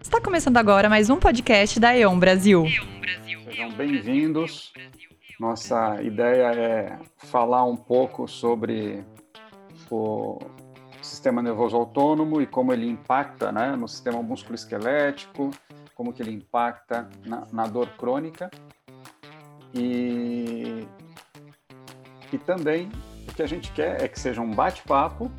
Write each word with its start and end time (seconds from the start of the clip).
Está 0.00 0.18
começando 0.18 0.56
agora 0.56 0.88
mais 0.88 1.10
um 1.10 1.18
podcast 1.18 1.78
da 1.78 1.94
E.ON 1.94 2.18
Brasil. 2.18 2.64
Sejam 3.44 3.70
bem-vindos. 3.72 4.72
Nossa 5.38 6.02
ideia 6.02 6.52
é 6.52 6.98
falar 7.18 7.64
um 7.64 7.76
pouco 7.76 8.26
sobre 8.26 9.04
o 9.90 10.38
sistema 11.02 11.42
nervoso 11.42 11.76
autônomo 11.76 12.40
e 12.40 12.46
como 12.46 12.72
ele 12.72 12.88
impacta 12.88 13.52
né, 13.52 13.76
no 13.76 13.86
sistema 13.86 14.22
músculo-esquelético, 14.22 15.50
como 15.94 16.14
que 16.14 16.22
ele 16.22 16.32
impacta 16.32 17.08
na, 17.26 17.46
na 17.52 17.66
dor 17.66 17.88
crônica. 17.98 18.50
E, 19.74 20.86
e 22.32 22.38
também 22.38 22.88
o 23.28 23.34
que 23.34 23.42
a 23.42 23.46
gente 23.46 23.70
quer 23.72 24.02
é 24.02 24.08
que 24.08 24.18
seja 24.18 24.40
um 24.40 24.50
bate-papo 24.50 25.30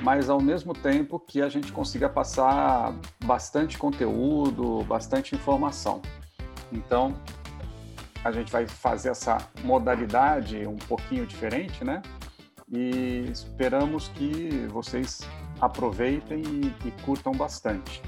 mas 0.00 0.30
ao 0.30 0.40
mesmo 0.40 0.72
tempo 0.72 1.18
que 1.18 1.42
a 1.42 1.48
gente 1.48 1.72
consiga 1.72 2.08
passar 2.08 2.94
bastante 3.24 3.76
conteúdo, 3.76 4.82
bastante 4.84 5.34
informação. 5.34 6.00
Então, 6.72 7.14
a 8.24 8.30
gente 8.32 8.50
vai 8.50 8.66
fazer 8.66 9.10
essa 9.10 9.38
modalidade 9.62 10.66
um 10.66 10.76
pouquinho 10.76 11.26
diferente, 11.26 11.84
né? 11.84 12.02
E 12.68 13.26
esperamos 13.30 14.08
que 14.08 14.66
vocês 14.70 15.20
aproveitem 15.60 16.42
e, 16.42 16.88
e 16.88 16.90
curtam 17.02 17.32
bastante. 17.32 18.02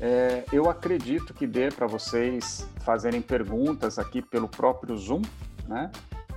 É, 0.00 0.44
eu 0.52 0.68
acredito 0.68 1.32
que 1.32 1.46
dê 1.46 1.70
para 1.70 1.86
vocês 1.86 2.68
fazerem 2.80 3.22
perguntas 3.22 3.98
aqui 3.98 4.20
pelo 4.20 4.48
próprio 4.48 4.96
Zoom, 4.96 5.22
né? 5.66 5.90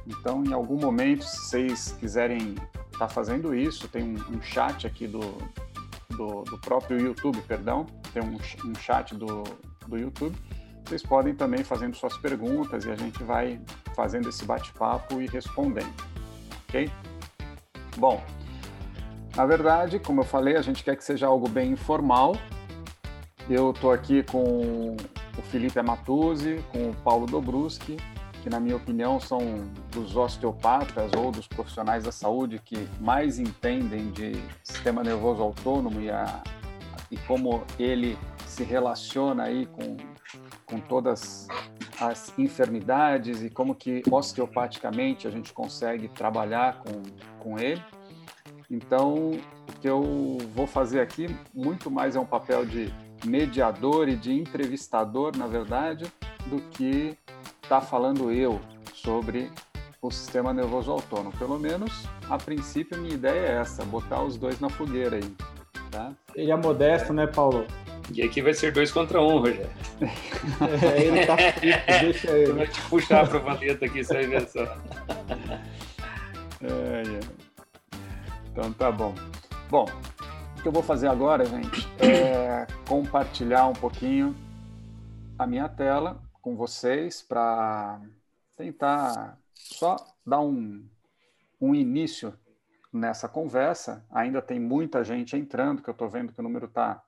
Então, 0.08 0.44
em 0.44 0.54
algum 0.54 0.80
momento, 0.80 1.24
se 1.24 1.38
vocês 1.38 1.96
quiserem 2.00 2.56
está 2.96 3.08
fazendo 3.08 3.54
isso. 3.54 3.88
Tem 3.88 4.04
um, 4.04 4.38
um 4.38 4.42
chat 4.42 4.88
aqui 4.88 5.08
do, 5.08 5.20
do, 6.10 6.44
do, 6.44 6.58
próprio 6.58 7.00
YouTube, 7.00 7.40
perdão, 7.42 7.86
tem 8.14 8.24
um, 8.24 8.38
um 8.68 8.76
chat 8.76 9.14
do, 9.14 9.44
do 9.88 9.98
YouTube. 9.98 10.36
Vocês 10.84 11.04
podem 11.04 11.34
também 11.34 11.64
fazendo 11.64 11.96
suas 11.96 12.18
perguntas 12.18 12.86
e 12.86 12.92
a 12.92 12.96
gente 12.96 13.24
vai 13.24 13.60
fazendo 13.96 14.30
esse 14.30 14.46
bate-papo 14.46 15.22
e 15.22 15.28
respondendo, 15.28 15.94
ok? 16.68 16.92
Bom, 17.98 18.24
na 19.36 19.46
verdade, 19.46 20.00
como 20.00 20.22
eu 20.22 20.26
falei, 20.26 20.56
a 20.58 20.62
gente 20.62 20.84
quer 20.84 20.96
que 20.96 21.04
seja 21.04 21.28
algo 21.28 21.50
bem 21.50 21.72
informal. 21.72 22.38
Eu 23.50 23.72
estou 23.72 23.92
aqui 23.92 24.22
com 24.24 24.96
o 25.38 25.42
Felipe 25.50 25.80
Amatuzzi, 25.80 26.64
com 26.72 26.92
o 26.92 26.96
Paulo 26.96 27.26
Dobruski, 27.26 27.98
que, 28.46 28.50
na 28.52 28.60
minha 28.60 28.76
opinião, 28.76 29.20
são 29.20 29.40
dos 29.92 30.16
osteopatas 30.16 31.12
ou 31.18 31.32
dos 31.32 31.48
profissionais 31.48 32.04
da 32.04 32.12
saúde 32.12 32.62
que 32.64 32.88
mais 33.02 33.40
entendem 33.40 34.12
de 34.12 34.34
sistema 34.64 35.04
nervoso 35.04 35.42
autônomo 35.42 36.00
e, 36.00 36.12
a, 36.12 36.44
e 37.10 37.18
como 37.18 37.64
ele 37.80 38.16
se 38.46 38.64
relaciona 38.64 39.46
aí 39.46 39.66
com, 39.66 39.98
com 40.64 40.80
todas 40.80 41.48
as 42.00 42.38
enfermidades 42.38 43.42
e 43.42 43.50
como 43.50 43.74
que 43.74 44.04
osteopaticamente 44.12 45.28
a 45.28 45.32
gente 45.32 45.52
consegue 45.52 46.08
trabalhar 46.08 46.84
com, 46.84 47.02
com 47.40 47.58
ele. 47.58 47.82
Então, 48.70 49.32
o 49.32 49.80
que 49.82 49.90
eu 49.90 50.38
vou 50.54 50.68
fazer 50.68 51.00
aqui 51.02 51.36
muito 51.52 51.90
mais 51.90 52.16
é 52.16 52.20
um 52.20 52.28
papel 52.28 52.64
de 52.64 52.94
mediador 53.26 54.08
e 54.08 54.16
de 54.16 54.32
entrevistador, 54.32 55.36
na 55.36 55.48
verdade, 55.48 56.06
do 56.46 56.62
que 56.70 57.18
estar 57.66 57.82
tá 57.82 57.86
falando 57.86 58.32
eu 58.32 58.62
sobre 58.94 59.52
o 60.02 60.12
sistema 60.12 60.54
nervoso 60.54 60.92
autônomo. 60.92 61.36
Pelo 61.38 61.60
menos, 61.60 62.08
a 62.30 62.38
princípio, 62.38 62.98
a 62.98 63.02
minha 63.02 63.16
ideia 63.16 63.40
é 63.40 63.52
essa, 63.62 63.84
botar 63.84 64.24
os 64.24 64.38
dois 64.38 64.60
na 64.60 64.70
fogueira 64.70 65.18
aí. 65.18 65.36
Tá? 65.92 66.12
Ele 66.36 66.52
é 66.52 66.56
modesto, 66.56 67.12
né, 67.12 67.26
Paulo? 67.26 67.66
E 68.14 68.22
aqui 68.22 68.42
vai 68.42 68.54
ser 68.54 68.72
dois 68.72 68.92
contra 68.92 69.20
um, 69.20 69.40
Rogério. 69.40 69.68
é, 70.00 71.02
ele 71.02 71.26
tá 71.26 71.36
deixa 72.02 72.32
ele. 72.32 72.54
Vai 72.54 72.68
te 72.68 72.82
puxar 72.84 73.28
para 73.28 73.40
a 73.40 73.42
valeta 73.42 73.86
aqui, 73.86 74.04
só. 74.04 74.16
É, 74.16 74.24
é. 76.62 77.20
Então 78.52 78.72
tá 78.74 78.92
bom. 78.92 79.16
Bom, 79.70 79.86
o 80.58 80.62
que 80.62 80.68
eu 80.68 80.72
vou 80.72 80.84
fazer 80.84 81.08
agora, 81.08 81.46
gente, 81.46 81.88
é 82.00 82.68
compartilhar 82.88 83.66
um 83.66 83.74
pouquinho 83.74 84.36
a 85.40 85.48
minha 85.48 85.68
tela 85.68 86.25
com 86.46 86.56
vocês 86.56 87.24
para 87.24 88.00
tentar 88.56 89.36
só 89.52 89.96
dar 90.24 90.42
um, 90.42 90.88
um 91.60 91.74
início 91.74 92.40
nessa 92.94 93.28
conversa. 93.28 94.06
Ainda 94.12 94.44
tem 94.44 94.60
muita 94.60 95.04
gente 95.04 95.36
entrando, 95.36 95.82
que 95.82 95.90
eu 95.90 95.92
estou 95.94 96.08
vendo 96.08 96.32
que 96.32 96.40
o 96.40 96.44
número 96.44 96.68
está 96.68 97.04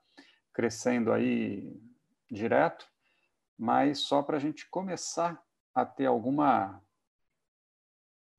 crescendo 0.51 1.13
aí 1.13 1.79
direto, 2.31 2.89
mas 3.55 3.99
só 3.99 4.23
para 4.23 4.37
a 4.37 4.39
gente 4.39 4.67
começar 4.71 5.39
a 5.71 5.85
ter 5.85 6.07
alguma 6.07 6.81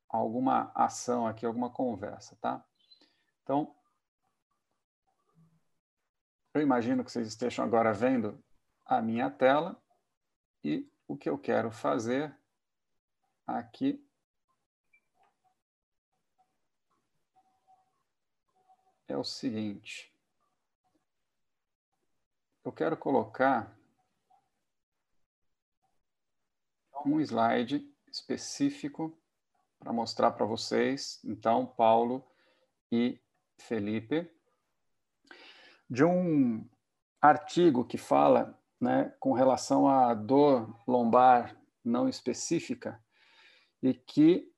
alguma 0.08 0.72
ação 0.74 1.28
aqui, 1.28 1.46
alguma 1.46 1.70
conversa, 1.70 2.36
tá? 2.40 2.64
Então, 3.44 3.72
eu 6.54 6.60
imagino 6.60 7.04
que 7.04 7.12
vocês 7.12 7.28
estejam 7.28 7.64
agora 7.64 7.92
vendo 7.92 8.42
a 8.84 9.00
minha 9.00 9.30
tela 9.30 9.80
e 10.68 10.92
o 11.06 11.16
que 11.16 11.30
eu 11.30 11.38
quero 11.38 11.70
fazer 11.70 12.36
aqui 13.46 14.04
é 19.06 19.16
o 19.16 19.24
seguinte. 19.24 20.12
Eu 22.62 22.70
quero 22.70 22.98
colocar 22.98 23.74
um 27.06 27.18
slide 27.18 27.90
específico 28.12 29.18
para 29.78 29.90
mostrar 29.90 30.32
para 30.32 30.44
vocês, 30.44 31.18
então, 31.24 31.64
Paulo 31.64 32.22
e 32.92 33.18
Felipe, 33.56 34.30
de 35.88 36.04
um 36.04 36.68
artigo 37.22 37.86
que 37.86 37.96
fala 37.96 38.57
né, 38.80 39.12
com 39.18 39.32
relação 39.32 39.88
à 39.88 40.14
dor 40.14 40.74
lombar 40.86 41.56
não 41.84 42.08
específica 42.08 43.00
e 43.82 43.94
que 43.94 44.50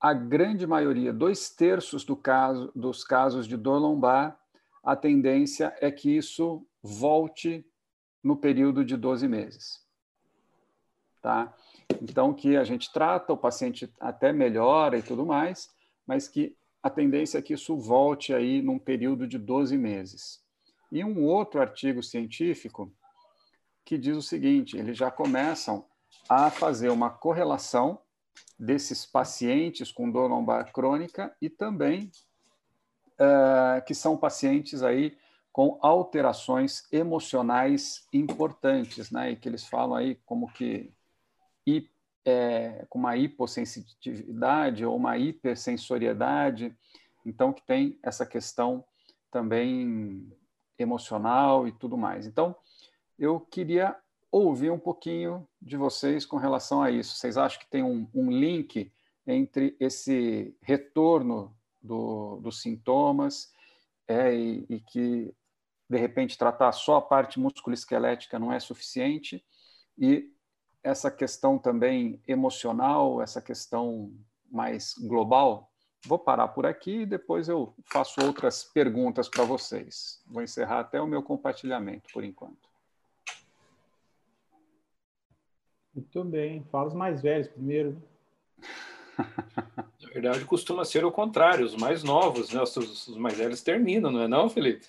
a 0.00 0.12
grande 0.12 0.66
maioria, 0.66 1.12
dois 1.12 1.50
terços 1.50 2.04
do 2.04 2.14
caso, 2.14 2.70
dos 2.74 3.02
casos 3.02 3.46
de 3.46 3.56
dor 3.56 3.78
lombar, 3.78 4.38
a 4.82 4.94
tendência 4.94 5.74
é 5.80 5.90
que 5.90 6.14
isso 6.14 6.66
volte 6.82 7.66
no 8.22 8.36
período 8.36 8.84
de 8.84 8.96
12 8.96 9.26
meses. 9.26 9.82
Tá? 11.22 11.54
Então, 12.02 12.34
que 12.34 12.56
a 12.56 12.64
gente 12.64 12.92
trata, 12.92 13.32
o 13.32 13.36
paciente 13.36 13.90
até 13.98 14.30
melhora 14.30 14.98
e 14.98 15.02
tudo 15.02 15.24
mais, 15.24 15.70
mas 16.06 16.28
que 16.28 16.54
a 16.82 16.90
tendência 16.90 17.38
é 17.38 17.42
que 17.42 17.54
isso 17.54 17.78
volte 17.78 18.34
aí 18.34 18.60
num 18.60 18.78
período 18.78 19.26
de 19.26 19.38
12 19.38 19.78
meses. 19.78 20.42
E 20.92 21.02
um 21.02 21.24
outro 21.24 21.62
artigo 21.62 22.02
científico 22.02 22.92
que 23.84 23.98
diz 23.98 24.16
o 24.16 24.22
seguinte: 24.22 24.76
eles 24.76 24.96
já 24.96 25.10
começam 25.10 25.84
a 26.28 26.50
fazer 26.50 26.90
uma 26.90 27.10
correlação 27.10 28.00
desses 28.58 29.04
pacientes 29.04 29.92
com 29.92 30.10
dor 30.10 30.28
lombar 30.28 30.72
crônica 30.72 31.34
e 31.40 31.50
também 31.50 32.10
uh, 33.14 33.84
que 33.86 33.94
são 33.94 34.16
pacientes 34.16 34.82
aí 34.82 35.16
com 35.52 35.78
alterações 35.82 36.84
emocionais 36.90 38.06
importantes, 38.12 39.10
né? 39.10 39.32
E 39.32 39.36
que 39.36 39.48
eles 39.48 39.66
falam 39.66 39.94
aí 39.94 40.16
como 40.26 40.50
que 40.52 40.92
é, 42.24 42.86
com 42.88 42.98
uma 42.98 43.16
hipossensitividade 43.16 44.84
ou 44.84 44.96
uma 44.96 45.18
hipersensoriedade, 45.18 46.74
então 47.24 47.52
que 47.52 47.62
tem 47.62 47.98
essa 48.02 48.24
questão 48.24 48.84
também 49.30 50.32
emocional 50.78 51.68
e 51.68 51.72
tudo 51.72 51.96
mais. 51.96 52.26
Então, 52.26 52.56
eu 53.18 53.40
queria 53.40 53.96
ouvir 54.30 54.70
um 54.70 54.78
pouquinho 54.78 55.46
de 55.62 55.76
vocês 55.76 56.26
com 56.26 56.36
relação 56.36 56.82
a 56.82 56.90
isso. 56.90 57.16
Vocês 57.16 57.36
acham 57.36 57.60
que 57.60 57.70
tem 57.70 57.82
um, 57.82 58.08
um 58.12 58.30
link 58.30 58.92
entre 59.26 59.76
esse 59.78 60.56
retorno 60.60 61.56
do, 61.80 62.40
dos 62.40 62.60
sintomas 62.60 63.52
é, 64.08 64.34
e, 64.34 64.66
e, 64.68 64.80
que, 64.80 65.32
de 65.88 65.98
repente, 65.98 66.36
tratar 66.36 66.72
só 66.72 66.96
a 66.96 67.02
parte 67.02 67.38
musculoesquelética 67.38 68.38
não 68.38 68.52
é 68.52 68.58
suficiente 68.58 69.44
e 69.96 70.30
essa 70.82 71.10
questão 71.10 71.58
também 71.58 72.20
emocional, 72.26 73.22
essa 73.22 73.40
questão 73.40 74.12
mais 74.50 74.94
global? 74.98 75.70
Vou 76.06 76.18
parar 76.18 76.48
por 76.48 76.66
aqui 76.66 77.02
e 77.02 77.06
depois 77.06 77.48
eu 77.48 77.74
faço 77.90 78.20
outras 78.22 78.64
perguntas 78.64 79.28
para 79.28 79.44
vocês. 79.44 80.20
Vou 80.26 80.42
encerrar 80.42 80.80
até 80.80 81.00
o 81.00 81.06
meu 81.06 81.22
compartilhamento 81.22 82.12
por 82.12 82.24
enquanto. 82.24 82.73
Muito 85.94 86.24
bem. 86.24 86.64
Fala 86.70 86.88
os 86.88 86.94
mais 86.94 87.22
velhos 87.22 87.48
primeiro. 87.48 88.02
Na 89.18 90.08
verdade, 90.12 90.44
costuma 90.44 90.84
ser 90.84 91.04
o 91.04 91.12
contrário. 91.12 91.64
Os 91.64 91.76
mais 91.76 92.02
novos, 92.02 92.52
né? 92.52 92.60
os, 92.62 92.76
os 92.76 93.16
mais 93.16 93.36
velhos 93.36 93.62
terminam, 93.62 94.10
não 94.10 94.22
é 94.22 94.28
não, 94.28 94.48
Felipe? 94.48 94.86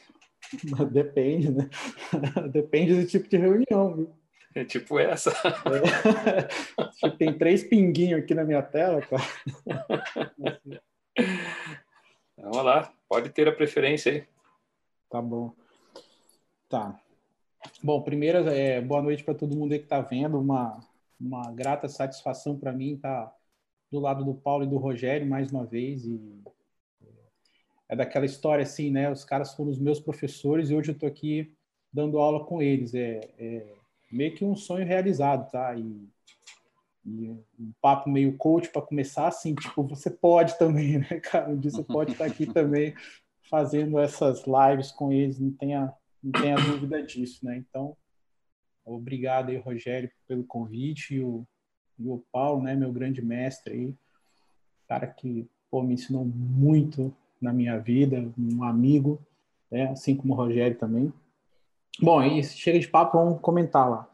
Depende, 0.92 1.52
né? 1.52 1.70
Depende 2.52 3.00
do 3.00 3.08
tipo 3.08 3.28
de 3.28 3.38
reunião, 3.38 3.96
viu? 3.96 4.10
É 4.54 4.64
tipo 4.64 4.98
essa. 4.98 5.34
É. 7.04 7.10
Tem 7.18 7.38
três 7.38 7.62
pinguinhos 7.64 8.22
aqui 8.22 8.34
na 8.34 8.46
minha 8.46 8.62
tela, 8.62 9.02
cara. 9.02 9.24
Vamos 12.38 12.64
lá, 12.64 12.94
pode 13.10 13.30
ter 13.32 13.50
a 13.50 13.52
preferência 13.52 14.14
aí. 14.14 14.24
Tá 15.10 15.22
bom. 15.22 15.54
Tá. 16.70 16.98
Bom, 17.84 18.02
primeiro, 18.02 18.48
é, 18.48 18.80
boa 18.80 19.02
noite 19.02 19.26
para 19.26 19.34
todo 19.34 19.56
mundo 19.56 19.74
aí 19.74 19.80
que 19.80 19.86
está 19.86 20.00
vendo. 20.00 20.40
Uma, 20.40 20.80
uma 21.20 21.52
grata 21.52 21.88
satisfação 21.88 22.58
para 22.58 22.74
mim 22.74 22.96
estar 22.96 23.26
tá 23.26 23.36
do 23.92 24.00
lado 24.00 24.24
do 24.26 24.34
Paulo 24.34 24.64
e 24.64 24.68
do 24.68 24.78
Rogério 24.78 25.28
mais 25.28 25.52
uma 25.52 25.66
vez. 25.66 26.06
E 26.06 26.20
é 27.88 27.96
daquela 27.96 28.26
história 28.26 28.64
assim, 28.64 28.92
né? 28.92 29.12
Os 29.12 29.24
caras 29.24 29.54
foram 29.54 29.72
os 29.72 29.80
meus 29.80 30.00
professores 30.00 30.70
e 30.70 30.76
hoje 30.76 30.92
eu 30.92 30.94
estou 30.94 31.08
aqui 31.08 31.54
dando 31.92 32.18
aula 32.18 32.44
com 32.46 32.62
eles. 32.62 32.94
É, 32.94 33.22
é, 33.38 33.74
meio 34.12 34.34
que 34.34 34.44
um 34.44 34.56
sonho 34.56 34.86
realizado, 34.86 35.50
tá? 35.52 35.76
E, 35.76 36.10
e 37.06 37.30
um 37.60 37.72
papo 37.82 38.10
meio 38.10 38.36
coach 38.38 38.70
para 38.70 38.82
começar 38.82 39.28
assim, 39.28 39.54
tipo, 39.56 39.84
você 39.84 40.10
pode 40.10 40.58
também, 40.58 41.00
né, 41.00 41.20
cara? 41.22 41.50
Um 41.50 41.58
dia 41.58 41.72
você 41.72 41.84
pode 41.84 42.14
estar 42.14 42.26
aqui 42.26 42.46
também 42.46 42.94
fazendo 43.50 44.00
essas 44.00 44.44
lives 44.46 44.92
com 44.92 45.12
eles, 45.12 45.40
não 45.40 45.52
tenha, 45.52 45.94
não 46.22 46.32
tenha 46.32 46.56
dúvida 46.56 47.02
disso, 47.04 47.46
né? 47.46 47.58
Então, 47.58 47.96
obrigado 48.86 49.50
aí, 49.50 49.58
Rogério, 49.58 50.12
pelo 50.28 50.44
convite 50.44 51.16
e 51.16 51.22
o, 51.22 51.46
e 51.98 52.08
o 52.08 52.24
Paulo, 52.32 52.62
né, 52.62 52.76
meu 52.76 52.92
grande 52.92 53.22
mestre 53.22 53.74
aí, 53.74 53.96
cara 54.88 55.08
que, 55.08 55.48
pô, 55.70 55.82
me 55.82 55.96
ensinou 55.96 56.24
muito 56.26 57.14
na 57.42 57.52
minha 57.52 57.80
vida, 57.80 58.32
um 58.38 58.64
amigo, 58.64 59.20
né, 59.72 59.90
assim 59.90 60.16
como 60.16 60.34
o 60.34 60.38
Rogério 60.38 60.78
também. 60.78 61.12
Bom, 62.00 62.20
aí 62.20 62.44
chega 62.44 62.80
de 62.80 62.88
papo, 62.88 63.18
vamos 63.18 63.42
comentar 63.42 63.90
lá. 63.90 64.10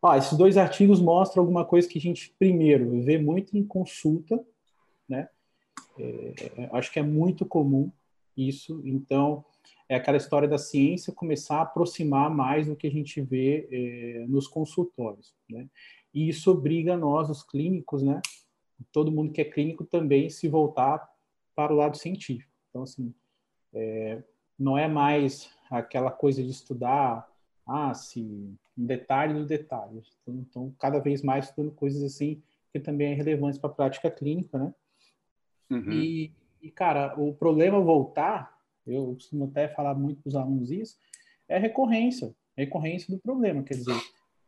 Ó, 0.00 0.14
esses 0.14 0.36
dois 0.38 0.56
artigos 0.56 1.00
mostram 1.00 1.42
alguma 1.42 1.64
coisa 1.64 1.88
que 1.88 1.98
a 1.98 2.00
gente, 2.00 2.32
primeiro, 2.38 3.02
vê 3.02 3.18
muito 3.18 3.56
em 3.56 3.64
consulta, 3.64 4.42
né? 5.08 5.28
É, 5.98 6.68
acho 6.72 6.92
que 6.92 7.00
é 7.00 7.02
muito 7.02 7.44
comum 7.44 7.90
isso. 8.36 8.80
Então, 8.84 9.44
é 9.88 9.96
aquela 9.96 10.16
história 10.16 10.48
da 10.48 10.58
ciência 10.58 11.12
começar 11.12 11.58
a 11.58 11.62
aproximar 11.62 12.30
mais 12.30 12.66
do 12.66 12.76
que 12.76 12.86
a 12.86 12.90
gente 12.90 13.20
vê 13.20 13.68
é, 13.70 14.26
nos 14.26 14.46
consultórios, 14.46 15.34
né? 15.48 15.66
E 16.12 16.28
isso 16.28 16.50
obriga 16.50 16.96
nós, 16.96 17.30
os 17.30 17.42
clínicos, 17.42 18.02
né? 18.02 18.20
Todo 18.92 19.12
mundo 19.12 19.32
que 19.32 19.40
é 19.40 19.44
clínico 19.44 19.84
também 19.84 20.30
se 20.30 20.48
voltar 20.48 21.08
para 21.54 21.72
o 21.72 21.76
lado 21.76 21.96
científico. 21.96 22.50
Então, 22.68 22.82
assim, 22.82 23.14
é, 23.72 24.22
não 24.58 24.76
é 24.76 24.88
mais 24.88 25.50
aquela 25.70 26.10
coisa 26.10 26.42
de 26.42 26.50
estudar, 26.50 27.28
ah, 27.66 27.92
se 27.92 28.20
um 28.76 28.86
detalhe 28.86 29.34
do 29.34 29.44
detalhe. 29.44 30.02
Então, 30.22 30.34
então, 30.40 30.74
cada 30.78 30.98
vez 30.98 31.22
mais 31.22 31.46
estudando 31.46 31.72
coisas 31.72 32.02
assim 32.02 32.42
que 32.72 32.80
também 32.80 33.12
é 33.12 33.14
relevante 33.14 33.58
para 33.58 33.70
a 33.70 33.74
prática 33.74 34.10
clínica, 34.10 34.58
né? 34.58 34.74
Uhum. 35.70 35.92
E, 35.92 36.32
e, 36.62 36.70
cara, 36.70 37.14
o 37.18 37.34
problema 37.34 37.80
voltar, 37.80 38.57
eu 38.88 39.14
costumo 39.14 39.44
até 39.44 39.68
falar 39.68 39.94
muito 39.94 40.22
para 40.22 40.28
os 40.28 40.36
alunos 40.36 40.70
isso, 40.70 40.96
é 41.48 41.58
recorrência, 41.58 42.34
recorrência 42.56 43.14
do 43.14 43.20
problema. 43.20 43.62
Quer 43.62 43.74
dizer, 43.74 44.00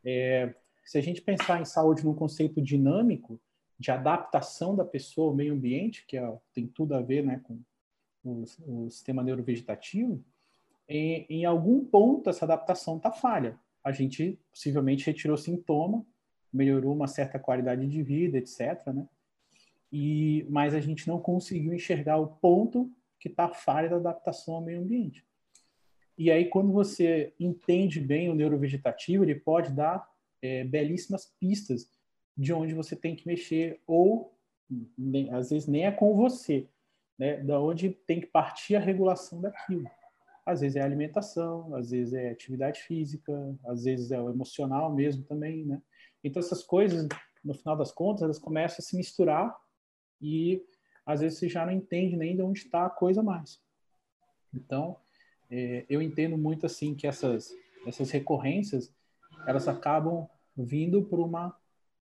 é, 0.04 0.54
se 0.84 0.98
a 0.98 1.00
gente 1.00 1.22
pensar 1.22 1.60
em 1.60 1.64
saúde 1.64 2.04
num 2.04 2.14
conceito 2.14 2.60
dinâmico, 2.60 3.40
de 3.78 3.90
adaptação 3.90 4.76
da 4.76 4.84
pessoa 4.84 5.30
ao 5.30 5.34
meio 5.34 5.54
ambiente, 5.54 6.04
que 6.06 6.16
é, 6.16 6.38
tem 6.52 6.66
tudo 6.66 6.94
a 6.94 7.00
ver 7.00 7.24
né, 7.24 7.40
com 7.42 7.58
o, 8.22 8.44
o 8.66 8.90
sistema 8.90 9.22
neurovegetativo, 9.22 10.22
em, 10.86 11.24
em 11.30 11.44
algum 11.44 11.84
ponto 11.84 12.28
essa 12.28 12.44
adaptação 12.44 12.96
está 12.98 13.10
falha. 13.10 13.58
A 13.82 13.92
gente 13.92 14.38
possivelmente 14.50 15.06
retirou 15.06 15.36
sintoma, 15.36 16.04
melhorou 16.52 16.94
uma 16.94 17.06
certa 17.06 17.38
qualidade 17.38 17.86
de 17.86 18.02
vida, 18.02 18.36
etc. 18.36 18.86
Né? 18.88 19.06
E, 19.92 20.46
mas 20.50 20.74
a 20.74 20.80
gente 20.80 21.08
não 21.08 21.18
conseguiu 21.20 21.72
enxergar 21.72 22.18
o 22.18 22.26
ponto 22.26 22.90
que 23.20 23.28
está 23.28 23.48
falha 23.50 23.88
da 23.88 23.96
adaptação 23.96 24.54
ao 24.54 24.64
meio 24.64 24.80
ambiente. 24.80 25.24
E 26.16 26.30
aí, 26.30 26.48
quando 26.48 26.72
você 26.72 27.32
entende 27.38 28.00
bem 28.00 28.28
o 28.28 28.34
neurovegetativo, 28.34 29.24
ele 29.24 29.34
pode 29.36 29.72
dar 29.72 30.06
é, 30.42 30.64
belíssimas 30.64 31.32
pistas 31.38 31.88
de 32.36 32.52
onde 32.52 32.74
você 32.74 32.96
tem 32.96 33.14
que 33.14 33.26
mexer, 33.26 33.80
ou 33.86 34.34
nem, 34.96 35.32
às 35.32 35.50
vezes 35.50 35.68
nem 35.68 35.86
é 35.86 35.92
com 35.92 36.14
você, 36.16 36.68
né? 37.18 37.42
da 37.42 37.60
onde 37.60 37.90
tem 37.90 38.20
que 38.20 38.26
partir 38.26 38.76
a 38.76 38.80
regulação 38.80 39.40
daquilo. 39.40 39.88
Às 40.46 40.60
vezes 40.60 40.76
é 40.76 40.80
alimentação, 40.80 41.74
às 41.74 41.90
vezes 41.90 42.14
é 42.14 42.30
atividade 42.30 42.80
física, 42.80 43.32
às 43.66 43.84
vezes 43.84 44.10
é 44.10 44.20
o 44.20 44.30
emocional 44.30 44.94
mesmo 44.94 45.22
também, 45.24 45.64
né? 45.64 45.82
Então 46.24 46.40
essas 46.40 46.62
coisas, 46.62 47.06
no 47.44 47.54
final 47.54 47.76
das 47.76 47.92
contas, 47.92 48.22
elas 48.22 48.38
começam 48.38 48.78
a 48.78 48.82
se 48.82 48.96
misturar 48.96 49.54
e 50.20 50.62
às 51.04 51.20
vezes 51.20 51.38
você 51.38 51.48
já 51.48 51.64
não 51.64 51.72
entende 51.72 52.16
nem 52.16 52.36
de 52.36 52.42
onde 52.42 52.60
está 52.60 52.86
a 52.86 52.90
coisa 52.90 53.22
mais. 53.22 53.60
Então, 54.52 54.96
é, 55.50 55.84
eu 55.88 56.00
entendo 56.00 56.36
muito 56.36 56.66
assim 56.66 56.94
que 56.94 57.06
essas 57.06 57.52
essas 57.86 58.10
recorrências 58.10 58.92
elas 59.46 59.66
acabam 59.66 60.28
vindo 60.56 61.02
por 61.02 61.20
uma 61.20 61.56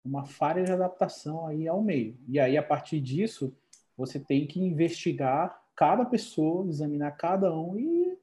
uma 0.04 0.24
falha 0.24 0.64
de 0.64 0.72
adaptação 0.72 1.46
aí 1.46 1.68
ao 1.68 1.80
meio. 1.80 2.18
E 2.28 2.40
aí 2.40 2.56
a 2.56 2.62
partir 2.62 3.00
disso, 3.00 3.56
você 3.96 4.18
tem 4.18 4.46
que 4.46 4.60
investigar 4.60 5.62
cada 5.76 6.04
pessoa, 6.04 6.68
examinar 6.68 7.12
cada 7.12 7.56
um 7.56 7.78
e 7.78 8.18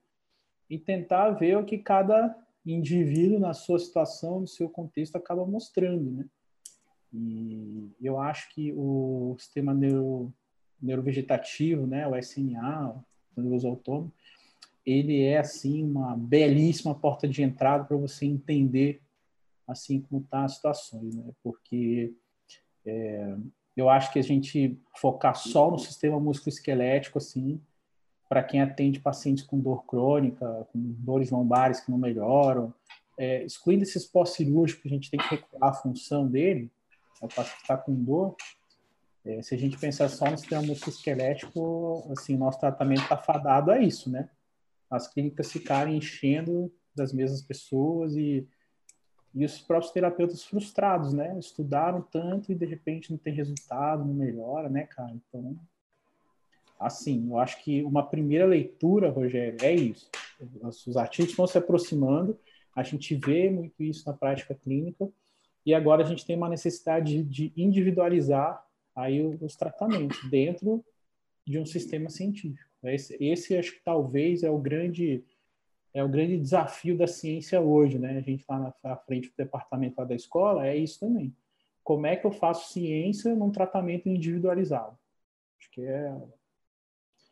e 0.70 0.78
tentar 0.78 1.32
ver 1.32 1.58
o 1.58 1.66
que 1.66 1.80
cada 1.80 2.36
indivíduo 2.66 3.40
na 3.40 3.54
sua 3.54 3.80
situação, 3.80 4.42
no 4.42 4.48
seu 4.48 4.70
contexto, 4.70 5.16
acaba 5.16 5.46
mostrando, 5.46 6.12
né? 6.12 6.26
E 7.12 7.92
eu 8.00 8.20
acho 8.20 8.54
que 8.54 8.72
o 8.74 9.36
sistema 9.40 9.74
neuro, 9.74 10.32
neurovegetativo, 10.82 11.86
né, 11.86 12.08
o 12.08 12.16
SNA, 12.16 12.96
o 13.36 13.42
nervoso 13.42 13.68
autônomo, 13.68 14.12
ele 14.86 15.22
é 15.22 15.38
assim 15.38 15.84
uma 15.84 16.16
belíssima 16.16 16.96
porta 16.96 17.28
de 17.28 17.44
entrada 17.44 17.84
para 17.84 17.98
você 17.98 18.26
entender 18.26 19.02
assim 19.68 20.02
como 20.02 20.22
está 20.22 20.46
as 20.46 20.56
situações, 20.56 21.16
né? 21.16 21.32
Porque 21.44 22.12
é, 22.86 23.36
eu 23.78 23.88
acho 23.88 24.12
que 24.12 24.18
a 24.18 24.24
gente 24.24 24.80
focar 24.98 25.36
só 25.36 25.70
no 25.70 25.78
sistema 25.78 26.20
musculoesquelético 26.20 27.20
assim 27.20 27.62
para 28.28 28.44
quem 28.44 28.62
atende 28.62 29.00
pacientes 29.00 29.44
com 29.44 29.60
dor 29.60 29.86
crônica, 29.86 30.68
com 30.72 30.80
dores 31.00 31.32
lombares 31.32 31.80
que 31.80 31.90
não 31.90 31.98
melhoram, 31.98 32.74
é, 33.18 33.44
excluindo 33.44 33.84
esses 33.84 34.06
pós-cirúrgicos, 34.06 34.86
a 34.86 34.90
gente 34.90 35.10
tem 35.10 35.20
que 35.20 35.36
recuar 35.36 35.72
a 35.72 35.74
função 35.74 36.28
dele, 36.28 36.72
o 37.22 37.28
paciente 37.28 37.62
está 37.62 37.76
com 37.76 37.94
dor. 37.94 38.36
É, 39.26 39.42
se 39.42 39.54
a 39.54 39.58
gente 39.58 39.78
pensar 39.78 40.08
só 40.10 40.30
no 40.30 40.38
sistema 40.38 40.62
musculoesquelético, 40.62 42.10
assim, 42.12 42.38
nosso 42.38 42.60
tratamento 42.60 43.02
está 43.02 43.18
fadado 43.18 43.72
a 43.72 43.80
isso, 43.80 44.10
né? 44.10 44.30
As 44.90 45.08
clínicas 45.08 45.52
ficarem 45.52 45.98
enchendo 45.98 46.72
das 46.96 47.14
mesmas 47.14 47.42
pessoas 47.42 48.16
e, 48.16 48.48
e 49.36 49.46
os 49.46 49.60
próprios 49.60 49.92
terapeutas 49.92 50.44
frustrados, 50.44 51.14
né? 51.14 51.38
Estudaram 51.38 52.02
tanto 52.02 52.52
e 52.52 52.56
de 52.56 52.66
repente 52.66 53.12
não 53.12 53.18
tem 53.18 53.34
resultado, 53.34 54.06
não 54.06 54.14
melhora, 54.14 54.70
né, 54.70 54.84
cara? 54.84 55.12
Então, 55.12 55.56
assim, 56.80 57.28
eu 57.30 57.38
acho 57.38 57.62
que 57.62 57.84
uma 57.84 58.08
primeira 58.08 58.46
leitura, 58.46 59.12
Rogério, 59.12 59.58
é 59.62 59.74
isso. 59.74 60.10
Os 60.88 60.96
artigos 60.96 61.32
estão 61.32 61.46
se 61.46 61.58
aproximando, 61.58 62.40
a 62.74 62.84
gente 62.84 63.14
vê 63.16 63.50
muito 63.50 63.84
isso 63.84 64.08
na 64.08 64.14
prática 64.14 64.56
clínica, 64.56 65.10
e 65.66 65.74
agora 65.74 66.04
a 66.04 66.06
gente 66.06 66.26
tem 66.26 66.38
uma 66.38 66.48
necessidade 66.48 67.22
de 67.22 67.52
individualizar 67.56 68.66
aí 69.02 69.22
os 69.22 69.56
tratamentos 69.56 70.18
dentro 70.30 70.84
de 71.46 71.60
um 71.60 71.66
sistema 71.66 72.10
científico. 72.10 72.70
Esse, 72.84 73.18
esse 73.24 73.58
acho 73.58 73.74
que 73.74 73.84
talvez 73.84 74.44
é 74.44 74.50
o 74.50 74.58
grande 74.58 75.24
é 75.92 76.04
o 76.04 76.10
grande 76.10 76.38
desafio 76.38 76.96
da 76.96 77.08
ciência 77.08 77.60
hoje, 77.60 77.98
né? 77.98 78.18
A 78.18 78.22
gente 78.22 78.46
lá 78.48 78.74
na 78.84 78.96
frente 78.96 79.30
do 79.30 79.36
departamento 79.36 80.06
da 80.06 80.14
escola 80.14 80.68
é 80.68 80.78
isso 80.78 81.00
também. 81.00 81.36
Como 81.84 82.06
é 82.06 82.16
que 82.16 82.28
eu 82.28 82.32
faço 82.32 82.72
ciência 82.72 83.36
num 83.36 83.52
tratamento 83.52 84.08
individualizado? 84.08 84.96
Acho 85.58 85.72
que 85.72 85.82
é 85.82 86.16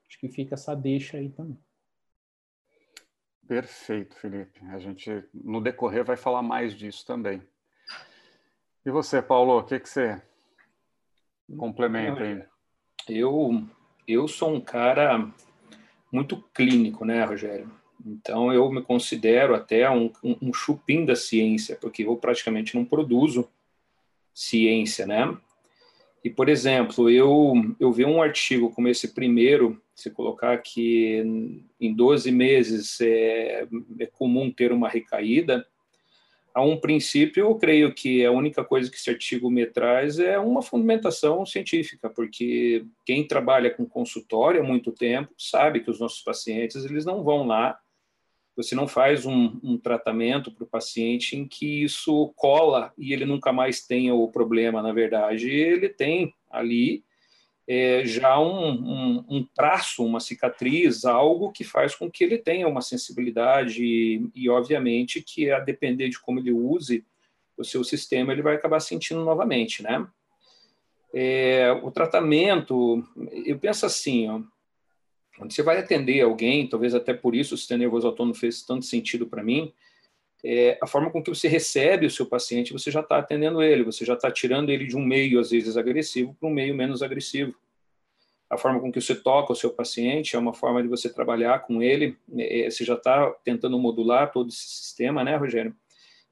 Acho 0.08 0.20
que 0.20 0.30
fica 0.30 0.56
essa 0.56 0.76
deixa 0.76 1.18
aí 1.18 1.30
também. 1.30 1.60
Perfeito, 3.48 4.16
Felipe. 4.16 4.60
A 4.68 4.80
gente, 4.80 5.24
no 5.34 5.62
decorrer, 5.62 6.04
vai 6.04 6.18
falar 6.18 6.42
mais 6.42 6.74
disso 6.74 7.06
também. 7.06 7.42
E 8.86 8.92
você, 8.92 9.22
Paulo, 9.22 9.60
o 9.60 9.64
que, 9.64 9.80
que 9.80 9.90
você 9.90 10.22
complementa 11.56 12.24
aí? 12.24 12.44
Eu, 13.08 13.64
eu 14.08 14.28
sou 14.28 14.54
um 14.54 14.62
cara 14.62 15.32
muito 16.12 16.44
clínico, 16.54 17.06
né, 17.06 17.24
Rogério? 17.24 17.72
Então, 18.06 18.54
eu 18.54 18.70
me 18.72 18.82
considero 18.82 19.56
até 19.56 19.90
um, 19.90 20.12
um, 20.24 20.38
um 20.42 20.54
chupim 20.54 21.06
da 21.06 21.16
ciência, 21.16 21.78
porque 21.80 22.04
eu 22.04 22.16
praticamente 22.16 22.76
não 22.76 22.86
produzo 22.86 23.50
ciência, 24.34 25.06
né? 25.06 25.36
E, 26.24 26.30
por 26.30 26.50
exemplo, 26.50 27.10
eu, 27.10 27.54
eu 27.80 27.92
vi 27.92 28.06
um 28.06 28.22
artigo 28.22 28.70
como 28.72 28.88
esse 28.88 29.14
primeiro 29.14 29.82
Se 29.96 30.10
colocar 30.10 30.58
que 30.58 31.24
em 31.80 31.94
12 31.94 32.32
meses 32.32 33.00
é, 33.02 33.68
é 34.00 34.06
comum 34.06 34.52
ter 34.52 34.72
uma 34.72 34.90
recaída, 34.90 35.66
a 36.54 36.62
um 36.64 36.80
princípio, 36.80 37.46
eu 37.46 37.56
creio 37.56 37.94
que 37.94 38.26
a 38.26 38.32
única 38.32 38.64
coisa 38.64 38.90
que 38.90 38.98
esse 38.98 39.10
artigo 39.10 39.50
me 39.50 39.66
traz 39.66 40.20
é 40.20 40.40
uma 40.40 40.62
fundamentação 40.62 41.46
científica, 41.46 42.10
porque 42.10 42.86
quem 43.06 43.28
trabalha 43.28 43.70
com 43.70 43.86
consultório 43.86 44.62
há 44.62 44.64
muito 44.64 44.92
tempo 44.92 45.34
sabe 45.38 45.82
que 45.82 45.92
os 45.92 46.00
nossos 46.00 46.22
pacientes 46.22 46.84
eles 46.84 47.06
não 47.06 47.24
vão 47.24 47.46
lá, 47.46 47.80
você 48.56 48.74
não 48.74 48.88
faz 48.88 49.24
um, 49.24 49.60
um 49.64 49.78
tratamento 49.78 50.52
para 50.52 50.64
o 50.64 50.68
paciente 50.68 51.38
em 51.38 51.48
que 51.48 51.84
isso 51.84 52.34
cola 52.36 52.92
e 52.98 53.14
ele 53.14 53.24
nunca 53.24 53.54
mais 53.54 53.86
tenha 53.86 54.16
o 54.16 54.32
problema. 54.32 54.82
Na 54.82 54.92
verdade, 54.92 55.48
ele 55.48 55.88
tem 55.88 56.34
ali 56.50 57.04
é, 57.68 58.06
já 58.06 58.40
um, 58.40 58.70
um, 58.70 59.26
um, 59.30 59.44
traço, 59.44 60.06
uma 60.06 60.22
cicatriz, 60.22 61.04
algo 61.04 61.52
que 61.52 61.66
faz 61.66 61.94
com 61.94 62.10
que 62.10 62.24
ele 62.24 62.38
tenha 62.38 62.68
uma 62.68 62.82
sensibilidade 62.82 63.84
e, 63.84 64.30
e, 64.34 64.50
obviamente, 64.50 65.22
que 65.22 65.52
a 65.52 65.60
depender 65.60 66.08
de 66.08 66.20
como 66.20 66.40
ele 66.40 66.54
use 66.54 67.06
o 67.58 67.64
seu 67.66 67.84
sistema, 67.84 68.32
ele 68.32 68.42
vai 68.42 68.56
acabar 68.56 68.80
sentindo 68.80 69.24
novamente, 69.24 69.84
né? 69.84 70.08
É, 71.14 71.72
o 71.84 71.92
tratamento, 71.92 73.04
eu 73.46 73.58
penso 73.58 73.86
assim, 73.86 74.30
ó, 74.30 74.42
quando 75.38 75.52
você 75.52 75.64
vai 75.64 75.80
atender 75.80 76.22
alguém, 76.22 76.68
talvez 76.68 76.94
até 76.94 77.14
por 77.14 77.36
isso 77.36 77.56
o 77.56 77.58
sistema 77.58 77.80
nervoso 77.80 78.08
autônomo 78.08 78.36
fez 78.36 78.62
tanto 78.64 78.86
sentido 78.86 79.28
para 79.28 79.44
mim, 79.44 79.74
é, 80.50 80.78
a 80.82 80.88
forma 80.88 81.12
com 81.12 81.22
que 81.22 81.30
você 81.30 81.50
recebe 81.50 82.06
o 82.06 82.10
seu 82.10 82.26
paciente, 82.26 82.72
você 82.72 82.90
já 82.90 83.02
está 83.02 83.18
atendendo 83.18 83.62
ele, 83.62 83.84
você 83.84 84.06
já 84.06 84.14
está 84.14 84.32
tirando 84.32 84.70
ele 84.70 84.86
de 84.86 84.96
um 84.96 85.04
meio, 85.04 85.42
às 85.42 85.52
vezes, 85.52 85.76
agressivo 85.76 86.34
para 86.40 86.48
um 86.48 86.54
meio 86.54 86.74
menos 86.74 87.04
agressivo. 87.04 87.54
A 88.50 88.58
forma 88.58 88.80
com 88.80 88.90
que 88.90 89.02
você 89.02 89.14
toca 89.14 89.52
o 89.52 89.56
seu 89.56 89.72
paciente 89.72 90.38
é 90.38 90.40
uma 90.40 90.54
forma 90.54 90.82
de 90.82 90.88
você 90.88 91.14
trabalhar 91.14 91.60
com 91.60 91.84
ele, 91.84 92.18
é, 92.38 92.70
você 92.70 92.86
já 92.86 92.94
está 92.94 93.30
tentando 93.44 93.78
modular 93.78 94.32
todo 94.32 94.48
esse 94.48 94.70
sistema, 94.70 95.22
né, 95.22 95.36
Rogério? 95.36 95.76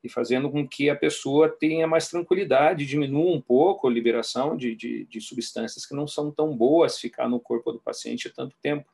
E 0.02 0.08
fazendo 0.08 0.50
com 0.50 0.66
que 0.66 0.90
a 0.90 0.96
pessoa 0.96 1.50
tenha 1.50 1.86
mais 1.86 2.08
tranquilidade, 2.08 2.86
diminua 2.86 3.36
um 3.36 3.42
pouco 3.42 3.86
a 3.86 3.92
liberação 3.92 4.56
de, 4.56 4.76
de, 4.76 5.04
de 5.06 5.20
substâncias 5.20 5.86
que 5.86 5.94
não 5.94 6.08
são 6.08 6.32
tão 6.32 6.56
boas 6.56 6.98
ficar 6.98 7.28
no 7.28 7.38
corpo 7.38 7.70
do 7.70 7.82
paciente 7.82 8.30
tanto 8.30 8.56
tempo. 8.62 8.90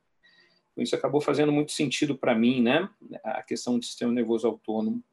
Isso 0.77 0.95
acabou 0.95 1.21
fazendo 1.21 1.51
muito 1.51 1.73
sentido 1.73 2.17
para 2.17 2.33
mim, 2.33 2.61
né? 2.61 2.89
A 3.23 3.43
questão 3.43 3.77
do 3.77 3.85
sistema 3.85 4.11
nervoso 4.11 4.47
autônomo. 4.47 5.03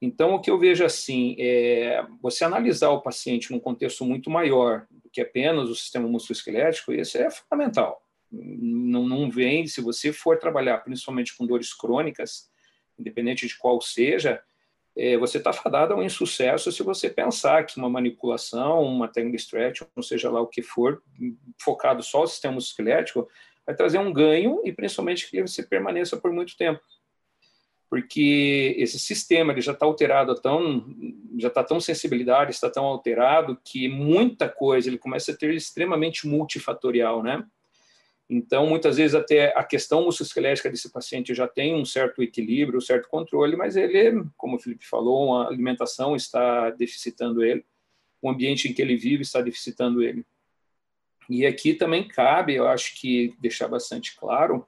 Então, 0.00 0.34
o 0.34 0.40
que 0.40 0.50
eu 0.50 0.58
vejo 0.58 0.84
assim 0.84 1.36
é 1.38 2.04
você 2.20 2.44
analisar 2.44 2.90
o 2.90 3.00
paciente 3.00 3.50
num 3.50 3.58
contexto 3.58 4.04
muito 4.04 4.28
maior 4.30 4.86
do 4.90 5.08
que 5.10 5.20
apenas 5.20 5.68
o 5.70 5.74
sistema 5.74 6.06
musculoesquelético, 6.06 6.92
isso 6.92 7.16
é 7.16 7.30
fundamental. 7.30 8.02
Não, 8.30 9.08
não 9.08 9.30
vem, 9.30 9.66
se 9.66 9.80
você 9.80 10.12
for 10.12 10.38
trabalhar 10.38 10.78
principalmente 10.78 11.36
com 11.36 11.46
dores 11.46 11.72
crônicas, 11.72 12.50
independente 12.98 13.46
de 13.46 13.56
qual 13.56 13.80
seja, 13.80 14.42
é, 14.96 15.16
você 15.16 15.38
está 15.38 15.52
fadado 15.52 15.92
a 15.92 15.96
um 15.96 16.02
insucesso 16.02 16.72
se 16.72 16.82
você 16.82 17.10
pensar 17.10 17.64
que 17.64 17.76
uma 17.78 17.88
manipulação, 17.88 18.82
uma 18.82 19.08
técnica 19.08 19.36
stretch, 19.36 19.82
ou 19.94 20.02
seja 20.02 20.30
lá 20.30 20.40
o 20.40 20.46
que 20.46 20.62
for, 20.62 21.02
focado 21.60 22.02
só 22.02 22.22
no 22.22 22.26
sistema 22.26 22.54
musculoesquelético, 22.54 23.28
vai 23.66 23.74
trazer 23.74 23.98
um 23.98 24.12
ganho 24.12 24.62
e 24.64 24.72
principalmente 24.72 25.28
que 25.30 25.42
você 25.42 25.62
permaneça 25.62 26.16
por 26.16 26.32
muito 26.32 26.56
tempo. 26.56 26.80
Porque 27.88 28.74
esse 28.78 28.98
sistema 28.98 29.52
ele 29.52 29.60
já 29.60 29.72
está 29.72 29.86
alterado, 29.86 30.34
tão, 30.34 30.84
já 31.38 31.48
está 31.48 31.62
tão 31.62 31.80
sensibilidade, 31.80 32.50
está 32.50 32.68
tão 32.68 32.84
alterado 32.84 33.58
que 33.64 33.88
muita 33.88 34.48
coisa 34.48 34.88
ele 34.88 34.98
começa 34.98 35.32
a 35.32 35.36
ter 35.36 35.54
extremamente 35.54 36.26
multifatorial, 36.26 37.22
né? 37.22 37.46
Então, 38.28 38.66
muitas 38.66 38.96
vezes 38.96 39.14
até 39.14 39.56
a 39.56 39.62
questão 39.62 40.04
musculoesquelética 40.04 40.68
desse 40.68 40.90
paciente 40.90 41.32
já 41.32 41.46
tem 41.46 41.76
um 41.76 41.84
certo 41.84 42.22
equilíbrio, 42.22 42.78
um 42.78 42.80
certo 42.80 43.08
controle, 43.08 43.56
mas 43.56 43.76
ele, 43.76 44.24
como 44.36 44.56
o 44.56 44.58
Felipe 44.58 44.84
falou, 44.84 45.36
a 45.36 45.46
alimentação 45.46 46.16
está 46.16 46.70
deficitando 46.70 47.44
ele, 47.44 47.64
o 48.20 48.28
ambiente 48.28 48.68
em 48.68 48.72
que 48.72 48.82
ele 48.82 48.96
vive 48.96 49.22
está 49.22 49.40
deficitando 49.40 50.02
ele. 50.02 50.26
E 51.28 51.46
aqui 51.46 51.74
também 51.74 52.06
cabe, 52.06 52.54
eu 52.54 52.66
acho 52.66 53.00
que 53.00 53.34
deixar 53.38 53.68
bastante 53.68 54.16
claro, 54.16 54.66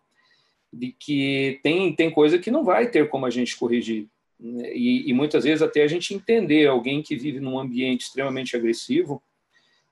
de 0.72 0.92
que 0.92 1.60
tem, 1.62 1.94
tem 1.94 2.10
coisa 2.10 2.38
que 2.38 2.50
não 2.50 2.64
vai 2.64 2.90
ter 2.90 3.08
como 3.08 3.26
a 3.26 3.30
gente 3.30 3.56
corrigir. 3.56 4.08
E, 4.40 5.10
e, 5.10 5.12
muitas 5.12 5.42
vezes 5.42 5.62
até 5.62 5.82
a 5.82 5.88
gente 5.88 6.14
entender 6.14 6.68
alguém 6.68 7.02
que 7.02 7.16
vive 7.16 7.40
num 7.40 7.58
ambiente 7.58 8.02
extremamente 8.02 8.56
agressivo 8.56 9.20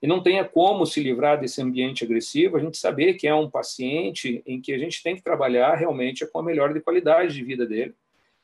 e 0.00 0.06
não 0.06 0.22
tenha 0.22 0.44
como 0.44 0.86
se 0.86 1.02
livrar 1.02 1.40
desse 1.40 1.60
ambiente 1.60 2.04
agressivo, 2.04 2.56
a 2.56 2.60
gente 2.60 2.76
saber 2.76 3.14
que 3.14 3.26
é 3.26 3.34
um 3.34 3.50
paciente 3.50 4.42
em 4.46 4.60
que 4.60 4.72
a 4.72 4.78
gente 4.78 5.02
tem 5.02 5.16
que 5.16 5.22
trabalhar 5.22 5.74
realmente 5.74 6.24
com 6.26 6.38
a 6.38 6.42
melhor 6.42 6.72
de 6.72 6.80
qualidade 6.80 7.34
de 7.34 7.42
vida 7.42 7.66
dele, 7.66 7.94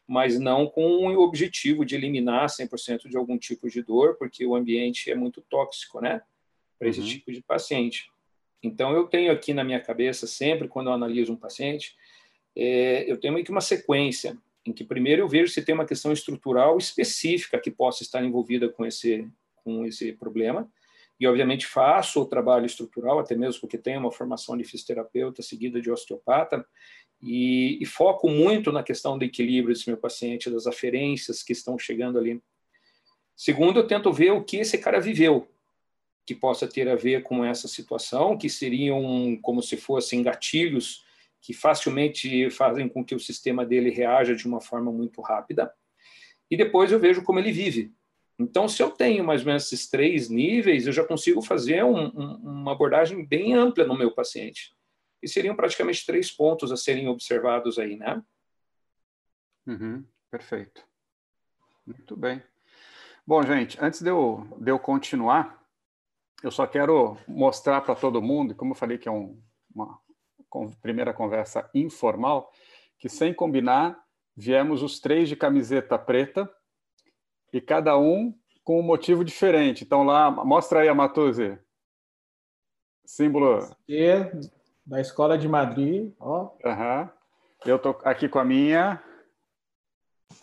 mas 0.08 0.40
não 0.40 0.66
com 0.66 1.06
o 1.06 1.20
objetivo 1.20 1.84
de 1.84 1.94
eliminar 1.94 2.46
100% 2.48 3.08
de 3.08 3.16
algum 3.16 3.38
tipo 3.38 3.68
de 3.68 3.80
dor, 3.82 4.16
porque 4.16 4.44
o 4.44 4.56
ambiente 4.56 5.10
é 5.10 5.14
muito 5.14 5.40
tóxico, 5.42 6.00
né? 6.00 6.22
Para 6.78 6.88
esse 6.88 7.00
uhum. 7.00 7.06
tipo 7.06 7.30
de 7.30 7.42
paciente. 7.42 8.10
Então, 8.62 8.92
eu 8.92 9.06
tenho 9.06 9.30
aqui 9.30 9.54
na 9.54 9.62
minha 9.62 9.80
cabeça, 9.80 10.26
sempre 10.26 10.68
quando 10.68 10.88
eu 10.88 10.92
analiso 10.92 11.32
um 11.32 11.36
paciente, 11.36 11.94
é, 12.56 13.10
eu 13.10 13.18
tenho 13.18 13.34
meio 13.34 13.44
que 13.44 13.50
uma 13.50 13.60
sequência, 13.60 14.36
em 14.64 14.72
que 14.72 14.84
primeiro 14.84 15.22
eu 15.22 15.28
vejo 15.28 15.52
se 15.52 15.62
tem 15.62 15.74
uma 15.74 15.86
questão 15.86 16.12
estrutural 16.12 16.78
específica 16.78 17.58
que 17.58 17.70
possa 17.70 18.02
estar 18.02 18.24
envolvida 18.24 18.68
com 18.68 18.86
esse, 18.86 19.28
com 19.56 19.84
esse 19.84 20.12
problema, 20.12 20.70
e 21.18 21.26
obviamente 21.26 21.66
faço 21.66 22.20
o 22.20 22.26
trabalho 22.26 22.66
estrutural, 22.66 23.18
até 23.18 23.34
mesmo 23.36 23.60
porque 23.60 23.78
tenho 23.78 24.00
uma 24.00 24.12
formação 24.12 24.56
de 24.56 24.64
fisioterapeuta 24.64 25.42
seguida 25.42 25.80
de 25.80 25.90
osteopata, 25.90 26.66
e, 27.20 27.78
e 27.80 27.86
foco 27.86 28.28
muito 28.28 28.72
na 28.72 28.82
questão 28.82 29.16
do 29.16 29.24
equilíbrio 29.24 29.72
desse 29.72 29.88
meu 29.88 29.96
paciente, 29.96 30.50
das 30.50 30.66
aferências 30.66 31.42
que 31.42 31.52
estão 31.52 31.78
chegando 31.78 32.18
ali. 32.18 32.42
Segundo, 33.36 33.78
eu 33.78 33.86
tento 33.86 34.12
ver 34.12 34.32
o 34.32 34.42
que 34.42 34.56
esse 34.56 34.76
cara 34.78 35.00
viveu, 35.00 35.48
que 36.26 36.34
possa 36.34 36.66
ter 36.66 36.88
a 36.88 36.96
ver 36.96 37.22
com 37.22 37.44
essa 37.44 37.68
situação, 37.68 38.36
que 38.36 38.48
seriam 38.48 39.38
como 39.40 39.62
se 39.62 39.76
fossem 39.76 40.22
gatilhos 40.22 41.04
que 41.42 41.52
facilmente 41.52 42.48
fazem 42.50 42.88
com 42.88 43.04
que 43.04 43.14
o 43.14 43.20
sistema 43.20 43.66
dele 43.66 43.90
reaja 43.90 44.34
de 44.34 44.46
uma 44.46 44.60
forma 44.60 44.92
muito 44.92 45.20
rápida. 45.20 45.74
E 46.48 46.56
depois 46.56 46.92
eu 46.92 47.00
vejo 47.00 47.24
como 47.24 47.40
ele 47.40 47.50
vive. 47.50 47.92
Então, 48.38 48.68
se 48.68 48.82
eu 48.82 48.90
tenho 48.90 49.24
mais 49.24 49.40
ou 49.42 49.48
menos 49.48 49.64
esses 49.64 49.88
três 49.88 50.28
níveis, 50.28 50.86
eu 50.86 50.92
já 50.92 51.04
consigo 51.04 51.42
fazer 51.42 51.84
um, 51.84 52.06
um, 52.06 52.34
uma 52.42 52.72
abordagem 52.72 53.26
bem 53.26 53.54
ampla 53.54 53.84
no 53.84 53.98
meu 53.98 54.12
paciente. 54.12 54.74
E 55.20 55.28
seriam 55.28 55.54
praticamente 55.54 56.06
três 56.06 56.30
pontos 56.30 56.72
a 56.72 56.76
serem 56.76 57.08
observados 57.08 57.78
aí, 57.78 57.96
né? 57.96 58.22
Uhum, 59.66 60.04
perfeito. 60.30 60.82
Muito 61.86 62.16
bem. 62.16 62.42
Bom, 63.26 63.42
gente, 63.42 63.78
antes 63.80 64.00
de 64.02 64.10
eu, 64.10 64.46
de 64.58 64.70
eu 64.70 64.78
continuar, 64.78 65.60
eu 66.42 66.50
só 66.50 66.66
quero 66.66 67.16
mostrar 67.28 67.80
para 67.80 67.94
todo 67.94 68.22
mundo, 68.22 68.54
como 68.54 68.72
eu 68.72 68.76
falei 68.76 68.98
que 68.98 69.08
é 69.08 69.12
um, 69.12 69.40
uma 69.74 70.00
primeira 70.80 71.12
conversa 71.12 71.68
informal, 71.74 72.52
que 72.98 73.08
sem 73.08 73.32
combinar, 73.32 73.98
viemos 74.36 74.82
os 74.82 75.00
três 75.00 75.28
de 75.28 75.36
camiseta 75.36 75.98
preta 75.98 76.50
e 77.52 77.60
cada 77.60 77.98
um 77.98 78.34
com 78.64 78.78
um 78.78 78.82
motivo 78.82 79.24
diferente. 79.24 79.84
Então 79.84 80.04
lá, 80.04 80.30
mostra 80.30 80.80
aí 80.80 80.88
a 80.88 80.94
Matuzi. 80.94 81.58
Símbolo. 83.04 83.58
E 83.88 84.30
da 84.86 85.00
Escola 85.00 85.36
de 85.36 85.48
Madrid, 85.48 86.12
ó. 86.18 86.50
Uhum. 86.64 87.08
Eu 87.64 87.78
tô 87.78 87.90
aqui 88.04 88.28
com 88.28 88.38
a 88.38 88.44
minha 88.44 89.02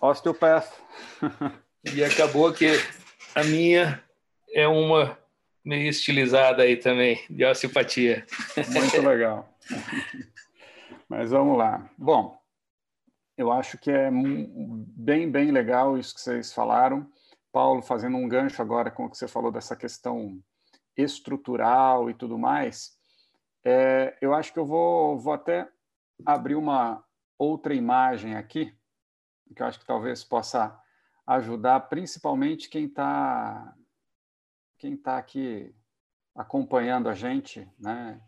Osteopath. 0.01 0.71
e 1.93 2.03
acabou 2.03 2.51
que 2.53 2.67
a 3.33 3.43
minha 3.43 4.03
é 4.53 4.67
uma 4.67 5.17
meio 5.63 5.89
estilizada 5.89 6.63
aí 6.63 6.77
também, 6.77 7.23
de 7.29 7.45
osteopatia. 7.45 8.25
Muito 8.73 9.01
legal. 9.01 9.47
Mas 11.07 11.31
vamos 11.31 11.57
lá. 11.57 11.89
Bom, 11.97 12.39
eu 13.37 13.51
acho 13.51 13.77
que 13.77 13.89
é 13.89 14.09
bem, 14.11 15.29
bem 15.29 15.51
legal 15.51 15.97
isso 15.97 16.13
que 16.13 16.21
vocês 16.21 16.53
falaram. 16.53 17.09
Paulo, 17.51 17.81
fazendo 17.81 18.17
um 18.17 18.27
gancho 18.27 18.61
agora 18.61 18.91
com 18.91 19.05
o 19.05 19.09
que 19.09 19.17
você 19.17 19.27
falou 19.27 19.51
dessa 19.51 19.75
questão 19.75 20.41
estrutural 20.95 22.09
e 22.09 22.13
tudo 22.13 22.37
mais, 22.37 22.97
é, 23.63 24.17
eu 24.21 24.33
acho 24.33 24.53
que 24.53 24.59
eu 24.59 24.65
vou, 24.65 25.17
vou 25.17 25.33
até 25.33 25.67
abrir 26.25 26.55
uma 26.55 27.03
outra 27.37 27.73
imagem 27.73 28.35
aqui, 28.35 28.75
que 29.55 29.61
eu 29.61 29.65
acho 29.65 29.79
que 29.79 29.85
talvez 29.85 30.23
possa 30.23 30.77
ajudar 31.25 31.79
principalmente 31.81 32.69
quem 32.69 32.85
está 32.85 33.75
quem 34.77 34.93
está 34.93 35.17
aqui 35.17 35.75
acompanhando 36.33 37.09
a 37.09 37.13
gente, 37.13 37.69
né? 37.77 38.21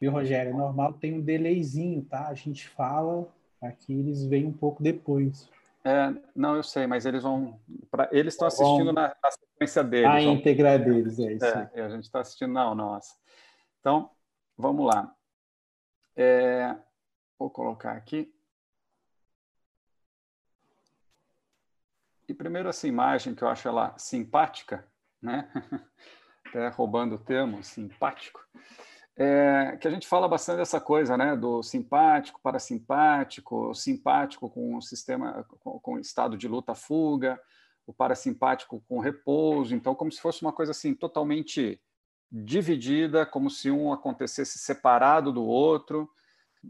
Viu, 0.00 0.12
Rogério? 0.12 0.50
É 0.50 0.56
normal, 0.56 0.92
tem 0.94 1.14
um 1.14 1.20
delayzinho, 1.20 2.04
tá? 2.04 2.28
A 2.28 2.34
gente 2.34 2.68
fala, 2.68 3.28
aqui 3.62 3.92
eles 3.92 4.24
vêm 4.24 4.46
um 4.46 4.52
pouco 4.52 4.82
depois. 4.82 5.48
É, 5.84 6.14
não, 6.34 6.56
eu 6.56 6.62
sei, 6.62 6.86
mas 6.86 7.04
eles 7.04 7.22
vão. 7.22 7.60
Pra, 7.90 8.08
eles 8.10 8.34
estão 8.34 8.48
assistindo 8.48 8.92
na, 8.92 9.14
na, 9.22 9.30
sequência 9.30 9.84
deles. 9.84 10.10
A 10.10 10.20
íntegra 10.22 10.78
deles, 10.78 11.18
é 11.18 11.32
isso. 11.32 11.44
É, 11.44 11.82
a 11.82 11.88
gente 11.90 12.04
está 12.04 12.20
assistindo 12.20 12.52
na 12.52 12.74
nossa. 12.74 13.14
Então, 13.80 14.10
vamos 14.56 14.86
lá. 14.86 15.14
É, 16.16 16.74
vou 17.38 17.50
colocar 17.50 17.92
aqui. 17.92 18.32
E 22.26 22.32
primeiro 22.32 22.70
essa 22.70 22.88
imagem 22.88 23.34
que 23.34 23.44
eu 23.44 23.48
acho 23.48 23.68
ela 23.68 23.94
simpática, 23.98 24.86
né? 25.20 25.50
Até 26.48 26.68
roubando 26.68 27.16
o 27.16 27.18
termo, 27.18 27.62
simpático. 27.62 28.40
É, 29.16 29.76
que 29.80 29.86
a 29.86 29.90
gente 29.90 30.08
fala 30.08 30.26
bastante 30.26 30.56
dessa 30.56 30.80
coisa, 30.80 31.16
né? 31.16 31.36
Do 31.36 31.62
simpático, 31.62 32.40
parasimpático, 32.42 33.74
simpático 33.74 34.50
com 34.50 34.76
o 34.76 34.82
sistema, 34.82 35.44
com, 35.60 35.78
com 35.78 35.98
estado 35.98 36.36
de 36.36 36.48
luta-fuga, 36.48 37.40
o 37.86 37.92
parasimpático 37.92 38.82
com 38.88 38.98
repouso. 38.98 39.74
Então, 39.74 39.94
como 39.94 40.10
se 40.10 40.20
fosse 40.20 40.42
uma 40.42 40.52
coisa 40.52 40.72
assim 40.72 40.94
totalmente 40.94 41.80
dividida, 42.30 43.24
como 43.24 43.48
se 43.48 43.70
um 43.70 43.92
acontecesse 43.92 44.58
separado 44.58 45.32
do 45.32 45.44
outro 45.44 46.10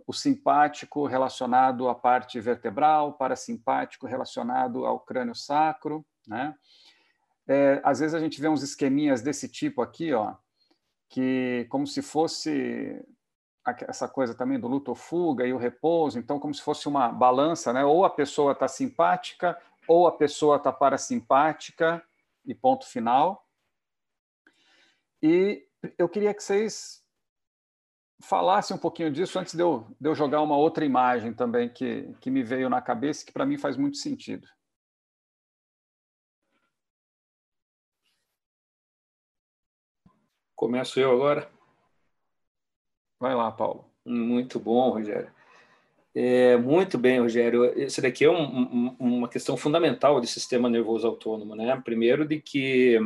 o 0.06 0.12
simpático 0.12 1.06
relacionado 1.06 1.88
à 1.88 1.94
parte 1.94 2.40
vertebral, 2.40 3.14
parasimpático 3.14 4.06
relacionado 4.06 4.84
ao 4.84 5.00
crânio 5.00 5.34
sacro, 5.34 6.04
né? 6.26 6.54
É, 7.46 7.80
às 7.84 8.00
vezes 8.00 8.14
a 8.14 8.20
gente 8.20 8.40
vê 8.40 8.48
uns 8.48 8.62
esqueminhas 8.62 9.20
desse 9.20 9.48
tipo 9.48 9.82
aqui, 9.82 10.12
ó, 10.14 10.34
que 11.08 11.66
como 11.70 11.86
se 11.86 12.02
fosse 12.02 13.04
essa 13.88 14.06
coisa 14.06 14.34
também 14.34 14.60
do 14.60 14.68
luto 14.68 14.90
ou 14.90 14.94
fuga 14.94 15.46
e 15.46 15.52
o 15.52 15.58
repouso, 15.58 16.18
então 16.18 16.38
como 16.38 16.52
se 16.52 16.60
fosse 16.60 16.86
uma 16.86 17.08
balança, 17.08 17.72
né? 17.72 17.84
Ou 17.84 18.04
a 18.04 18.10
pessoa 18.10 18.52
está 18.52 18.68
simpática, 18.68 19.58
ou 19.88 20.06
a 20.06 20.12
pessoa 20.12 20.56
está 20.56 20.72
parasimpática 20.72 22.04
e 22.44 22.54
ponto 22.54 22.86
final. 22.86 23.48
E 25.22 25.66
eu 25.96 26.08
queria 26.08 26.34
que 26.34 26.42
vocês 26.42 27.02
falasse 28.22 28.72
um 28.72 28.78
pouquinho 28.78 29.10
disso 29.10 29.38
antes 29.38 29.54
de 29.54 29.62
eu, 29.62 29.86
de 30.00 30.08
eu 30.08 30.14
jogar 30.14 30.42
uma 30.42 30.56
outra 30.56 30.84
imagem 30.84 31.32
também 31.32 31.68
que, 31.68 32.14
que 32.20 32.30
me 32.30 32.42
veio 32.42 32.68
na 32.68 32.80
cabeça 32.80 33.24
que 33.24 33.32
para 33.32 33.46
mim 33.46 33.58
faz 33.58 33.76
muito 33.76 33.96
sentido. 33.96 34.46
Começo 40.56 41.00
eu 41.00 41.10
agora? 41.12 41.50
Vai 43.18 43.34
lá, 43.34 43.50
Paulo. 43.50 43.84
Muito 44.04 44.60
bom, 44.60 44.90
Rogério. 44.90 45.30
É, 46.14 46.56
muito 46.56 46.96
bem, 46.96 47.20
Rogério. 47.20 47.64
Esse 47.78 48.00
daqui 48.00 48.24
é 48.24 48.30
um, 48.30 48.36
um, 48.42 48.96
uma 49.00 49.28
questão 49.28 49.56
fundamental 49.56 50.20
de 50.20 50.28
sistema 50.28 50.70
nervoso 50.70 51.06
autônomo, 51.06 51.56
né? 51.56 51.80
Primeiro 51.84 52.24
de 52.24 52.40
que 52.40 52.98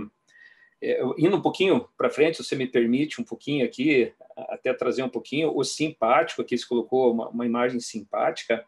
é, 0.83 1.01
indo 1.17 1.37
um 1.37 1.41
pouquinho 1.41 1.89
para 1.97 2.11
frente, 2.11 2.37
se 2.37 2.45
você 2.45 2.55
me 2.55 2.67
permite 2.67 3.21
um 3.21 3.25
pouquinho 3.25 3.65
aqui, 3.65 4.13
até 4.37 4.73
trazer 4.75 5.03
um 5.03 5.09
pouquinho, 5.09 5.57
o 5.57 5.65
simpático, 5.65 6.43
aqui 6.43 6.57
se 6.57 6.69
colocou 6.69 7.13
uma, 7.13 7.29
uma 7.29 7.47
imagem 7.47 7.81
simpática, 7.81 8.65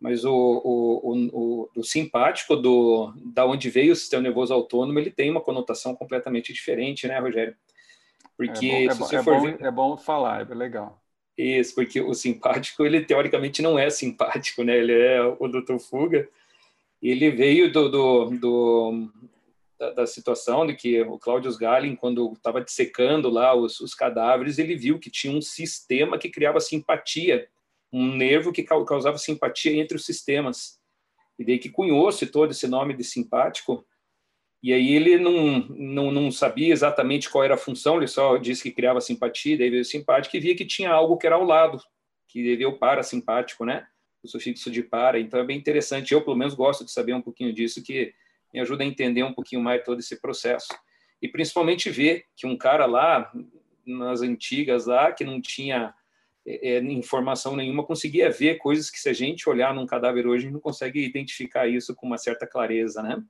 mas 0.00 0.24
o, 0.24 0.32
o, 0.32 1.30
o, 1.32 1.70
o, 1.76 1.82
simpático 1.82 2.56
do, 2.56 3.12
da 3.32 3.46
onde 3.46 3.70
veio 3.70 3.92
o 3.92 3.96
sistema 3.96 4.22
nervoso 4.22 4.54
autônomo, 4.54 4.98
ele 4.98 5.10
tem 5.10 5.30
uma 5.30 5.40
conotação 5.40 5.94
completamente 5.94 6.52
diferente, 6.52 7.06
né, 7.08 7.18
Rogério? 7.18 7.56
Porque 8.36 8.66
é 8.90 8.94
bom, 8.94 9.08
é, 9.10 9.22
bom, 9.22 9.40
ver... 9.42 9.62
é 9.62 9.70
bom 9.70 9.96
falar, 9.96 10.50
é 10.50 10.54
legal. 10.54 11.00
Isso, 11.36 11.74
porque 11.74 12.00
o 12.00 12.14
simpático, 12.14 12.84
ele 12.84 13.04
teoricamente 13.04 13.60
não 13.60 13.78
é 13.78 13.90
simpático, 13.90 14.62
né? 14.62 14.76
Ele 14.76 14.92
é 14.92 15.22
o 15.22 15.48
Dr. 15.48 15.78
Fuga. 15.78 16.28
Ele 17.02 17.30
veio 17.30 17.72
do, 17.72 17.88
do, 17.88 18.30
do 18.30 19.10
da, 19.78 19.90
da, 19.90 20.06
situação 20.06 20.66
de 20.66 20.74
que 20.74 21.02
o 21.02 21.18
Claudius 21.18 21.56
Gallin, 21.56 21.96
quando 21.96 22.32
estava 22.32 22.60
dissecando 22.60 23.28
lá 23.28 23.54
os, 23.54 23.80
os, 23.80 23.94
cadáveres, 23.94 24.58
ele 24.58 24.76
viu 24.76 24.98
que 24.98 25.10
tinha 25.10 25.36
um 25.36 25.42
sistema 25.42 26.18
que 26.18 26.30
criava 26.30 26.60
simpatia, 26.60 27.48
um 27.92 28.14
nervo 28.14 28.52
que 28.52 28.62
causava 28.62 29.18
simpatia 29.18 29.72
entre 29.72 29.96
os 29.96 30.06
sistemas. 30.06 30.78
E 31.38 31.44
daí 31.44 31.58
que 31.58 31.68
cunhou-se 31.68 32.26
todo 32.26 32.52
esse 32.52 32.68
nome 32.68 32.94
de 32.94 33.02
simpático. 33.02 33.84
E 34.64 34.72
aí 34.72 34.94
ele 34.94 35.18
não, 35.18 35.58
não, 35.68 36.10
não 36.10 36.32
sabia 36.32 36.72
exatamente 36.72 37.28
qual 37.28 37.44
era 37.44 37.52
a 37.52 37.58
função, 37.58 37.98
ele 37.98 38.06
só 38.06 38.38
disse 38.38 38.62
que 38.62 38.70
criava 38.70 38.98
simpatia, 38.98 39.58
daí 39.58 39.68
veio 39.68 39.84
simpático 39.84 40.34
e 40.34 40.40
via 40.40 40.56
que 40.56 40.64
tinha 40.64 40.90
algo 40.90 41.18
que 41.18 41.26
era 41.26 41.36
ao 41.36 41.44
lado, 41.44 41.78
que 42.26 42.42
devia 42.42 42.66
o 42.66 42.78
parasimpático, 42.78 43.66
né? 43.66 43.86
O 44.22 44.26
sufixo 44.26 44.70
de 44.70 44.82
para. 44.82 45.20
Então 45.20 45.38
é 45.38 45.44
bem 45.44 45.58
interessante. 45.58 46.14
Eu, 46.14 46.22
pelo 46.22 46.34
menos, 46.34 46.54
gosto 46.54 46.82
de 46.82 46.90
saber 46.90 47.12
um 47.12 47.20
pouquinho 47.20 47.52
disso, 47.52 47.84
que 47.84 48.14
me 48.54 48.58
ajuda 48.58 48.82
a 48.84 48.86
entender 48.86 49.22
um 49.22 49.34
pouquinho 49.34 49.60
mais 49.60 49.84
todo 49.84 49.98
esse 49.98 50.18
processo. 50.18 50.68
E 51.20 51.28
principalmente 51.28 51.90
ver 51.90 52.24
que 52.34 52.46
um 52.46 52.56
cara 52.56 52.86
lá, 52.86 53.30
nas 53.86 54.22
antigas 54.22 54.86
lá, 54.86 55.12
que 55.12 55.24
não 55.24 55.42
tinha 55.42 55.92
é, 56.46 56.76
é, 56.76 56.78
informação 56.84 57.54
nenhuma, 57.54 57.84
conseguia 57.84 58.30
ver 58.30 58.56
coisas 58.56 58.88
que 58.88 58.98
se 58.98 59.10
a 59.10 59.12
gente 59.12 59.46
olhar 59.46 59.74
num 59.74 59.84
cadáver 59.84 60.26
hoje, 60.26 60.38
a 60.38 60.46
gente 60.46 60.54
não 60.54 60.60
consegue 60.60 61.04
identificar 61.04 61.68
isso 61.68 61.94
com 61.94 62.06
uma 62.06 62.16
certa 62.16 62.46
clareza, 62.46 63.02
né? 63.02 63.22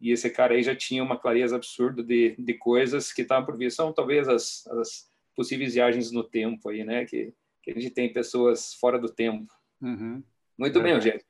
E 0.00 0.12
esse 0.12 0.28
cara 0.30 0.54
aí 0.54 0.62
já 0.62 0.74
tinha 0.74 1.02
uma 1.02 1.18
clareza 1.18 1.56
absurda 1.56 2.02
de, 2.02 2.34
de 2.38 2.54
coisas 2.54 3.12
que 3.12 3.22
estavam 3.22 3.46
por 3.46 3.56
vir. 3.56 3.72
São 3.72 3.92
talvez 3.92 4.28
as, 4.28 4.66
as 4.66 5.10
possíveis 5.34 5.74
viagens 5.74 6.10
no 6.10 6.22
tempo 6.22 6.68
aí, 6.68 6.84
né? 6.84 7.04
Que, 7.04 7.32
que 7.62 7.70
a 7.70 7.74
gente 7.74 7.90
tem 7.90 8.12
pessoas 8.12 8.74
fora 8.74 8.98
do 8.98 9.08
tempo. 9.08 9.52
Uhum. 9.80 10.22
Muito 10.58 10.78
é. 10.78 10.82
bem, 10.82 10.92
Eugênio. 10.92 11.24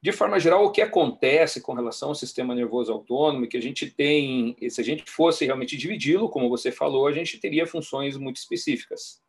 De 0.00 0.12
forma 0.12 0.38
geral, 0.38 0.64
o 0.64 0.70
que 0.70 0.82
acontece 0.82 1.60
com 1.60 1.72
relação 1.72 2.10
ao 2.10 2.14
sistema 2.14 2.54
nervoso 2.54 2.92
autônomo, 2.92 3.48
que 3.48 3.56
a 3.56 3.62
gente 3.62 3.90
tem, 3.90 4.56
se 4.68 4.80
a 4.80 4.84
gente 4.84 5.10
fosse 5.10 5.44
realmente 5.44 5.76
dividi-lo, 5.76 6.28
como 6.28 6.48
você 6.48 6.70
falou, 6.70 7.06
a 7.06 7.12
gente 7.12 7.38
teria 7.38 7.66
funções 7.66 8.16
muito 8.16 8.36
específicas 8.36 9.20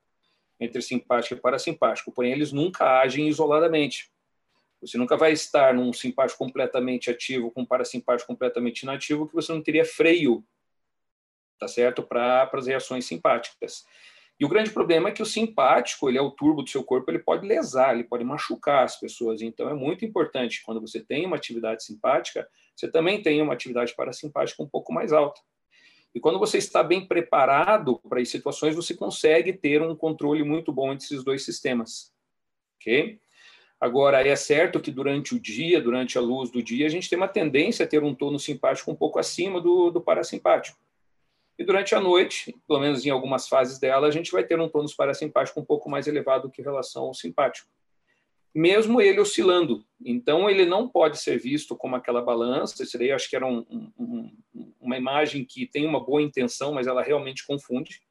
entre 0.60 0.82
simpático 0.82 1.36
e 1.36 1.42
parasimpático, 1.42 2.12
porém 2.12 2.32
eles 2.32 2.52
nunca 2.52 3.00
agem 3.00 3.28
isoladamente. 3.28 4.12
Você 4.82 4.98
nunca 4.98 5.18
vai 5.18 5.32
estar 5.32 5.74
num 5.74 5.92
simpático 5.92 6.38
completamente 6.38 7.10
ativo 7.10 7.52
com 7.52 7.62
um 7.62 7.66
parasimpático 7.66 8.28
completamente 8.28 8.82
inativo 8.82 9.28
que 9.28 9.34
você 9.34 9.52
não 9.52 9.62
teria 9.62 9.84
freio, 9.84 10.44
tá 11.60 11.68
certo, 11.68 12.04
para 12.04 12.50
as 12.54 12.68
reações 12.68 13.06
simpáticas. 13.06 13.86
E 14.40 14.46
o 14.46 14.50
grande 14.50 14.70
problema 14.70 15.10
é 15.10 15.12
que 15.12 15.22
o 15.22 15.26
simpático, 15.26 16.08
ele 16.08 16.20
é 16.20 16.22
o 16.22 16.30
turbo 16.30 16.62
do 16.62 16.70
seu 16.70 16.84
corpo, 16.84 17.10
ele 17.10 17.18
pode 17.20 17.48
lesar, 17.48 17.96
ele 17.96 18.04
pode 18.04 18.24
machucar 18.24 18.84
as 18.84 19.00
pessoas. 19.00 19.42
Então 19.42 19.68
é 19.68 19.74
muito 19.74 20.06
importante 20.06 20.62
quando 20.64 20.80
você 20.80 21.00
tem 21.00 21.26
uma 21.26 21.36
atividade 21.36 21.84
simpática, 21.84 22.48
você 22.76 22.88
também 22.88 23.22
tem 23.22 23.42
uma 23.42 23.54
atividade 23.54 23.96
parasimpática 23.96 24.62
um 24.62 24.68
pouco 24.68 24.94
mais 24.94 25.12
alta. 25.12 25.42
E 26.14 26.20
quando 26.20 26.38
você 26.38 26.60
está 26.60 26.84
bem 26.84 27.08
preparado 27.08 28.00
para 28.08 28.22
as 28.22 28.30
situações, 28.30 28.76
você 28.76 28.94
consegue 28.94 29.54
ter 29.54 29.82
um 29.82 29.96
controle 29.96 30.44
muito 30.44 30.72
bom 30.72 30.94
entre 30.94 31.06
esses 31.06 31.24
dois 31.24 31.44
sistemas. 31.44 32.14
OK? 32.80 33.20
Agora, 33.80 34.28
é 34.28 34.36
certo 34.36 34.80
que 34.80 34.90
durante 34.90 35.36
o 35.36 35.40
dia, 35.40 35.80
durante 35.80 36.18
a 36.18 36.22
luz 36.22 36.50
do 36.50 36.64
dia, 36.64 36.88
a 36.88 36.90
gente 36.90 37.10
tem 37.10 37.18
uma 37.18 37.28
tendência 37.28 37.86
a 37.86 37.88
ter 37.88 38.04
um 38.04 38.16
tono 38.16 38.40
simpático 38.40 38.92
um 38.92 38.96
pouco 38.96 39.20
acima 39.20 39.62
do, 39.62 39.92
do 39.92 40.02
parasimpático. 40.02 40.78
E 41.58 41.64
durante 41.64 41.96
a 41.96 42.00
noite, 42.00 42.56
pelo 42.68 42.80
menos 42.80 43.06
em 43.06 43.10
algumas 43.10 43.48
fases 43.48 43.80
dela, 43.80 44.08
a 44.08 44.12
gente 44.12 44.32
vai 44.32 44.44
ter 44.44 44.60
um 44.60 44.70
tônus 44.70 44.94
parasimpático 44.94 45.60
um 45.60 45.66
pouco 45.66 45.90
mais 45.90 46.08
elevado 46.08 46.50
que 46.50 46.62
em 46.62 46.64
relação 46.64 47.06
ao 47.06 47.14
simpático. 47.14 47.68
Mesmo 48.54 49.02
ele 49.02 49.20
oscilando. 49.20 49.84
Então, 50.04 50.50
ele 50.50 50.66
não 50.66 50.88
pode 50.88 51.18
ser 51.20 51.40
visto 51.40 51.76
como 51.76 51.96
aquela 51.96 52.22
balança. 52.22 52.84
Isso 52.84 52.98
daí 52.98 53.12
acho 53.12 53.30
que 53.30 53.36
era 53.36 53.46
um, 53.46 53.66
um, 53.98 54.32
uma 54.80 54.98
imagem 54.98 55.44
que 55.46 55.66
tem 55.68 55.86
uma 55.86 56.04
boa 56.04 56.22
intenção, 56.22 56.74
mas 56.74 56.88
ela 56.88 57.04
realmente 57.04 57.46
confunde. 57.46 58.02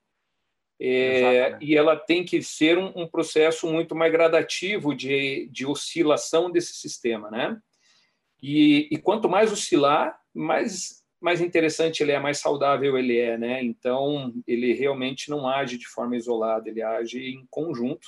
É, 0.78 1.56
e 1.60 1.74
ela 1.74 1.96
tem 1.96 2.24
que 2.24 2.42
ser 2.42 2.76
um, 2.76 2.92
um, 2.94 3.06
processo 3.08 3.66
muito 3.66 3.94
mais 3.94 4.12
gradativo 4.12 4.94
de, 4.94 5.48
de 5.50 5.64
oscilação 5.64 6.50
desse 6.50 6.74
sistema, 6.74 7.30
né? 7.30 7.58
E, 8.42 8.86
e 8.90 8.98
quanto 8.98 9.28
mais 9.28 9.50
oscilar, 9.50 10.20
mais 10.34 11.02
mais 11.18 11.40
interessante 11.40 12.02
ele 12.02 12.12
é, 12.12 12.20
mais 12.20 12.38
saudável 12.38 12.96
ele 12.98 13.18
é, 13.18 13.38
né? 13.38 13.64
Então, 13.64 14.32
ele 14.46 14.74
realmente 14.74 15.30
não 15.30 15.48
age 15.48 15.78
de 15.78 15.88
forma 15.88 16.16
isolada, 16.16 16.68
ele 16.68 16.82
age 16.82 17.18
em 17.18 17.46
conjunto. 17.50 18.06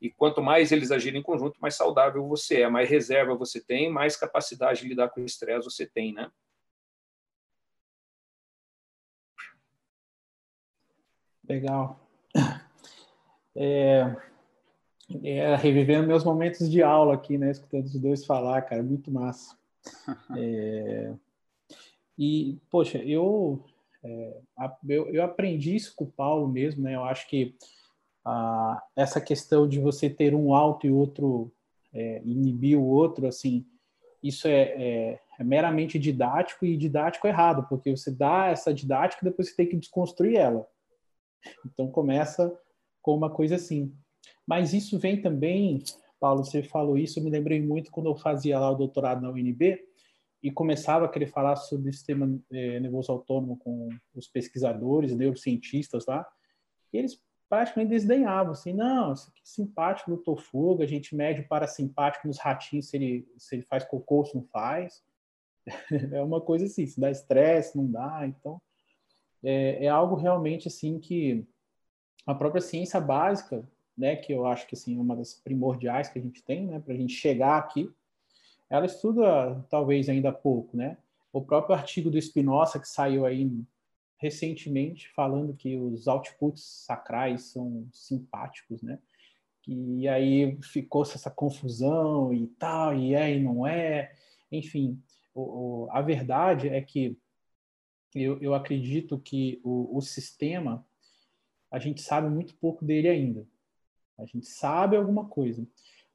E 0.00 0.10
quanto 0.10 0.42
mais 0.42 0.72
eles 0.72 0.90
agirem 0.90 1.20
em 1.20 1.22
conjunto, 1.22 1.60
mais 1.60 1.76
saudável 1.76 2.26
você 2.26 2.62
é, 2.62 2.68
mais 2.68 2.90
reserva 2.90 3.36
você 3.36 3.60
tem, 3.64 3.88
mais 3.88 4.16
capacidade 4.16 4.82
de 4.82 4.88
lidar 4.88 5.10
com 5.10 5.22
o 5.22 5.24
estresse 5.24 5.64
você 5.64 5.86
tem, 5.86 6.12
né? 6.12 6.30
Legal. 11.48 12.00
É, 13.54 14.16
é, 15.22 15.56
revivendo 15.56 16.06
meus 16.06 16.24
momentos 16.24 16.70
de 16.70 16.82
aula 16.82 17.14
aqui, 17.14 17.36
né? 17.36 17.50
Escutando 17.50 17.84
os 17.84 17.98
dois 17.98 18.24
falar, 18.24 18.62
cara, 18.62 18.82
muito 18.82 19.10
massa. 19.10 19.56
É, 20.38 21.12
e, 22.16 22.58
poxa, 22.70 22.98
eu, 22.98 23.64
é, 24.04 24.40
eu, 24.88 25.08
eu, 25.08 25.22
aprendi 25.24 25.74
isso 25.74 25.94
com 25.96 26.04
o 26.04 26.10
Paulo 26.10 26.46
mesmo, 26.48 26.82
né? 26.82 26.94
Eu 26.94 27.04
acho 27.04 27.28
que 27.28 27.56
ah, 28.24 28.82
essa 28.94 29.20
questão 29.20 29.66
de 29.66 29.80
você 29.80 30.08
ter 30.08 30.34
um 30.34 30.54
alto 30.54 30.86
e 30.86 30.90
outro 30.90 31.52
é, 31.92 32.22
inibir 32.24 32.78
o 32.78 32.84
outro, 32.84 33.26
assim, 33.26 33.66
isso 34.22 34.46
é, 34.46 34.62
é, 34.62 35.20
é, 35.38 35.44
meramente 35.44 35.98
didático 35.98 36.64
e 36.64 36.76
didático 36.76 37.26
errado, 37.26 37.66
porque 37.68 37.90
você 37.90 38.10
dá 38.10 38.48
essa 38.48 38.72
didática 38.72 39.24
e 39.24 39.28
depois 39.28 39.48
você 39.48 39.56
tem 39.56 39.68
que 39.68 39.76
desconstruir 39.76 40.36
ela. 40.36 40.66
Então 41.66 41.90
começa 41.90 42.52
com 43.00 43.14
uma 43.16 43.30
coisa 43.30 43.56
assim. 43.56 43.94
Mas 44.46 44.72
isso 44.72 44.98
vem 44.98 45.20
também, 45.20 45.82
Paulo, 46.20 46.44
você 46.44 46.62
falou 46.62 46.96
isso, 46.96 47.18
eu 47.18 47.24
me 47.24 47.30
lembrei 47.30 47.60
muito 47.60 47.90
quando 47.90 48.06
eu 48.06 48.16
fazia 48.16 48.58
lá 48.58 48.70
o 48.70 48.76
doutorado 48.76 49.22
na 49.22 49.30
UNB 49.30 49.82
e 50.42 50.50
começava 50.50 51.04
a 51.04 51.08
querer 51.08 51.26
falar 51.26 51.56
sobre 51.56 51.90
o 51.90 51.92
sistema 51.92 52.38
é, 52.50 52.80
nervoso 52.80 53.12
autônomo 53.12 53.56
com 53.58 53.88
os 54.14 54.26
pesquisadores, 54.26 55.14
neurocientistas 55.14 56.06
lá, 56.06 56.26
e 56.92 56.98
eles 56.98 57.22
praticamente 57.48 57.90
desdenhavam, 57.90 58.52
assim, 58.52 58.72
não, 58.72 59.12
isso 59.12 59.28
aqui 59.28 59.40
é 59.40 59.46
simpático 59.46 60.10
no 60.10 60.16
tofuga, 60.16 60.84
a 60.84 60.86
gente 60.86 61.14
mede 61.14 61.42
o 61.42 61.48
parasimpático 61.48 62.26
nos 62.26 62.38
ratinhos 62.38 62.88
se 62.88 62.96
ele, 62.96 63.28
se 63.36 63.54
ele 63.54 63.62
faz 63.62 63.84
cocô 63.84 64.24
se 64.24 64.34
não 64.34 64.42
faz. 64.44 65.02
é 66.12 66.22
uma 66.22 66.40
coisa 66.40 66.64
assim, 66.64 66.86
se 66.86 66.98
dá 66.98 67.10
estresse, 67.10 67.76
não 67.76 67.86
dá, 67.86 68.26
então 68.26 68.60
é, 69.42 69.84
é, 69.84 69.88
algo 69.88 70.14
realmente 70.14 70.68
assim 70.68 70.98
que 70.98 71.46
a 72.26 72.34
própria 72.34 72.60
ciência 72.60 73.00
básica, 73.00 73.68
né, 73.96 74.16
que 74.16 74.32
eu 74.32 74.46
acho 74.46 74.66
que 74.66 74.74
assim 74.74 74.96
é 74.96 75.00
uma 75.00 75.16
das 75.16 75.34
primordiais 75.34 76.08
que 76.08 76.18
a 76.18 76.22
gente 76.22 76.42
tem, 76.42 76.66
né, 76.66 76.80
para 76.80 76.94
a 76.94 76.96
gente 76.96 77.14
chegar 77.14 77.58
aqui, 77.58 77.90
ela 78.70 78.86
estuda 78.86 79.64
talvez 79.68 80.08
ainda 80.08 80.32
pouco, 80.32 80.76
né? 80.76 80.96
O 81.30 81.42
próprio 81.42 81.74
artigo 81.76 82.10
do 82.10 82.20
Spinoza 82.20 82.78
que 82.78 82.88
saiu 82.88 83.26
aí 83.26 83.50
recentemente 84.16 85.10
falando 85.10 85.54
que 85.54 85.76
os 85.76 86.06
outputs 86.06 86.62
sacrais 86.62 87.42
são 87.42 87.86
simpáticos, 87.92 88.80
né? 88.80 88.98
E 89.66 90.08
aí 90.08 90.56
ficou 90.62 91.02
essa 91.02 91.30
confusão 91.30 92.32
e 92.32 92.46
tal, 92.58 92.94
e 92.94 93.14
é 93.14 93.34
e 93.36 93.40
não 93.40 93.66
é. 93.66 94.14
Enfim, 94.50 95.00
o, 95.34 95.40
o, 95.84 95.88
a 95.90 96.00
verdade 96.00 96.68
é 96.68 96.80
que 96.80 97.16
eu, 98.14 98.38
eu 98.40 98.54
acredito 98.54 99.18
que 99.18 99.60
o, 99.64 99.96
o 99.96 100.00
sistema, 100.00 100.84
a 101.70 101.78
gente 101.78 102.02
sabe 102.02 102.28
muito 102.28 102.54
pouco 102.56 102.84
dele 102.84 103.08
ainda. 103.08 103.46
A 104.18 104.24
gente 104.24 104.46
sabe 104.46 104.96
alguma 104.96 105.26
coisa. 105.26 105.66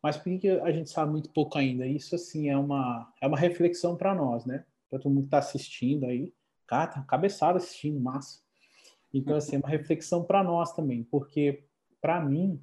Mas 0.02 0.18
por 0.18 0.38
que 0.40 0.50
a 0.50 0.72
gente 0.72 0.90
sabe 0.90 1.12
muito 1.12 1.30
pouco 1.32 1.58
ainda? 1.58 1.86
Isso, 1.88 2.16
assim, 2.16 2.50
é 2.50 2.58
uma, 2.58 3.12
é 3.22 3.28
uma 3.28 3.38
reflexão 3.38 3.96
para 3.96 4.14
nós, 4.14 4.46
né? 4.46 4.66
Para 4.90 5.00
todo 5.00 5.12
mundo 5.12 5.24
que 5.24 5.28
está 5.28 5.40
assistindo 5.40 6.06
aí 6.06 6.34
Cara, 6.68 6.88
tá 6.88 7.02
cabeçada 7.04 7.58
assistindo, 7.58 8.00
massa. 8.00 8.42
Então, 9.14 9.38
assim, 9.38 9.56
é 9.56 9.60
uma 9.60 9.70
reflexão 9.70 10.24
para 10.24 10.44
nós 10.44 10.74
também, 10.74 11.04
porque, 11.06 11.64
para 12.02 12.20
mim, 12.20 12.62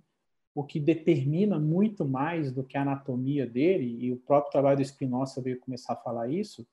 o 0.55 0.63
que 0.63 0.79
determina 0.79 1.59
muito 1.59 2.05
mais 2.05 2.53
do 2.53 2.63
que 2.63 2.77
a 2.77 2.83
anatomia 2.83 3.47
dele, 3.47 3.97
e 4.05 4.13
o 4.13 4.19
próprio 4.19 4.53
trabalho 4.53 4.77
do 4.77 4.85
Spinoza 4.85 5.41
veio 5.41 5.59
começar 5.59 5.95
a 5.95 5.97
falar 5.97 6.29
isso, 6.29 6.67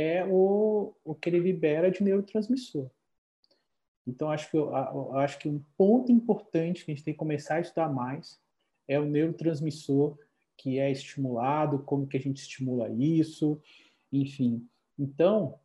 é 0.00 0.24
o, 0.26 0.94
o 1.04 1.14
que 1.14 1.28
ele 1.28 1.38
libera 1.38 1.90
de 1.90 2.02
neurotransmissor. 2.02 2.90
Então, 4.06 4.30
acho 4.30 4.50
que, 4.50 4.56
eu, 4.56 4.70
eu 4.70 5.16
acho 5.16 5.38
que 5.38 5.48
um 5.48 5.62
ponto 5.76 6.10
importante 6.10 6.84
que 6.84 6.90
a 6.90 6.94
gente 6.94 7.04
tem 7.04 7.14
que 7.14 7.18
começar 7.18 7.56
a 7.56 7.60
estudar 7.60 7.88
mais 7.88 8.40
é 8.88 8.98
o 8.98 9.04
neurotransmissor 9.04 10.18
que 10.56 10.78
é 10.78 10.90
estimulado, 10.90 11.78
como 11.80 12.06
que 12.06 12.16
a 12.16 12.20
gente 12.20 12.38
estimula 12.38 12.88
isso, 12.90 13.60
enfim. 14.12 14.66
Então, 14.98 15.58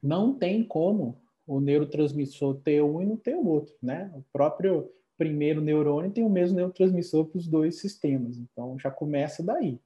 não 0.00 0.34
tem 0.34 0.62
como 0.62 1.20
o 1.46 1.60
neurotransmissor 1.60 2.60
ter 2.60 2.80
um 2.80 3.02
e 3.02 3.06
não 3.06 3.16
ter 3.16 3.34
o 3.34 3.46
outro, 3.46 3.74
né? 3.82 4.10
O 4.14 4.22
próprio 4.32 4.88
primeiro 5.18 5.60
neurônio 5.60 6.12
tem 6.12 6.24
o 6.24 6.30
mesmo 6.30 6.56
neurotransmissor 6.56 7.26
para 7.26 7.38
os 7.38 7.48
dois 7.48 7.80
sistemas, 7.80 8.38
então 8.38 8.78
já 8.78 8.90
começa 8.90 9.42
daí. 9.42 9.80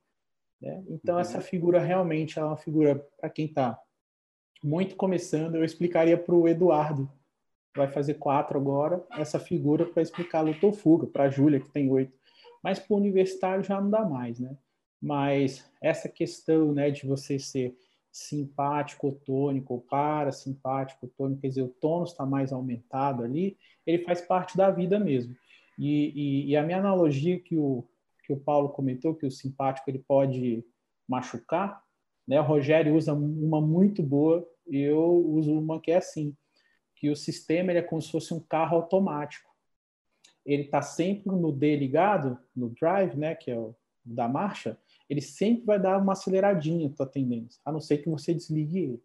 Né? 0.64 0.82
Então 0.88 1.16
uhum. 1.16 1.20
essa 1.20 1.40
figura 1.40 1.78
realmente 1.78 2.38
é 2.38 2.44
uma 2.44 2.56
figura 2.56 2.96
para 3.20 3.28
quem 3.28 3.44
está 3.44 3.78
muito 4.62 4.96
começando, 4.96 5.56
eu 5.56 5.64
explicaria 5.64 6.16
para 6.16 6.34
o 6.34 6.48
Eduardo, 6.48 7.10
vai 7.76 7.86
fazer 7.88 8.14
quatro 8.14 8.58
agora, 8.58 9.04
essa 9.12 9.38
figura 9.38 9.84
para 9.84 10.02
explicar 10.02 10.38
a 10.38 10.42
lutofuga, 10.42 11.06
para 11.06 11.24
a 11.24 11.28
Júlia, 11.28 11.60
que 11.60 11.68
tem 11.68 11.90
oito. 11.90 12.16
Mas 12.62 12.78
para 12.78 12.94
o 12.94 12.96
universitário 12.96 13.62
já 13.62 13.78
não 13.78 13.90
dá 13.90 14.06
mais, 14.06 14.40
né? 14.40 14.56
Mas 15.02 15.70
essa 15.82 16.08
questão 16.08 16.72
né, 16.72 16.90
de 16.90 17.06
você 17.06 17.38
ser 17.38 17.76
simpático 18.10 19.12
tônico 19.26 19.74
ou 19.74 19.80
parasimpático 19.80 21.08
tônico, 21.08 21.42
quer 21.42 21.48
dizer, 21.48 21.62
o 21.62 21.68
tônus 21.68 22.12
está 22.12 22.24
mais 22.24 22.52
aumentado 22.52 23.22
ali, 23.22 23.58
ele 23.84 24.02
faz 24.04 24.22
parte 24.22 24.56
da 24.56 24.70
vida 24.70 24.98
mesmo. 24.98 25.36
E, 25.78 26.12
e, 26.14 26.50
e, 26.50 26.56
a 26.56 26.62
minha 26.62 26.78
analogia 26.78 27.38
que 27.38 27.56
o, 27.56 27.84
que 28.24 28.32
o 28.32 28.40
Paulo 28.40 28.70
comentou, 28.70 29.14
que 29.14 29.26
o 29.26 29.30
simpático 29.30 29.88
ele 29.90 29.98
pode 29.98 30.64
machucar, 31.06 31.82
né? 32.26 32.40
o 32.40 32.44
Rogério 32.44 32.96
usa 32.96 33.12
uma 33.12 33.60
muito 33.60 34.02
boa 34.02 34.46
e 34.66 34.80
eu 34.80 35.14
uso 35.14 35.58
uma 35.58 35.80
que 35.80 35.90
é 35.90 35.96
assim, 35.96 36.34
que 36.96 37.10
o 37.10 37.16
sistema 37.16 37.70
ele 37.70 37.80
é 37.80 37.82
como 37.82 38.00
se 38.00 38.10
fosse 38.10 38.32
um 38.32 38.40
carro 38.40 38.76
automático. 38.76 39.50
Ele 40.44 40.62
está 40.62 40.80
sempre 40.80 41.30
no 41.30 41.52
D 41.52 41.76
ligado, 41.76 42.38
no 42.56 42.70
drive, 42.70 43.16
né, 43.16 43.34
que 43.34 43.50
é 43.50 43.58
o 43.58 43.74
da 44.04 44.28
marcha, 44.28 44.78
ele 45.08 45.22
sempre 45.22 45.64
vai 45.64 45.80
dar 45.80 45.98
uma 45.98 46.12
aceleradinha 46.12 46.92
tua 46.94 47.06
tendência, 47.06 47.60
a 47.64 47.72
não 47.72 47.80
ser 47.80 47.98
que 47.98 48.08
você 48.10 48.34
desligue 48.34 48.78
ele. 48.78 49.02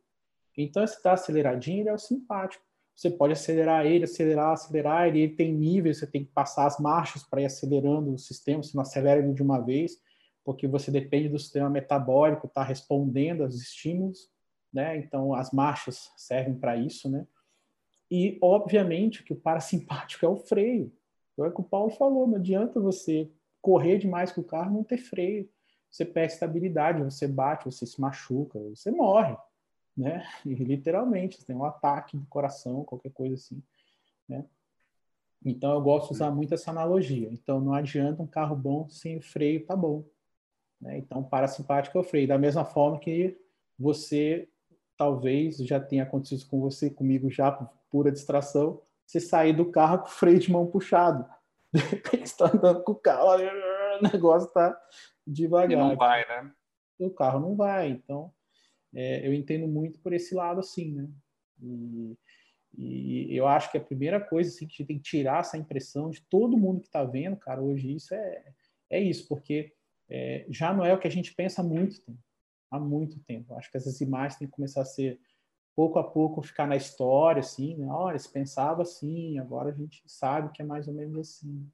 Então, 0.58 0.86
se 0.86 0.96
está 0.96 1.14
aceleradinho, 1.14 1.82
ele 1.82 1.90
é 1.90 1.94
o 1.94 1.98
simpático. 1.98 2.64
Você 3.00 3.10
pode 3.10 3.32
acelerar 3.32 3.86
ele, 3.86 4.04
acelerar, 4.04 4.52
acelerar, 4.52 5.08
ele, 5.08 5.22
ele 5.22 5.34
tem 5.34 5.54
níveis, 5.54 6.00
você 6.00 6.06
tem 6.06 6.26
que 6.26 6.32
passar 6.32 6.66
as 6.66 6.78
marchas 6.78 7.24
para 7.24 7.42
ir 7.42 7.46
acelerando 7.46 8.14
o 8.14 8.18
sistema, 8.18 8.62
você 8.62 8.76
não 8.76 8.82
acelera 8.82 9.22
ele 9.22 9.32
de 9.32 9.42
uma 9.42 9.60
vez, 9.60 10.02
porque 10.44 10.68
você 10.68 10.92
depende 10.92 11.30
do 11.30 11.40
sistema 11.40 11.70
metabólico 11.70 12.48
estar 12.48 12.62
tá 12.62 12.68
respondendo 12.68 13.44
aos 13.44 13.56
estímulos, 13.56 14.30
né? 14.74 14.98
Então, 14.98 15.34
as 15.34 15.52
marchas 15.52 16.12
servem 16.18 16.56
para 16.56 16.76
isso, 16.76 17.10
né? 17.10 17.26
E, 18.12 18.38
obviamente, 18.42 19.24
que 19.24 19.32
o 19.32 19.40
parasimpático 19.40 20.26
é 20.28 20.30
o 20.30 20.36
freio. 20.36 20.92
Então, 21.32 21.46
é 21.46 21.48
o 21.48 21.54
que 21.54 21.62
o 21.62 21.64
Paulo 21.64 21.92
falou, 21.92 22.28
não 22.28 22.36
adianta 22.36 22.82
você 22.82 23.32
correr 23.62 23.98
demais 23.98 24.34
com 24.34 24.42
o 24.42 24.44
carro 24.44 24.74
não 24.74 24.84
ter 24.84 24.98
freio 24.98 25.48
você 25.90 26.06
perde 26.06 26.34
estabilidade, 26.34 27.04
você 27.04 27.28
bate, 27.28 27.66
você 27.66 27.86
se 27.86 28.00
machuca, 28.00 28.60
você 28.60 28.92
morre, 28.92 29.36
né? 30.00 30.26
E, 30.46 30.56
literalmente, 30.56 31.44
tem 31.46 31.54
um 31.54 31.66
ataque 31.66 32.16
do 32.16 32.26
coração, 32.28 32.86
qualquer 32.86 33.12
coisa 33.12 33.36
assim, 33.36 33.62
né? 34.28 34.46
Então 35.44 35.74
eu 35.74 35.82
gosto 35.82 36.08
de 36.08 36.14
usar 36.14 36.32
muito 36.32 36.54
essa 36.54 36.72
analogia. 36.72 37.30
Então 37.32 37.60
não 37.60 37.74
adianta 37.74 38.22
um 38.22 38.28
carro 38.28 38.56
bom 38.56 38.88
sem 38.90 39.18
o 39.18 39.22
freio 39.22 39.66
tá 39.66 39.76
bom, 39.76 40.06
né? 40.82 40.98
Então 40.98 41.24
parasimpático 41.24 41.98
é 41.98 42.02
o 42.02 42.04
freio. 42.04 42.28
Da 42.28 42.38
mesma 42.38 42.66
forma 42.66 43.00
que 43.00 43.38
você 43.78 44.50
talvez 44.98 45.58
já 45.58 45.80
tenha 45.80 46.04
acontecido 46.04 46.46
com 46.50 46.60
você, 46.60 46.90
comigo 46.90 47.30
já 47.30 47.52
por 47.52 47.70
pura 47.90 48.12
distração, 48.12 48.82
você 49.06 49.20
sair 49.20 49.54
do 49.54 49.72
carro 49.72 50.00
com 50.00 50.08
o 50.08 50.12
freio 50.12 50.40
de 50.40 50.52
mão 50.52 50.68
puxado. 50.68 51.26
De 51.74 51.80
repente 51.80 52.24
está 52.24 52.48
andando 52.48 52.84
com 52.84 52.94
o 52.94 52.96
carro, 52.96 53.30
o 53.38 54.04
negócio 54.12 54.48
está 54.48 54.78
devagar. 55.26 55.72
E 55.72 55.76
não 55.76 55.96
vai, 55.96 56.28
né? 56.28 56.52
O 57.00 57.10
carro 57.10 57.40
não 57.40 57.56
vai. 57.56 57.90
Então, 57.90 58.34
é, 58.94 59.28
eu 59.28 59.34
entendo 59.34 59.68
muito 59.68 60.00
por 60.00 60.14
esse 60.14 60.34
lado, 60.34 60.60
assim, 60.60 60.94
né? 60.94 61.10
E, 61.62 62.18
e, 62.78 63.36
eu 63.36 63.48
acho 63.48 63.72
que 63.72 63.78
a 63.78 63.84
primeira 63.84 64.20
coisa 64.20 64.50
assim, 64.50 64.68
que 64.68 64.74
a 64.74 64.78
gente 64.78 64.88
tem 64.88 64.98
que 64.98 65.04
tirar 65.04 65.40
essa 65.40 65.58
impressão 65.58 66.10
de 66.10 66.22
todo 66.22 66.58
mundo 66.58 66.82
que 66.82 66.88
está 66.88 67.04
vendo, 67.04 67.38
cara, 67.38 67.62
hoje 67.62 67.94
isso 67.94 68.14
é, 68.14 68.54
é 68.90 69.00
isso, 69.00 69.28
porque 69.28 69.74
é, 70.10 70.46
já 70.50 70.74
não 70.74 70.86
é 70.86 70.94
o 70.94 71.00
que 71.00 71.08
a 71.08 71.12
gente 71.12 71.34
pensa 71.34 71.62
há 71.62 71.64
muito 71.64 72.02
tempo. 72.02 72.20
Há 72.72 72.80
muito 72.80 73.20
tempo. 73.22 73.54
Acho 73.56 73.70
que 73.72 73.78
essas 73.78 74.00
imagens 74.02 74.38
têm 74.38 74.48
que 74.48 74.54
começar 74.54 74.82
a 74.82 74.86
ser 74.86 75.20
pouco 75.76 75.98
a 75.98 76.04
pouco 76.04 76.42
ficar 76.42 76.68
na 76.68 76.76
história, 76.76 77.40
assim, 77.40 77.76
né? 77.78 77.88
Olha, 77.88 78.20
se 78.20 78.32
pensava 78.32 78.82
assim, 78.82 79.40
agora 79.40 79.70
a 79.70 79.74
gente 79.74 80.04
sabe 80.06 80.52
que 80.52 80.62
é 80.62 80.66
mais 80.66 80.88
ou 80.88 80.94
menos 80.94 81.18
assim. 81.18 81.72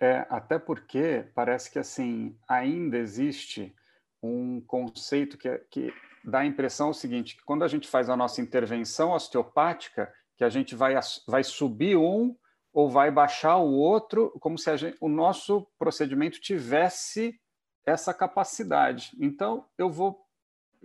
É, 0.00 0.26
até 0.30 0.58
porque 0.58 1.28
parece 1.34 1.70
que 1.70 1.78
assim 1.78 2.36
ainda 2.48 2.96
existe 2.96 3.74
um 4.22 4.60
conceito 4.60 5.38
que, 5.38 5.48
é, 5.48 5.58
que 5.70 5.92
dá 6.24 6.40
a 6.40 6.46
impressão 6.46 6.90
o 6.90 6.94
seguinte, 6.94 7.36
que 7.36 7.44
quando 7.44 7.64
a 7.64 7.68
gente 7.68 7.88
faz 7.88 8.10
a 8.10 8.16
nossa 8.16 8.40
intervenção 8.40 9.12
osteopática, 9.12 10.12
que 10.36 10.44
a 10.44 10.48
gente 10.48 10.74
vai, 10.74 10.94
vai 11.26 11.42
subir 11.42 11.96
um 11.96 12.36
ou 12.72 12.88
vai 12.88 13.10
baixar 13.10 13.56
o 13.56 13.72
outro, 13.72 14.30
como 14.40 14.58
se 14.58 14.76
gente, 14.76 14.96
o 15.00 15.08
nosso 15.08 15.66
procedimento 15.78 16.40
tivesse 16.40 17.40
essa 17.84 18.12
capacidade. 18.12 19.16
Então, 19.18 19.66
eu 19.76 19.90
vou, 19.90 20.24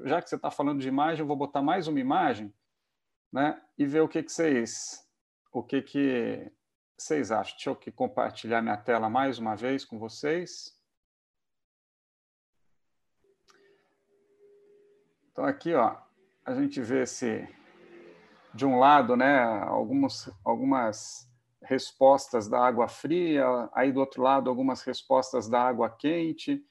já 0.03 0.21
que 0.21 0.29
você 0.29 0.35
está 0.35 0.49
falando 0.49 0.79
de 0.79 0.87
imagem, 0.87 1.21
eu 1.21 1.27
vou 1.27 1.35
botar 1.35 1.61
mais 1.61 1.87
uma 1.87 1.99
imagem 1.99 2.53
né, 3.31 3.61
e 3.77 3.85
ver 3.85 4.01
o 4.01 4.07
que, 4.07 4.23
que 4.23 4.31
vocês, 4.31 5.05
o 5.51 5.61
que, 5.61 5.81
que 5.81 6.51
vocês 6.97 7.31
acham? 7.31 7.55
Deixa 7.55 7.69
eu 7.69 7.93
compartilhar 7.93 8.61
minha 8.61 8.77
tela 8.77 9.09
mais 9.09 9.37
uma 9.37 9.55
vez 9.55 9.83
com 9.83 9.99
vocês. 9.99 10.77
Então 15.33 15.45
aqui, 15.45 15.73
ó, 15.73 15.95
a 16.45 16.53
gente 16.53 16.79
vê 16.79 17.01
esse 17.01 17.49
de 18.53 18.67
um 18.67 18.77
lado, 18.77 19.17
né, 19.17 19.41
algumas 19.63 20.31
algumas 20.45 21.27
respostas 21.63 22.47
da 22.47 22.63
água 22.63 22.87
fria, 22.87 23.43
aí 23.73 23.91
do 23.91 23.99
outro 23.99 24.21
lado 24.21 24.47
algumas 24.47 24.83
respostas 24.83 25.49
da 25.49 25.59
água 25.59 25.89
quente, 25.89 26.63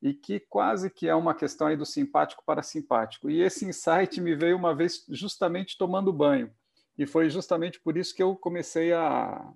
e 0.00 0.14
que 0.14 0.40
quase 0.40 0.88
que 0.88 1.06
é 1.06 1.14
uma 1.14 1.34
questão 1.34 1.66
aí 1.66 1.76
do 1.76 1.84
simpático 1.84 2.42
para 2.46 2.62
simpático. 2.62 3.28
E 3.28 3.42
esse 3.42 3.66
insight 3.66 4.20
me 4.22 4.34
veio 4.34 4.56
uma 4.56 4.74
vez 4.74 5.04
justamente 5.10 5.76
tomando 5.76 6.10
banho. 6.10 6.50
E 6.96 7.06
foi 7.06 7.28
justamente 7.28 7.78
por 7.78 7.98
isso 7.98 8.14
que 8.14 8.22
eu 8.22 8.34
comecei 8.36 8.90
a, 8.92 9.52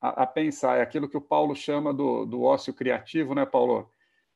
a, 0.00 0.22
a, 0.22 0.26
pensar. 0.26 0.78
É 0.78 0.82
aquilo 0.82 1.08
que 1.08 1.16
o 1.18 1.20
Paulo 1.20 1.54
chama 1.54 1.92
do, 1.92 2.24
do 2.24 2.42
ócio 2.42 2.72
criativo, 2.72 3.34
né, 3.34 3.44
Paulo? 3.44 3.90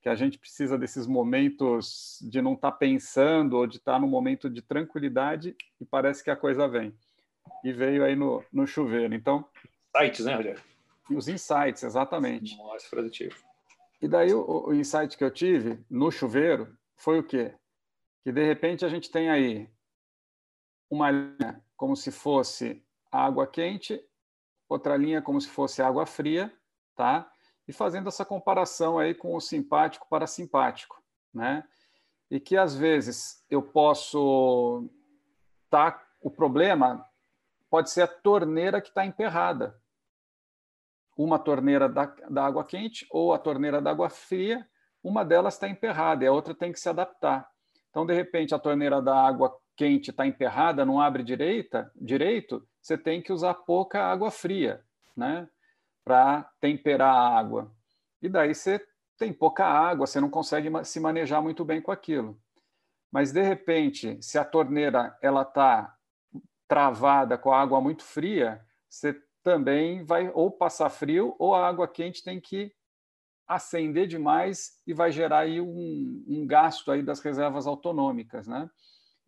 Que 0.04 0.10
a 0.10 0.14
gente 0.14 0.38
precisa 0.38 0.76
desses 0.76 1.06
momentos 1.06 2.18
de 2.20 2.42
não 2.42 2.52
estar 2.52 2.72
tá 2.72 2.76
pensando 2.76 3.56
ou 3.56 3.66
de 3.66 3.78
estar 3.78 3.94
tá 3.94 3.98
num 3.98 4.06
momento 4.06 4.50
de 4.50 4.60
tranquilidade 4.60 5.56
e 5.80 5.84
parece 5.86 6.22
que 6.22 6.28
a 6.28 6.36
coisa 6.36 6.68
vem. 6.68 6.94
E 7.64 7.72
veio 7.72 8.04
aí 8.04 8.14
no, 8.14 8.44
no 8.52 8.66
chuveiro. 8.66 9.14
Então. 9.14 9.48
Insights, 9.96 10.26
né, 10.26 10.34
Rogério? 10.34 10.62
Os 11.10 11.26
insights, 11.26 11.82
exatamente. 11.82 12.54
Nossa, 12.58 12.86
produtivo. 12.90 13.34
E 14.02 14.06
daí 14.06 14.34
o, 14.34 14.66
o 14.68 14.74
insight 14.74 15.16
que 15.16 15.24
eu 15.24 15.30
tive 15.30 15.82
no 15.88 16.10
chuveiro 16.10 16.76
foi 16.96 17.18
o 17.18 17.24
quê? 17.24 17.54
Que 18.22 18.30
de 18.30 18.44
repente 18.44 18.84
a 18.84 18.88
gente 18.90 19.10
tem 19.10 19.30
aí 19.30 19.70
uma 20.90 21.10
linha 21.10 21.64
como 21.78 21.96
se 21.96 22.12
fosse 22.12 22.84
água 23.10 23.46
quente, 23.46 23.98
outra 24.68 24.98
linha 24.98 25.22
como 25.22 25.40
se 25.40 25.48
fosse 25.48 25.80
água 25.80 26.04
fria, 26.04 26.52
tá? 26.94 27.32
E 27.66 27.72
fazendo 27.72 28.08
essa 28.08 28.24
comparação 28.24 28.98
aí 28.98 29.14
com 29.14 29.34
o 29.34 29.40
simpático 29.40 30.06
para 30.08 30.26
simpático, 30.26 31.02
né? 31.32 31.64
E 32.30 32.38
que 32.38 32.56
às 32.56 32.74
vezes 32.74 33.44
eu 33.50 33.62
posso 33.62 34.88
tá 35.70 36.00
o 36.20 36.30
problema 36.30 37.04
pode 37.68 37.90
ser 37.90 38.02
a 38.02 38.06
torneira 38.06 38.80
que 38.80 38.88
está 38.88 39.04
emperrada. 39.04 39.76
Uma 41.16 41.38
torneira 41.38 41.88
da, 41.88 42.06
da 42.30 42.44
água 42.44 42.64
quente 42.64 43.06
ou 43.10 43.32
a 43.32 43.38
torneira 43.38 43.82
da 43.82 43.90
água 43.90 44.08
fria, 44.08 44.64
uma 45.02 45.24
delas 45.24 45.54
está 45.54 45.68
emperrada 45.68 46.24
e 46.24 46.26
a 46.26 46.32
outra 46.32 46.54
tem 46.54 46.72
que 46.72 46.78
se 46.78 46.88
adaptar. 46.88 47.48
Então, 47.90 48.06
de 48.06 48.14
repente, 48.14 48.54
a 48.54 48.58
torneira 48.58 49.02
da 49.02 49.14
água 49.14 49.56
quente 49.76 50.10
está 50.10 50.26
emperrada, 50.26 50.84
não 50.84 51.00
abre 51.00 51.22
direita, 51.22 51.90
direito, 51.94 52.66
você 52.80 52.96
tem 52.96 53.20
que 53.20 53.32
usar 53.32 53.54
pouca 53.54 54.04
água 54.04 54.30
fria, 54.30 54.84
né? 55.16 55.48
Para 56.04 56.42
temperar 56.60 57.14
a 57.14 57.38
água. 57.38 57.72
E 58.20 58.28
daí 58.28 58.54
você 58.54 58.84
tem 59.16 59.32
pouca 59.32 59.64
água, 59.64 60.06
você 60.06 60.20
não 60.20 60.30
consegue 60.30 60.68
se 60.84 61.00
manejar 61.00 61.40
muito 61.40 61.64
bem 61.64 61.80
com 61.80 61.90
aquilo. 61.90 62.38
Mas 63.10 63.32
de 63.32 63.42
repente, 63.42 64.20
se 64.20 64.38
a 64.38 64.44
torneira 64.44 65.16
ela 65.22 65.42
está 65.42 65.96
travada 66.66 67.38
com 67.38 67.52
a 67.52 67.60
água 67.60 67.80
muito 67.80 68.02
fria, 68.02 68.64
você 68.88 69.14
também 69.42 70.04
vai 70.04 70.30
ou 70.34 70.50
passar 70.50 70.90
frio 70.90 71.36
ou 71.38 71.54
a 71.54 71.66
água 71.66 71.86
quente 71.86 72.24
tem 72.24 72.40
que 72.40 72.74
acender 73.46 74.06
demais 74.06 74.80
e 74.86 74.94
vai 74.94 75.12
gerar 75.12 75.40
aí 75.40 75.60
um, 75.60 76.24
um 76.26 76.46
gasto 76.46 76.90
aí 76.90 77.02
das 77.02 77.20
reservas 77.20 77.66
autonômicas, 77.66 78.48
né? 78.48 78.68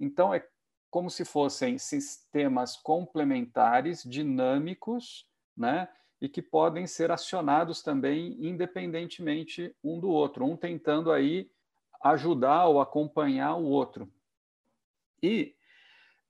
Então, 0.01 0.33
é 0.33 0.47
como 0.91 1.11
se 1.11 1.25
fossem 1.25 1.79
sistemas 1.79 2.77
complementares, 2.77 4.03
dinâmicos, 4.03 5.29
né? 5.57 5.89
E 6.21 6.29
que 6.29 6.41
podem 6.41 6.87
ser 6.87 7.11
acionados 7.11 7.83
também 7.83 8.37
independentemente 8.41 9.75
um 9.83 10.01
do 10.01 10.09
outro, 10.09 10.45
um 10.45 10.57
tentando 10.57 11.13
aí 11.13 11.51
ajudar 12.03 12.67
ou 12.67 12.81
acompanhar 12.81 13.57
o 13.57 13.65
outro. 13.65 14.11
E 15.23 15.55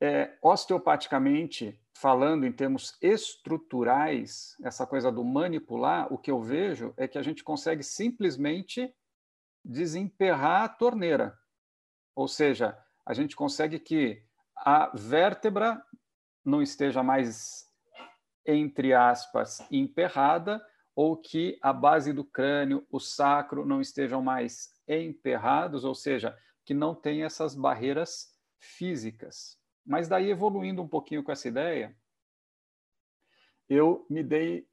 é, 0.00 0.36
osteopaticamente, 0.42 1.80
falando 1.94 2.46
em 2.46 2.52
termos 2.52 2.96
estruturais, 3.00 4.56
essa 4.62 4.86
coisa 4.86 5.10
do 5.10 5.24
manipular, 5.24 6.12
o 6.12 6.18
que 6.18 6.30
eu 6.30 6.40
vejo 6.40 6.92
é 6.96 7.08
que 7.08 7.18
a 7.18 7.22
gente 7.22 7.42
consegue 7.42 7.82
simplesmente 7.82 8.94
desemperrar 9.64 10.62
a 10.62 10.68
torneira. 10.68 11.38
Ou 12.14 12.28
seja, 12.28 12.76
a 13.04 13.14
gente 13.14 13.34
consegue 13.34 13.78
que 13.78 14.22
a 14.56 14.90
vértebra 14.94 15.82
não 16.44 16.62
esteja 16.62 17.02
mais, 17.02 17.65
entre 18.46 18.92
aspas, 18.92 19.66
emperrada, 19.70 20.64
ou 20.94 21.16
que 21.16 21.58
a 21.60 21.72
base 21.72 22.12
do 22.12 22.24
crânio, 22.24 22.86
o 22.90 22.98
sacro, 22.98 23.66
não 23.66 23.80
estejam 23.80 24.22
mais 24.22 24.70
emperrados, 24.88 25.84
ou 25.84 25.94
seja, 25.94 26.36
que 26.64 26.72
não 26.72 26.94
tem 26.94 27.22
essas 27.22 27.54
barreiras 27.54 28.34
físicas. 28.58 29.58
Mas 29.84 30.08
daí, 30.08 30.30
evoluindo 30.30 30.82
um 30.82 30.88
pouquinho 30.88 31.22
com 31.22 31.30
essa 31.30 31.46
ideia, 31.46 31.94
eu 33.68 34.06
me 34.08 34.22
dei 34.22 34.66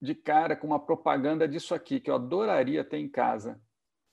de 0.00 0.14
cara 0.14 0.56
com 0.56 0.66
uma 0.66 0.84
propaganda 0.84 1.46
disso 1.46 1.74
aqui, 1.74 2.00
que 2.00 2.10
eu 2.10 2.14
adoraria 2.14 2.82
ter 2.82 2.98
em 2.98 3.08
casa. 3.08 3.60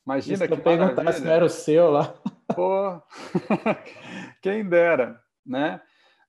Imagina 0.05 0.35
Isso 0.35 0.47
que 0.47 0.53
eu 0.53 0.63
perguntar 0.63 1.11
se 1.13 1.23
não 1.23 1.31
era 1.31 1.45
o 1.45 1.49
seu 1.49 1.89
lá. 1.91 2.13
Pô, 2.55 3.01
quem 4.41 4.67
dera, 4.67 5.21
né? 5.45 5.81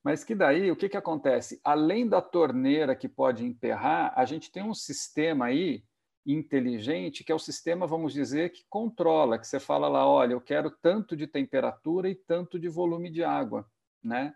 Mas 0.09 0.23
que 0.23 0.33
daí, 0.33 0.71
o 0.71 0.75
que, 0.75 0.89
que 0.89 0.97
acontece? 0.97 1.61
Além 1.63 2.09
da 2.09 2.19
torneira 2.19 2.95
que 2.95 3.07
pode 3.07 3.45
emperrar, 3.45 4.11
a 4.15 4.25
gente 4.25 4.51
tem 4.51 4.63
um 4.63 4.73
sistema 4.73 5.45
aí 5.45 5.83
inteligente, 6.25 7.23
que 7.23 7.31
é 7.31 7.35
o 7.35 7.37
sistema, 7.37 7.85
vamos 7.85 8.11
dizer, 8.11 8.51
que 8.51 8.65
controla, 8.67 9.37
que 9.37 9.45
você 9.45 9.59
fala 9.59 9.87
lá, 9.87 10.07
olha, 10.07 10.33
eu 10.33 10.41
quero 10.41 10.71
tanto 10.71 11.15
de 11.15 11.27
temperatura 11.27 12.09
e 12.09 12.15
tanto 12.15 12.57
de 12.57 12.67
volume 12.67 13.11
de 13.11 13.23
água, 13.23 13.69
né? 14.03 14.33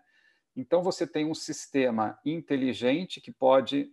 Então 0.54 0.80
você 0.80 1.08
tem 1.08 1.26
um 1.26 1.34
sistema 1.34 2.20
inteligente 2.24 3.20
que 3.20 3.32
pode 3.32 3.92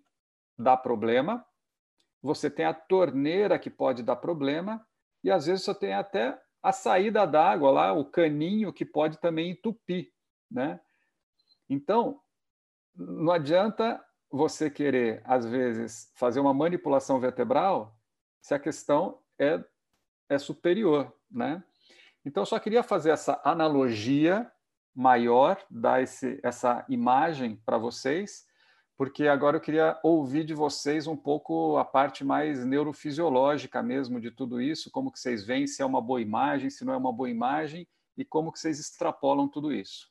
dar 0.56 0.78
problema, 0.78 1.44
você 2.22 2.48
tem 2.48 2.66
a 2.66 2.76
torneira 2.76 3.58
que 3.58 3.72
pode 3.72 4.04
dar 4.04 4.18
problema, 4.18 4.86
e 5.24 5.32
às 5.32 5.48
vezes 5.48 5.66
você 5.66 5.74
tem 5.74 5.94
até 5.96 6.40
a 6.62 6.72
saída 6.72 7.26
d'água 7.26 7.72
lá, 7.72 7.92
o 7.92 8.06
caninho 8.06 8.72
que 8.72 8.86
pode 8.86 9.20
também 9.20 9.50
entupir, 9.50 10.12
né? 10.52 10.80
Então, 11.72 12.20
não 12.94 13.32
adianta 13.32 14.04
você 14.30 14.70
querer, 14.70 15.22
às 15.24 15.46
vezes, 15.46 16.12
fazer 16.16 16.42
uma 16.42 16.54
manipulação 16.54 17.18
vertebral 17.18 17.98
se 18.42 18.54
a 18.54 18.60
questão 18.60 19.22
é, 19.40 19.64
é 20.28 20.38
superior, 20.38 21.16
né? 21.32 21.64
Então, 22.26 22.46
só 22.46 22.60
queria 22.60 22.84
fazer 22.84 23.12
essa 23.12 23.40
analogia 23.46 24.52
maior, 24.94 25.64
dar 25.70 26.04
esse, 26.04 26.42
essa 26.44 26.86
imagem 26.90 27.56
para 27.66 27.78
vocês, 27.78 28.46
porque 28.98 29.30
agora 29.30 29.56
eu 29.56 29.62
queria 29.62 29.98
ouvir 30.04 30.44
de 30.44 30.54
vocês 30.54 31.08
um 31.08 31.16
pouco 31.16 31.78
a 31.78 31.86
parte 31.86 32.22
mais 32.26 32.66
neurofisiológica 32.66 33.82
mesmo 33.82 34.20
de 34.20 34.30
tudo 34.30 34.62
isso, 34.62 34.92
como 34.92 35.10
que 35.10 35.22
vocês 35.22 35.46
veem, 35.46 35.66
se 35.68 35.82
é 35.82 35.86
uma 35.86 36.02
boa 36.02 36.22
imagem, 36.22 36.70
se 36.70 36.84
não 36.84 36.94
é 36.94 36.98
uma 36.98 37.14
boa 37.14 37.30
imagem, 37.30 37.88
e 38.18 38.26
como 38.26 38.52
que 38.52 38.60
vocês 38.60 38.78
extrapolam 38.78 39.48
tudo 39.48 39.72
isso. 39.72 40.11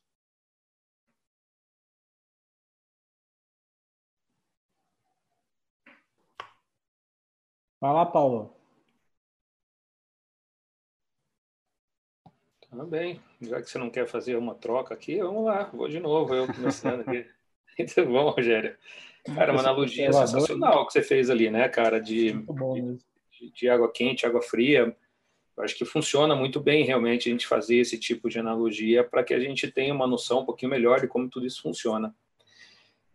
Vai 7.80 7.92
lá, 7.94 8.04
Paulo. 8.04 8.54
Tá 12.70 12.84
bem. 12.84 13.20
Já 13.40 13.60
que 13.60 13.70
você 13.70 13.78
não 13.78 13.90
quer 13.90 14.06
fazer 14.06 14.36
uma 14.36 14.54
troca 14.54 14.94
aqui, 14.94 15.18
vamos 15.18 15.44
lá, 15.44 15.64
vou 15.72 15.88
de 15.88 15.98
novo, 15.98 16.34
eu 16.34 16.46
começando 16.46 17.00
aqui. 17.00 17.26
Muito 17.78 18.06
bom, 18.06 18.30
Rogério. 18.30 18.76
Cara, 19.34 19.52
uma 19.52 19.60
analogia 19.60 20.12
sensacional 20.12 20.86
que 20.86 20.92
você 20.92 21.02
fez 21.02 21.30
ali, 21.30 21.50
né, 21.50 21.68
cara, 21.68 21.98
de, 21.98 22.32
de, 22.32 23.50
de, 23.52 23.68
água 23.68 23.90
quente, 23.90 24.26
água 24.26 24.42
fria. 24.42 24.94
Eu 25.56 25.64
acho 25.64 25.74
que 25.74 25.84
funciona 25.84 26.34
muito 26.34 26.60
bem 26.60 26.84
realmente 26.84 27.28
a 27.28 27.32
gente 27.32 27.46
fazer 27.46 27.76
esse 27.76 27.98
tipo 27.98 28.28
de 28.28 28.38
analogia 28.38 29.02
para 29.02 29.24
que 29.24 29.34
a 29.34 29.40
gente 29.40 29.70
tenha 29.70 29.94
uma 29.94 30.06
noção 30.06 30.40
um 30.40 30.44
pouquinho 30.44 30.70
melhor 30.70 31.00
de 31.00 31.08
como 31.08 31.28
tudo 31.28 31.46
isso 31.46 31.62
funciona. 31.62 32.14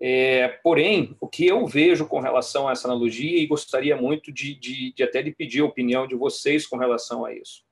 É, 0.01 0.47
porém, 0.61 1.15
o 1.21 1.27
que 1.27 1.45
eu 1.45 1.65
vejo 1.65 2.05
com 2.05 2.19
relação 2.19 2.67
a 2.67 2.71
essa 2.71 2.87
analogia, 2.87 3.39
e 3.39 3.47
gostaria 3.47 3.95
muito 3.95 4.31
de, 4.31 4.53
de, 4.55 4.93
de 4.93 5.03
até 5.03 5.21
de 5.21 5.31
pedir 5.31 5.61
a 5.61 5.65
opinião 5.65 6.05
de 6.07 6.15
vocês 6.15 6.67
com 6.67 6.77
relação 6.77 7.25
a 7.25 7.33
isso. 7.33 7.63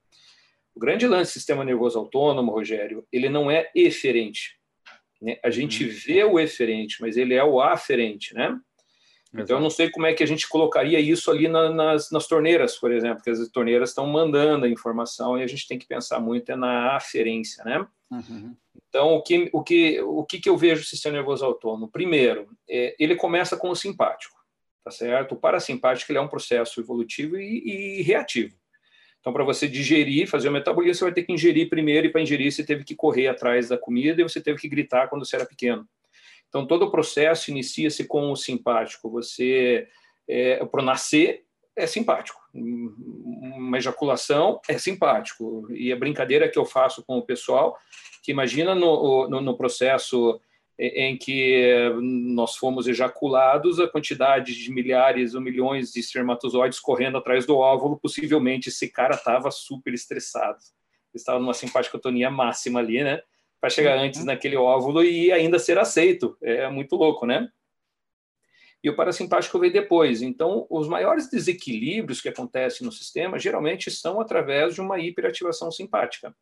O 0.73 0.79
grande 0.79 1.05
lance 1.05 1.31
do 1.31 1.33
sistema 1.33 1.63
nervoso 1.63 1.99
autônomo, 1.99 2.51
Rogério, 2.51 3.05
ele 3.11 3.29
não 3.29 3.51
é 3.51 3.69
eferente. 3.75 4.57
Né? 5.21 5.37
A 5.43 5.49
gente 5.49 5.83
uhum. 5.83 5.91
vê 5.91 6.23
o 6.23 6.39
eferente, 6.39 6.97
mas 7.01 7.17
ele 7.17 7.33
é 7.33 7.43
o 7.43 7.61
aferente, 7.61 8.33
né? 8.33 8.57
Então, 9.35 9.57
eu 9.57 9.61
não 9.61 9.69
sei 9.69 9.89
como 9.89 10.05
é 10.05 10.13
que 10.13 10.23
a 10.23 10.27
gente 10.27 10.47
colocaria 10.47 10.99
isso 10.99 11.31
ali 11.31 11.47
na, 11.47 11.67
nas, 11.71 12.11
nas 12.11 12.27
torneiras, 12.27 12.77
por 12.77 12.91
exemplo, 12.91 13.15
porque 13.15 13.31
as 13.31 13.49
torneiras 13.49 13.89
estão 13.89 14.05
mandando 14.05 14.65
a 14.65 14.69
informação 14.69 15.39
e 15.39 15.41
a 15.41 15.47
gente 15.47 15.67
tem 15.67 15.79
que 15.79 15.87
pensar 15.87 16.19
muito 16.19 16.51
é 16.51 16.55
na 16.55 16.95
aferência, 16.95 17.63
né? 17.63 17.85
Uhum. 18.13 18.55
Então, 18.87 19.15
o 19.15 19.23
que, 19.23 19.49
o, 19.51 19.63
que, 19.63 20.01
o 20.01 20.23
que, 20.23 20.39
que 20.39 20.49
eu 20.49 20.57
vejo 20.57 20.81
o 20.81 20.85
sistema 20.85 21.15
nervoso 21.15 21.43
autônomo? 21.43 21.89
Primeiro, 21.89 22.47
é, 22.69 22.95
ele 22.99 23.15
começa 23.15 23.57
com 23.57 23.69
o 23.69 23.75
simpático, 23.75 24.35
tá 24.83 24.91
certo? 24.91 25.33
O 25.33 25.39
parasimpático 25.39 26.11
ele 26.11 26.19
é 26.19 26.21
um 26.21 26.27
processo 26.27 26.79
evolutivo 26.79 27.37
e, 27.37 27.99
e 27.99 28.01
reativo. 28.03 28.55
Então, 29.19 29.33
para 29.33 29.43
você 29.43 29.67
digerir, 29.67 30.27
fazer 30.27 30.49
o 30.49 30.51
metabolismo, 30.51 30.95
você 30.95 31.05
vai 31.05 31.13
ter 31.13 31.23
que 31.23 31.31
ingerir 31.31 31.69
primeiro, 31.69 32.07
e 32.07 32.11
para 32.11 32.21
ingerir 32.21 32.51
você 32.51 32.63
teve 32.63 32.83
que 32.83 32.95
correr 32.95 33.27
atrás 33.27 33.69
da 33.69 33.77
comida 33.77 34.21
e 34.21 34.23
você 34.23 34.41
teve 34.41 34.59
que 34.59 34.67
gritar 34.67 35.07
quando 35.07 35.25
você 35.25 35.37
era 35.37 35.45
pequeno. 35.45 35.87
Então, 36.49 36.67
todo 36.67 36.83
o 36.83 36.91
processo 36.91 37.49
inicia-se 37.49 38.05
com 38.05 38.31
o 38.31 38.35
simpático. 38.35 39.09
Você, 39.09 39.87
é, 40.27 40.63
para 40.65 40.83
nascer, 40.83 41.45
é 41.75 41.87
simpático. 41.87 42.39
Uma 42.53 43.77
ejaculação 43.77 44.59
é 44.67 44.77
simpático. 44.77 45.67
E 45.71 45.91
a 45.91 45.95
brincadeira 45.95 46.49
que 46.49 46.57
eu 46.57 46.65
faço 46.65 47.03
com 47.03 47.17
o 47.17 47.25
pessoal, 47.25 47.77
que 48.21 48.31
imagina 48.31 48.75
no, 48.75 49.27
no, 49.27 49.41
no 49.41 49.57
processo 49.57 50.39
em 50.77 51.15
que 51.17 51.91
nós 52.01 52.55
fomos 52.55 52.87
ejaculados, 52.87 53.79
a 53.79 53.87
quantidade 53.87 54.55
de 54.55 54.71
milhares 54.71 55.35
ou 55.35 55.41
milhões 55.41 55.91
de 55.91 55.99
espermatozoides 55.99 56.79
correndo 56.79 57.17
atrás 57.17 57.45
do 57.45 57.57
óvulo, 57.57 57.99
possivelmente 57.99 58.69
esse 58.69 58.89
cara 58.89 59.15
estava 59.15 59.51
super 59.51 59.93
estressado. 59.93 60.57
Estava 61.13 61.39
numa 61.39 61.53
simpaticotonia 61.53 62.31
máxima 62.31 62.79
ali, 62.79 63.03
né? 63.03 63.21
Para 63.61 63.69
chegar 63.69 63.97
antes 63.97 64.21
uhum. 64.21 64.25
naquele 64.25 64.55
óvulo 64.57 65.03
e 65.03 65.31
ainda 65.31 65.59
ser 65.59 65.77
aceito. 65.77 66.35
É 66.41 66.67
muito 66.69 66.95
louco, 66.95 67.25
né? 67.25 67.47
E 68.83 68.89
o 68.89 68.95
parasimpático 68.95 69.57
veio 69.57 69.71
depois. 69.71 70.21
Então, 70.21 70.67
os 70.69 70.89
maiores 70.89 71.29
desequilíbrios 71.29 72.19
que 72.19 72.27
acontecem 72.27 72.85
no 72.85 72.91
sistema 72.91 73.39
geralmente 73.39 73.89
são 73.89 74.19
através 74.19 74.75
de 74.75 74.81
uma 74.81 74.99
hiperativação 74.99 75.71
simpática. 75.71 76.35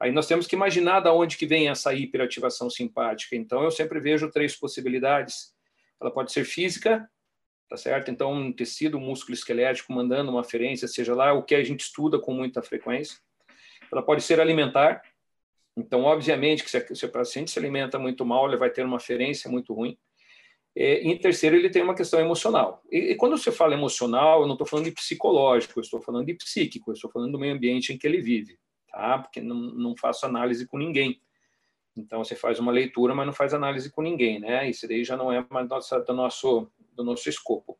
Aí 0.00 0.10
nós 0.10 0.26
temos 0.26 0.46
que 0.46 0.56
imaginar 0.56 1.00
da 1.00 1.12
onde 1.12 1.36
que 1.36 1.44
vem 1.44 1.68
essa 1.68 1.92
hiperativação 1.92 2.70
simpática. 2.70 3.36
Então, 3.36 3.62
eu 3.64 3.70
sempre 3.70 4.00
vejo 4.00 4.30
três 4.30 4.56
possibilidades. 4.56 5.52
Ela 6.00 6.10
pode 6.10 6.32
ser 6.32 6.44
física, 6.44 7.06
tá 7.68 7.76
certo? 7.76 8.10
Então, 8.10 8.32
um 8.32 8.52
tecido, 8.52 8.96
um 8.96 9.00
músculo 9.00 9.34
esquelético 9.34 9.92
mandando 9.92 10.30
uma 10.30 10.40
aferência, 10.40 10.88
seja 10.88 11.14
lá 11.14 11.32
o 11.32 11.42
que 11.42 11.54
a 11.54 11.62
gente 11.62 11.80
estuda 11.80 12.18
com 12.18 12.32
muita 12.32 12.62
frequência. 12.62 13.18
Ela 13.92 14.00
pode 14.00 14.22
ser 14.22 14.40
alimentar. 14.40 15.02
Então, 15.76 16.04
obviamente 16.04 16.64
que 16.64 16.70
se 16.70 17.04
o 17.04 17.08
paciente 17.10 17.50
se 17.50 17.58
alimenta 17.58 17.98
muito 17.98 18.24
mal, 18.24 18.46
ele 18.46 18.56
vai 18.56 18.70
ter 18.70 18.84
uma 18.84 18.96
aferência 18.96 19.50
muito 19.50 19.74
ruim. 19.74 19.98
É, 20.76 21.02
em 21.02 21.18
terceiro, 21.18 21.56
ele 21.56 21.70
tem 21.70 21.82
uma 21.82 21.94
questão 21.94 22.20
emocional. 22.20 22.82
E, 22.90 23.12
e 23.12 23.14
quando 23.16 23.36
você 23.36 23.50
fala 23.50 23.74
emocional, 23.74 24.42
eu 24.42 24.46
não 24.46 24.54
estou 24.54 24.66
falando 24.66 24.86
de 24.86 24.92
psicológico, 24.92 25.78
eu 25.78 25.82
estou 25.82 26.00
falando 26.00 26.26
de 26.26 26.34
psíquico, 26.34 26.90
eu 26.90 26.94
estou 26.94 27.10
falando 27.10 27.32
do 27.32 27.38
meio 27.38 27.54
ambiente 27.54 27.92
em 27.92 27.98
que 27.98 28.06
ele 28.06 28.20
vive 28.20 28.58
tá? 28.88 29.18
Porque 29.18 29.40
não, 29.40 29.56
não 29.56 29.96
faço 29.96 30.26
análise 30.26 30.66
com 30.66 30.78
ninguém. 30.78 31.20
Então 31.96 32.22
você 32.24 32.34
faz 32.34 32.58
uma 32.58 32.72
leitura, 32.72 33.14
mas 33.14 33.26
não 33.26 33.32
faz 33.32 33.54
análise 33.54 33.90
com 33.90 34.02
ninguém, 34.02 34.40
né? 34.40 34.68
Isso 34.68 34.86
daí 34.86 35.04
já 35.04 35.16
não 35.16 35.32
é 35.32 35.44
mais 35.50 35.68
nossa, 35.68 36.00
do 36.00 36.12
nosso 36.12 36.70
do 36.92 37.04
nosso 37.04 37.28
escopo. 37.28 37.78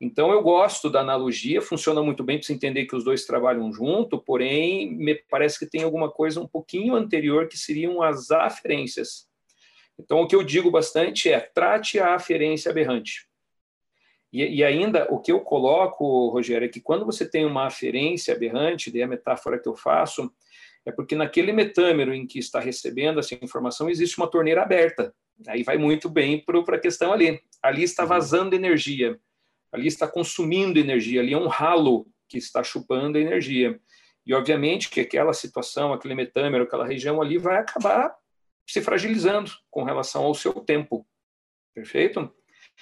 Então 0.00 0.32
eu 0.32 0.42
gosto 0.42 0.90
da 0.90 1.00
analogia, 1.00 1.62
funciona 1.62 2.02
muito 2.02 2.24
bem 2.24 2.36
para 2.36 2.46
você 2.46 2.52
entender 2.52 2.86
que 2.86 2.96
os 2.96 3.04
dois 3.04 3.24
trabalham 3.24 3.72
junto, 3.72 4.18
porém 4.18 4.92
me 4.96 5.14
parece 5.14 5.58
que 5.58 5.66
tem 5.66 5.84
alguma 5.84 6.10
coisa 6.10 6.40
um 6.40 6.46
pouquinho 6.46 6.96
anterior 6.96 7.46
que 7.46 7.56
seriam 7.56 8.02
as 8.02 8.30
aferências. 8.32 9.28
Então 9.98 10.20
o 10.20 10.26
que 10.26 10.34
eu 10.34 10.42
digo 10.42 10.70
bastante 10.70 11.30
é 11.30 11.40
trate 11.40 11.98
a 11.98 12.14
aferência 12.14 12.70
aberrante. 12.70 13.26
E, 14.32 14.42
e, 14.56 14.64
ainda 14.64 15.06
o 15.10 15.20
que 15.20 15.30
eu 15.30 15.40
coloco, 15.40 16.28
Rogério, 16.30 16.64
é 16.64 16.68
que 16.68 16.80
quando 16.80 17.04
você 17.04 17.28
tem 17.28 17.44
uma 17.44 17.66
aferência 17.66 18.34
aberrante, 18.34 18.90
daí 18.90 19.02
a 19.02 19.06
metáfora 19.06 19.58
que 19.58 19.68
eu 19.68 19.76
faço, 19.76 20.32
é 20.86 20.90
porque 20.90 21.14
naquele 21.14 21.52
metâmero 21.52 22.14
em 22.14 22.26
que 22.26 22.38
está 22.38 22.58
recebendo 22.58 23.20
essa 23.20 23.34
informação 23.34 23.90
existe 23.90 24.16
uma 24.16 24.26
torneira 24.26 24.62
aberta. 24.62 25.14
Aí 25.46 25.62
vai 25.62 25.76
muito 25.76 26.08
bem 26.08 26.42
para 26.42 26.76
a 26.76 26.80
questão 26.80 27.12
ali. 27.12 27.40
Ali 27.62 27.82
está 27.82 28.04
uhum. 28.04 28.08
vazando 28.08 28.56
energia, 28.56 29.20
ali 29.70 29.86
está 29.86 30.08
consumindo 30.08 30.78
energia, 30.78 31.20
ali 31.20 31.34
é 31.34 31.38
um 31.38 31.46
ralo 31.46 32.06
que 32.28 32.38
está 32.38 32.64
chupando 32.64 33.18
energia. 33.18 33.78
E 34.24 34.32
obviamente 34.32 34.88
que 34.88 35.00
aquela 35.00 35.32
situação, 35.32 35.92
aquele 35.92 36.14
metâmero, 36.14 36.64
aquela 36.64 36.86
região 36.86 37.20
ali 37.20 37.38
vai 37.38 37.58
acabar 37.58 38.14
se 38.72 38.80
fragilizando 38.80 39.50
com 39.70 39.84
relação 39.84 40.24
ao 40.24 40.34
seu 40.34 40.54
tempo. 40.54 41.06
Perfeito? 41.74 42.32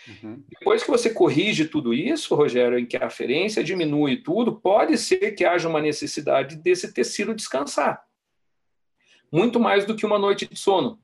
Uhum. 0.06 0.40
Depois 0.48 0.84
que 0.84 0.90
você 0.90 1.10
corrige 1.12 1.64
tudo 1.66 1.92
isso, 1.92 2.36
Rogério, 2.36 2.78
em 2.78 2.86
que 2.86 2.96
a 2.96 3.06
aferência 3.06 3.64
diminui 3.64 4.18
tudo, 4.22 4.60
pode 4.60 4.96
ser 4.96 5.32
que 5.32 5.44
haja 5.44 5.68
uma 5.68 5.80
necessidade 5.80 6.54
desse 6.54 6.94
tecido 6.94 7.34
descansar. 7.34 8.04
Muito 9.32 9.58
mais 9.58 9.84
do 9.84 9.96
que 9.96 10.06
uma 10.06 10.16
noite 10.16 10.46
de 10.46 10.56
sono. 10.56 11.00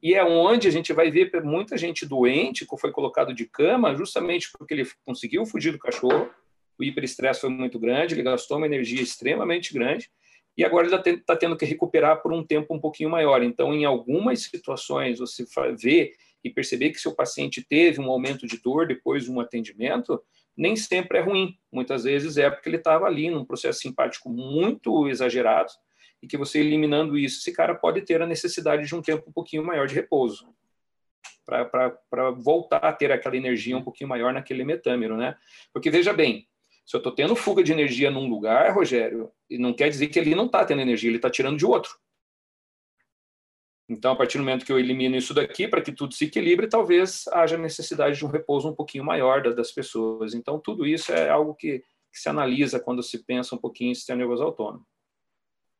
E 0.00 0.14
é 0.14 0.22
onde 0.22 0.68
a 0.68 0.70
gente 0.70 0.92
vai 0.92 1.10
ver 1.10 1.42
muita 1.42 1.76
gente 1.76 2.06
doente 2.06 2.64
que 2.64 2.78
foi 2.78 2.92
colocado 2.92 3.34
de 3.34 3.46
cama 3.46 3.96
justamente 3.96 4.48
porque 4.56 4.74
ele 4.74 4.88
conseguiu 5.04 5.44
fugir 5.44 5.72
do 5.72 5.78
cachorro, 5.78 6.30
o 6.78 6.84
hiperestresse 6.84 7.40
foi 7.40 7.50
muito 7.50 7.80
grande, 7.80 8.14
ele 8.14 8.22
gastou 8.22 8.58
uma 8.58 8.66
energia 8.66 9.02
extremamente 9.02 9.74
grande, 9.74 10.08
e 10.58 10.64
agora 10.64 10.88
ele 10.88 11.14
está 11.14 11.36
tendo 11.36 11.56
que 11.56 11.64
recuperar 11.64 12.20
por 12.20 12.32
um 12.32 12.44
tempo 12.44 12.74
um 12.74 12.80
pouquinho 12.80 13.08
maior. 13.08 13.44
Então, 13.44 13.72
em 13.72 13.84
algumas 13.84 14.42
situações, 14.42 15.20
você 15.20 15.44
vê 15.80 16.12
e 16.42 16.50
perceber 16.50 16.90
que 16.90 17.00
seu 17.00 17.14
paciente 17.14 17.64
teve 17.64 18.00
um 18.00 18.10
aumento 18.10 18.44
de 18.44 18.60
dor 18.60 18.84
depois 18.84 19.22
de 19.22 19.30
um 19.30 19.38
atendimento, 19.38 20.20
nem 20.56 20.74
sempre 20.74 21.18
é 21.18 21.20
ruim. 21.20 21.56
Muitas 21.70 22.02
vezes 22.02 22.36
é 22.36 22.50
porque 22.50 22.68
ele 22.68 22.76
estava 22.76 23.06
ali 23.06 23.30
num 23.30 23.44
processo 23.44 23.78
simpático 23.78 24.28
muito 24.28 25.06
exagerado 25.08 25.70
e 26.20 26.26
que 26.26 26.36
você 26.36 26.58
eliminando 26.58 27.16
isso, 27.16 27.38
esse 27.38 27.52
cara 27.52 27.76
pode 27.76 28.02
ter 28.02 28.20
a 28.20 28.26
necessidade 28.26 28.84
de 28.84 28.94
um 28.96 29.00
tempo 29.00 29.30
um 29.30 29.32
pouquinho 29.32 29.64
maior 29.64 29.86
de 29.86 29.94
repouso 29.94 30.52
para 31.46 32.30
voltar 32.32 32.84
a 32.84 32.92
ter 32.92 33.12
aquela 33.12 33.36
energia 33.36 33.76
um 33.76 33.82
pouquinho 33.82 34.10
maior 34.10 34.32
naquele 34.34 34.64
metâmero, 34.64 35.16
né? 35.16 35.36
Porque 35.72 35.88
veja 35.88 36.12
bem, 36.12 36.48
se 36.88 36.96
eu 36.96 37.00
estou 37.00 37.12
tendo 37.12 37.36
fuga 37.36 37.62
de 37.62 37.70
energia 37.70 38.10
num 38.10 38.30
lugar, 38.30 38.74
Rogério, 38.74 39.30
não 39.50 39.74
quer 39.74 39.90
dizer 39.90 40.08
que 40.08 40.18
ele 40.18 40.34
não 40.34 40.46
está 40.46 40.64
tendo 40.64 40.80
energia, 40.80 41.10
ele 41.10 41.18
está 41.18 41.28
tirando 41.28 41.58
de 41.58 41.66
outro. 41.66 41.94
Então, 43.86 44.12
a 44.12 44.16
partir 44.16 44.38
do 44.38 44.44
momento 44.44 44.64
que 44.64 44.72
eu 44.72 44.78
elimino 44.78 45.14
isso 45.14 45.34
daqui, 45.34 45.68
para 45.68 45.82
que 45.82 45.92
tudo 45.92 46.14
se 46.14 46.24
equilibre, 46.24 46.66
talvez 46.66 47.28
haja 47.28 47.58
necessidade 47.58 48.16
de 48.16 48.24
um 48.24 48.30
repouso 48.30 48.70
um 48.70 48.74
pouquinho 48.74 49.04
maior 49.04 49.42
das 49.54 49.70
pessoas. 49.70 50.32
Então, 50.32 50.58
tudo 50.58 50.86
isso 50.86 51.12
é 51.12 51.28
algo 51.28 51.54
que, 51.54 51.80
que 52.10 52.18
se 52.18 52.30
analisa 52.30 52.80
quando 52.80 53.02
se 53.02 53.22
pensa 53.22 53.54
um 53.54 53.58
pouquinho 53.58 53.90
em 53.90 53.94
sistema 53.94 54.20
nervoso 54.20 54.42
autônomo. 54.42 54.86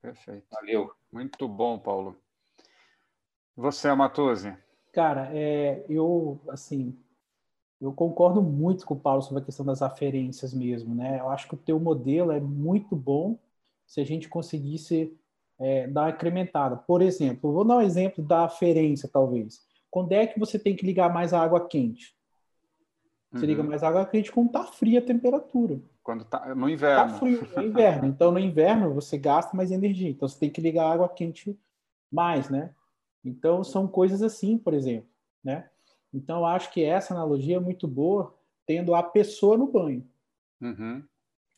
Perfeito. 0.02 0.46
Valeu. 0.50 0.92
Muito 1.10 1.48
bom, 1.48 1.78
Paulo. 1.78 2.20
Você, 3.56 3.88
Amatose? 3.88 4.54
Cara, 4.92 5.30
é, 5.32 5.86
eu, 5.88 6.38
assim, 6.50 6.94
eu 7.80 7.92
concordo 7.92 8.42
muito 8.42 8.84
com 8.84 8.94
o 8.94 9.00
Paulo 9.00 9.22
sobre 9.22 9.42
a 9.42 9.44
questão 9.44 9.64
das 9.64 9.82
aferências 9.82 10.52
mesmo, 10.52 10.94
né? 10.94 11.20
Eu 11.20 11.28
acho 11.28 11.48
que 11.48 11.54
o 11.54 11.58
teu 11.58 11.78
modelo 11.78 12.32
é 12.32 12.40
muito 12.40 12.96
bom 12.96 13.38
se 13.86 14.00
a 14.00 14.04
gente 14.04 14.28
conseguisse 14.28 15.16
é, 15.58 15.86
dar 15.86 16.02
uma 16.02 16.10
incrementada. 16.10 16.76
Por 16.76 17.00
exemplo, 17.02 17.52
vou 17.52 17.64
dar 17.64 17.76
um 17.76 17.82
exemplo 17.82 18.22
da 18.22 18.44
aferência, 18.44 19.08
talvez. 19.08 19.60
Quando 19.90 20.12
é 20.12 20.26
que 20.26 20.38
você 20.38 20.58
tem 20.58 20.74
que 20.74 20.84
ligar 20.84 21.12
mais 21.12 21.32
a 21.32 21.40
água 21.40 21.66
quente? 21.66 22.14
Você 23.32 23.44
uhum. 23.44 23.50
liga 23.50 23.62
mais 23.62 23.82
água 23.82 24.06
quente 24.06 24.32
quando 24.32 24.48
está 24.48 24.64
fria 24.64 24.98
a 24.98 25.02
temperatura. 25.02 25.80
Quando 26.02 26.24
tá 26.24 26.54
no 26.54 26.68
inverno. 26.68 27.04
Está 27.04 27.18
frio, 27.18 27.48
no 27.56 27.62
inverno. 27.62 28.08
Então, 28.08 28.32
no 28.32 28.38
inverno, 28.38 28.94
você 28.94 29.18
gasta 29.18 29.56
mais 29.56 29.70
energia. 29.70 30.08
Então, 30.08 30.26
você 30.26 30.38
tem 30.38 30.50
que 30.50 30.60
ligar 30.60 30.90
água 30.90 31.08
quente 31.08 31.58
mais, 32.10 32.48
né? 32.48 32.70
Então, 33.24 33.62
são 33.62 33.86
coisas 33.86 34.22
assim, 34.22 34.56
por 34.56 34.72
exemplo, 34.72 35.08
né? 35.44 35.68
Então, 36.12 36.38
eu 36.38 36.46
acho 36.46 36.72
que 36.72 36.82
essa 36.82 37.14
analogia 37.14 37.56
é 37.56 37.60
muito 37.60 37.86
boa, 37.86 38.34
tendo 38.66 38.94
a 38.94 39.02
pessoa 39.02 39.56
no 39.56 39.66
banho. 39.66 40.06
Uhum. 40.60 41.02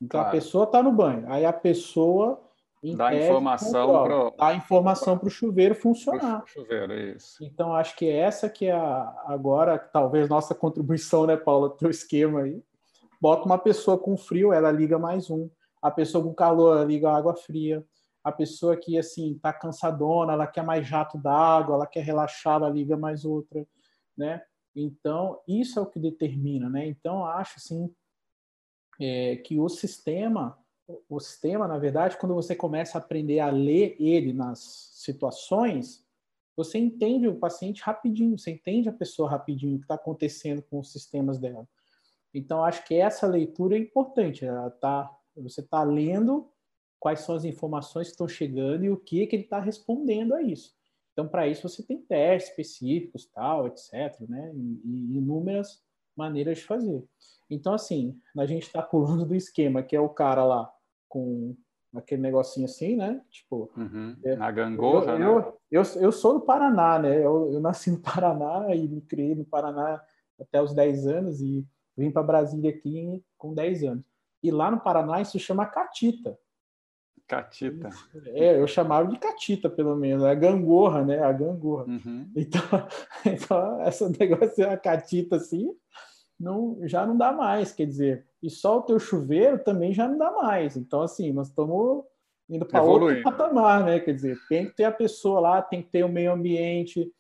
Então, 0.00 0.20
claro. 0.20 0.28
a 0.28 0.30
pessoa 0.30 0.64
está 0.64 0.82
no 0.82 0.92
banho. 0.92 1.30
Aí, 1.30 1.44
a 1.44 1.52
pessoa 1.52 2.40
Dá 2.96 3.14
informação 3.14 4.02
para 4.04 4.30
dá 4.30 4.54
informação 4.54 5.18
para 5.18 5.28
o 5.28 5.30
chuveiro 5.30 5.74
funcionar. 5.74 6.42
Chuveiro, 6.46 6.92
é 6.94 7.10
isso. 7.10 7.44
Então 7.44 7.74
acho 7.74 7.94
que 7.94 8.08
essa 8.08 8.48
que 8.48 8.66
é 8.66 8.72
a, 8.72 9.14
agora 9.26 9.78
talvez 9.78 10.30
nossa 10.30 10.54
contribuição, 10.54 11.26
né, 11.26 11.36
Paula, 11.36 11.76
teu 11.76 11.90
esquema 11.90 12.40
aí. 12.40 12.62
Bota 13.20 13.44
uma 13.44 13.58
pessoa 13.58 13.98
com 13.98 14.16
frio, 14.16 14.50
ela 14.50 14.70
liga 14.72 14.98
mais 14.98 15.30
um. 15.30 15.50
A 15.82 15.90
pessoa 15.90 16.24
com 16.24 16.32
calor, 16.32 16.76
ela 16.76 16.84
liga 16.86 17.10
água 17.10 17.36
fria. 17.36 17.84
A 18.24 18.32
pessoa 18.32 18.74
que 18.74 18.98
assim 18.98 19.38
tá 19.42 19.52
cansadona, 19.52 20.32
ela 20.32 20.46
quer 20.46 20.64
mais 20.64 20.86
jato 20.86 21.18
d'água, 21.18 21.74
ela 21.74 21.86
quer 21.86 22.02
relaxar, 22.02 22.56
ela 22.56 22.70
liga 22.70 22.96
mais 22.96 23.26
outra, 23.26 23.66
né? 24.20 24.42
Então 24.74 25.40
isso 25.48 25.78
é 25.78 25.82
o 25.82 25.86
que 25.86 25.98
determina, 25.98 26.70
né? 26.70 26.86
Então 26.86 27.24
acho 27.24 27.54
assim 27.56 27.92
é, 29.00 29.36
que 29.36 29.58
o 29.58 29.68
sistema 29.68 30.56
o 31.08 31.20
sistema, 31.20 31.68
na 31.68 31.78
verdade, 31.78 32.16
quando 32.18 32.34
você 32.34 32.56
começa 32.56 32.98
a 32.98 33.00
aprender 33.00 33.38
a 33.40 33.50
ler 33.50 33.96
ele 34.00 34.32
nas 34.32 34.58
situações, 34.94 36.04
você 36.56 36.78
entende 36.78 37.28
o 37.28 37.38
paciente 37.38 37.82
rapidinho, 37.82 38.36
você 38.36 38.50
entende 38.50 38.88
a 38.88 38.92
pessoa 38.92 39.30
rapidinho, 39.30 39.76
o 39.76 39.78
que 39.78 39.84
está 39.84 39.94
acontecendo 39.94 40.62
com 40.62 40.78
os 40.78 40.92
sistemas 40.92 41.38
dela. 41.38 41.66
Então, 42.34 42.64
acho 42.64 42.84
que 42.86 42.94
essa 42.94 43.26
leitura 43.26 43.76
é 43.76 43.78
importante. 43.78 44.44
Tá, 44.80 45.10
você 45.36 45.60
está 45.60 45.82
lendo 45.82 46.50
quais 46.98 47.20
são 47.20 47.34
as 47.34 47.44
informações 47.44 48.08
que 48.08 48.12
estão 48.12 48.28
chegando 48.28 48.84
e 48.84 48.90
o 48.90 48.96
que, 48.96 49.26
que 49.26 49.36
ele 49.36 49.44
está 49.44 49.58
respondendo 49.58 50.34
a 50.34 50.42
isso. 50.42 50.76
Então, 51.20 51.28
para 51.28 51.46
isso, 51.46 51.68
você 51.68 51.82
tem 51.82 51.98
testes 51.98 52.48
específicos, 52.50 53.26
tal, 53.26 53.66
etc., 53.66 54.18
né? 54.26 54.52
E, 54.54 54.80
e 54.84 55.18
inúmeras 55.18 55.82
maneiras 56.16 56.58
de 56.58 56.64
fazer. 56.64 57.04
Então, 57.50 57.74
assim, 57.74 58.18
a 58.38 58.46
gente 58.46 58.62
está 58.62 58.80
pulando 58.80 59.26
do 59.26 59.34
esquema, 59.34 59.82
que 59.82 59.94
é 59.94 60.00
o 60.00 60.08
cara 60.08 60.42
lá 60.44 60.72
com 61.08 61.54
aquele 61.94 62.22
negocinho 62.22 62.64
assim, 62.64 62.96
né? 62.96 63.20
Tipo, 63.28 63.70
uhum. 63.76 64.16
é, 64.24 64.34
na 64.34 64.50
gangorra, 64.50 65.12
eu, 65.12 65.18
né? 65.18 65.26
Eu, 65.26 65.60
eu, 65.70 65.82
eu, 66.00 66.12
sou 66.12 66.34
do 66.34 66.40
Paraná, 66.40 66.98
né? 66.98 67.18
Eu, 67.18 67.52
eu, 67.52 67.60
nasci 67.60 67.90
no 67.90 68.00
Paraná 68.00 68.74
e 68.74 68.88
me 68.88 69.02
criei 69.02 69.34
no 69.34 69.44
Paraná 69.44 70.02
até 70.40 70.62
os 70.62 70.72
10 70.72 71.06
anos 71.06 71.42
e 71.42 71.66
vim 71.94 72.10
para 72.10 72.22
Brasília 72.22 72.70
aqui 72.70 73.22
com 73.36 73.52
10 73.52 73.84
anos. 73.84 74.04
E 74.42 74.50
lá 74.50 74.70
no 74.70 74.80
Paraná 74.80 75.20
isso 75.20 75.38
chama 75.38 75.66
catita. 75.66 76.38
Catita. 77.30 77.90
É, 78.26 78.58
eu 78.58 78.66
chamava 78.66 79.06
de 79.06 79.16
catita, 79.16 79.70
pelo 79.70 79.94
menos. 79.94 80.24
A 80.24 80.34
gangorra, 80.34 81.04
né? 81.04 81.20
A 81.20 81.30
gangorra. 81.30 81.84
Uhum. 81.84 82.28
Então, 82.34 82.60
então, 83.24 83.82
esse 83.86 84.18
negócio 84.18 84.68
a 84.68 84.76
catita 84.76 85.36
assim, 85.36 85.70
não, 86.38 86.76
já 86.88 87.06
não 87.06 87.16
dá 87.16 87.30
mais, 87.30 87.72
quer 87.72 87.86
dizer. 87.86 88.26
E 88.42 88.50
só 88.50 88.78
o 88.78 88.82
teu 88.82 88.98
chuveiro 88.98 89.62
também 89.62 89.92
já 89.92 90.08
não 90.08 90.18
dá 90.18 90.32
mais. 90.32 90.76
Então, 90.76 91.02
assim, 91.02 91.32
nós 91.32 91.46
estamos 91.46 92.02
indo 92.48 92.66
para 92.66 92.82
outro 92.82 93.22
patamar, 93.22 93.84
né? 93.84 94.00
Quer 94.00 94.14
dizer, 94.14 94.36
tem 94.48 94.66
que 94.66 94.74
ter 94.74 94.84
a 94.84 94.92
pessoa 94.92 95.38
lá, 95.38 95.62
tem 95.62 95.82
que 95.82 95.88
ter 95.88 96.04
o 96.04 96.08
meio 96.08 96.32
ambiente, 96.32 97.12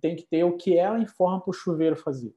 tem 0.00 0.16
que 0.16 0.24
ter 0.24 0.42
o 0.42 0.56
que 0.56 0.76
ela 0.76 0.98
informa 0.98 1.40
para 1.40 1.50
o 1.50 1.54
chuveiro 1.54 1.94
fazer. 1.94 2.34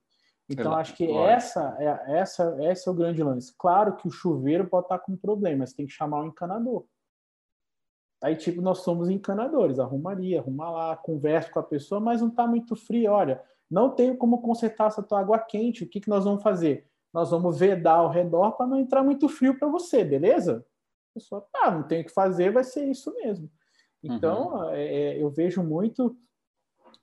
Então, 0.48 0.66
Exato. 0.66 0.80
acho 0.80 0.96
que 0.96 1.12
essa 1.12 1.76
é, 1.80 2.20
essa, 2.20 2.56
esse 2.70 2.88
é 2.88 2.92
o 2.92 2.96
grande 2.96 3.24
lance. 3.24 3.52
Claro 3.58 3.96
que 3.96 4.08
o 4.08 4.12
chuveiro 4.12 4.68
pode 4.68 4.86
estar 4.86 5.00
com 5.00 5.18
problemas, 5.18 5.74
tem 5.74 5.88
que 5.88 5.92
chamar 5.92 6.22
o 6.22 6.28
encanador. 6.28 6.86
Aí, 8.22 8.36
tipo, 8.36 8.62
nós 8.62 8.80
somos 8.80 9.10
encanadores, 9.10 9.80
arrumaria, 9.80 10.40
arruma 10.40 10.70
lá, 10.70 10.96
conversa 10.96 11.52
com 11.52 11.60
a 11.60 11.64
pessoa, 11.64 12.00
mas 12.00 12.22
não 12.22 12.30
está 12.30 12.48
muito 12.48 12.76
frio. 12.76 13.12
Olha, 13.12 13.44
não 13.70 13.90
tenho 13.90 14.18
como 14.18 14.42
consertar 14.42 14.88
essa 14.88 15.04
tua 15.04 15.20
água 15.20 15.40
quente, 15.40 15.84
o 15.84 15.88
que, 15.88 16.00
que 16.00 16.10
nós 16.10 16.24
vamos 16.24 16.42
fazer? 16.42 16.88
Nós 17.14 17.32
vamos 17.32 17.60
vedar 17.60 17.98
ao 17.98 18.10
redor 18.10 18.54
para 18.54 18.68
não 18.68 18.80
entrar 18.80 19.04
muito 19.04 19.30
frio 19.30 19.58
para 19.58 19.68
você, 19.68 20.04
beleza? 20.04 20.66
A 21.12 21.14
pessoa, 21.14 21.48
tá, 21.52 21.72
não 21.72 21.84
tem 21.84 22.02
o 22.02 22.06
que 22.06 22.12
fazer, 22.12 22.52
vai 22.52 22.64
ser 22.64 22.86
isso 22.86 23.14
mesmo. 23.16 23.50
Então, 24.04 24.54
uhum. 24.54 24.70
é, 24.70 24.86
é 24.86 25.22
eu 25.22 25.30
vejo 25.30 25.64
muito 25.64 26.18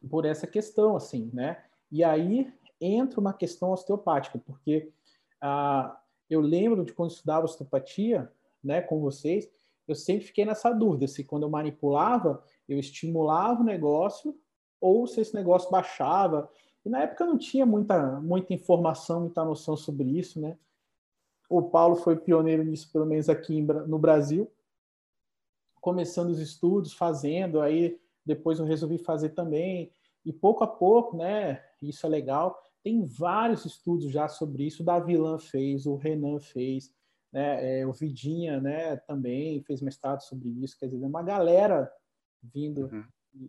por 0.09 0.25
essa 0.25 0.47
questão, 0.47 0.97
assim, 0.97 1.31
né? 1.33 1.63
E 1.91 2.03
aí 2.03 2.53
entra 2.81 3.21
uma 3.21 3.33
questão 3.33 3.71
osteopática, 3.71 4.39
porque 4.39 4.93
ah, 5.41 5.99
eu 6.29 6.41
lembro 6.41 6.85
de 6.85 6.93
quando 6.93 7.11
estudava 7.11 7.45
osteopatia, 7.45 8.31
né, 8.63 8.81
com 8.81 9.01
vocês, 9.01 9.51
eu 9.93 9.97
sempre 9.97 10.27
fiquei 10.27 10.45
nessa 10.45 10.73
dúvida 10.73 11.07
se 11.07 11.25
quando 11.25 11.45
eu 11.45 11.51
manipulava, 11.51 12.43
eu 12.69 12.79
estimulava 12.79 13.61
o 13.61 13.65
negócio 13.65 14.37
ou 14.81 15.07
se 15.07 15.21
esse 15.21 15.35
negócio 15.35 15.71
baixava. 15.71 16.51
E 16.85 16.89
na 16.89 17.03
época 17.03 17.25
não 17.25 17.39
tinha 17.39 17.65
muita, 17.65 18.21
muita 18.21 18.53
informação, 18.53 19.21
muita 19.21 19.45
noção 19.45 19.77
sobre 19.77 20.19
isso, 20.19 20.41
né? 20.41 20.59
O 21.49 21.63
Paulo 21.63 21.97
foi 21.97 22.17
pioneiro 22.17 22.65
nisso, 22.65 22.91
pelo 22.91 23.07
menos 23.07 23.29
aqui 23.29 23.61
no 23.61 23.99
Brasil, 23.99 24.51
começando 25.81 26.31
os 26.31 26.41
estudos, 26.41 26.95
fazendo, 26.95 27.61
aí 27.61 28.01
depois 28.25 28.59
eu 28.59 28.65
resolvi 28.65 28.99
fazer 28.99 29.31
também, 29.31 29.93
e 30.25 30.33
pouco 30.33 30.65
a 30.65 30.67
pouco, 30.67 31.17
né, 31.17 31.63
isso 31.83 32.07
é 32.07 32.09
legal, 32.09 32.59
tem 32.83 33.05
vários 33.05 33.65
estudos 33.67 34.11
já 34.11 34.29
sobre 34.29 34.65
isso, 34.65 34.83
o 34.83 34.87
Davilan 34.87 35.39
fez, 35.39 35.85
o 35.85 35.97
Renan 35.97 36.41
fez, 36.41 36.95
né? 37.33 37.81
É, 37.81 37.87
o 37.87 37.93
Vidinha, 37.93 38.61
né? 38.61 38.97
Também 38.97 39.63
fez 39.63 39.81
mestrado 39.81 40.21
sobre 40.21 40.49
isso. 40.63 40.79
Quer 40.79 40.87
dizer, 40.87 41.05
uma 41.05 41.23
galera 41.23 41.91
vindo. 42.43 42.87
Uhum. 42.87 43.05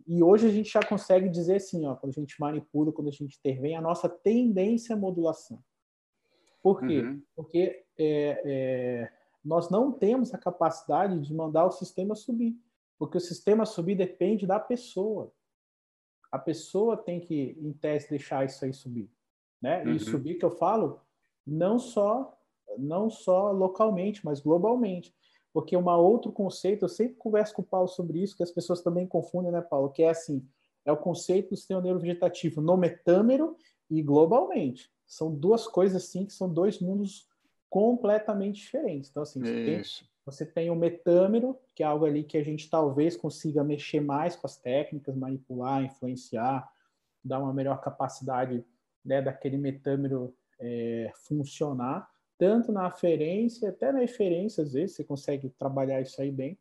E 0.06 0.22
hoje 0.22 0.46
a 0.46 0.50
gente 0.50 0.70
já 0.70 0.82
consegue 0.82 1.28
dizer 1.28 1.56
assim, 1.56 1.86
ó, 1.86 1.94
quando 1.94 2.12
a 2.16 2.20
gente 2.20 2.40
manipula, 2.40 2.92
quando 2.92 3.08
a 3.08 3.12
gente 3.12 3.36
intervém, 3.36 3.76
a 3.76 3.82
nossa 3.82 4.08
tendência 4.08 4.94
é 4.94 4.96
modulação. 4.96 5.62
Por 6.62 6.80
quê? 6.80 7.02
Uhum. 7.02 7.22
Porque 7.36 7.84
é, 7.98 8.42
é, 8.44 9.12
nós 9.44 9.68
não 9.68 9.92
temos 9.92 10.32
a 10.32 10.38
capacidade 10.38 11.20
de 11.20 11.34
mandar 11.34 11.66
o 11.66 11.70
sistema 11.70 12.14
subir. 12.14 12.58
Porque 12.98 13.18
o 13.18 13.20
sistema 13.20 13.66
subir 13.66 13.94
depende 13.94 14.46
da 14.46 14.58
pessoa. 14.58 15.30
A 16.32 16.38
pessoa 16.38 16.96
tem 16.96 17.20
que, 17.20 17.56
em 17.60 17.72
tese, 17.74 18.08
deixar 18.08 18.46
isso 18.46 18.64
aí 18.64 18.72
subir. 18.72 19.10
Né? 19.60 19.84
Uhum. 19.84 19.92
E 19.92 20.00
subir, 20.00 20.34
que 20.36 20.44
eu 20.44 20.50
falo, 20.50 21.00
não 21.46 21.78
só 21.78 22.33
não 22.78 23.10
só 23.10 23.50
localmente, 23.50 24.24
mas 24.24 24.40
globalmente. 24.40 25.14
Porque 25.52 25.76
um 25.76 25.88
outro 25.88 26.32
conceito, 26.32 26.84
eu 26.84 26.88
sempre 26.88 27.14
converso 27.14 27.54
com 27.54 27.62
o 27.62 27.64
Paulo 27.64 27.86
sobre 27.86 28.20
isso, 28.20 28.36
que 28.36 28.42
as 28.42 28.50
pessoas 28.50 28.82
também 28.82 29.06
confundem, 29.06 29.52
né, 29.52 29.60
Paulo? 29.60 29.90
Que 29.90 30.02
é 30.02 30.10
assim, 30.10 30.44
é 30.84 30.90
o 30.90 30.96
conceito 30.96 31.50
do 31.50 31.56
sistema 31.56 31.80
neurovegetativo 31.80 32.60
no 32.60 32.76
metâmero 32.76 33.56
e 33.88 34.02
globalmente. 34.02 34.90
São 35.06 35.32
duas 35.32 35.66
coisas 35.66 36.02
assim 36.02 36.26
que 36.26 36.32
são 36.32 36.52
dois 36.52 36.80
mundos 36.80 37.28
completamente 37.70 38.56
diferentes. 38.56 39.10
Então, 39.10 39.22
assim, 39.22 39.40
você 39.40 39.64
tem, 39.64 39.82
você 40.24 40.46
tem, 40.46 40.70
o 40.70 40.76
metâmero, 40.76 41.56
que 41.74 41.82
é 41.82 41.86
algo 41.86 42.04
ali 42.04 42.24
que 42.24 42.36
a 42.36 42.42
gente 42.42 42.68
talvez 42.68 43.16
consiga 43.16 43.62
mexer 43.62 44.00
mais 44.00 44.34
com 44.34 44.46
as 44.46 44.56
técnicas, 44.56 45.16
manipular, 45.16 45.84
influenciar, 45.84 46.68
dar 47.22 47.38
uma 47.38 47.52
melhor 47.52 47.80
capacidade 47.80 48.64
né, 49.04 49.22
daquele 49.22 49.56
metâmero 49.56 50.34
é, 50.58 51.12
funcionar 51.26 52.08
tanto 52.38 52.72
na 52.72 52.86
aferência, 52.86 53.68
até 53.68 53.92
na 53.92 54.02
eferência, 54.02 54.62
às 54.62 54.72
vezes, 54.72 54.96
você 54.96 55.04
consegue 55.04 55.48
trabalhar 55.50 56.00
isso 56.00 56.20
aí 56.20 56.30
bem. 56.30 56.58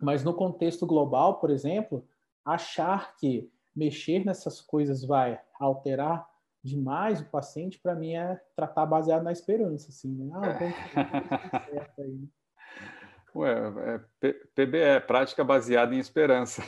Mas 0.00 0.24
no 0.24 0.34
contexto 0.34 0.86
global, 0.86 1.38
por 1.38 1.50
exemplo, 1.50 2.06
achar 2.44 3.16
que 3.16 3.50
mexer 3.74 4.24
nessas 4.24 4.60
coisas 4.60 5.04
vai 5.04 5.40
alterar 5.58 6.28
demais 6.62 7.20
o 7.20 7.26
paciente, 7.26 7.78
para 7.78 7.94
mim, 7.94 8.14
é 8.14 8.40
tratar 8.56 8.86
baseado 8.86 9.22
na 9.22 9.32
esperança, 9.32 9.90
assim, 9.90 10.14
né? 10.14 10.30
Ah, 10.34 10.40
vamos 10.40 11.66
certo 11.70 12.00
aí, 12.00 12.12
né? 12.12 12.26
Ué, 13.34 13.52
é 14.22 14.32
PBE, 14.54 15.00
prática 15.08 15.42
baseada 15.42 15.92
em 15.92 15.98
esperança. 15.98 16.62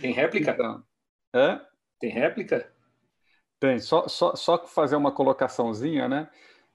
Tem 0.00 0.12
réplica? 0.12 0.50
Então, 0.50 0.84
é? 1.32 1.60
Tem 2.00 2.10
réplica? 2.10 2.68
Tem, 3.62 3.78
só, 3.78 4.08
só, 4.08 4.34
só 4.34 4.66
fazer 4.66 4.96
uma 4.96 5.12
colocaçãozinha, 5.12 6.08
né? 6.08 6.28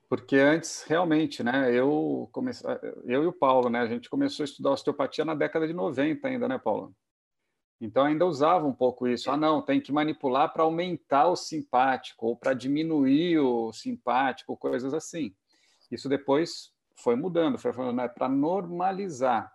Porque 0.08 0.38
antes, 0.38 0.84
realmente, 0.84 1.44
né, 1.44 1.70
eu, 1.74 2.30
comece... 2.32 2.64
eu 3.04 3.26
e 3.26 3.28
o 3.28 3.34
Paulo, 3.34 3.70
né, 3.70 3.82
a 3.82 3.88
gente 3.88 4.10
começou 4.10 4.44
a 4.44 4.46
estudar 4.46 4.72
osteopatia 4.72 5.26
na 5.26 5.36
década 5.36 5.68
de 5.68 5.74
90 5.74 6.26
ainda, 6.26 6.48
né, 6.48 6.58
Paulo? 6.58 6.96
Então 7.82 8.06
ainda 8.06 8.26
usava 8.26 8.66
um 8.66 8.72
pouco 8.72 9.06
isso. 9.06 9.30
Ah, 9.30 9.36
não, 9.36 9.62
tem 9.62 9.82
que 9.82 9.92
manipular 9.92 10.54
para 10.54 10.64
aumentar 10.64 11.28
o 11.28 11.36
simpático 11.36 12.28
ou 12.28 12.38
para 12.38 12.54
diminuir 12.54 13.38
o 13.40 13.74
simpático, 13.74 14.56
coisas 14.56 14.94
assim. 14.94 15.36
Isso 15.92 16.08
depois 16.08 16.72
foi 16.96 17.18
mudando, 17.18 17.58
foi 17.58 17.74
falando, 17.74 18.00
é 18.00 18.08
para 18.08 18.30
normalizar. 18.30 19.52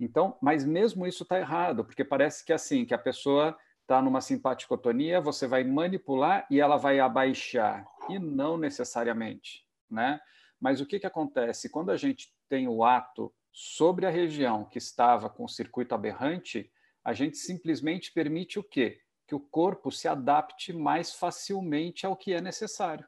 Então, 0.00 0.38
mas 0.40 0.64
mesmo 0.64 1.06
isso 1.06 1.22
está 1.22 1.38
errado, 1.38 1.84
porque 1.84 2.02
parece 2.02 2.42
que 2.42 2.52
assim, 2.54 2.86
que 2.86 2.94
a 2.94 2.98
pessoa 2.98 3.54
está 3.92 4.00
numa 4.00 4.22
simpaticotonia, 4.22 5.20
você 5.20 5.46
vai 5.46 5.62
manipular 5.64 6.46
e 6.50 6.58
ela 6.58 6.78
vai 6.78 6.98
abaixar, 6.98 7.86
e 8.08 8.18
não 8.18 8.56
necessariamente, 8.56 9.66
né? 9.90 10.18
Mas 10.58 10.80
o 10.80 10.86
que, 10.86 10.98
que 10.98 11.06
acontece? 11.06 11.68
Quando 11.68 11.90
a 11.90 11.96
gente 11.98 12.34
tem 12.48 12.66
o 12.66 12.84
ato 12.84 13.34
sobre 13.52 14.06
a 14.06 14.10
região 14.10 14.64
que 14.64 14.78
estava 14.78 15.28
com 15.28 15.44
o 15.44 15.48
circuito 15.48 15.94
aberrante, 15.94 16.72
a 17.04 17.12
gente 17.12 17.36
simplesmente 17.36 18.10
permite 18.12 18.58
o 18.58 18.62
quê? 18.62 19.02
Que 19.26 19.34
o 19.34 19.40
corpo 19.40 19.90
se 19.90 20.08
adapte 20.08 20.72
mais 20.72 21.12
facilmente 21.12 22.06
ao 22.06 22.16
que 22.16 22.32
é 22.32 22.40
necessário. 22.40 23.06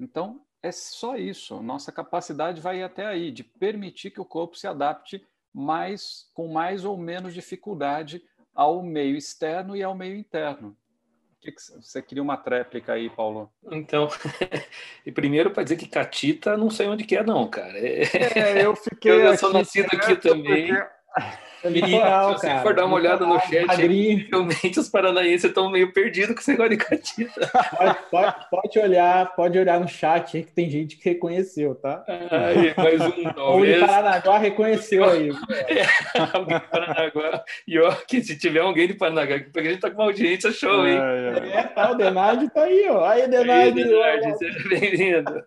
Então, 0.00 0.44
é 0.60 0.72
só 0.72 1.16
isso. 1.16 1.62
Nossa 1.62 1.92
capacidade 1.92 2.60
vai 2.60 2.82
até 2.82 3.06
aí, 3.06 3.30
de 3.30 3.44
permitir 3.44 4.10
que 4.10 4.20
o 4.20 4.24
corpo 4.24 4.56
se 4.56 4.66
adapte 4.66 5.24
mais, 5.54 6.28
com 6.34 6.52
mais 6.52 6.84
ou 6.84 6.98
menos 6.98 7.32
dificuldade 7.32 8.24
ao 8.56 8.82
meio 8.82 9.16
externo 9.16 9.76
e 9.76 9.82
ao 9.82 9.94
meio 9.94 10.16
interno. 10.16 10.76
O 11.36 11.40
que, 11.40 11.52
que 11.52 11.60
você 11.60 12.02
queria 12.02 12.22
uma 12.22 12.36
tréplica 12.36 12.94
aí, 12.94 13.08
Paulo? 13.08 13.52
Então, 13.70 14.08
e 15.04 15.12
primeiro 15.12 15.50
para 15.50 15.62
dizer 15.62 15.76
que 15.76 15.86
Catita 15.86 16.56
não 16.56 16.70
sei 16.70 16.88
onde 16.88 17.04
que 17.04 17.16
é, 17.16 17.22
não, 17.22 17.46
cara. 17.48 17.78
É, 17.78 18.02
é 18.38 18.64
eu 18.64 18.74
fiquei. 18.74 19.12
eu 19.26 19.36
sou 19.36 19.52
nascido 19.52 19.86
aqui 19.92 20.16
também. 20.16 20.74
Porque... 20.74 21.36
Litoral, 21.68 22.38
se 22.38 22.46
você 22.46 22.58
for 22.60 22.74
dar 22.74 22.84
uma 22.84 22.96
olhada 22.96 23.26
no 23.26 23.38
chat, 23.40 23.66
realmente 24.30 24.80
os 24.80 24.88
paranaenses 24.88 25.44
estão 25.44 25.70
meio 25.70 25.92
perdidos 25.92 26.34
com 26.34 26.40
esse 26.40 26.50
negócio 26.50 26.70
de 26.70 26.76
catita. 26.76 27.50
Pode, 27.76 27.98
pode, 28.10 28.50
pode, 28.50 28.78
olhar, 28.78 29.34
pode 29.34 29.58
olhar 29.58 29.80
no 29.80 29.88
chat 29.88 30.36
aí 30.36 30.42
que 30.42 30.52
tem 30.52 30.68
gente 30.70 30.96
que 30.96 31.08
reconheceu, 31.08 31.74
tá? 31.74 32.04
Aí, 32.06 32.74
mais 32.76 33.00
um 33.00 33.24
talvez. 33.34 33.82
O 33.82 33.86
Paranaguá 33.86 34.38
reconheceu 34.38 35.04
aí. 35.04 35.30
É, 35.66 36.36
alguém 36.36 36.58
de 36.58 36.66
Paranaguá. 36.66 37.44
E 37.66 37.78
ó, 37.78 37.92
que 37.92 38.22
se 38.22 38.38
tiver 38.38 38.60
alguém 38.60 38.86
de 38.86 38.94
Paranaguá, 38.94 39.38
porque 39.40 39.60
a 39.60 39.70
gente 39.72 39.80
tá 39.80 39.90
com 39.90 39.96
uma 39.96 40.04
audiência 40.04 40.52
show, 40.52 40.86
hein? 40.86 40.98
É, 40.98 41.56
é. 41.56 41.58
é 41.58 41.62
tá, 41.64 41.90
o 41.90 41.94
Denardi 41.94 42.48
tá 42.50 42.62
aí, 42.62 42.88
ó. 42.88 43.04
Aí, 43.04 43.28
Denardi. 43.28 43.80
Aí, 43.80 43.88
Denardi, 43.88 44.38
seja 44.38 44.68
bem-vindo. 44.68 45.44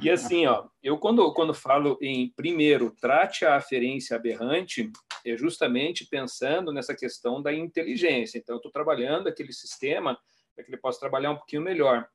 E 0.00 0.08
assim, 0.08 0.46
ó, 0.46 0.64
eu 0.82 0.98
quando, 0.98 1.32
quando 1.34 1.52
falo 1.52 1.98
em, 2.00 2.32
primeiro, 2.36 2.94
trate 3.00 3.44
a 3.44 3.56
aferência 3.56 4.16
aberrante, 4.16 4.90
é 5.24 5.36
justamente 5.36 6.06
pensando 6.06 6.72
nessa 6.72 6.94
questão 6.94 7.42
da 7.42 7.52
inteligência. 7.52 8.38
Então, 8.38 8.54
eu 8.54 8.58
estou 8.58 8.72
trabalhando 8.72 9.28
aquele 9.28 9.52
sistema 9.52 10.18
para 10.54 10.64
que 10.64 10.70
ele 10.70 10.80
possa 10.80 11.00
trabalhar 11.00 11.30
um 11.30 11.36
pouquinho 11.36 11.62
melhor. 11.62 12.08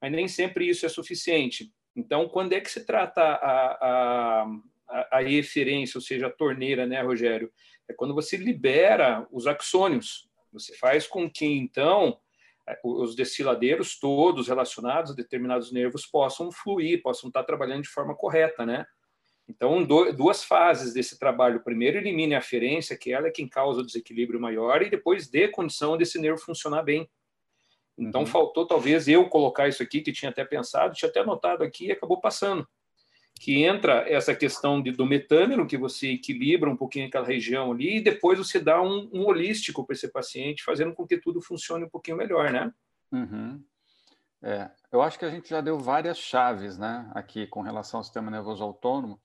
Mas 0.00 0.12
nem 0.12 0.28
sempre 0.28 0.68
isso 0.68 0.86
é 0.86 0.88
suficiente. 0.88 1.72
Então, 1.94 2.28
quando 2.28 2.52
é 2.52 2.60
que 2.60 2.70
se 2.70 2.84
trata 2.84 3.20
a, 3.20 3.72
a, 3.80 4.42
a, 4.88 5.18
a 5.18 5.22
eferência, 5.22 5.98
ou 5.98 6.02
seja, 6.02 6.28
a 6.28 6.30
torneira, 6.30 6.86
né, 6.86 7.00
Rogério? 7.02 7.52
É 7.88 7.92
quando 7.92 8.14
você 8.14 8.36
libera 8.36 9.26
os 9.30 9.46
axônios. 9.46 10.28
Você 10.52 10.76
faz 10.76 11.06
com 11.06 11.30
que, 11.30 11.44
então, 11.44 12.18
é, 12.68 12.78
os 12.84 13.14
desfiladeiros 13.14 13.98
todos 13.98 14.48
relacionados 14.48 15.10
a 15.10 15.14
determinados 15.14 15.72
nervos 15.72 16.06
possam 16.06 16.50
fluir, 16.52 17.02
possam 17.02 17.28
estar 17.28 17.44
trabalhando 17.44 17.82
de 17.82 17.88
forma 17.88 18.14
correta, 18.14 18.64
né? 18.64 18.86
Então, 19.50 19.84
duas 19.84 20.44
fases 20.44 20.94
desse 20.94 21.18
trabalho. 21.18 21.60
Primeiro, 21.60 21.98
elimine 21.98 22.36
a 22.36 22.38
aferência, 22.38 22.96
que 22.96 23.12
ela 23.12 23.26
é 23.26 23.30
quem 23.32 23.48
causa 23.48 23.80
o 23.80 23.84
desequilíbrio 23.84 24.40
maior, 24.40 24.80
e 24.80 24.88
depois 24.88 25.28
dê 25.28 25.48
condição 25.48 25.96
desse 25.96 26.20
nervo 26.20 26.38
funcionar 26.38 26.84
bem. 26.84 27.10
Então, 27.98 28.20
uhum. 28.20 28.26
faltou 28.26 28.64
talvez 28.64 29.08
eu 29.08 29.28
colocar 29.28 29.66
isso 29.66 29.82
aqui, 29.82 30.00
que 30.00 30.12
tinha 30.12 30.30
até 30.30 30.44
pensado, 30.44 30.94
tinha 30.94 31.10
até 31.10 31.20
anotado 31.20 31.64
aqui 31.64 31.86
e 31.86 31.92
acabou 31.92 32.20
passando. 32.20 32.66
Que 33.40 33.64
entra 33.64 34.04
essa 34.08 34.34
questão 34.34 34.80
de, 34.80 34.92
do 34.92 35.04
metâmero, 35.04 35.66
que 35.66 35.76
você 35.76 36.12
equilibra 36.12 36.70
um 36.70 36.76
pouquinho 36.76 37.08
aquela 37.08 37.26
região 37.26 37.72
ali, 37.72 37.96
e 37.96 38.00
depois 38.00 38.38
você 38.38 38.60
dá 38.60 38.80
um, 38.80 39.10
um 39.12 39.24
holístico 39.26 39.84
para 39.84 39.94
esse 39.94 40.08
paciente, 40.08 40.62
fazendo 40.62 40.94
com 40.94 41.04
que 41.04 41.18
tudo 41.18 41.42
funcione 41.42 41.84
um 41.84 41.90
pouquinho 41.90 42.16
melhor, 42.16 42.52
né? 42.52 42.72
Uhum. 43.10 43.60
É, 44.42 44.70
eu 44.92 45.02
acho 45.02 45.18
que 45.18 45.24
a 45.24 45.30
gente 45.30 45.50
já 45.50 45.60
deu 45.60 45.78
várias 45.78 46.16
chaves, 46.16 46.78
né, 46.78 47.10
aqui 47.14 47.46
com 47.46 47.60
relação 47.60 48.00
ao 48.00 48.04
sistema 48.04 48.30
nervoso 48.30 48.64
autônomo, 48.64 49.20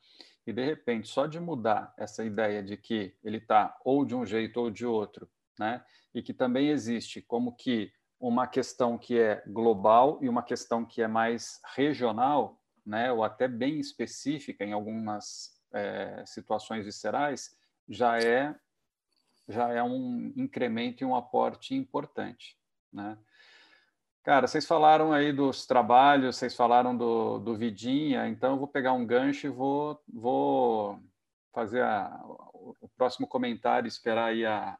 e 0.45 0.53
de 0.53 0.63
repente, 0.63 1.07
só 1.07 1.25
de 1.25 1.39
mudar 1.39 1.93
essa 1.97 2.23
ideia 2.23 2.61
de 2.61 2.77
que 2.77 3.15
ele 3.23 3.37
está 3.37 3.77
ou 3.83 4.05
de 4.05 4.15
um 4.15 4.25
jeito 4.25 4.59
ou 4.59 4.69
de 4.69 4.85
outro, 4.85 5.29
né, 5.57 5.83
e 6.13 6.21
que 6.21 6.33
também 6.33 6.69
existe 6.69 7.21
como 7.21 7.55
que 7.55 7.91
uma 8.19 8.47
questão 8.47 8.97
que 8.97 9.19
é 9.19 9.43
global 9.47 10.19
e 10.21 10.29
uma 10.29 10.43
questão 10.43 10.85
que 10.85 11.01
é 11.01 11.07
mais 11.07 11.61
regional, 11.75 12.61
né, 12.85 13.11
ou 13.11 13.23
até 13.23 13.47
bem 13.47 13.79
específica 13.79 14.63
em 14.63 14.73
algumas 14.73 15.59
é, 15.73 16.23
situações 16.25 16.85
viscerais, 16.85 17.57
já 17.87 18.19
é 18.19 18.55
já 19.47 19.71
é 19.71 19.83
um 19.83 20.33
incremento 20.35 21.03
e 21.03 21.05
um 21.05 21.15
aporte 21.15 21.75
importante, 21.75 22.57
né? 22.91 23.15
Cara, 24.25 24.47
vocês 24.47 24.65
falaram 24.65 25.13
aí 25.13 25.31
dos 25.31 25.67
trabalhos, 25.67 26.37
vocês 26.37 26.55
falaram 26.55 26.97
do, 26.97 27.37
do 27.37 27.55
Vidinha, 27.55 28.27
então 28.27 28.53
eu 28.53 28.57
vou 28.57 28.67
pegar 28.67 28.91
um 28.91 29.05
gancho 29.05 29.45
e 29.45 29.51
vou, 29.51 30.01
vou 30.11 30.99
fazer 31.53 31.83
a, 31.83 32.19
o 32.25 32.89
próximo 32.97 33.27
comentário, 33.27 33.87
esperar 33.87 34.29
aí 34.29 34.43
a, 34.43 34.79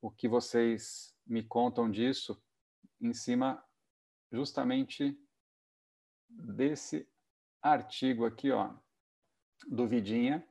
o 0.00 0.12
que 0.12 0.28
vocês 0.28 1.12
me 1.26 1.42
contam 1.42 1.90
disso 1.90 2.40
em 3.00 3.12
cima 3.12 3.60
justamente 4.30 5.18
desse 6.30 7.04
artigo 7.60 8.24
aqui, 8.24 8.52
ó, 8.52 8.72
do 9.66 9.88
Vidinha, 9.88 10.46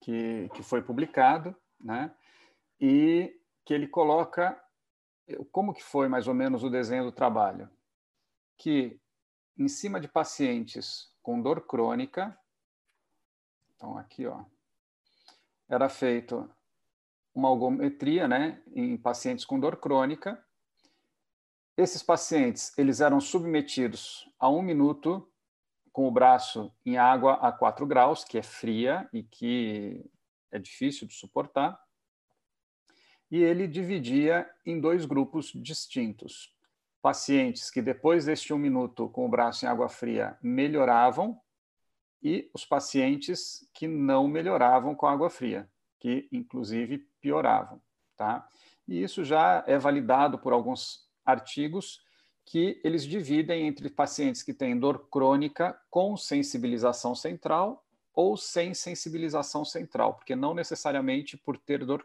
que, 0.00 0.48
que 0.54 0.62
foi 0.62 0.80
publicado, 0.80 1.54
né? 1.78 2.10
E 2.80 3.38
que 3.66 3.74
ele 3.74 3.86
coloca 3.86 4.58
como 5.50 5.74
que 5.74 5.82
foi 5.82 6.08
mais 6.08 6.28
ou 6.28 6.34
menos 6.34 6.62
o 6.62 6.70
desenho 6.70 7.04
do 7.04 7.12
trabalho? 7.12 7.68
Que 8.56 9.00
em 9.58 9.68
cima 9.68 10.00
de 10.00 10.08
pacientes 10.08 11.12
com 11.22 11.40
dor 11.40 11.66
crônica, 11.66 12.38
então 13.74 13.98
aqui, 13.98 14.26
ó, 14.26 14.44
era 15.68 15.88
feito 15.88 16.48
uma 17.34 17.48
algometria, 17.48 18.26
né, 18.28 18.62
em 18.74 18.96
pacientes 18.96 19.44
com 19.44 19.60
dor 19.60 19.76
crônica. 19.76 20.42
Esses 21.76 22.02
pacientes, 22.02 22.76
eles 22.78 23.00
eram 23.00 23.20
submetidos 23.20 24.30
a 24.38 24.48
um 24.48 24.62
minuto 24.62 25.30
com 25.92 26.06
o 26.06 26.10
braço 26.10 26.72
em 26.84 26.96
água 26.96 27.34
a 27.34 27.52
4 27.52 27.86
graus, 27.86 28.24
que 28.24 28.38
é 28.38 28.42
fria 28.42 29.08
e 29.12 29.22
que 29.22 30.08
é 30.50 30.58
difícil 30.58 31.06
de 31.06 31.14
suportar 31.14 31.78
e 33.30 33.42
ele 33.42 33.66
dividia 33.66 34.48
em 34.64 34.80
dois 34.80 35.04
grupos 35.04 35.52
distintos. 35.54 36.54
Pacientes 37.02 37.70
que, 37.70 37.82
depois 37.82 38.24
deste 38.24 38.52
um 38.52 38.58
minuto 38.58 39.08
com 39.08 39.26
o 39.26 39.28
braço 39.28 39.64
em 39.64 39.68
água 39.68 39.88
fria, 39.88 40.36
melhoravam, 40.42 41.40
e 42.22 42.50
os 42.52 42.64
pacientes 42.64 43.68
que 43.72 43.86
não 43.86 44.26
melhoravam 44.26 44.94
com 44.94 45.06
água 45.06 45.30
fria, 45.30 45.70
que 46.00 46.28
inclusive 46.32 47.06
pioravam. 47.20 47.80
Tá? 48.16 48.48
E 48.88 49.02
isso 49.02 49.24
já 49.24 49.62
é 49.66 49.78
validado 49.78 50.38
por 50.38 50.52
alguns 50.52 51.06
artigos 51.24 52.00
que 52.44 52.80
eles 52.82 53.04
dividem 53.04 53.66
entre 53.66 53.90
pacientes 53.90 54.42
que 54.42 54.54
têm 54.54 54.78
dor 54.78 55.08
crônica 55.08 55.78
com 55.90 56.16
sensibilização 56.16 57.14
central 57.14 57.85
ou 58.16 58.34
sem 58.34 58.72
sensibilização 58.72 59.62
central, 59.62 60.14
porque 60.14 60.34
não 60.34 60.54
necessariamente 60.54 61.36
por 61.36 61.58
ter 61.58 61.84
dor 61.84 62.02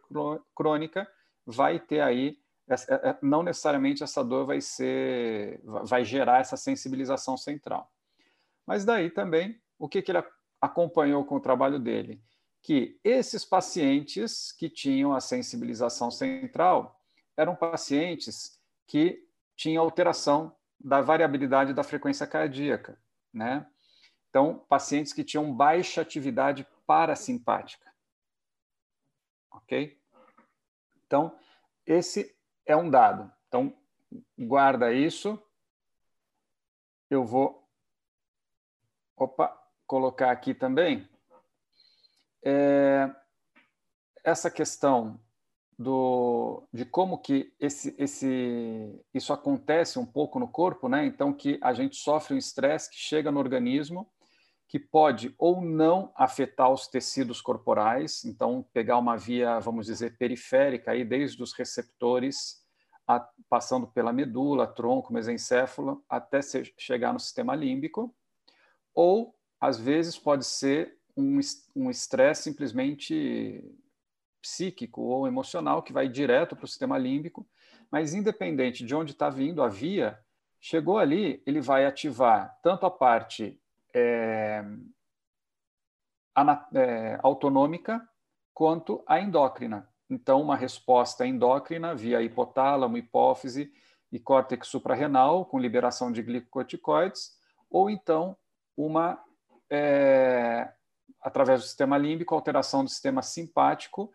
crônica 0.54 1.10
vai 1.46 1.80
ter 1.80 2.02
aí, 2.02 2.38
é, 2.70 2.74
é, 3.10 3.18
não 3.22 3.42
necessariamente 3.42 4.04
essa 4.04 4.22
dor 4.22 4.46
vai 4.46 4.60
ser, 4.60 5.62
vai 5.64 6.04
gerar 6.04 6.42
essa 6.42 6.58
sensibilização 6.58 7.38
central. 7.38 7.90
Mas 8.68 8.84
daí 8.84 9.10
também, 9.10 9.60
o 9.80 9.88
que, 9.88 10.02
que 10.02 10.12
ele 10.12 10.22
acompanhou 10.60 11.24
com 11.24 11.36
o 11.36 11.42
trabalho 11.42 11.80
dele? 11.80 12.22
Que 12.62 13.00
esses 13.04 13.46
pacientes 13.46 14.52
que 14.52 14.70
tinham 14.70 15.16
a 15.16 15.22
sensibilização 15.22 16.12
central 16.12 17.00
eram 17.38 17.56
pacientes 17.56 18.60
que 18.86 19.26
tinham 19.56 19.82
alteração 19.82 20.54
da 20.78 21.02
variabilidade 21.02 21.74
da 21.74 21.84
frequência 21.84 22.28
cardíaca, 22.28 23.00
né? 23.34 23.66
Então, 24.32 24.60
pacientes 24.70 25.12
que 25.12 25.26
tinham 25.26 25.54
baixa 25.54 26.00
atividade 26.00 26.66
parasimpática. 26.88 27.94
Ok? 29.52 30.02
Então, 31.06 31.38
esse 31.86 32.34
é 32.66 32.74
um 32.74 32.90
dado. 32.90 33.30
Então, 33.50 33.78
guarda 34.40 34.94
isso. 34.94 35.38
Eu 37.10 37.26
vou 37.26 37.70
opa, 39.18 39.54
colocar 39.86 40.32
aqui 40.32 40.54
também. 40.54 41.10
É, 42.42 43.14
essa 44.24 44.50
questão 44.50 45.20
do, 45.78 46.66
de 46.72 46.86
como 46.86 47.18
que 47.18 47.54
esse, 47.60 47.94
esse, 47.98 49.04
isso 49.14 49.34
acontece 49.34 50.00
um 50.00 50.06
pouco 50.06 50.40
no 50.40 50.48
corpo, 50.48 50.88
né? 50.88 51.06
Então, 51.06 51.34
que 51.34 51.60
a 51.62 51.74
gente 51.74 51.98
sofre 51.98 52.34
um 52.34 52.38
estresse 52.38 52.90
que 52.90 52.96
chega 52.96 53.30
no 53.30 53.40
organismo 53.40 54.10
que 54.72 54.80
pode 54.80 55.36
ou 55.38 55.60
não 55.60 56.14
afetar 56.16 56.72
os 56.72 56.88
tecidos 56.88 57.42
corporais, 57.42 58.24
então 58.24 58.66
pegar 58.72 58.98
uma 58.98 59.18
via, 59.18 59.60
vamos 59.60 59.86
dizer, 59.86 60.18
periférica, 60.18 60.92
aí, 60.92 61.04
desde 61.04 61.44
os 61.44 61.52
receptores, 61.52 62.64
a, 63.06 63.20
passando 63.50 63.86
pela 63.86 64.14
medula, 64.14 64.66
tronco, 64.66 65.12
mesencéfalo, 65.12 66.02
até 66.08 66.40
chegar 66.78 67.12
no 67.12 67.20
sistema 67.20 67.54
límbico, 67.54 68.16
ou, 68.96 69.36
às 69.60 69.78
vezes, 69.78 70.18
pode 70.18 70.46
ser 70.46 70.98
um 71.18 71.90
estresse 71.90 72.44
simplesmente 72.44 73.78
psíquico 74.42 75.02
ou 75.02 75.28
emocional, 75.28 75.84
que 75.84 75.92
vai 75.92 76.08
direto 76.08 76.56
para 76.56 76.64
o 76.64 76.70
sistema 76.70 76.98
límbico, 76.98 77.46
mas 77.92 78.14
independente 78.14 78.86
de 78.86 78.96
onde 78.96 79.12
está 79.12 79.30
vindo 79.30 79.62
a 79.62 79.68
via, 79.68 80.18
chegou 80.62 80.98
ali, 80.98 81.44
ele 81.46 81.60
vai 81.60 81.86
ativar 81.86 82.58
tanto 82.64 82.86
a 82.86 82.90
parte 82.90 83.60
é, 83.94 84.64
é, 86.74 87.20
autonômica 87.22 88.08
quanto 88.54 89.04
a 89.08 89.20
endócrina. 89.20 89.90
Então, 90.10 90.42
uma 90.42 90.56
resposta 90.56 91.26
endócrina 91.26 91.96
via 91.96 92.22
hipotálamo, 92.22 92.98
hipófise 92.98 93.72
e 94.12 94.20
córtex 94.20 94.68
suprarrenal, 94.68 95.46
com 95.46 95.58
liberação 95.58 96.12
de 96.12 96.22
glicocorticoides, 96.22 97.32
ou 97.70 97.90
então 97.90 98.36
uma, 98.76 99.18
é, 99.70 100.70
através 101.22 101.62
do 101.62 101.66
sistema 101.66 101.98
límbico, 101.98 102.36
alteração 102.36 102.84
do 102.84 102.90
sistema 102.90 103.22
simpático, 103.22 104.12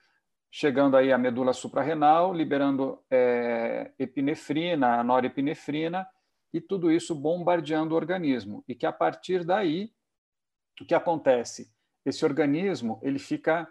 chegando 0.51 0.97
aí 0.97 1.13
à 1.13 1.19
medula 1.19 1.53
suprarrenal, 1.53 2.33
liberando 2.33 3.03
é, 3.11 3.93
epinefrina, 3.99 5.03
norepinefrina, 5.03 6.07
e 6.57 6.61
tudo 6.61 6.91
isso 6.91 7.15
bombardeando 7.15 7.93
o 7.93 7.97
organismo. 7.97 8.65
E 8.67 8.75
que 8.75 8.87
a 8.87 8.93
partir 8.93 9.45
daí, 9.45 9.93
o 10.81 10.87
que 10.87 10.95
acontece? 10.95 11.71
Esse 12.03 12.25
organismo 12.25 12.99
ele 13.03 13.19
fica 13.19 13.71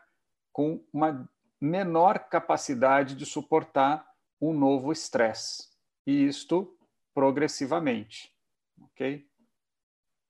com 0.53 0.85
uma 0.93 1.27
menor 1.59 2.29
capacidade 2.29 3.15
de 3.15 3.25
suportar 3.25 4.07
um 4.39 4.53
novo 4.53 4.91
estresse. 4.91 5.67
E 6.05 6.27
isto 6.27 6.77
progressivamente. 7.11 8.31
Ok? 8.79 9.27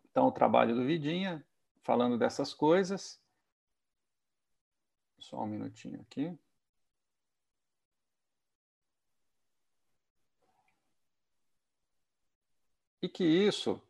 Então, 0.09 0.27
o 0.27 0.31
trabalho 0.31 0.73
do 0.73 0.85
Vidinha, 0.85 1.45
falando 1.83 2.17
dessas 2.17 2.53
coisas. 2.53 3.21
Só 5.19 5.43
um 5.43 5.47
minutinho 5.47 5.99
aqui. 5.99 6.39
E 13.05 13.09
que 13.09 13.23
isso 13.23 13.81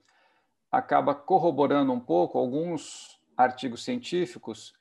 acaba 0.72 1.16
corroborando 1.16 1.92
um 1.92 2.00
pouco 2.00 2.38
alguns 2.38 3.20
artigos 3.36 3.84
científicos, 3.84 4.74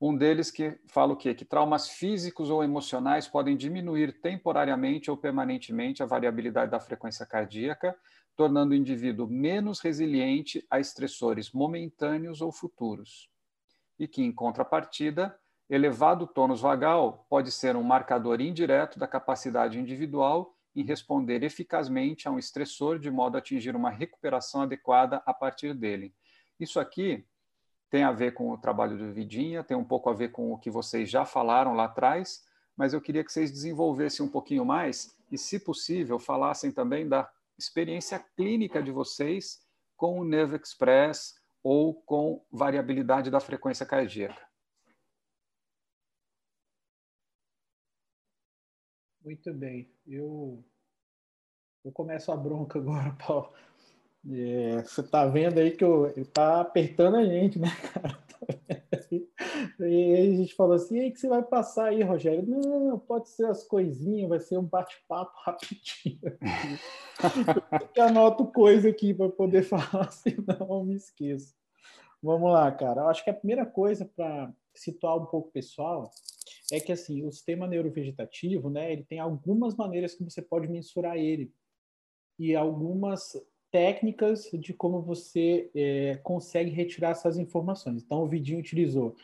um 0.00 0.16
deles 0.16 0.50
que 0.50 0.78
fala 0.86 1.12
o 1.12 1.16
quê? 1.16 1.34
Que 1.34 1.44
traumas 1.44 1.88
físicos 1.88 2.50
ou 2.50 2.64
emocionais 2.64 3.28
podem 3.28 3.56
diminuir 3.56 4.20
temporariamente 4.20 5.10
ou 5.10 5.16
permanentemente 5.16 6.02
a 6.02 6.06
variabilidade 6.06 6.70
da 6.70 6.80
frequência 6.80 7.24
cardíaca, 7.24 7.96
tornando 8.36 8.72
o 8.72 8.74
indivíduo 8.74 9.28
menos 9.28 9.80
resiliente 9.80 10.66
a 10.68 10.80
estressores 10.80 11.52
momentâneos 11.52 12.40
ou 12.40 12.50
futuros. 12.50 13.30
e 13.96 14.08
que, 14.08 14.20
em 14.20 14.32
contrapartida, 14.32 15.38
elevado 15.70 16.26
tônus 16.26 16.60
vagal 16.60 17.24
pode 17.30 17.52
ser 17.52 17.76
um 17.76 17.82
marcador 17.84 18.40
indireto 18.40 18.98
da 18.98 19.06
capacidade 19.06 19.78
individual 19.78 20.53
em 20.74 20.82
responder 20.82 21.42
eficazmente 21.42 22.26
a 22.26 22.30
um 22.30 22.38
estressor 22.38 22.98
de 22.98 23.10
modo 23.10 23.36
a 23.36 23.38
atingir 23.38 23.76
uma 23.76 23.90
recuperação 23.90 24.62
adequada 24.62 25.22
a 25.24 25.32
partir 25.32 25.74
dele. 25.74 26.14
Isso 26.58 26.80
aqui 26.80 27.24
tem 27.90 28.02
a 28.02 28.12
ver 28.12 28.34
com 28.34 28.50
o 28.50 28.58
trabalho 28.58 28.98
do 28.98 29.12
Vidinha, 29.12 29.62
tem 29.62 29.76
um 29.76 29.84
pouco 29.84 30.10
a 30.10 30.12
ver 30.12 30.32
com 30.32 30.52
o 30.52 30.58
que 30.58 30.70
vocês 30.70 31.08
já 31.08 31.24
falaram 31.24 31.74
lá 31.74 31.84
atrás, 31.84 32.44
mas 32.76 32.92
eu 32.92 33.00
queria 33.00 33.22
que 33.22 33.32
vocês 33.32 33.50
desenvolvessem 33.50 34.26
um 34.26 34.28
pouquinho 34.28 34.64
mais 34.64 35.16
e, 35.30 35.38
se 35.38 35.60
possível, 35.60 36.18
falassem 36.18 36.72
também 36.72 37.08
da 37.08 37.30
experiência 37.56 38.18
clínica 38.36 38.82
de 38.82 38.90
vocês 38.90 39.62
com 39.96 40.18
o 40.18 40.24
Nerve 40.24 40.56
Express 40.56 41.36
ou 41.62 41.94
com 41.94 42.44
variabilidade 42.50 43.30
da 43.30 43.38
frequência 43.38 43.86
cardíaca. 43.86 44.53
Muito 49.24 49.54
bem. 49.54 49.88
Eu, 50.06 50.62
eu 51.82 51.90
começo 51.92 52.30
a 52.30 52.36
bronca 52.36 52.78
agora, 52.80 53.16
Paulo. 53.26 53.50
É, 54.30 54.82
você 54.82 55.00
está 55.00 55.26
vendo 55.26 55.58
aí 55.58 55.70
que 55.70 55.84
eu, 55.84 56.06
ele 56.08 56.22
está 56.22 56.60
apertando 56.60 57.16
a 57.16 57.24
gente, 57.24 57.58
né, 57.58 57.68
cara? 57.92 58.22
E 59.78 59.84
aí 59.84 60.32
a 60.34 60.36
gente 60.36 60.54
falou 60.54 60.74
assim, 60.74 60.98
e 60.98 61.10
que 61.10 61.18
você 61.18 61.28
vai 61.28 61.42
passar 61.42 61.86
aí, 61.86 62.02
Rogério? 62.02 62.44
Não, 62.46 62.98
pode 62.98 63.28
ser 63.28 63.46
as 63.46 63.64
coisinhas, 63.64 64.28
vai 64.28 64.40
ser 64.40 64.58
um 64.58 64.64
bate-papo 64.64 65.32
rapidinho. 65.44 66.20
eu 67.94 68.04
anoto 68.04 68.46
coisa 68.46 68.88
aqui 68.88 69.14
para 69.14 69.28
poder 69.30 69.62
falar, 69.62 70.10
senão 70.10 70.84
me 70.84 70.94
esqueço. 70.94 71.54
Vamos 72.22 72.52
lá, 72.52 72.70
cara. 72.72 73.02
Eu 73.02 73.08
acho 73.08 73.24
que 73.24 73.30
a 73.30 73.34
primeira 73.34 73.64
coisa 73.64 74.04
para 74.04 74.52
situar 74.74 75.16
um 75.16 75.26
pouco 75.26 75.48
o 75.48 75.52
pessoal 75.52 76.10
é 76.72 76.80
que 76.80 76.92
assim, 76.92 77.24
o 77.26 77.32
sistema 77.32 77.66
neurovegetativo, 77.66 78.70
né, 78.70 78.92
ele 78.92 79.04
tem 79.04 79.18
algumas 79.18 79.76
maneiras 79.76 80.14
que 80.14 80.24
você 80.24 80.40
pode 80.40 80.68
mensurar 80.68 81.16
ele 81.16 81.52
e 82.38 82.54
algumas 82.54 83.36
técnicas 83.70 84.48
de 84.52 84.72
como 84.72 85.02
você 85.02 85.70
é, 85.74 86.16
consegue 86.22 86.70
retirar 86.70 87.10
essas 87.10 87.36
informações. 87.36 88.02
Então, 88.02 88.22
o 88.22 88.28
Vidinho 88.28 88.60
utilizou 88.60 89.16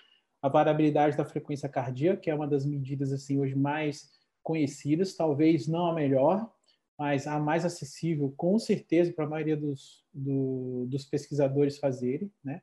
a 0.43 0.49
variabilidade 0.49 1.16
da 1.16 1.24
frequência 1.24 1.68
cardíaca, 1.68 2.20
que 2.20 2.30
é 2.30 2.34
uma 2.34 2.49
das 2.49 2.66
medidas 2.66 3.12
assim 3.12 3.38
hoje 3.38 3.55
mais 3.55 4.11
conhecidas, 4.43 5.14
talvez 5.14 5.68
não 5.68 5.86
a 5.86 5.95
melhor, 5.95 6.53
mas 6.99 7.26
a 7.26 7.38
mais 7.38 7.64
acessível, 7.64 8.32
com 8.36 8.59
certeza, 8.59 9.12
para 9.12 9.24
a 9.24 9.28
maioria 9.28 9.57
dos, 9.57 10.05
do, 10.12 10.86
dos 10.86 11.05
pesquisadores 11.05 11.78
fazerem, 11.78 12.30
né? 12.43 12.61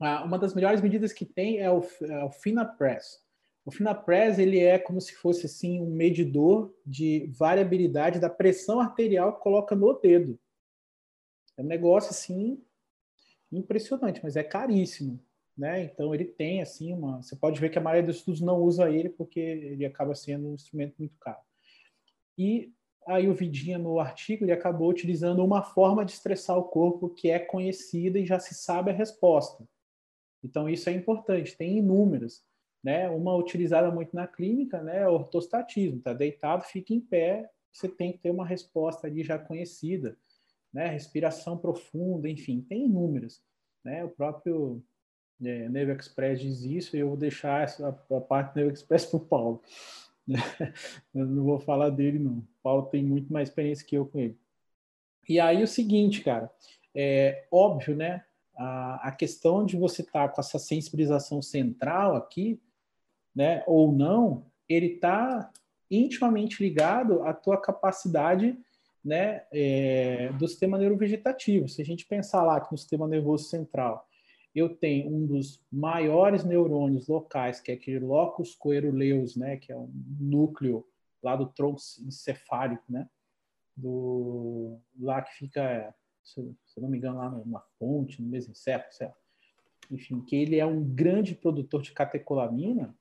Ah, 0.00 0.24
uma 0.24 0.38
das 0.38 0.54
melhores 0.54 0.80
medidas 0.80 1.12
que 1.12 1.24
tem 1.24 1.58
é 1.58 1.70
o, 1.70 1.80
é 2.02 2.24
o 2.24 2.30
FinaPress. 2.30 3.21
O 3.64 3.70
FinaPress 3.70 4.40
ele 4.40 4.58
é 4.58 4.78
como 4.78 5.00
se 5.00 5.14
fosse 5.14 5.46
assim 5.46 5.80
um 5.80 5.90
medidor 5.90 6.74
de 6.84 7.26
variabilidade 7.38 8.18
da 8.18 8.28
pressão 8.28 8.80
arterial 8.80 9.36
que 9.36 9.42
coloca 9.42 9.76
no 9.76 9.92
dedo. 9.94 10.38
É 11.56 11.62
um 11.62 11.66
negócio 11.66 12.10
assim 12.10 12.60
impressionante, 13.52 14.20
mas 14.22 14.34
é 14.34 14.42
caríssimo, 14.42 15.20
né? 15.56 15.84
Então 15.84 16.14
ele 16.14 16.24
tem 16.24 16.60
assim 16.60 16.92
uma, 16.92 17.22
você 17.22 17.36
pode 17.36 17.60
ver 17.60 17.68
que 17.68 17.78
a 17.78 17.82
maioria 17.82 18.06
dos 18.06 18.16
estudos 18.16 18.40
não 18.40 18.60
usa 18.60 18.90
ele 18.90 19.10
porque 19.10 19.38
ele 19.38 19.86
acaba 19.86 20.14
sendo 20.14 20.48
um 20.48 20.54
instrumento 20.54 20.96
muito 20.98 21.16
caro. 21.18 21.40
E 22.36 22.72
aí 23.06 23.28
o 23.28 23.34
Vidinha 23.34 23.78
no 23.78 24.00
artigo 24.00 24.44
ele 24.44 24.52
acabou 24.52 24.88
utilizando 24.88 25.44
uma 25.44 25.62
forma 25.62 26.04
de 26.04 26.12
estressar 26.12 26.58
o 26.58 26.64
corpo 26.64 27.10
que 27.10 27.30
é 27.30 27.38
conhecida 27.38 28.18
e 28.18 28.26
já 28.26 28.40
se 28.40 28.54
sabe 28.54 28.90
a 28.90 28.94
resposta. 28.94 29.68
Então 30.42 30.68
isso 30.68 30.88
é 30.88 30.92
importante, 30.92 31.56
tem 31.56 31.78
inúmeras 31.78 32.42
né? 32.82 33.08
Uma 33.08 33.34
utilizada 33.36 33.90
muito 33.90 34.14
na 34.14 34.26
clínica, 34.26 34.82
né? 34.82 35.02
É 35.02 35.08
o 35.08 35.12
ortostatismo, 35.12 36.00
tá 36.00 36.12
deitado, 36.12 36.64
fica 36.64 36.92
em 36.92 37.00
pé, 37.00 37.50
você 37.72 37.88
tem 37.88 38.12
que 38.12 38.18
ter 38.18 38.30
uma 38.30 38.46
resposta 38.46 39.06
ali 39.06 39.22
já 39.22 39.38
conhecida, 39.38 40.16
né? 40.72 40.88
Respiração 40.88 41.56
profunda, 41.56 42.28
enfim, 42.28 42.60
tem 42.60 42.84
inúmeras, 42.86 43.42
né? 43.84 44.04
O 44.04 44.10
próprio 44.10 44.82
é, 45.40 45.68
Neve 45.68 45.92
Express 45.92 46.40
diz 46.40 46.62
isso 46.62 46.96
e 46.96 47.00
eu 47.00 47.08
vou 47.08 47.16
deixar 47.16 47.64
essa, 47.64 47.88
a, 47.88 48.20
parte 48.20 48.54
do 48.54 48.60
Neve 48.60 48.72
Express 48.72 49.06
para 49.06 49.16
o 49.16 49.20
Paulo. 49.20 49.62
Né? 50.26 50.38
Não 51.12 51.44
vou 51.44 51.58
falar 51.58 51.90
dele, 51.90 52.18
não. 52.18 52.38
O 52.38 52.46
Paulo 52.62 52.86
tem 52.86 53.02
muito 53.02 53.32
mais 53.32 53.48
experiência 53.48 53.84
que 53.84 53.96
eu 53.96 54.06
com 54.06 54.20
ele. 54.20 54.38
E 55.28 55.40
aí 55.40 55.62
o 55.62 55.68
seguinte, 55.68 56.22
cara, 56.22 56.50
é 56.94 57.46
óbvio, 57.50 57.96
né? 57.96 58.24
A, 58.56 59.08
a 59.08 59.12
questão 59.12 59.64
de 59.64 59.76
você 59.76 60.02
estar 60.02 60.28
tá 60.28 60.34
com 60.34 60.40
essa 60.40 60.58
sensibilização 60.58 61.40
central 61.40 62.14
aqui, 62.16 62.60
né, 63.34 63.62
ou 63.66 63.92
não, 63.92 64.46
ele 64.68 64.94
está 64.94 65.50
intimamente 65.90 66.62
ligado 66.62 67.22
à 67.22 67.32
tua 67.32 67.60
capacidade 67.60 68.58
né, 69.04 69.42
é, 69.52 70.32
do 70.38 70.46
sistema 70.46 70.78
neurovegetativo. 70.78 71.68
Se 71.68 71.82
a 71.82 71.84
gente 71.84 72.06
pensar 72.06 72.42
lá 72.42 72.60
que 72.60 72.70
no 72.72 72.78
sistema 72.78 73.08
nervoso 73.08 73.44
central 73.44 74.08
eu 74.54 74.68
tenho 74.68 75.08
um 75.08 75.26
dos 75.26 75.64
maiores 75.72 76.44
neurônios 76.44 77.08
locais, 77.08 77.58
que 77.60 77.70
é 77.70 77.74
aquele 77.74 78.00
locus 78.00 78.54
coeruleus, 78.54 79.34
né, 79.34 79.56
que 79.56 79.72
é 79.72 79.76
um 79.76 79.90
núcleo 80.20 80.86
lá 81.22 81.34
do 81.34 81.46
tronco 81.46 81.80
encefálico, 82.06 82.84
né, 82.88 83.08
do, 83.74 84.78
lá 85.00 85.22
que 85.22 85.34
fica, 85.34 85.94
se, 86.22 86.54
se 86.66 86.80
não 86.80 86.88
me 86.88 86.98
engano, 86.98 87.18
lá 87.18 87.30
numa 87.30 87.60
fonte, 87.78 88.20
no 88.20 88.28
mesencéfalo, 88.28 88.92
certo? 88.92 89.16
enfim, 89.90 90.20
que 90.20 90.36
ele 90.36 90.58
é 90.58 90.66
um 90.66 90.82
grande 90.82 91.34
produtor 91.34 91.82
de 91.82 91.92
catecolamina, 91.92 92.94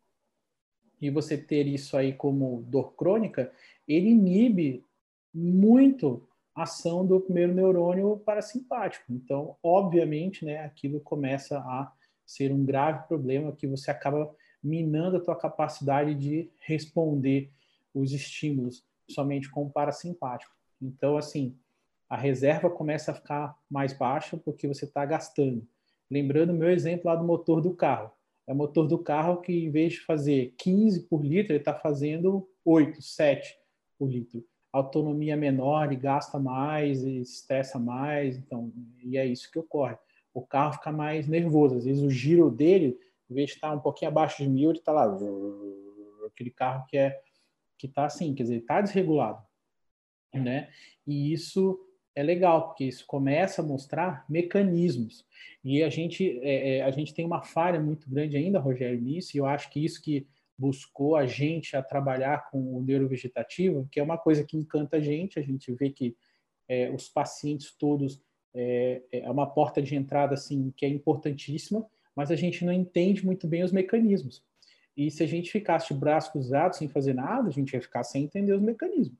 e 1.01 1.09
você 1.09 1.37
ter 1.37 1.67
isso 1.67 1.97
aí 1.97 2.13
como 2.13 2.63
dor 2.67 2.93
crônica, 2.93 3.51
ele 3.87 4.09
inibe 4.09 4.85
muito 5.33 6.27
a 6.53 6.63
ação 6.63 7.05
do 7.05 7.19
primeiro 7.19 7.53
neurônio 7.53 8.17
parasimpático. 8.17 9.05
Então, 9.09 9.55
obviamente, 9.63 10.45
né, 10.45 10.59
aquilo 10.59 10.99
começa 10.99 11.57
a 11.57 11.91
ser 12.25 12.51
um 12.51 12.63
grave 12.63 13.07
problema 13.07 13.51
que 13.51 13.65
você 13.65 13.89
acaba 13.89 14.33
minando 14.63 15.17
a 15.17 15.21
tua 15.21 15.35
capacidade 15.35 16.13
de 16.13 16.49
responder 16.59 17.49
os 17.93 18.11
estímulos 18.11 18.85
somente 19.09 19.49
com 19.49 19.63
o 19.63 19.69
parasimpático. 19.69 20.53
Então, 20.79 21.17
assim, 21.17 21.55
a 22.07 22.15
reserva 22.15 22.69
começa 22.69 23.11
a 23.11 23.15
ficar 23.15 23.57
mais 23.69 23.93
baixa 23.93 24.37
porque 24.37 24.67
você 24.67 24.85
está 24.85 25.05
gastando. 25.05 25.65
Lembrando 26.09 26.51
o 26.51 26.55
meu 26.55 26.69
exemplo 26.69 27.07
lá 27.07 27.15
do 27.15 27.23
motor 27.23 27.61
do 27.61 27.73
carro 27.73 28.11
é 28.47 28.53
o 28.53 28.55
motor 28.55 28.87
do 28.87 28.99
carro 28.99 29.41
que, 29.41 29.65
em 29.65 29.69
vez 29.69 29.93
de 29.93 30.01
fazer 30.01 30.53
15 30.57 31.07
por 31.07 31.23
litro, 31.23 31.53
ele 31.53 31.59
está 31.59 31.73
fazendo 31.73 32.47
8, 32.65 33.01
7 33.01 33.57
por 33.97 34.09
litro. 34.09 34.43
Autonomia 34.73 35.35
menor, 35.35 35.87
ele 35.87 35.95
gasta 35.95 36.39
mais, 36.39 37.03
ele 37.03 37.19
estressa 37.19 37.77
mais, 37.77 38.37
então, 38.37 38.71
e 39.03 39.17
é 39.17 39.25
isso 39.25 39.51
que 39.51 39.59
ocorre. 39.59 39.97
O 40.33 40.41
carro 40.41 40.73
fica 40.73 40.91
mais 40.91 41.27
nervoso, 41.27 41.75
às 41.75 41.85
vezes 41.85 42.01
o 42.01 42.09
giro 42.09 42.49
dele, 42.49 42.97
em 43.29 43.33
vez 43.33 43.49
de 43.49 43.55
estar 43.55 43.73
um 43.73 43.79
pouquinho 43.79 44.09
abaixo 44.09 44.41
de 44.41 44.49
mil, 44.49 44.69
ele 44.69 44.79
está 44.79 44.91
lá, 44.91 45.17
aquele 46.25 46.51
carro 46.51 46.85
que 46.87 46.97
é 46.97 47.21
que 47.77 47.87
está 47.87 48.05
assim, 48.05 48.35
quer 48.35 48.43
dizer, 48.43 48.57
está 48.57 48.79
desregulado, 48.79 49.43
né? 50.33 50.69
E 51.05 51.33
isso 51.33 51.79
é 52.15 52.23
legal, 52.23 52.67
porque 52.67 52.85
isso 52.85 53.05
começa 53.05 53.61
a 53.61 53.65
mostrar 53.65 54.25
mecanismos. 54.29 55.25
E 55.63 55.83
a 55.83 55.89
gente, 55.89 56.39
é, 56.43 56.77
é, 56.77 56.81
a 56.83 56.91
gente 56.91 57.13
tem 57.13 57.25
uma 57.25 57.41
falha 57.41 57.79
muito 57.79 58.09
grande 58.09 58.35
ainda, 58.35 58.59
Rogério, 58.59 58.99
nisso, 58.99 59.35
e 59.35 59.39
eu 59.39 59.45
acho 59.45 59.69
que 59.69 59.83
isso 59.83 60.01
que 60.01 60.27
buscou 60.57 61.15
a 61.15 61.25
gente 61.25 61.75
a 61.75 61.81
trabalhar 61.81 62.49
com 62.49 62.75
o 62.75 62.81
neurovegetativo, 62.81 63.87
que 63.91 63.99
é 63.99 64.03
uma 64.03 64.17
coisa 64.17 64.43
que 64.43 64.57
encanta 64.57 64.97
a 64.97 64.99
gente, 64.99 65.39
a 65.39 65.41
gente 65.41 65.71
vê 65.73 65.89
que 65.89 66.15
é, 66.67 66.91
os 66.91 67.09
pacientes 67.09 67.71
todos 67.71 68.21
é, 68.53 69.01
é 69.11 69.31
uma 69.31 69.47
porta 69.47 69.81
de 69.81 69.95
entrada 69.95 70.33
assim 70.33 70.71
que 70.75 70.85
é 70.85 70.89
importantíssima, 70.89 71.85
mas 72.15 72.29
a 72.29 72.35
gente 72.35 72.65
não 72.65 72.73
entende 72.73 73.25
muito 73.25 73.47
bem 73.47 73.63
os 73.63 73.71
mecanismos. 73.71 74.43
E 74.95 75.09
se 75.09 75.23
a 75.23 75.27
gente 75.27 75.51
ficasse 75.51 75.93
de 75.93 75.99
braço 75.99 76.31
cruzado 76.31 76.75
sem 76.75 76.87
fazer 76.87 77.13
nada, 77.13 77.47
a 77.47 77.51
gente 77.51 77.73
ia 77.73 77.81
ficar 77.81 78.03
sem 78.03 78.25
entender 78.25 78.53
os 78.53 78.61
mecanismos. 78.61 79.17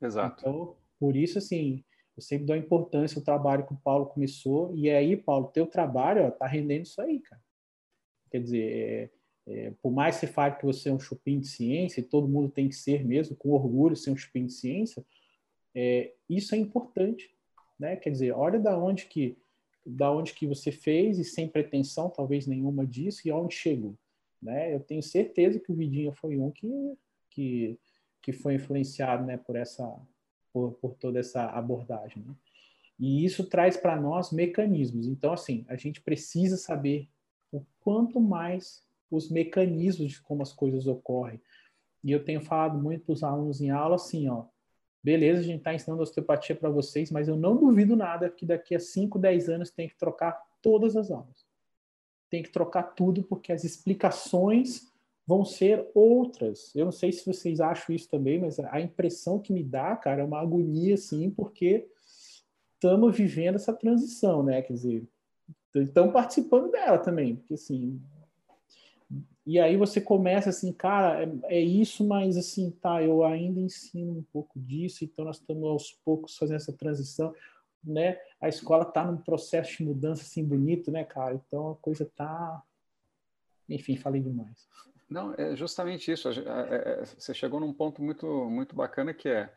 Exato. 0.00 0.40
Então, 0.40 0.76
por 1.00 1.16
isso, 1.16 1.38
assim, 1.38 1.82
eu 2.18 2.22
sempre 2.22 2.46
dou 2.46 2.56
importância 2.56 3.16
ao 3.16 3.24
trabalho 3.24 3.64
que 3.64 3.72
o 3.72 3.76
Paulo 3.76 4.06
começou. 4.06 4.74
E 4.74 4.90
aí, 4.90 5.16
Paulo, 5.16 5.52
teu 5.54 5.64
trabalho 5.66 6.26
ó, 6.26 6.30
tá 6.32 6.48
rendendo 6.48 6.82
isso 6.82 7.00
aí, 7.00 7.20
cara. 7.20 7.40
Quer 8.28 8.42
dizer, 8.42 8.72
é, 8.72 9.10
é, 9.46 9.72
por 9.80 9.92
mais 9.92 10.16
que 10.16 10.26
você 10.26 10.32
fale 10.32 10.56
que 10.56 10.66
você 10.66 10.88
é 10.88 10.92
um 10.92 10.98
chupim 10.98 11.38
de 11.38 11.46
ciência, 11.46 12.00
e 12.00 12.02
todo 12.02 12.26
mundo 12.26 12.50
tem 12.50 12.68
que 12.68 12.74
ser 12.74 13.04
mesmo, 13.04 13.36
com 13.36 13.50
orgulho, 13.50 13.94
ser 13.94 14.10
um 14.10 14.16
chupim 14.16 14.46
de 14.46 14.52
ciência, 14.52 15.06
é, 15.72 16.12
isso 16.28 16.56
é 16.56 16.58
importante, 16.58 17.30
né? 17.78 17.94
Quer 17.94 18.10
dizer, 18.10 18.32
olha 18.32 18.58
da 18.58 18.76
onde 18.76 19.06
que 19.06 19.38
da 19.86 20.12
onde 20.12 20.34
que 20.34 20.46
você 20.46 20.70
fez 20.72 21.18
e 21.18 21.24
sem 21.24 21.48
pretensão, 21.48 22.10
talvez 22.10 22.46
nenhuma 22.48 22.84
disso, 22.84 23.26
e 23.26 23.30
aonde 23.30 23.54
chegou, 23.54 23.94
né? 24.42 24.74
Eu 24.74 24.80
tenho 24.80 25.02
certeza 25.04 25.60
que 25.60 25.70
o 25.70 25.76
Vidinha 25.76 26.12
foi 26.12 26.36
um 26.36 26.50
que 26.50 26.68
que, 27.30 27.78
que 28.20 28.32
foi 28.32 28.54
influenciado, 28.54 29.24
né, 29.24 29.36
por 29.36 29.54
essa 29.54 29.86
por, 30.52 30.72
por 30.74 30.94
toda 30.94 31.18
essa 31.18 31.44
abordagem. 31.46 32.22
Né? 32.22 32.34
E 32.98 33.24
isso 33.24 33.44
traz 33.44 33.76
para 33.76 34.00
nós 34.00 34.32
mecanismos. 34.32 35.06
Então, 35.06 35.32
assim, 35.32 35.64
a 35.68 35.76
gente 35.76 36.00
precisa 36.00 36.56
saber 36.56 37.08
o 37.52 37.64
quanto 37.80 38.20
mais 38.20 38.82
os 39.10 39.30
mecanismos 39.30 40.12
de 40.12 40.20
como 40.22 40.42
as 40.42 40.52
coisas 40.52 40.86
ocorrem. 40.86 41.40
E 42.02 42.12
eu 42.12 42.24
tenho 42.24 42.40
falado 42.40 42.78
muito 42.78 43.04
para 43.04 43.12
os 43.12 43.22
alunos 43.22 43.60
em 43.60 43.70
aula 43.70 43.96
assim, 43.96 44.28
ó, 44.28 44.44
beleza, 45.02 45.40
a 45.40 45.44
gente 45.44 45.58
está 45.58 45.74
ensinando 45.74 46.02
osteopatia 46.02 46.54
para 46.54 46.70
vocês, 46.70 47.10
mas 47.10 47.28
eu 47.28 47.36
não 47.36 47.56
duvido 47.56 47.96
nada 47.96 48.30
que 48.30 48.44
daqui 48.44 48.74
a 48.74 48.80
5, 48.80 49.18
10 49.18 49.48
anos 49.48 49.70
tem 49.70 49.88
que 49.88 49.96
trocar 49.96 50.40
todas 50.60 50.96
as 50.96 51.10
aulas. 51.10 51.46
Tem 52.30 52.42
que 52.42 52.50
trocar 52.50 52.82
tudo, 52.94 53.22
porque 53.22 53.52
as 53.52 53.64
explicações 53.64 54.87
vão 55.28 55.44
ser 55.44 55.86
outras. 55.94 56.74
Eu 56.74 56.86
não 56.86 56.92
sei 56.92 57.12
se 57.12 57.26
vocês 57.26 57.60
acham 57.60 57.94
isso 57.94 58.08
também, 58.08 58.40
mas 58.40 58.58
a 58.58 58.80
impressão 58.80 59.38
que 59.38 59.52
me 59.52 59.62
dá, 59.62 59.94
cara, 59.94 60.22
é 60.22 60.24
uma 60.24 60.40
agonia, 60.40 60.94
assim, 60.94 61.28
porque 61.28 61.86
estamos 62.72 63.14
vivendo 63.14 63.56
essa 63.56 63.74
transição, 63.74 64.42
né? 64.42 64.62
Quer 64.62 64.72
dizer, 64.72 65.08
estão 65.74 66.10
participando 66.10 66.70
dela 66.70 66.96
também, 66.96 67.36
porque 67.36 67.52
assim. 67.52 68.00
E 69.44 69.60
aí 69.60 69.76
você 69.76 70.00
começa 70.00 70.48
assim, 70.48 70.72
cara, 70.72 71.22
é, 71.22 71.58
é, 71.58 71.60
isso, 71.60 72.06
mas 72.06 72.38
assim, 72.38 72.70
tá, 72.70 73.02
eu 73.02 73.22
ainda 73.22 73.60
ensino 73.60 74.12
um 74.12 74.24
pouco 74.32 74.58
disso, 74.58 75.04
então 75.04 75.26
nós 75.26 75.36
estamos 75.36 75.64
aos 75.64 75.92
poucos 75.92 76.38
fazendo 76.38 76.56
essa 76.56 76.72
transição, 76.72 77.34
né? 77.84 78.18
A 78.40 78.48
escola 78.48 78.82
está 78.82 79.04
num 79.04 79.18
processo 79.18 79.76
de 79.76 79.84
mudança 79.84 80.22
assim 80.22 80.42
bonito, 80.42 80.90
né, 80.90 81.04
cara? 81.04 81.34
Então 81.34 81.72
a 81.72 81.76
coisa 81.76 82.10
tá, 82.16 82.62
enfim, 83.68 83.94
falei 83.94 84.22
demais. 84.22 84.66
Não, 85.08 85.34
é 85.36 85.56
justamente 85.56 86.12
isso. 86.12 86.28
É, 86.28 86.32
é, 87.00 87.04
você 87.04 87.32
chegou 87.32 87.58
num 87.60 87.72
ponto 87.72 88.02
muito, 88.02 88.26
muito 88.50 88.76
bacana 88.76 89.14
que 89.14 89.28
é 89.28 89.52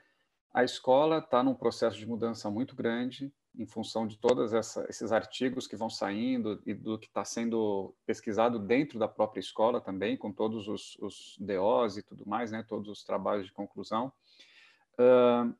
a 0.53 0.63
escola 0.63 1.19
está 1.19 1.41
num 1.43 1.53
processo 1.53 1.97
de 1.97 2.05
mudança 2.05 2.49
muito 2.49 2.75
grande 2.75 3.33
em 3.55 3.65
função 3.65 4.07
de 4.07 4.17
todos 4.17 4.53
esses 4.53 5.11
artigos 5.11 5.67
que 5.67 5.75
vão 5.75 5.89
saindo 5.89 6.61
e 6.65 6.73
do 6.73 6.97
que 6.97 7.07
está 7.07 7.23
sendo 7.25 7.93
pesquisado 8.05 8.57
dentro 8.57 8.97
da 8.97 9.07
própria 9.07 9.41
escola 9.41 9.81
também, 9.81 10.15
com 10.15 10.31
todos 10.31 10.67
os, 10.67 10.97
os 10.99 11.37
DOs 11.37 11.97
e 11.97 12.03
tudo 12.03 12.25
mais, 12.25 12.51
né, 12.51 12.63
todos 12.63 12.87
os 12.87 13.03
trabalhos 13.03 13.45
de 13.45 13.51
conclusão. 13.51 14.11
Uh, 14.93 15.53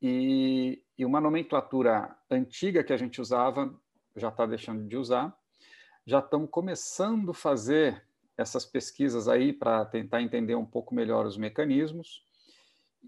e, 0.00 0.82
e 0.96 1.04
uma 1.04 1.20
nomenclatura 1.20 2.16
antiga 2.30 2.84
que 2.84 2.92
a 2.92 2.96
gente 2.96 3.20
usava 3.20 3.74
já 4.16 4.28
está 4.28 4.46
deixando 4.46 4.86
de 4.86 4.96
usar, 4.96 5.36
já 6.06 6.20
estão 6.20 6.46
começando 6.46 7.32
a 7.32 7.34
fazer 7.34 8.04
essas 8.40 8.64
pesquisas 8.64 9.28
aí 9.28 9.52
para 9.52 9.84
tentar 9.84 10.22
entender 10.22 10.54
um 10.54 10.64
pouco 10.64 10.94
melhor 10.94 11.26
os 11.26 11.36
mecanismos. 11.36 12.24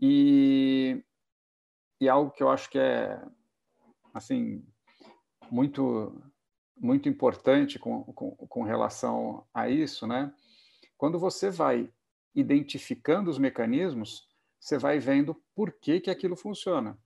E, 0.00 1.02
e 2.00 2.08
algo 2.08 2.30
que 2.30 2.42
eu 2.42 2.50
acho 2.50 2.68
que 2.70 2.78
é 2.78 3.20
assim 4.14 4.64
muito 5.50 6.22
muito 6.76 7.08
importante 7.08 7.78
com, 7.78 8.02
com, 8.04 8.32
com 8.34 8.62
relação 8.62 9.46
a 9.54 9.68
isso, 9.68 10.06
né? 10.06 10.34
Quando 10.96 11.18
você 11.18 11.48
vai 11.48 11.88
identificando 12.34 13.30
os 13.30 13.38
mecanismos, 13.38 14.26
você 14.58 14.78
vai 14.78 14.98
vendo 14.98 15.40
por 15.54 15.72
que, 15.72 16.00
que 16.00 16.10
aquilo 16.10 16.34
funciona. 16.34 16.98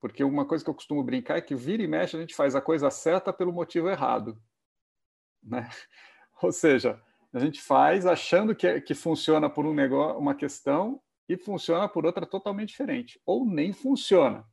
Porque 0.00 0.24
uma 0.24 0.44
coisa 0.44 0.64
que 0.64 0.70
eu 0.70 0.74
costumo 0.74 1.04
brincar 1.04 1.36
é 1.36 1.40
que 1.40 1.54
vira 1.54 1.82
e 1.82 1.86
mexe 1.86 2.16
a 2.16 2.20
gente 2.20 2.34
faz 2.34 2.56
a 2.56 2.60
coisa 2.60 2.90
certa 2.90 3.32
pelo 3.32 3.52
motivo 3.52 3.88
errado. 3.88 4.36
Né? 5.40 5.68
Ou 6.42 6.50
seja, 6.50 7.00
a 7.32 7.38
gente 7.38 7.60
faz 7.60 8.06
achando 8.06 8.54
que, 8.54 8.80
que 8.80 8.94
funciona 8.94 9.48
por 9.48 9.64
um 9.64 9.72
negócio, 9.72 10.18
uma 10.18 10.34
questão 10.34 11.00
e 11.28 11.36
funciona 11.36 11.88
por 11.88 12.04
outra 12.04 12.26
totalmente 12.26 12.68
diferente, 12.68 13.20
ou 13.24 13.46
nem 13.46 13.72
funciona, 13.72 14.44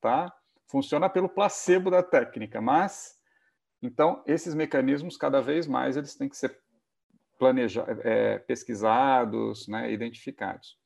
tá? 0.00 0.32
Funciona 0.68 1.08
pelo 1.08 1.28
placebo 1.28 1.90
da 1.90 2.02
técnica, 2.02 2.60
mas 2.60 3.16
então 3.82 4.22
esses 4.26 4.54
mecanismos 4.54 5.16
cada 5.16 5.40
vez 5.40 5.66
mais 5.66 5.96
eles 5.96 6.14
têm 6.14 6.28
que 6.28 6.36
ser 6.36 6.58
planejados, 7.38 8.04
é, 8.04 8.38
pesquisados, 8.38 9.68
né, 9.68 9.92
identificados. 9.92 10.78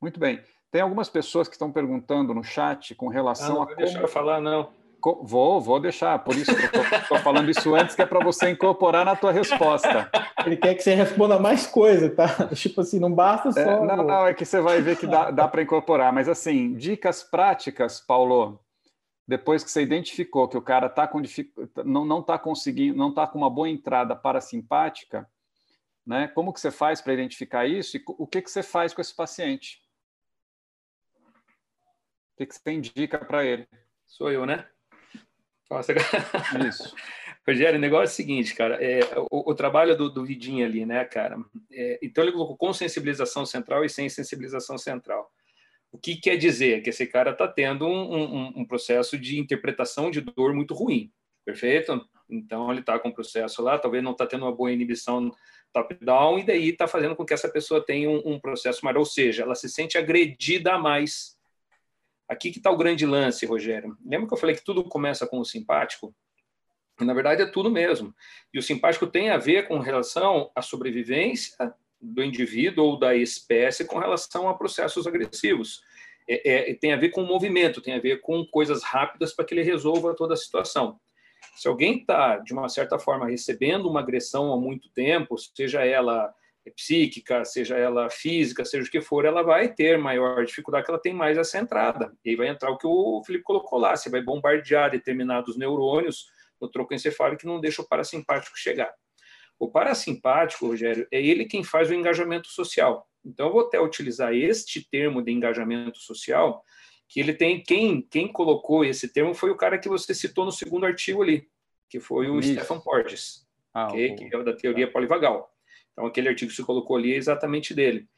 Muito 0.00 0.18
bem. 0.18 0.42
Tem 0.70 0.80
algumas 0.80 1.08
pessoas 1.08 1.48
que 1.48 1.54
estão 1.54 1.70
perguntando 1.70 2.32
no 2.32 2.42
chat 2.42 2.94
com 2.94 3.08
relação 3.08 3.62
ah, 3.62 3.66
não 3.66 3.72
a 3.72 3.74
como... 3.74 3.98
eu 3.98 4.08
falar 4.08 4.40
não. 4.40 4.72
Vou, 5.22 5.60
vou 5.60 5.80
deixar. 5.80 6.18
Por 6.20 6.36
isso 6.36 6.54
que 6.54 6.76
eu 6.76 6.82
estou 6.82 7.18
falando 7.18 7.50
isso 7.50 7.74
antes, 7.74 7.96
que 7.96 8.02
é 8.02 8.06
para 8.06 8.24
você 8.24 8.50
incorporar 8.50 9.04
na 9.04 9.16
tua 9.16 9.32
resposta. 9.32 10.08
Ele 10.46 10.56
quer 10.56 10.74
que 10.74 10.82
você 10.82 10.94
responda 10.94 11.38
mais 11.38 11.66
coisa, 11.66 12.08
tá? 12.08 12.26
Tipo 12.54 12.82
assim, 12.82 13.00
não 13.00 13.12
basta 13.12 13.50
só. 13.50 13.60
É, 13.60 13.84
não, 13.84 13.96
não, 13.96 14.26
é 14.26 14.34
que 14.34 14.44
você 14.44 14.60
vai 14.60 14.80
ver 14.80 14.96
que 14.96 15.06
dá, 15.06 15.30
dá 15.30 15.48
para 15.48 15.62
incorporar. 15.62 16.12
Mas 16.12 16.28
assim, 16.28 16.74
dicas 16.74 17.22
práticas, 17.22 18.00
Paulo. 18.00 18.60
Depois 19.26 19.62
que 19.62 19.70
você 19.70 19.82
identificou 19.82 20.48
que 20.48 20.56
o 20.56 20.62
cara 20.62 20.88
tá 20.88 21.06
com 21.06 21.22
não 21.84 22.04
não 22.04 22.20
está 22.20 22.38
conseguindo, 22.38 22.98
não 22.98 23.10
está 23.10 23.26
com 23.26 23.38
uma 23.38 23.48
boa 23.48 23.68
entrada 23.68 24.16
parasimpática, 24.16 25.28
né? 26.04 26.28
Como 26.28 26.52
que 26.52 26.60
você 26.60 26.70
faz 26.70 27.00
para 27.00 27.14
identificar 27.14 27.66
isso 27.66 27.96
e 27.96 28.02
o 28.06 28.26
que 28.26 28.42
que 28.42 28.50
você 28.50 28.62
faz 28.62 28.92
com 28.92 29.00
esse 29.00 29.14
paciente? 29.14 29.80
O 32.34 32.38
que 32.38 32.46
que 32.46 32.54
você 32.54 32.72
indica 32.72 33.18
para 33.18 33.44
ele? 33.44 33.66
Sou 34.06 34.30
eu, 34.30 34.44
né? 34.44 34.66
Nossa, 35.72 35.94
Isso. 36.68 36.94
Rogério, 37.46 37.78
o 37.78 37.80
negócio 37.80 38.04
é 38.04 38.12
o 38.12 38.16
seguinte, 38.16 38.54
cara, 38.54 38.76
é, 38.76 39.00
o, 39.30 39.50
o 39.50 39.54
trabalho 39.54 39.96
do, 39.96 40.08
do 40.08 40.24
Vidinho 40.24 40.64
ali, 40.64 40.84
né, 40.84 41.04
cara? 41.04 41.36
É, 41.72 41.98
então 42.02 42.22
ele 42.22 42.32
colocou 42.32 42.56
com 42.56 42.72
sensibilização 42.72 43.44
central 43.46 43.84
e 43.84 43.88
sem 43.88 44.08
sensibilização 44.08 44.76
central. 44.76 45.28
O 45.90 45.98
que 45.98 46.16
quer 46.16 46.36
dizer? 46.36 46.82
Que 46.82 46.90
esse 46.90 47.06
cara 47.06 47.30
está 47.30 47.48
tendo 47.48 47.86
um, 47.86 48.14
um, 48.14 48.52
um, 48.58 48.64
processo 48.64 49.18
de 49.18 49.38
interpretação 49.38 50.10
de 50.10 50.20
dor 50.20 50.54
muito 50.54 50.72
ruim, 50.72 51.10
perfeito? 51.44 52.06
Então 52.30 52.70
ele 52.70 52.80
está 52.80 52.98
com 52.98 53.08
um 53.08 53.12
processo 53.12 53.60
lá, 53.62 53.78
talvez 53.78 54.04
não 54.04 54.12
está 54.12 54.26
tendo 54.26 54.44
uma 54.44 54.54
boa 54.54 54.70
inibição 54.70 55.30
top-down, 55.72 56.38
e 56.38 56.44
daí 56.44 56.68
está 56.68 56.86
fazendo 56.86 57.16
com 57.16 57.24
que 57.24 57.34
essa 57.34 57.48
pessoa 57.48 57.84
tenha 57.84 58.08
um, 58.08 58.22
um 58.24 58.38
processo 58.38 58.84
maior, 58.84 58.98
ou 58.98 59.04
seja, 59.04 59.42
ela 59.42 59.54
se 59.54 59.68
sente 59.68 59.98
agredida 59.98 60.74
a 60.74 60.78
mais 60.78 61.36
Aqui 62.32 62.50
que 62.50 62.58
está 62.58 62.70
o 62.70 62.76
grande 62.78 63.04
lance, 63.04 63.44
Rogério. 63.44 63.94
Lembra 64.02 64.26
que 64.26 64.32
eu 64.32 64.38
falei 64.38 64.56
que 64.56 64.64
tudo 64.64 64.82
começa 64.82 65.26
com 65.26 65.38
o 65.38 65.44
simpático? 65.44 66.14
Na 66.98 67.12
verdade, 67.12 67.42
é 67.42 67.46
tudo 67.46 67.70
mesmo. 67.70 68.14
E 68.54 68.58
o 68.58 68.62
simpático 68.62 69.06
tem 69.06 69.28
a 69.28 69.36
ver 69.36 69.68
com 69.68 69.78
relação 69.78 70.50
à 70.56 70.62
sobrevivência 70.62 71.74
do 72.00 72.24
indivíduo 72.24 72.86
ou 72.86 72.98
da 72.98 73.14
espécie 73.14 73.84
com 73.84 73.98
relação 73.98 74.48
a 74.48 74.54
processos 74.54 75.06
agressivos. 75.06 75.82
É, 76.26 76.70
é, 76.70 76.74
tem 76.74 76.94
a 76.94 76.96
ver 76.96 77.10
com 77.10 77.22
movimento, 77.22 77.82
tem 77.82 77.94
a 77.94 78.00
ver 78.00 78.22
com 78.22 78.46
coisas 78.46 78.82
rápidas 78.82 79.34
para 79.34 79.44
que 79.44 79.52
ele 79.52 79.62
resolva 79.62 80.14
toda 80.14 80.32
a 80.32 80.36
situação. 80.36 80.98
Se 81.56 81.68
alguém 81.68 81.98
está, 81.98 82.38
de 82.38 82.54
uma 82.54 82.68
certa 82.70 82.98
forma, 82.98 83.28
recebendo 83.28 83.90
uma 83.90 84.00
agressão 84.00 84.54
há 84.54 84.56
muito 84.56 84.88
tempo, 84.88 85.36
seja 85.36 85.84
ela 85.84 86.32
psíquica, 86.70 87.44
seja 87.44 87.76
ela 87.76 88.08
física, 88.08 88.64
seja 88.64 88.86
o 88.86 88.90
que 88.90 89.00
for, 89.00 89.24
ela 89.24 89.42
vai 89.42 89.72
ter 89.72 89.98
maior 89.98 90.44
dificuldade, 90.44 90.84
que 90.84 90.90
ela 90.90 91.00
tem 91.00 91.12
mais 91.12 91.36
essa 91.36 91.58
entrada. 91.58 92.12
E 92.24 92.30
aí 92.30 92.36
vai 92.36 92.48
entrar 92.48 92.70
o 92.70 92.78
que 92.78 92.86
o 92.86 93.22
Felipe 93.26 93.44
colocou 93.44 93.78
lá, 93.78 93.96
você 93.96 94.08
vai 94.08 94.22
bombardear 94.22 94.90
determinados 94.90 95.56
neurônios 95.56 96.26
no 96.60 96.68
tronco 96.68 96.94
encefálico 96.94 97.40
que 97.40 97.46
não 97.46 97.60
deixa 97.60 97.82
o 97.82 97.88
parasimpático 97.88 98.56
chegar. 98.56 98.92
O 99.58 99.70
parasimpático, 99.70 100.66
Rogério, 100.66 101.06
é 101.10 101.20
ele 101.20 101.44
quem 101.44 101.62
faz 101.64 101.90
o 101.90 101.94
engajamento 101.94 102.48
social. 102.48 103.08
Então, 103.24 103.46
eu 103.46 103.52
vou 103.52 103.62
até 103.62 103.80
utilizar 103.80 104.34
este 104.34 104.88
termo 104.88 105.22
de 105.22 105.30
engajamento 105.30 105.98
social, 105.98 106.64
que 107.08 107.20
ele 107.20 107.32
tem, 107.32 107.62
quem, 107.62 108.02
quem 108.02 108.26
colocou 108.26 108.84
esse 108.84 109.12
termo 109.12 109.34
foi 109.34 109.50
o 109.50 109.56
cara 109.56 109.78
que 109.78 109.88
você 109.88 110.14
citou 110.14 110.44
no 110.44 110.52
segundo 110.52 110.86
artigo 110.86 111.22
ali, 111.22 111.46
que 111.88 112.00
foi 112.00 112.28
o 112.28 112.40
Isso. 112.40 112.54
Stefan 112.54 112.80
Porges, 112.80 113.46
ah, 113.74 113.86
okay? 113.86 114.12
o... 114.12 114.16
que 114.16 114.34
é 114.34 114.42
da 114.42 114.56
teoria 114.56 114.86
tá. 114.86 114.92
polivagal. 114.92 115.51
Então, 115.92 116.06
aquele 116.06 116.28
artigo 116.28 116.50
que 116.50 116.56
você 116.56 116.64
colocou 116.64 116.96
ali 116.96 117.12
é 117.12 117.16
exatamente 117.16 117.74
dele. 117.74 118.08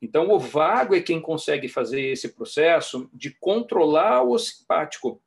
Então, 0.00 0.28
o 0.30 0.38
vago 0.38 0.94
é 0.94 1.00
quem 1.00 1.20
consegue 1.20 1.68
fazer 1.68 2.00
esse 2.00 2.28
processo 2.30 3.08
de 3.12 3.30
controlar 3.38 4.22
o 4.22 4.36
simpático. 4.38 5.22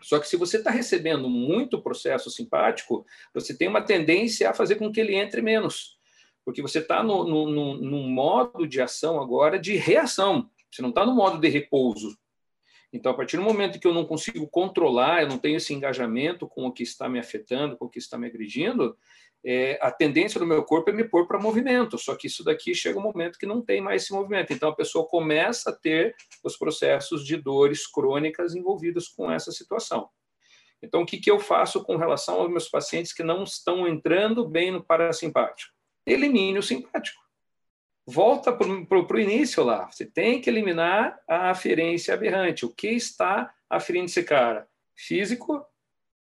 Só 0.00 0.18
que 0.20 0.28
se 0.28 0.36
você 0.36 0.58
está 0.58 0.70
recebendo 0.70 1.28
muito 1.28 1.82
processo 1.82 2.30
simpático, 2.30 3.04
você 3.34 3.56
tem 3.56 3.66
uma 3.66 3.82
tendência 3.82 4.50
a 4.50 4.54
fazer 4.54 4.76
com 4.76 4.92
que 4.92 5.00
ele 5.00 5.14
entre 5.14 5.40
menos. 5.40 5.98
Porque 6.44 6.62
você 6.62 6.78
está 6.78 7.02
no, 7.02 7.24
no, 7.24 7.50
no, 7.50 7.76
num 7.78 8.08
modo 8.08 8.66
de 8.66 8.80
ação 8.80 9.20
agora 9.20 9.58
de 9.58 9.74
reação. 9.76 10.48
Você 10.70 10.82
não 10.82 10.90
está 10.90 11.04
no 11.04 11.14
modo 11.14 11.38
de 11.38 11.48
repouso. 11.48 12.16
Então, 12.92 13.12
a 13.12 13.14
partir 13.14 13.36
do 13.36 13.42
momento 13.42 13.78
que 13.78 13.86
eu 13.86 13.92
não 13.92 14.04
consigo 14.04 14.46
controlar, 14.48 15.22
eu 15.22 15.28
não 15.28 15.38
tenho 15.38 15.56
esse 15.56 15.74
engajamento 15.74 16.46
com 16.46 16.66
o 16.66 16.72
que 16.72 16.82
está 16.82 17.08
me 17.08 17.18
afetando, 17.18 17.76
com 17.76 17.84
o 17.84 17.88
que 17.88 17.98
está 17.98 18.16
me 18.16 18.26
agredindo, 18.26 18.96
é, 19.44 19.78
a 19.80 19.90
tendência 19.90 20.40
do 20.40 20.46
meu 20.46 20.64
corpo 20.64 20.90
é 20.90 20.92
me 20.92 21.04
pôr 21.04 21.26
para 21.26 21.38
movimento, 21.38 21.96
só 21.96 22.16
que 22.16 22.26
isso 22.26 22.42
daqui 22.42 22.74
chega 22.74 22.98
um 22.98 23.02
momento 23.02 23.38
que 23.38 23.46
não 23.46 23.62
tem 23.62 23.80
mais 23.80 24.02
esse 24.02 24.12
movimento. 24.12 24.52
Então 24.52 24.70
a 24.70 24.74
pessoa 24.74 25.06
começa 25.06 25.70
a 25.70 25.72
ter 25.72 26.14
os 26.42 26.56
processos 26.56 27.24
de 27.24 27.36
dores 27.36 27.86
crônicas 27.86 28.54
envolvidos 28.54 29.08
com 29.08 29.30
essa 29.30 29.52
situação. 29.52 30.08
Então 30.82 31.02
o 31.02 31.06
que, 31.06 31.18
que 31.18 31.30
eu 31.30 31.38
faço 31.38 31.82
com 31.82 31.96
relação 31.96 32.40
aos 32.40 32.50
meus 32.50 32.68
pacientes 32.68 33.12
que 33.12 33.22
não 33.22 33.44
estão 33.44 33.86
entrando 33.86 34.46
bem 34.46 34.70
no 34.70 34.82
parasimpático? 34.82 35.72
Elimine 36.06 36.58
o 36.58 36.62
simpático. 36.62 37.20
Volta 38.06 38.50
para 38.52 38.66
o 38.66 39.20
início 39.20 39.62
lá. 39.62 39.86
Você 39.90 40.06
tem 40.06 40.40
que 40.40 40.48
eliminar 40.48 41.20
a 41.28 41.50
aferência 41.50 42.14
aberrante. 42.14 42.64
O 42.64 42.74
que 42.74 42.88
está 42.88 43.52
aferindo 43.68 44.06
esse 44.06 44.22
cara? 44.22 44.66
Físico, 44.96 45.62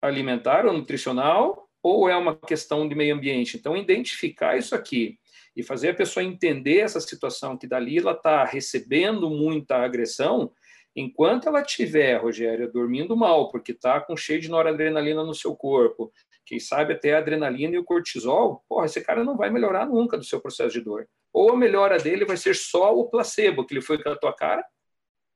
alimentar 0.02 0.66
ou 0.66 0.72
nutricional 0.74 1.61
ou 1.82 2.08
é 2.08 2.16
uma 2.16 2.36
questão 2.36 2.88
de 2.88 2.94
meio 2.94 3.14
ambiente? 3.14 3.56
Então, 3.56 3.76
identificar 3.76 4.56
isso 4.56 4.74
aqui 4.74 5.18
e 5.56 5.62
fazer 5.62 5.90
a 5.90 5.94
pessoa 5.94 6.24
entender 6.24 6.78
essa 6.78 7.00
situação, 7.00 7.56
que 7.56 7.66
dali 7.66 7.98
ela 7.98 8.12
está 8.12 8.44
recebendo 8.44 9.28
muita 9.28 9.76
agressão, 9.76 10.52
enquanto 10.96 11.48
ela 11.48 11.62
tiver, 11.62 12.16
Rogério, 12.16 12.72
dormindo 12.72 13.16
mal, 13.16 13.50
porque 13.50 13.72
está 13.72 14.00
com 14.00 14.16
cheio 14.16 14.40
de 14.40 14.48
noradrenalina 14.48 15.24
no 15.24 15.34
seu 15.34 15.54
corpo, 15.54 16.12
quem 16.44 16.58
sabe 16.58 16.94
até 16.94 17.14
a 17.14 17.18
adrenalina 17.18 17.74
e 17.74 17.78
o 17.78 17.84
cortisol, 17.84 18.64
porra, 18.68 18.86
esse 18.86 19.00
cara 19.00 19.22
não 19.24 19.36
vai 19.36 19.50
melhorar 19.50 19.86
nunca 19.86 20.16
do 20.16 20.24
seu 20.24 20.40
processo 20.40 20.72
de 20.72 20.80
dor. 20.80 21.06
Ou 21.32 21.52
a 21.52 21.56
melhora 21.56 21.98
dele 21.98 22.24
vai 22.24 22.36
ser 22.36 22.54
só 22.54 22.94
o 22.94 23.08
placebo, 23.08 23.64
que 23.64 23.74
ele 23.74 23.80
foi 23.80 24.02
com 24.02 24.10
a 24.10 24.16
tua 24.16 24.34
cara, 24.34 24.64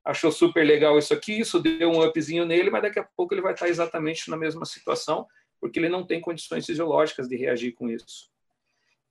achou 0.05 0.31
super 0.31 0.65
legal 0.65 0.97
isso 0.97 1.13
aqui, 1.13 1.39
isso 1.39 1.59
deu 1.59 1.89
um 1.89 2.03
upzinho 2.03 2.45
nele, 2.45 2.69
mas 2.69 2.81
daqui 2.81 2.99
a 2.99 3.07
pouco 3.15 3.33
ele 3.33 3.41
vai 3.41 3.53
estar 3.53 3.67
exatamente 3.67 4.29
na 4.29 4.37
mesma 4.37 4.65
situação, 4.65 5.25
porque 5.59 5.79
ele 5.79 5.89
não 5.89 6.05
tem 6.05 6.21
condições 6.21 6.65
fisiológicas 6.65 7.27
de 7.27 7.35
reagir 7.35 7.73
com 7.73 7.89
isso. 7.89 8.29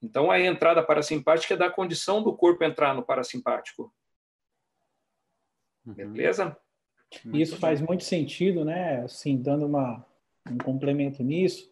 Então, 0.03 0.31
a 0.31 0.41
entrada 0.41 0.83
parasimpática 0.83 1.55
é 1.55 1.57
da 1.57 1.71
condição 1.71 2.23
do 2.23 2.37
corpo 2.37 2.63
entrar 2.63 2.95
no 2.95 3.03
parasimpático. 3.03 3.93
Uhum. 5.87 5.95
Beleza? 5.95 6.57
Isso 7.33 7.57
faz 7.57 7.81
muito 7.81 8.05
sentido, 8.05 8.65
né? 8.65 9.03
Assim, 9.03 9.37
dando 9.37 9.67
uma, 9.67 10.05
um 10.51 10.59
complemento 10.59 11.23
nisso, 11.23 11.71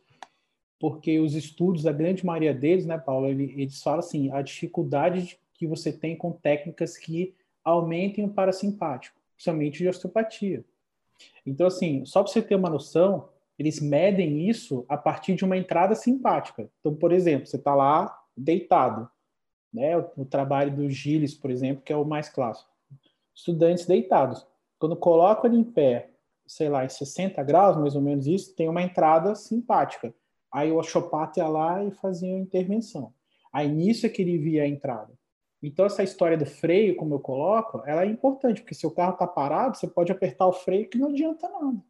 porque 0.79 1.19
os 1.19 1.35
estudos, 1.35 1.87
a 1.87 1.93
grande 1.93 2.25
maioria 2.25 2.55
deles, 2.55 2.87
né, 2.87 2.99
Paulo, 2.99 3.29
eles 3.29 3.83
falam 3.83 4.01
assim, 4.01 4.31
a 4.31 4.43
dificuldade 4.43 5.39
que 5.53 5.67
você 5.67 5.93
tem 5.93 6.17
com 6.17 6.33
técnicas 6.33 6.97
que 6.97 7.35
aumentem 7.65 8.25
o 8.25 8.33
parasimpático, 8.33 9.19
principalmente 9.35 9.79
de 9.79 9.89
osteopatia. 9.89 10.65
Então, 11.47 11.67
assim, 11.67 12.05
só 12.05 12.23
para 12.23 12.33
você 12.33 12.43
ter 12.43 12.55
uma 12.55 12.71
noção, 12.71 13.29
eles 13.59 13.81
medem 13.81 14.49
isso 14.49 14.85
a 14.89 14.97
partir 14.97 15.35
de 15.35 15.45
uma 15.45 15.57
entrada 15.57 15.95
simpática. 15.95 16.69
Então, 16.81 16.95
por 16.95 17.13
exemplo, 17.13 17.47
você 17.47 17.57
está 17.57 17.75
lá 17.75 18.17
deitado, 18.37 19.09
né? 19.73 19.97
O, 20.17 20.25
trabalho 20.25 20.75
do 20.75 20.89
Gilles, 20.89 21.35
por 21.35 21.51
exemplo, 21.51 21.83
que 21.83 21.93
é 21.93 21.97
o 21.97 22.05
mais 22.05 22.29
clássico. 22.29 22.71
Estudantes 23.35 23.87
deitados. 23.87 24.47
Quando 24.79 24.97
colocam 24.97 25.51
ele 25.51 25.61
em 25.61 25.65
pé, 25.65 26.11
sei 26.47 26.69
lá, 26.69 26.85
em 26.85 26.89
60 26.89 27.43
graus, 27.43 27.77
mais 27.77 27.97
ou 27.97 28.03
menos 28.03 28.27
isso, 28.27 28.55
tem 28.55 28.69
uma 28.69 28.83
entrada 28.83 29.35
simpática. 29.35 30.15
Aí 30.53 30.71
o 30.71 30.79
osteopata 30.79 31.41
ia 31.41 31.49
lá 31.49 31.83
e 31.85 31.91
fazia 31.91 32.35
a 32.35 32.39
intervenção. 32.39 33.13
Aí 33.53 33.69
nisso 33.69 34.07
é 34.07 34.09
que 34.09 34.23
ele 34.23 34.39
via 34.39 34.63
a 34.65 34.69
entrada. 34.69 35.13
Então, 35.63 35.87
essa 35.87 36.03
história 36.03 36.37
do 36.37 36.45
freio, 36.45 36.95
como 36.97 37.15
eu 37.15 37.21
coloco, 37.21 37.83
ela 37.87 38.03
é 38.03 38.07
importante, 38.07 38.61
porque 38.61 38.75
se 38.75 38.87
o 38.87 38.91
carro 38.91 39.15
está 39.15 39.27
parado, 39.27 39.77
você 39.77 39.89
pode 39.89 40.13
apertar 40.13 40.47
o 40.47 40.53
freio 40.53 40.89
que 40.89 40.99
não 40.99 41.09
adianta 41.09 41.49
nada. 41.49 41.83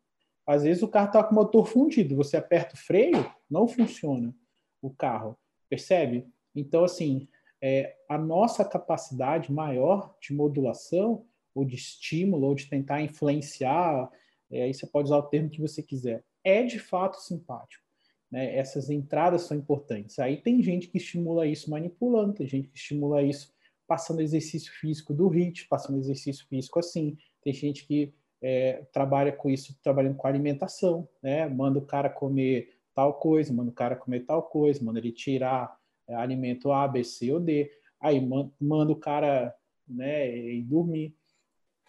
Às 0.47 0.63
vezes 0.63 0.83
o 0.83 0.89
carro 0.89 1.07
está 1.07 1.25
com 1.25 1.33
o 1.33 1.35
motor 1.35 1.67
fundido, 1.67 2.17
você 2.17 2.37
aperta 2.37 2.75
o 2.75 2.79
freio, 2.79 3.33
não 3.51 3.67
funciona 3.67 4.35
o 4.83 4.91
carro, 4.91 5.37
percebe? 5.69 6.27
Então, 6.55 6.85
assim, 6.85 7.27
é, 7.63 7.97
a 8.09 8.19
nossa 8.19 8.65
capacidade 8.65 9.51
maior 9.51 10.15
de 10.21 10.35
modulação, 10.35 11.25
ou 11.55 11.65
de 11.65 11.77
estímulo, 11.77 12.47
ou 12.49 12.55
de 12.55 12.69
tentar 12.69 13.01
influenciar, 13.01 14.11
é, 14.51 14.65
aí 14.65 14.75
você 14.75 14.87
pode 14.87 15.07
usar 15.07 15.19
o 15.19 15.23
termo 15.23 15.49
que 15.49 15.61
você 15.61 15.83
quiser, 15.83 16.23
é 16.43 16.63
de 16.63 16.79
fato 16.79 17.17
simpático. 17.21 17.83
Né? 18.31 18.57
Essas 18.57 18.91
entradas 18.91 19.43
são 19.43 19.57
importantes. 19.57 20.19
Aí 20.19 20.37
tem 20.37 20.63
gente 20.63 20.89
que 20.89 20.99
estimula 20.99 21.47
isso 21.47 21.71
manipulando, 21.71 22.35
tem 22.35 22.47
gente 22.47 22.69
que 22.69 22.77
estimula 22.77 23.23
isso 23.23 23.55
passando 23.87 24.21
exercício 24.21 24.73
físico 24.73 25.15
do 25.15 25.29
HIIT, 25.29 25.69
passando 25.69 25.99
exercício 25.99 26.47
físico 26.49 26.79
assim. 26.79 27.17
Tem 27.43 27.53
gente 27.53 27.87
que 27.87 28.13
é, 28.47 28.85
trabalha 28.93 29.33
com 29.33 29.49
isso, 29.49 29.75
trabalhando 29.83 30.17
com 30.17 30.27
alimentação, 30.27 31.09
né? 31.23 31.49
Manda 31.49 31.79
o 31.79 31.87
cara 31.87 32.11
comer 32.11 32.77
tal 32.95 33.15
coisa, 33.15 33.51
manda 33.55 33.71
o 33.71 33.75
cara 33.75 33.97
comer 33.97 34.21
tal 34.21 34.43
coisa, 34.43 34.85
manda 34.85 34.99
ele 34.99 35.13
tirar 35.13 35.75
é, 36.07 36.15
alimento 36.15 36.71
A, 36.71 36.87
B, 36.87 37.03
C 37.03 37.33
ou 37.33 37.41
D. 37.41 37.73
Aí 37.99 38.21
manda 38.61 38.93
o 38.93 38.97
cara 38.97 39.55
né, 39.89 40.37
ir 40.37 40.63
dormir. 40.63 41.17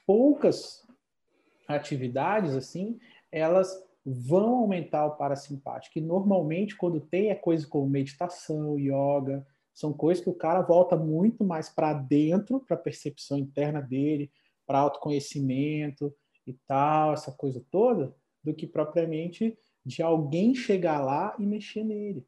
Poucas 0.07 0.87
atividades 1.67 2.55
assim, 2.55 2.97
elas 3.29 3.77
vão 4.05 4.59
aumentar 4.59 5.07
o 5.07 5.17
parasimpático. 5.17 5.99
E 5.99 6.01
normalmente, 6.01 6.77
quando 6.77 7.01
tem 7.01 7.31
é 7.31 7.35
coisa 7.35 7.67
como 7.67 7.89
meditação, 7.89 8.79
yoga, 8.79 9.45
são 9.73 9.91
coisas 9.91 10.23
que 10.23 10.29
o 10.29 10.33
cara 10.33 10.61
volta 10.61 10.95
muito 10.95 11.43
mais 11.43 11.67
para 11.67 11.91
dentro, 11.91 12.61
para 12.61 12.77
a 12.77 12.79
percepção 12.79 13.37
interna 13.37 13.81
dele, 13.81 14.31
para 14.65 14.79
autoconhecimento 14.79 16.15
e 16.45 16.53
tal, 16.67 17.13
essa 17.13 17.31
coisa 17.31 17.63
toda, 17.71 18.15
do 18.43 18.53
que 18.53 18.67
propriamente 18.67 19.57
de 19.85 20.01
alguém 20.01 20.55
chegar 20.55 21.03
lá 21.03 21.35
e 21.39 21.45
mexer 21.45 21.83
nele. 21.83 22.25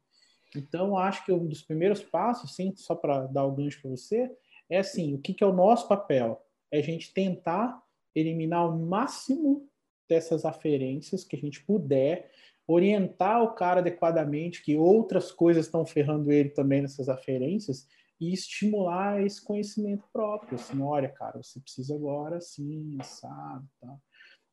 Então, 0.56 0.96
acho 0.96 1.24
que 1.24 1.32
um 1.32 1.46
dos 1.46 1.62
primeiros 1.62 2.02
passos, 2.02 2.54
sim, 2.54 2.72
só 2.76 2.94
para 2.94 3.26
dar 3.26 3.44
o 3.44 3.52
gancho 3.52 3.80
para 3.80 3.90
você, 3.90 4.30
é 4.68 4.78
assim: 4.78 5.14
o 5.14 5.18
que, 5.18 5.34
que 5.34 5.44
é 5.44 5.46
o 5.46 5.52
nosso 5.52 5.86
papel? 5.88 6.42
É 6.70 6.78
a 6.78 6.82
gente 6.82 7.12
tentar 7.12 7.82
eliminar 8.14 8.68
o 8.68 8.78
máximo 8.78 9.68
dessas 10.08 10.44
aferências 10.44 11.24
que 11.24 11.36
a 11.36 11.38
gente 11.38 11.62
puder 11.64 12.30
orientar 12.66 13.42
o 13.42 13.54
cara 13.54 13.80
adequadamente, 13.80 14.62
que 14.62 14.76
outras 14.76 15.30
coisas 15.32 15.66
estão 15.66 15.86
ferrando 15.86 16.30
ele 16.30 16.50
também 16.50 16.82
nessas 16.82 17.08
aferências, 17.08 17.86
e 18.20 18.32
estimular 18.32 19.24
esse 19.24 19.42
conhecimento 19.42 20.04
próprio. 20.12 20.56
Assim, 20.56 20.82
olha, 20.82 21.08
cara, 21.08 21.42
você 21.42 21.60
precisa 21.60 21.94
agora 21.94 22.40
sim, 22.40 22.98
sabe? 23.02 23.66
Tá? 23.80 23.96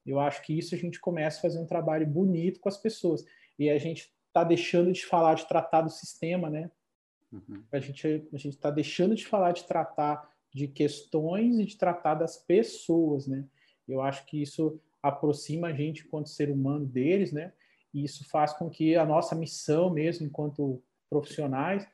Eu 0.06 0.20
acho 0.20 0.42
que 0.44 0.58
isso 0.58 0.76
a 0.76 0.78
gente 0.78 1.00
começa 1.00 1.40
a 1.40 1.42
fazer 1.42 1.60
um 1.60 1.66
trabalho 1.66 2.06
bonito 2.06 2.60
com 2.60 2.70
as 2.70 2.78
pessoas. 2.78 3.26
E 3.58 3.70
a 3.70 3.78
gente 3.78 4.14
está 4.28 4.44
deixando 4.44 4.92
de 4.92 5.06
falar 5.06 5.36
de 5.36 5.48
tratar 5.48 5.82
do 5.82 5.90
sistema, 5.90 6.50
né? 6.50 6.70
Uhum. 7.32 7.64
A 7.72 7.80
gente 7.80 8.08
a 8.08 8.38
gente 8.38 8.50
está 8.50 8.70
deixando 8.70 9.16
de 9.16 9.26
falar 9.26 9.52
de 9.52 9.64
tratar 9.64 10.30
de 10.54 10.68
questões 10.68 11.58
e 11.58 11.66
de 11.66 11.78
tratar 11.78 12.16
das 12.16 12.38
pessoas, 12.38 13.28
né? 13.28 13.46
Eu 13.88 14.02
acho 14.02 14.26
que 14.26 14.42
isso 14.42 14.80
aproxima 15.02 15.68
a 15.68 15.74
gente 15.74 16.06
enquanto 16.06 16.30
ser 16.30 16.50
humano 16.50 16.86
deles, 16.86 17.32
né? 17.32 17.54
E 17.94 18.04
isso 18.04 18.28
faz 18.30 18.54
com 18.54 18.70
que 18.70 18.96
a 18.96 19.06
nossa 19.06 19.36
missão 19.36 19.90
mesmo, 19.90 20.26
enquanto 20.26 20.82
profissionais, 21.10 21.88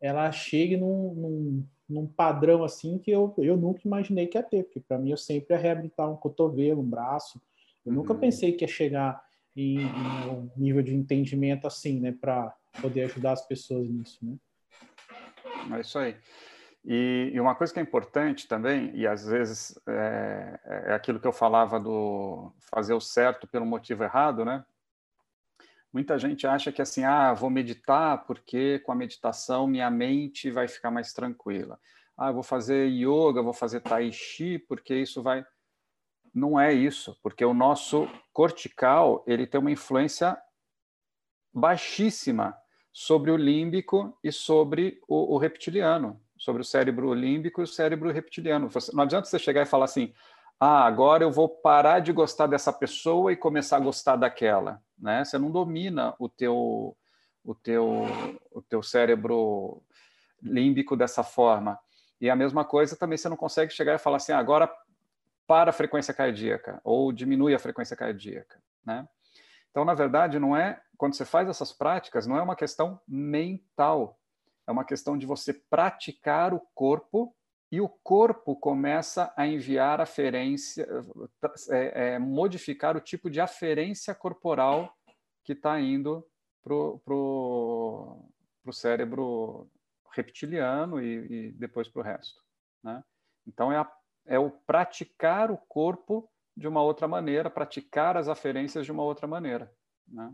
ela 0.00 0.30
chegue 0.30 0.76
num, 0.76 1.14
num, 1.14 1.66
num 1.88 2.06
padrão 2.06 2.62
assim 2.62 2.98
que 2.98 3.10
eu, 3.10 3.34
eu 3.38 3.56
nunca 3.56 3.80
imaginei 3.84 4.26
que 4.26 4.38
ia 4.38 4.42
ter, 4.42 4.64
porque 4.64 4.80
para 4.80 4.98
mim 4.98 5.10
eu 5.10 5.16
sempre 5.16 5.54
ia 5.54 5.60
reabilitar 5.60 6.10
um 6.10 6.16
cotovelo, 6.16 6.80
um 6.80 6.88
braço. 6.88 7.40
Eu 7.88 7.94
uhum. 7.94 8.02
nunca 8.02 8.14
pensei 8.14 8.52
que 8.52 8.64
ia 8.64 8.68
chegar 8.68 9.22
em, 9.56 9.80
em, 9.80 10.30
um 10.30 10.50
nível 10.56 10.82
de 10.82 10.94
entendimento 10.94 11.66
assim, 11.66 11.98
né, 12.00 12.12
para 12.12 12.54
poder 12.80 13.04
ajudar 13.04 13.32
as 13.32 13.46
pessoas 13.46 13.88
nisso, 13.88 14.18
né? 14.22 14.36
É 15.76 15.80
isso 15.80 15.98
aí. 15.98 16.16
E, 16.84 17.32
e, 17.34 17.40
uma 17.40 17.54
coisa 17.54 17.72
que 17.72 17.80
é 17.80 17.82
importante 17.82 18.46
também, 18.46 18.94
e 18.94 19.06
às 19.06 19.26
vezes 19.26 19.78
é, 19.86 20.60
é 20.86 20.94
aquilo 20.94 21.18
que 21.18 21.26
eu 21.26 21.32
falava 21.32 21.80
do 21.80 22.52
fazer 22.70 22.94
o 22.94 23.00
certo 23.00 23.46
pelo 23.46 23.66
motivo 23.66 24.04
errado, 24.04 24.44
né? 24.44 24.64
Muita 25.92 26.18
gente 26.18 26.46
acha 26.46 26.70
que 26.70 26.82
assim, 26.82 27.02
ah, 27.04 27.32
vou 27.32 27.50
meditar 27.50 28.24
porque 28.26 28.78
com 28.80 28.92
a 28.92 28.94
meditação 28.94 29.66
minha 29.66 29.90
mente 29.90 30.50
vai 30.50 30.68
ficar 30.68 30.90
mais 30.90 31.12
tranquila. 31.12 31.80
Ah, 32.16 32.30
vou 32.30 32.42
fazer 32.42 32.86
yoga, 32.88 33.42
vou 33.42 33.54
fazer 33.54 33.80
tai 33.80 34.12
chi 34.12 34.58
porque 34.58 34.94
isso 34.94 35.22
vai 35.22 35.44
não 36.34 36.58
é 36.58 36.72
isso, 36.72 37.18
porque 37.22 37.44
o 37.44 37.54
nosso 37.54 38.08
cortical, 38.32 39.24
ele 39.26 39.46
tem 39.46 39.60
uma 39.60 39.70
influência 39.70 40.36
baixíssima 41.52 42.56
sobre 42.92 43.30
o 43.30 43.36
límbico 43.36 44.16
e 44.22 44.32
sobre 44.32 45.00
o, 45.08 45.34
o 45.34 45.38
reptiliano, 45.38 46.20
sobre 46.36 46.62
o 46.62 46.64
cérebro 46.64 47.12
límbico 47.14 47.60
e 47.60 47.64
o 47.64 47.66
cérebro 47.66 48.10
reptiliano. 48.10 48.68
Não 48.92 49.04
adianta 49.04 49.26
você 49.26 49.38
chegar 49.38 49.62
e 49.62 49.66
falar 49.66 49.84
assim: 49.84 50.12
ah, 50.60 50.84
agora 50.84 51.24
eu 51.24 51.30
vou 51.30 51.48
parar 51.48 52.00
de 52.00 52.12
gostar 52.12 52.46
dessa 52.46 52.72
pessoa 52.72 53.32
e 53.32 53.36
começar 53.36 53.76
a 53.76 53.80
gostar 53.80 54.16
daquela, 54.16 54.82
né? 54.98 55.24
Você 55.24 55.38
não 55.38 55.50
domina 55.50 56.14
o 56.18 56.28
teu 56.28 56.96
o 57.44 57.54
teu 57.54 58.06
o 58.50 58.60
teu 58.62 58.82
cérebro 58.82 59.82
límbico 60.42 60.96
dessa 60.96 61.22
forma. 61.22 61.78
E 62.20 62.28
a 62.28 62.34
mesma 62.34 62.64
coisa 62.64 62.96
também 62.96 63.16
você 63.16 63.28
não 63.28 63.36
consegue 63.36 63.72
chegar 63.72 63.94
e 63.94 63.98
falar 63.98 64.16
assim, 64.16 64.32
ah, 64.32 64.38
agora 64.38 64.68
para 65.48 65.70
a 65.70 65.72
frequência 65.72 66.12
cardíaca 66.12 66.78
ou 66.84 67.10
diminui 67.10 67.54
a 67.54 67.58
frequência 67.58 67.96
cardíaca, 67.96 68.62
né? 68.84 69.08
Então, 69.70 69.84
na 69.84 69.94
verdade, 69.94 70.38
não 70.38 70.56
é 70.56 70.80
quando 70.96 71.14
você 71.14 71.24
faz 71.24 71.48
essas 71.48 71.72
práticas, 71.72 72.26
não 72.26 72.36
é 72.36 72.42
uma 72.42 72.56
questão 72.56 73.00
mental, 73.08 74.18
é 74.66 74.70
uma 74.70 74.84
questão 74.84 75.16
de 75.16 75.24
você 75.24 75.54
praticar 75.54 76.52
o 76.52 76.60
corpo 76.74 77.34
e 77.70 77.80
o 77.80 77.88
corpo 77.88 78.56
começa 78.56 79.32
a 79.36 79.46
enviar 79.46 80.00
aferência, 80.00 80.86
é, 81.70 82.14
é, 82.14 82.18
modificar 82.18 82.96
o 82.96 83.00
tipo 83.00 83.30
de 83.30 83.40
aferência 83.40 84.14
corporal 84.14 84.94
que 85.44 85.52
está 85.52 85.80
indo 85.80 86.26
para 86.62 86.74
o 87.14 88.22
cérebro 88.72 89.70
reptiliano 90.12 91.00
e, 91.00 91.48
e 91.48 91.52
depois 91.52 91.88
para 91.88 92.00
o 92.00 92.04
resto. 92.04 92.42
Né? 92.82 93.02
Então, 93.46 93.70
é, 93.70 93.76
a, 93.76 93.90
é 94.28 94.38
o 94.38 94.50
praticar 94.50 95.50
o 95.50 95.56
corpo 95.56 96.30
de 96.54 96.68
uma 96.68 96.82
outra 96.82 97.08
maneira, 97.08 97.48
praticar 97.48 98.16
as 98.16 98.28
aferências 98.28 98.84
de 98.84 98.92
uma 98.92 99.02
outra 99.02 99.26
maneira. 99.26 99.72
Né? 100.06 100.32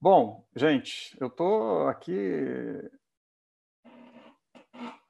Bom, 0.00 0.44
gente, 0.54 1.16
eu 1.20 1.28
estou 1.28 1.88
aqui 1.88 2.90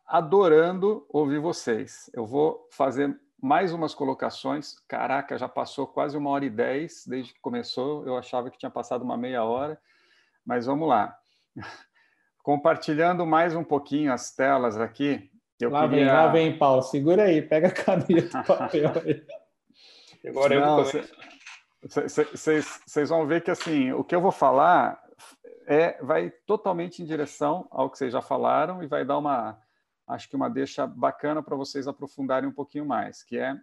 adorando 0.06 1.06
ouvir 1.08 1.40
vocês. 1.40 2.10
Eu 2.12 2.26
vou 2.26 2.68
fazer 2.70 3.18
mais 3.42 3.72
umas 3.72 3.94
colocações. 3.94 4.78
Caraca, 4.86 5.38
já 5.38 5.48
passou 5.48 5.86
quase 5.86 6.16
uma 6.16 6.30
hora 6.30 6.44
e 6.44 6.50
dez 6.50 7.04
desde 7.06 7.32
que 7.32 7.40
começou. 7.40 8.06
Eu 8.06 8.16
achava 8.16 8.50
que 8.50 8.58
tinha 8.58 8.70
passado 8.70 9.02
uma 9.02 9.16
meia 9.16 9.42
hora, 9.42 9.80
mas 10.44 10.66
vamos 10.66 10.88
lá. 10.88 11.16
Compartilhando 12.42 13.24
mais 13.24 13.54
um 13.56 13.64
pouquinho 13.64 14.12
as 14.12 14.30
telas 14.34 14.76
aqui. 14.76 15.33
Eu 15.60 15.70
lá 15.70 15.88
queria... 15.88 16.04
vem, 16.04 16.14
lá 16.14 16.26
vem, 16.28 16.58
Paulo. 16.58 16.82
Segura 16.82 17.24
aí, 17.24 17.40
pega 17.42 17.68
a 17.68 17.72
caneta 17.72 18.38
e 18.38 18.46
papel 18.46 18.92
aí. 19.04 19.26
Agora 20.28 20.58
Não, 20.58 20.80
eu 20.80 21.08
Vocês 21.82 23.08
vão 23.10 23.26
ver 23.26 23.42
que 23.42 23.50
assim, 23.50 23.92
o 23.92 24.02
que 24.02 24.14
eu 24.14 24.20
vou 24.20 24.32
falar 24.32 25.02
é, 25.66 26.02
vai 26.02 26.30
totalmente 26.46 27.02
em 27.02 27.06
direção 27.06 27.66
ao 27.70 27.90
que 27.90 27.98
vocês 27.98 28.12
já 28.12 28.22
falaram 28.22 28.82
e 28.82 28.86
vai 28.86 29.04
dar 29.04 29.18
uma, 29.18 29.58
acho 30.06 30.28
que 30.28 30.36
uma 30.36 30.48
deixa 30.48 30.86
bacana 30.86 31.42
para 31.42 31.56
vocês 31.56 31.86
aprofundarem 31.86 32.48
um 32.48 32.52
pouquinho 32.52 32.86
mais, 32.86 33.22
que 33.22 33.36
é 33.38 33.54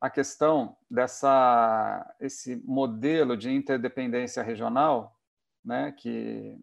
a 0.00 0.08
questão 0.08 0.76
dessa 0.90 2.14
esse 2.20 2.56
modelo 2.64 3.36
de 3.36 3.50
interdependência 3.50 4.42
regional, 4.42 5.16
né, 5.64 5.92
que 5.92 6.58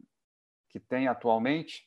que 0.69 0.81
tem 0.81 1.07
atualmente, 1.07 1.86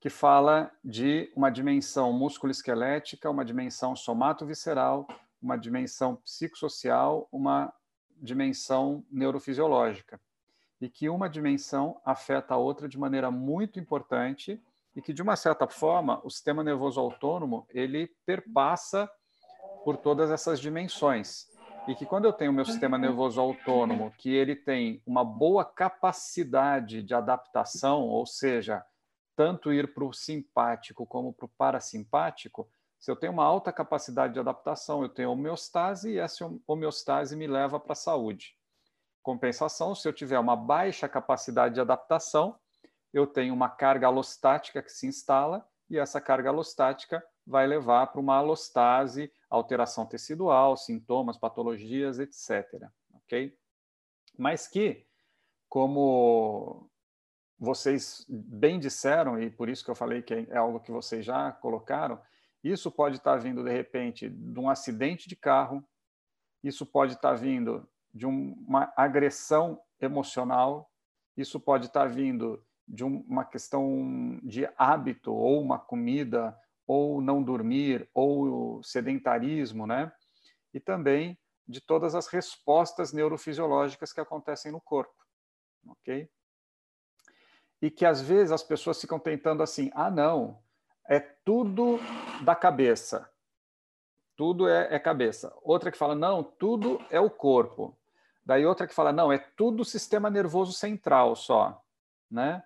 que 0.00 0.08
fala 0.08 0.70
de 0.84 1.32
uma 1.34 1.50
dimensão 1.50 2.12
musculoesquelética, 2.12 3.30
uma 3.30 3.44
dimensão 3.44 3.96
somato-visceral, 3.96 5.06
uma 5.42 5.56
dimensão 5.56 6.16
psicossocial, 6.16 7.28
uma 7.32 7.72
dimensão 8.16 9.04
neurofisiológica. 9.10 10.20
E 10.80 10.88
que 10.88 11.08
uma 11.08 11.28
dimensão 11.28 12.00
afeta 12.04 12.54
a 12.54 12.56
outra 12.56 12.88
de 12.88 12.98
maneira 12.98 13.30
muito 13.30 13.80
importante 13.80 14.62
e 14.94 15.02
que, 15.02 15.12
de 15.12 15.22
uma 15.22 15.34
certa 15.34 15.66
forma, 15.66 16.20
o 16.24 16.30
sistema 16.30 16.62
nervoso 16.62 17.00
autônomo 17.00 17.66
ele 17.70 18.08
perpassa 18.24 19.10
por 19.84 19.96
todas 19.96 20.30
essas 20.30 20.60
dimensões. 20.60 21.48
E 21.88 21.94
que 21.94 22.04
quando 22.04 22.26
eu 22.26 22.32
tenho 22.32 22.50
o 22.50 22.54
meu 22.54 22.64
sistema 22.64 22.98
nervoso 22.98 23.40
autônomo, 23.40 24.12
que 24.18 24.30
ele 24.30 24.54
tem 24.54 25.02
uma 25.06 25.24
boa 25.24 25.64
capacidade 25.64 27.02
de 27.02 27.14
adaptação, 27.14 28.02
ou 28.02 28.26
seja, 28.26 28.84
tanto 29.38 29.72
ir 29.72 29.94
para 29.94 30.04
o 30.04 30.12
simpático 30.12 31.06
como 31.06 31.32
para 31.32 31.46
o 31.46 31.48
parasimpático, 31.48 32.68
se 32.98 33.08
eu 33.08 33.14
tenho 33.14 33.32
uma 33.32 33.44
alta 33.44 33.72
capacidade 33.72 34.32
de 34.32 34.40
adaptação, 34.40 35.00
eu 35.00 35.08
tenho 35.08 35.30
homeostase 35.30 36.10
e 36.10 36.18
essa 36.18 36.50
homeostase 36.66 37.36
me 37.36 37.46
leva 37.46 37.78
para 37.78 37.92
a 37.92 37.94
saúde. 37.94 38.56
Compensação, 39.22 39.94
se 39.94 40.08
eu 40.08 40.12
tiver 40.12 40.40
uma 40.40 40.56
baixa 40.56 41.08
capacidade 41.08 41.76
de 41.76 41.80
adaptação, 41.80 42.58
eu 43.12 43.28
tenho 43.28 43.54
uma 43.54 43.68
carga 43.68 44.08
alostática 44.08 44.82
que 44.82 44.90
se 44.90 45.06
instala 45.06 45.64
e 45.88 45.98
essa 45.98 46.20
carga 46.20 46.50
alostática 46.50 47.24
vai 47.46 47.64
levar 47.64 48.08
para 48.08 48.20
uma 48.20 48.38
alostase, 48.38 49.32
alteração 49.48 50.04
tecidual, 50.04 50.76
sintomas, 50.76 51.38
patologias, 51.38 52.18
etc. 52.18 52.90
Ok? 53.14 53.56
Mas 54.36 54.66
que, 54.66 55.06
como 55.68 56.90
vocês 57.58 58.24
bem 58.28 58.78
disseram, 58.78 59.40
e 59.40 59.50
por 59.50 59.68
isso 59.68 59.84
que 59.84 59.90
eu 59.90 59.94
falei 59.94 60.22
que 60.22 60.46
é 60.48 60.56
algo 60.56 60.80
que 60.80 60.92
vocês 60.92 61.24
já 61.24 61.50
colocaram, 61.52 62.20
isso 62.62 62.90
pode 62.90 63.16
estar 63.16 63.36
vindo, 63.36 63.64
de 63.64 63.70
repente, 63.70 64.28
de 64.28 64.60
um 64.60 64.70
acidente 64.70 65.28
de 65.28 65.36
carro, 65.36 65.84
isso 66.62 66.86
pode 66.86 67.14
estar 67.14 67.34
vindo 67.34 67.88
de 68.12 68.26
uma 68.26 68.92
agressão 68.96 69.80
emocional, 70.00 70.90
isso 71.36 71.58
pode 71.60 71.86
estar 71.86 72.06
vindo 72.06 72.64
de 72.86 73.04
uma 73.04 73.44
questão 73.44 74.40
de 74.42 74.68
hábito, 74.76 75.32
ou 75.32 75.60
uma 75.60 75.78
comida, 75.78 76.56
ou 76.86 77.20
não 77.20 77.42
dormir, 77.42 78.08
ou 78.14 78.82
sedentarismo, 78.82 79.86
né? 79.86 80.10
E 80.72 80.80
também 80.80 81.38
de 81.66 81.80
todas 81.80 82.14
as 82.14 82.28
respostas 82.28 83.12
neurofisiológicas 83.12 84.12
que 84.12 84.20
acontecem 84.20 84.72
no 84.72 84.80
corpo, 84.80 85.14
ok? 85.86 86.28
E 87.80 87.90
que 87.90 88.04
às 88.04 88.20
vezes 88.20 88.52
as 88.52 88.62
pessoas 88.62 89.00
ficam 89.00 89.18
tentando 89.18 89.62
assim, 89.62 89.90
ah, 89.94 90.10
não, 90.10 90.58
é 91.08 91.20
tudo 91.20 91.98
da 92.42 92.54
cabeça, 92.54 93.30
tudo 94.36 94.68
é, 94.68 94.94
é 94.94 94.98
cabeça. 94.98 95.52
Outra 95.62 95.90
que 95.90 95.98
fala, 95.98 96.14
não, 96.14 96.42
tudo 96.42 97.00
é 97.10 97.20
o 97.20 97.30
corpo. 97.30 97.96
Daí 98.44 98.64
outra 98.64 98.86
que 98.86 98.94
fala, 98.94 99.12
não, 99.12 99.32
é 99.32 99.38
tudo 99.38 99.84
sistema 99.84 100.30
nervoso 100.30 100.72
central 100.72 101.36
só, 101.36 101.82
né? 102.30 102.62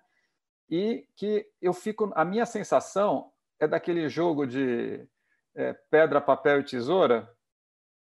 e 0.73 1.05
que 1.15 1.47
eu 1.61 1.71
fico. 1.71 2.11
A 2.15 2.25
minha 2.25 2.47
sensação 2.47 3.31
é 3.59 3.67
daquele 3.67 4.09
jogo 4.09 4.47
de 4.47 5.07
é, 5.55 5.73
pedra, 5.91 6.19
papel 6.19 6.61
e 6.61 6.63
tesoura, 6.63 7.29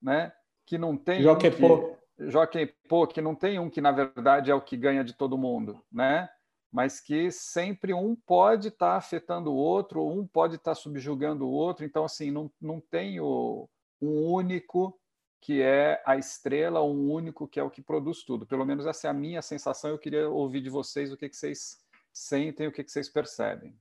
né? 0.02 0.32
Que 0.66 0.78
não 0.78 0.96
tem. 0.96 1.22
Joquepô. 1.22 1.98
Um 2.18 2.30
Joquepô, 2.30 3.08
que 3.08 3.20
não 3.20 3.36
tem 3.36 3.60
um 3.60 3.70
que, 3.70 3.82
na 3.82 3.92
verdade, 3.92 4.52
é 4.52 4.56
o 4.56 4.62
que 4.62 4.78
ganha 4.78 5.04
de 5.04 5.14
todo 5.14 5.38
mundo, 5.38 5.84
né? 5.92 6.30
Mas 6.72 7.02
que 7.02 7.30
sempre 7.32 7.94
um 7.94 8.16
pode 8.16 8.70
estar 8.70 8.92
tá 8.92 8.96
afetando 8.96 9.52
o 9.52 9.56
outro, 9.56 10.08
um 10.08 10.26
pode 10.26 10.56
estar 10.56 10.72
tá 10.72 10.76
subjugando 10.76 11.46
o 11.46 11.52
outro. 11.52 11.86
Então, 11.86 12.06
assim, 12.06 12.32
não, 12.32 12.50
não 12.62 12.80
tem 12.80 13.20
o, 13.20 13.68
um 14.02 14.32
único 14.32 14.98
que 15.42 15.62
é 15.62 16.02
a 16.06 16.16
estrela, 16.16 16.84
um 16.84 17.12
único 17.12 17.48
que 17.48 17.60
é 17.60 17.64
o 17.64 17.70
que 17.70 17.82
produz 17.82 18.24
tudo. 18.24 18.46
Pelo 18.46 18.66
menos 18.66 18.86
essa 18.86 19.08
é 19.08 19.10
a 19.10 19.14
minha 19.14 19.42
sensação. 19.42 19.90
Eu 19.90 19.98
queria 19.98 20.30
ouvir 20.30 20.62
de 20.62 20.70
vocês 20.70 21.12
o 21.12 21.18
que, 21.18 21.28
que 21.28 21.36
vocês 21.36 21.82
sentem 22.14 22.68
o 22.68 22.72
que, 22.72 22.84
que 22.84 22.92
vocês 22.92 23.10
percebem. 23.10 23.76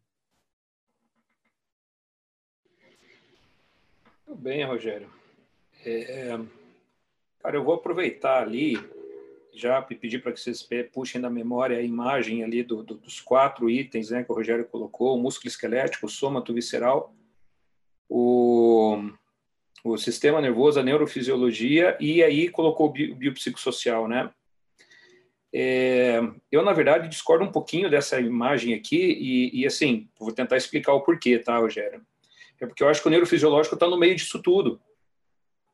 Muito 4.26 4.41
bem, 4.41 4.64
Rogério. 4.64 5.11
É, 5.84 6.38
cara, 7.41 7.57
eu 7.57 7.64
vou 7.64 7.74
aproveitar 7.74 8.43
ali, 8.43 8.76
já 9.55 9.80
pedir 9.82 10.22
para 10.22 10.32
que 10.32 10.40
vocês 10.40 10.66
puxem 10.92 11.20
da 11.20 11.30
memória 11.30 11.78
a 11.78 11.82
imagem 11.82 12.42
ali 12.42 12.62
do, 12.62 12.82
do, 12.82 12.94
dos 12.94 13.20
quatro 13.20 13.68
itens 13.68 14.11
né, 14.11 14.22
que 14.22 14.30
o 14.30 14.34
Rogério 14.34 14.64
colocou: 14.64 15.16
o 15.16 15.20
músculo 15.20 15.48
esquelético, 15.48 16.07
o 16.07 16.09
sômato 16.09 16.55
visceral, 16.55 17.14
o, 18.09 19.11
o 19.84 19.96
sistema 19.96 20.40
nervoso, 20.40 20.80
a 20.80 20.82
neurofisiologia, 20.82 21.96
e 22.01 22.22
aí 22.22 22.48
colocou 22.48 22.88
o 22.88 23.14
biopsicossocial, 23.14 24.09
né? 24.09 24.30
É, 25.53 26.20
eu, 26.51 26.62
na 26.62 26.72
verdade, 26.72 27.09
discordo 27.09 27.44
um 27.44 27.51
pouquinho 27.51 27.90
dessa 27.90 28.20
imagem 28.20 28.72
aqui 28.72 28.96
e, 28.96 29.61
e, 29.61 29.66
assim, 29.66 30.09
vou 30.18 30.32
tentar 30.32 30.57
explicar 30.57 30.92
o 30.92 31.01
porquê, 31.01 31.38
tá, 31.38 31.59
Rogério? 31.59 32.03
É 32.61 32.66
porque 32.66 32.82
eu 32.82 32.88
acho 32.88 33.03
que 33.03 33.09
o 33.09 33.11
neurofisiológico 33.11 33.74
está 33.74 33.88
no 33.88 33.98
meio 33.98 34.14
disso 34.14 34.40
tudo. 34.40 34.80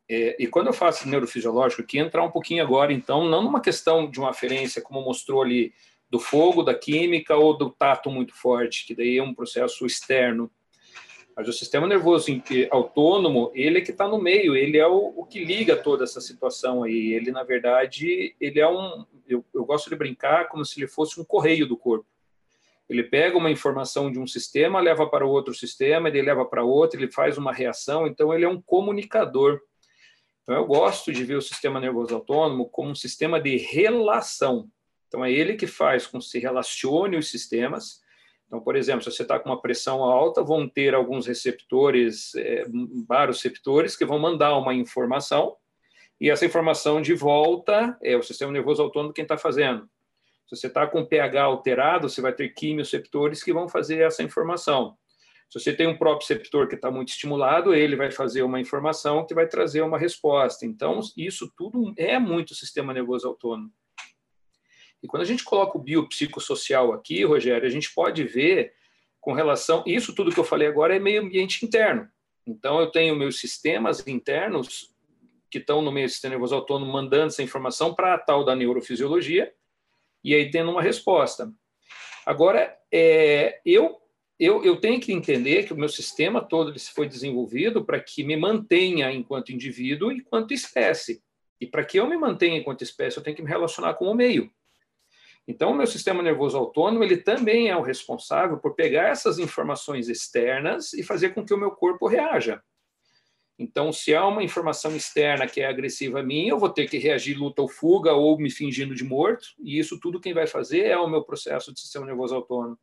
É, 0.08 0.36
e 0.38 0.46
quando 0.46 0.68
eu 0.68 0.72
faço 0.72 1.08
neurofisiológico, 1.08 1.82
aqui 1.82 1.98
entrar 1.98 2.22
um 2.22 2.30
pouquinho 2.30 2.62
agora, 2.62 2.92
então, 2.92 3.28
não 3.28 3.42
numa 3.42 3.60
questão 3.60 4.08
de 4.08 4.20
uma 4.20 4.30
aferência, 4.30 4.80
como 4.80 5.02
mostrou 5.02 5.42
ali, 5.42 5.72
do 6.08 6.20
fogo, 6.20 6.62
da 6.62 6.74
química 6.74 7.36
ou 7.36 7.56
do 7.56 7.70
tato 7.70 8.10
muito 8.10 8.34
forte, 8.34 8.86
que 8.86 8.94
daí 8.94 9.18
é 9.18 9.22
um 9.22 9.34
processo 9.34 9.84
externo, 9.84 10.50
mas 11.36 11.48
o 11.48 11.52
sistema 11.52 11.86
nervoso 11.86 12.30
autônomo, 12.70 13.52
ele 13.54 13.78
é 13.78 13.80
que 13.82 13.90
está 13.90 14.08
no 14.08 14.18
meio, 14.18 14.56
ele 14.56 14.78
é 14.78 14.86
o, 14.86 15.12
o, 15.14 15.26
que 15.26 15.44
liga 15.44 15.76
toda 15.76 16.04
essa 16.04 16.18
situação 16.18 16.82
aí. 16.82 17.12
Ele, 17.12 17.30
na 17.30 17.42
verdade, 17.42 18.34
ele 18.40 18.58
é 18.58 18.66
um. 18.66 19.04
Eu, 19.28 19.44
eu 19.52 19.62
gosto 19.66 19.90
de 19.90 19.96
brincar 19.96 20.48
como 20.48 20.64
se 20.64 20.80
ele 20.80 20.88
fosse 20.88 21.20
um 21.20 21.24
correio 21.24 21.68
do 21.68 21.76
corpo. 21.76 22.06
Ele 22.88 23.02
pega 23.02 23.36
uma 23.36 23.50
informação 23.50 24.10
de 24.10 24.18
um 24.18 24.26
sistema, 24.26 24.80
leva 24.80 25.06
para 25.06 25.26
outro 25.26 25.52
sistema, 25.52 26.08
ele 26.08 26.22
leva 26.22 26.42
para 26.42 26.64
outro, 26.64 26.98
ele 26.98 27.12
faz 27.12 27.36
uma 27.36 27.52
reação, 27.52 28.06
então 28.06 28.32
ele 28.32 28.46
é 28.46 28.48
um 28.48 28.60
comunicador. 28.60 29.60
Então 30.46 30.54
eu 30.54 30.64
gosto 30.64 31.12
de 31.12 31.24
ver 31.24 31.36
o 31.36 31.42
sistema 31.42 31.80
nervoso 31.80 32.14
autônomo 32.14 32.68
como 32.68 32.90
um 32.90 32.94
sistema 32.94 33.40
de 33.40 33.56
relação. 33.56 34.70
Então 35.08 35.24
é 35.24 35.32
ele 35.32 35.56
que 35.56 35.66
faz 35.66 36.06
com 36.06 36.18
que 36.18 36.26
se 36.26 36.38
relacione 36.38 37.16
os 37.16 37.30
sistemas 37.30 38.00
então, 38.46 38.60
por 38.60 38.76
exemplo, 38.76 39.02
se 39.02 39.10
você 39.10 39.22
está 39.22 39.38
com 39.38 39.48
uma 39.48 39.60
pressão 39.60 40.02
alta, 40.04 40.42
vão 40.42 40.68
ter 40.68 40.94
alguns 40.94 41.26
receptores, 41.26 42.34
é, 42.36 42.64
vários 43.06 43.42
receptores, 43.42 43.96
que 43.96 44.04
vão 44.04 44.18
mandar 44.18 44.56
uma 44.56 44.72
informação, 44.72 45.56
e 46.20 46.30
essa 46.30 46.46
informação 46.46 47.02
de 47.02 47.12
volta 47.12 47.98
é 48.02 48.16
o 48.16 48.22
sistema 48.22 48.52
nervoso 48.52 48.82
autônomo 48.82 49.12
quem 49.12 49.22
está 49.22 49.36
fazendo. 49.36 49.88
Se 50.46 50.56
você 50.56 50.68
está 50.68 50.86
com 50.86 51.04
pH 51.04 51.42
alterado, 51.42 52.08
você 52.08 52.20
vai 52.20 52.32
ter 52.32 52.50
quimioceptores 52.50 53.42
que 53.42 53.52
vão 53.52 53.68
fazer 53.68 54.00
essa 54.00 54.22
informação. 54.22 54.96
Se 55.48 55.60
você 55.60 55.72
tem 55.72 55.86
um 55.86 55.96
receptor 55.96 56.68
que 56.68 56.74
está 56.74 56.90
muito 56.90 57.10
estimulado, 57.10 57.74
ele 57.74 57.94
vai 57.94 58.10
fazer 58.10 58.42
uma 58.42 58.60
informação 58.60 59.24
que 59.24 59.34
vai 59.34 59.46
trazer 59.46 59.80
uma 59.82 59.98
resposta. 59.98 60.66
Então, 60.66 61.00
isso 61.16 61.52
tudo 61.56 61.94
é 61.96 62.18
muito 62.18 62.54
sistema 62.54 62.92
nervoso 62.92 63.28
autônomo. 63.28 63.72
E 65.02 65.06
quando 65.06 65.22
a 65.22 65.26
gente 65.26 65.44
coloca 65.44 65.78
o 65.78 65.80
biopsicossocial 65.80 66.92
aqui, 66.92 67.24
Rogério, 67.24 67.66
a 67.66 67.70
gente 67.70 67.92
pode 67.94 68.24
ver 68.24 68.72
com 69.20 69.32
relação. 69.32 69.84
Isso 69.86 70.14
tudo 70.14 70.32
que 70.32 70.40
eu 70.40 70.44
falei 70.44 70.66
agora 70.66 70.96
é 70.96 70.98
meio 70.98 71.22
ambiente 71.22 71.64
interno. 71.64 72.08
Então, 72.46 72.80
eu 72.80 72.90
tenho 72.90 73.14
meus 73.14 73.38
sistemas 73.38 74.06
internos 74.06 74.92
que 75.50 75.58
estão 75.58 75.80
no 75.80 75.92
meio 75.92 76.06
do 76.06 76.10
sistema 76.10 76.32
nervoso 76.32 76.54
autônomo 76.54 76.92
mandando 76.92 77.26
essa 77.26 77.42
informação 77.42 77.94
para 77.94 78.14
a 78.14 78.18
tal 78.18 78.44
da 78.44 78.54
neurofisiologia, 78.54 79.52
e 80.22 80.34
aí 80.34 80.50
tendo 80.50 80.70
uma 80.70 80.82
resposta. 80.82 81.52
Agora, 82.24 82.76
é, 82.92 83.60
eu, 83.64 83.96
eu, 84.38 84.62
eu 84.64 84.78
tenho 84.78 85.00
que 85.00 85.12
entender 85.12 85.64
que 85.64 85.72
o 85.72 85.76
meu 85.76 85.88
sistema 85.88 86.42
todo 86.42 86.70
ele 86.70 86.78
foi 86.78 87.08
desenvolvido 87.08 87.84
para 87.84 88.00
que 88.00 88.22
me 88.22 88.36
mantenha 88.36 89.10
enquanto 89.10 89.52
indivíduo 89.52 90.12
e 90.12 90.16
enquanto 90.16 90.52
espécie. 90.52 91.22
E 91.60 91.66
para 91.66 91.84
que 91.84 91.98
eu 91.98 92.06
me 92.06 92.18
mantenha 92.18 92.58
enquanto 92.58 92.82
espécie, 92.82 93.16
eu 93.16 93.22
tenho 93.22 93.36
que 93.36 93.42
me 93.42 93.48
relacionar 93.48 93.94
com 93.94 94.06
o 94.06 94.14
meio. 94.14 94.50
Então, 95.48 95.70
o 95.70 95.74
meu 95.74 95.86
sistema 95.86 96.22
nervoso 96.22 96.58
autônomo, 96.58 97.04
ele 97.04 97.16
também 97.16 97.68
é 97.68 97.76
o 97.76 97.82
responsável 97.82 98.58
por 98.58 98.74
pegar 98.74 99.08
essas 99.08 99.38
informações 99.38 100.08
externas 100.08 100.92
e 100.92 101.02
fazer 101.02 101.30
com 101.30 101.44
que 101.44 101.54
o 101.54 101.58
meu 101.58 101.70
corpo 101.70 102.06
reaja. 102.06 102.60
Então, 103.58 103.90
se 103.90 104.14
há 104.14 104.26
uma 104.26 104.42
informação 104.42 104.94
externa 104.94 105.46
que 105.46 105.62
é 105.62 105.66
agressiva 105.66 106.20
a 106.20 106.22
mim, 106.22 106.48
eu 106.48 106.58
vou 106.58 106.68
ter 106.68 106.90
que 106.90 106.98
reagir 106.98 107.38
luta 107.38 107.62
ou 107.62 107.68
fuga 107.68 108.12
ou 108.12 108.38
me 108.38 108.50
fingindo 108.50 108.94
de 108.94 109.04
morto, 109.04 109.46
e 109.58 109.78
isso 109.78 109.98
tudo 109.98 110.20
quem 110.20 110.34
vai 110.34 110.46
fazer 110.46 110.84
é 110.84 110.98
o 110.98 111.08
meu 111.08 111.22
processo 111.22 111.72
de 111.72 111.80
sistema 111.80 112.04
nervoso 112.04 112.34
autônomo. 112.34 112.76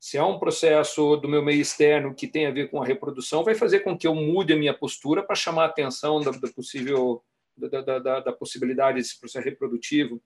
Se 0.00 0.16
há 0.16 0.24
um 0.24 0.38
processo 0.38 1.16
do 1.16 1.28
meu 1.28 1.42
meio 1.42 1.60
externo 1.60 2.14
que 2.14 2.28
tem 2.28 2.46
a 2.46 2.50
ver 2.50 2.70
com 2.70 2.80
a 2.80 2.86
reprodução, 2.86 3.42
vai 3.42 3.54
fazer 3.54 3.80
com 3.80 3.98
que 3.98 4.06
eu 4.06 4.14
mude 4.14 4.52
a 4.52 4.56
minha 4.56 4.72
postura 4.72 5.22
para 5.22 5.34
chamar 5.34 5.64
a 5.64 5.66
atenção 5.66 6.20
da, 6.20 6.30
da 6.30 6.48
possível 6.48 7.22
da, 7.56 7.80
da, 7.80 8.20
da, 8.20 8.32
possibilidade 8.32 8.98
desse 8.98 9.18
processo 9.18 9.44
reprodutivo. 9.44 10.22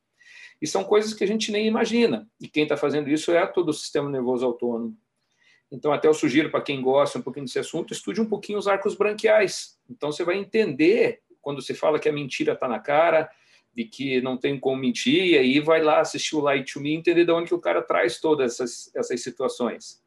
E 0.60 0.66
são 0.66 0.84
coisas 0.84 1.14
que 1.14 1.24
a 1.24 1.26
gente 1.26 1.50
nem 1.50 1.66
imagina. 1.66 2.28
E 2.38 2.46
quem 2.46 2.64
está 2.64 2.76
fazendo 2.76 3.08
isso 3.08 3.32
é 3.32 3.46
todo 3.46 3.70
o 3.70 3.72
sistema 3.72 4.10
nervoso 4.10 4.44
autônomo. 4.44 4.96
Então, 5.70 5.90
até 5.90 6.06
eu 6.06 6.12
sugiro 6.12 6.50
para 6.50 6.60
quem 6.60 6.82
gosta 6.82 7.18
um 7.18 7.22
pouquinho 7.22 7.46
desse 7.46 7.58
assunto, 7.58 7.94
estude 7.94 8.20
um 8.20 8.28
pouquinho 8.28 8.58
os 8.58 8.68
arcos 8.68 8.94
branquiais. 8.94 9.78
Então, 9.88 10.12
você 10.12 10.22
vai 10.22 10.36
entender 10.36 11.22
quando 11.40 11.62
você 11.62 11.72
fala 11.72 11.98
que 11.98 12.08
a 12.08 12.12
mentira 12.12 12.52
está 12.52 12.68
na 12.68 12.78
cara, 12.78 13.30
de 13.74 13.84
que 13.84 14.20
não 14.20 14.36
tem 14.36 14.58
como 14.58 14.76
mentir, 14.76 15.24
e 15.24 15.38
aí 15.38 15.60
vai 15.60 15.82
lá 15.82 16.00
assistir 16.00 16.36
o 16.36 16.40
Light 16.40 16.72
to 16.72 16.80
Me 16.80 16.94
entender 16.94 17.24
de 17.24 17.32
onde 17.32 17.48
que 17.48 17.54
o 17.54 17.60
cara 17.60 17.82
traz 17.82 18.20
todas 18.20 18.52
essas, 18.52 18.94
essas 18.94 19.22
situações. 19.22 20.02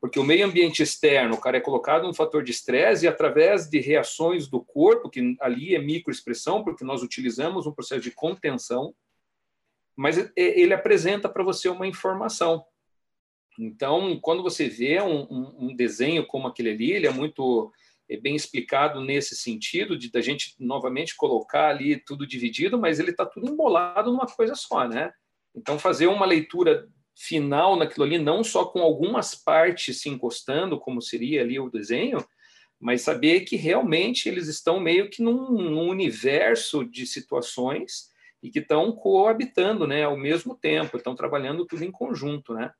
Porque 0.00 0.18
o 0.18 0.24
meio 0.24 0.44
ambiente 0.46 0.82
externo, 0.82 1.34
o 1.34 1.40
cara 1.40 1.56
é 1.56 1.60
colocado 1.60 2.06
um 2.06 2.12
fator 2.12 2.42
de 2.42 2.50
estresse 2.50 3.06
e 3.06 3.08
através 3.08 3.70
de 3.70 3.80
reações 3.80 4.46
do 4.46 4.60
corpo, 4.60 5.08
que 5.08 5.36
ali 5.40 5.74
é 5.74 5.78
microexpressão, 5.78 6.62
porque 6.62 6.84
nós 6.84 7.02
utilizamos 7.02 7.66
um 7.66 7.72
processo 7.72 8.02
de 8.02 8.10
contenção, 8.10 8.94
mas 9.96 10.30
ele 10.36 10.74
apresenta 10.74 11.28
para 11.28 11.44
você 11.44 11.68
uma 11.68 11.86
informação. 11.86 12.64
Então, 13.58 14.18
quando 14.20 14.42
você 14.42 14.68
vê 14.68 15.00
um, 15.00 15.22
um, 15.22 15.56
um, 15.68 15.76
desenho 15.76 16.26
como 16.26 16.48
aquele 16.48 16.70
ali, 16.70 16.92
ele 16.92 17.06
é 17.06 17.12
muito 17.12 17.72
é 17.72 17.83
bem 18.20 18.36
explicado 18.36 19.00
nesse 19.00 19.36
sentido, 19.36 19.96
de 19.96 20.10
da 20.10 20.20
gente 20.20 20.54
novamente 20.58 21.16
colocar 21.16 21.68
ali 21.68 21.96
tudo 21.96 22.26
dividido, 22.26 22.78
mas 22.78 22.98
ele 22.98 23.10
está 23.10 23.24
tudo 23.24 23.50
embolado 23.50 24.10
numa 24.10 24.26
coisa 24.26 24.54
só, 24.54 24.86
né? 24.86 25.12
Então, 25.54 25.78
fazer 25.78 26.06
uma 26.06 26.26
leitura 26.26 26.88
final 27.16 27.76
naquilo 27.76 28.04
ali, 28.04 28.18
não 28.18 28.42
só 28.42 28.64
com 28.64 28.80
algumas 28.80 29.34
partes 29.34 30.00
se 30.00 30.08
encostando, 30.08 30.78
como 30.78 31.00
seria 31.00 31.42
ali 31.42 31.58
o 31.58 31.70
desenho, 31.70 32.24
mas 32.80 33.02
saber 33.02 33.40
que 33.40 33.56
realmente 33.56 34.28
eles 34.28 34.48
estão 34.48 34.80
meio 34.80 35.08
que 35.08 35.22
num, 35.22 35.52
num 35.52 35.88
universo 35.88 36.84
de 36.84 37.06
situações 37.06 38.10
e 38.42 38.50
que 38.50 38.58
estão 38.58 38.92
coabitando, 38.92 39.86
né, 39.86 40.02
ao 40.02 40.16
mesmo 40.16 40.54
tempo, 40.54 40.96
estão 40.96 41.14
trabalhando 41.14 41.64
tudo 41.64 41.82
em 41.84 41.90
conjunto, 41.90 42.52
né? 42.52 42.70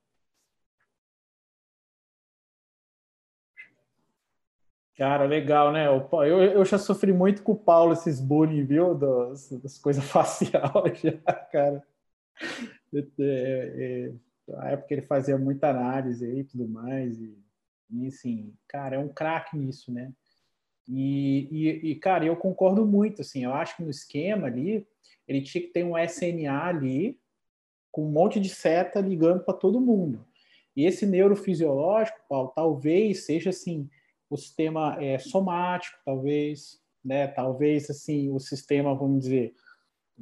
Cara, 4.96 5.24
legal, 5.24 5.72
né? 5.72 5.86
Eu, 5.88 6.42
eu 6.42 6.64
já 6.64 6.78
sofri 6.78 7.12
muito 7.12 7.42
com 7.42 7.52
o 7.52 7.58
Paulo 7.58 7.92
esses 7.92 8.20
bullying, 8.20 8.64
viu? 8.64 8.94
Das, 8.94 9.50
das 9.50 9.78
coisas 9.78 10.04
faciais 10.08 11.00
já, 11.00 11.32
cara. 11.50 11.84
É, 12.92 13.02
é, 13.18 14.12
na 14.46 14.70
época 14.70 14.94
ele 14.94 15.02
fazia 15.02 15.36
muita 15.36 15.68
análise 15.68 16.24
e 16.24 16.44
tudo 16.44 16.68
mais. 16.68 17.18
E, 17.18 17.36
e 17.90 18.06
assim, 18.06 18.54
cara, 18.68 18.96
é 18.96 18.98
um 18.98 19.08
craque 19.08 19.56
nisso, 19.56 19.92
né? 19.92 20.12
E, 20.88 21.48
e, 21.50 21.90
e, 21.90 21.94
cara, 21.96 22.24
eu 22.24 22.36
concordo 22.36 22.86
muito, 22.86 23.22
assim, 23.22 23.44
eu 23.44 23.54
acho 23.54 23.76
que 23.76 23.82
no 23.82 23.90
esquema 23.90 24.46
ali, 24.46 24.86
ele 25.26 25.40
tinha 25.40 25.62
que 25.62 25.72
ter 25.72 25.82
um 25.82 25.96
SNA 25.98 26.66
ali, 26.66 27.18
com 27.90 28.04
um 28.06 28.10
monte 28.10 28.38
de 28.38 28.48
seta 28.48 29.00
ligando 29.00 29.42
para 29.42 29.54
todo 29.54 29.80
mundo. 29.80 30.24
E 30.76 30.84
esse 30.84 31.06
neurofisiológico, 31.06 32.18
Paulo, 32.28 32.52
talvez 32.54 33.24
seja 33.24 33.50
assim 33.50 33.88
o 34.34 34.36
sistema 34.36 34.96
é, 35.00 35.16
somático, 35.18 35.96
talvez, 36.04 36.80
né? 37.04 37.28
Talvez 37.28 37.88
assim 37.88 38.30
o 38.32 38.40
sistema, 38.40 38.94
vamos 38.94 39.20
dizer, 39.20 39.54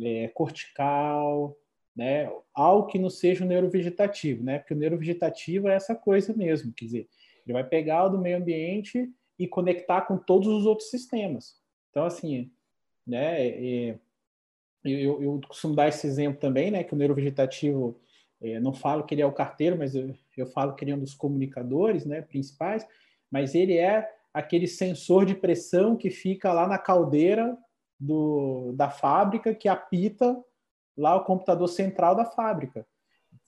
é, 0.00 0.28
cortical, 0.28 1.56
né? 1.96 2.30
Algo 2.54 2.88
que 2.88 2.98
não 2.98 3.08
seja 3.08 3.44
o 3.44 3.48
neurovegetativo, 3.48 4.44
né? 4.44 4.58
Porque 4.58 4.74
o 4.74 4.76
neurovegetativo 4.76 5.68
é 5.68 5.74
essa 5.74 5.94
coisa 5.94 6.34
mesmo, 6.34 6.72
quer 6.74 6.84
dizer, 6.84 7.08
ele 7.44 7.54
vai 7.54 7.64
pegar 7.64 8.04
o 8.04 8.10
do 8.10 8.18
meio 8.18 8.36
ambiente 8.36 9.10
e 9.38 9.48
conectar 9.48 10.02
com 10.02 10.18
todos 10.18 10.48
os 10.48 10.66
outros 10.66 10.90
sistemas. 10.90 11.56
Então, 11.90 12.04
assim, 12.04 12.50
né? 13.06 13.48
É, 13.48 13.98
eu, 14.84 15.22
eu, 15.22 15.40
costumo 15.46 15.74
dar 15.74 15.88
esse 15.88 16.06
exemplo 16.06 16.38
também, 16.38 16.70
né? 16.70 16.84
Que 16.84 16.92
o 16.92 16.96
neurovegetativo, 16.98 17.98
é, 18.42 18.60
não 18.60 18.74
falo 18.74 19.04
que 19.04 19.14
ele 19.14 19.22
é 19.22 19.26
o 19.26 19.32
carteiro, 19.32 19.78
mas 19.78 19.94
eu, 19.94 20.14
eu 20.36 20.46
falo 20.46 20.74
que 20.74 20.84
ele 20.84 20.90
é 20.90 20.94
um 20.96 21.00
dos 21.00 21.14
comunicadores, 21.14 22.04
né? 22.04 22.20
Principais 22.20 22.86
mas 23.32 23.54
ele 23.54 23.78
é 23.78 24.08
aquele 24.32 24.66
sensor 24.66 25.24
de 25.24 25.34
pressão 25.34 25.96
que 25.96 26.10
fica 26.10 26.52
lá 26.52 26.68
na 26.68 26.78
caldeira 26.78 27.56
do, 27.98 28.72
da 28.72 28.90
fábrica 28.90 29.54
que 29.54 29.68
apita 29.68 30.38
lá 30.96 31.16
o 31.16 31.24
computador 31.24 31.68
central 31.68 32.14
da 32.14 32.26
fábrica. 32.26 32.86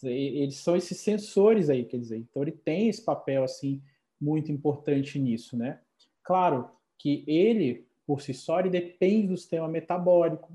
Eles 0.02 0.56
são 0.56 0.74
esses 0.74 0.98
sensores 0.98 1.68
aí, 1.68 1.84
quer 1.84 1.98
dizer, 1.98 2.16
então 2.16 2.42
ele 2.42 2.52
tem 2.52 2.88
esse 2.88 3.04
papel 3.04 3.44
assim 3.44 3.82
muito 4.20 4.50
importante 4.50 5.18
nisso, 5.18 5.56
né? 5.56 5.80
Claro 6.22 6.70
que 6.98 7.22
ele 7.26 7.86
por 8.06 8.20
si 8.20 8.34
só 8.34 8.60
ele 8.60 8.70
depende 8.70 9.28
do 9.28 9.36
sistema 9.36 9.68
metabólico, 9.68 10.52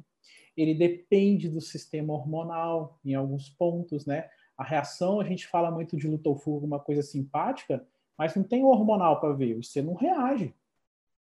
ele 0.56 0.74
depende 0.74 1.50
do 1.50 1.62
sistema 1.62 2.14
hormonal 2.14 3.00
em 3.04 3.16
alguns 3.16 3.50
pontos, 3.50 4.06
né? 4.06 4.30
A 4.58 4.64
reação, 4.64 5.20
a 5.20 5.24
gente 5.24 5.48
fala 5.48 5.72
muito 5.72 5.96
de 5.96 6.08
fuga, 6.36 6.66
uma 6.66 6.80
coisa 6.80 7.02
simpática, 7.02 7.86
mas 8.20 8.36
não 8.36 8.44
tem 8.44 8.66
hormonal 8.66 9.22
para 9.22 9.32
ver, 9.32 9.56
você 9.56 9.82
não 9.82 9.94
reage. 9.94 10.54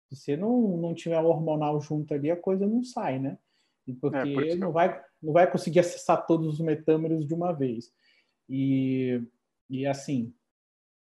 Se 0.09 0.15
você 0.15 0.37
não, 0.37 0.77
não 0.77 0.95
tiver 0.95 1.19
hormonal 1.19 1.81
junto 1.81 2.15
ali, 2.15 2.31
a 2.31 2.37
coisa 2.37 2.69
não 2.69 2.85
sai, 2.85 3.19
né? 3.19 3.37
Porque 4.01 4.17
é, 4.17 4.33
por 4.33 4.57
não, 4.57 4.71
vai, 4.71 5.03
não 5.21 5.33
vai 5.33 5.51
conseguir 5.51 5.81
acessar 5.81 6.25
todos 6.25 6.47
os 6.47 6.61
metâmeros 6.61 7.27
de 7.27 7.35
uma 7.35 7.53
vez. 7.53 7.93
E, 8.49 9.21
e 9.69 9.85
assim, 9.85 10.33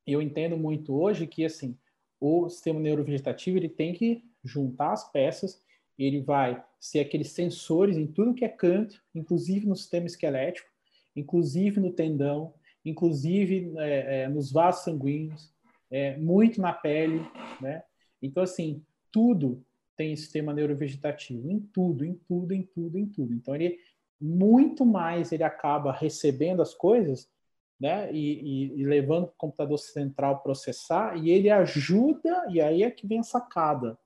eu 0.05 0.21
entendo 0.21 0.57
muito 0.57 0.93
hoje 0.93 1.25
que 1.25 1.45
assim 1.45 1.79
o 2.19 2.49
sistema 2.49 2.81
neurovegetativo 2.81 3.57
ele 3.57 3.69
tem 3.69 3.95
que 3.95 4.25
juntar 4.43 4.93
as 4.93 5.09
peças, 5.13 5.63
ele 5.97 6.21
vai 6.21 6.61
ser 6.81 6.99
aqueles 6.99 7.31
sensores 7.31 7.97
em 7.97 8.09
tudo 8.09 8.35
que 8.35 8.45
é 8.45 8.49
canto, 8.49 9.01
inclusive 9.15 9.67
no 9.67 9.77
sistema 9.77 10.07
esquelético, 10.07 10.69
inclusive 11.15 11.79
no 11.79 11.93
tendão, 11.93 12.55
inclusive 12.85 13.73
é, 13.79 14.23
é, 14.23 14.29
nos 14.29 14.51
vasos 14.51 14.83
sanguíneos, 14.83 15.55
é, 15.91 16.17
muito 16.17 16.61
na 16.61 16.73
pele, 16.73 17.21
né? 17.61 17.83
Então, 18.21 18.43
assim, 18.43 18.85
tudo 19.13 19.65
tem 19.97 20.15
sistema 20.15 20.53
neurovegetativo, 20.53 21.51
em 21.51 21.61
tudo, 21.61 22.05
em 22.05 22.15
tudo, 22.15 22.53
em 22.53 22.63
tudo, 22.63 22.99
em 22.99 23.07
tudo. 23.07 23.33
Então, 23.35 23.55
ele 23.55 23.79
muito 24.21 24.85
mais 24.85 25.33
ele 25.33 25.43
acaba 25.43 25.93
recebendo 25.93 26.63
as 26.63 26.75
coisas, 26.75 27.31
né? 27.79 28.13
E, 28.13 28.73
e, 28.75 28.81
e 28.81 28.85
levando 28.85 29.27
para 29.27 29.35
o 29.35 29.39
computador 29.39 29.79
central 29.79 30.43
processar, 30.43 31.17
e 31.17 31.31
ele 31.31 31.51
ajuda, 31.51 32.47
e 32.51 32.61
aí 32.61 32.83
é 32.83 32.91
que 32.91 33.07
vem 33.07 33.19
a 33.19 33.23
sacada. 33.23 33.99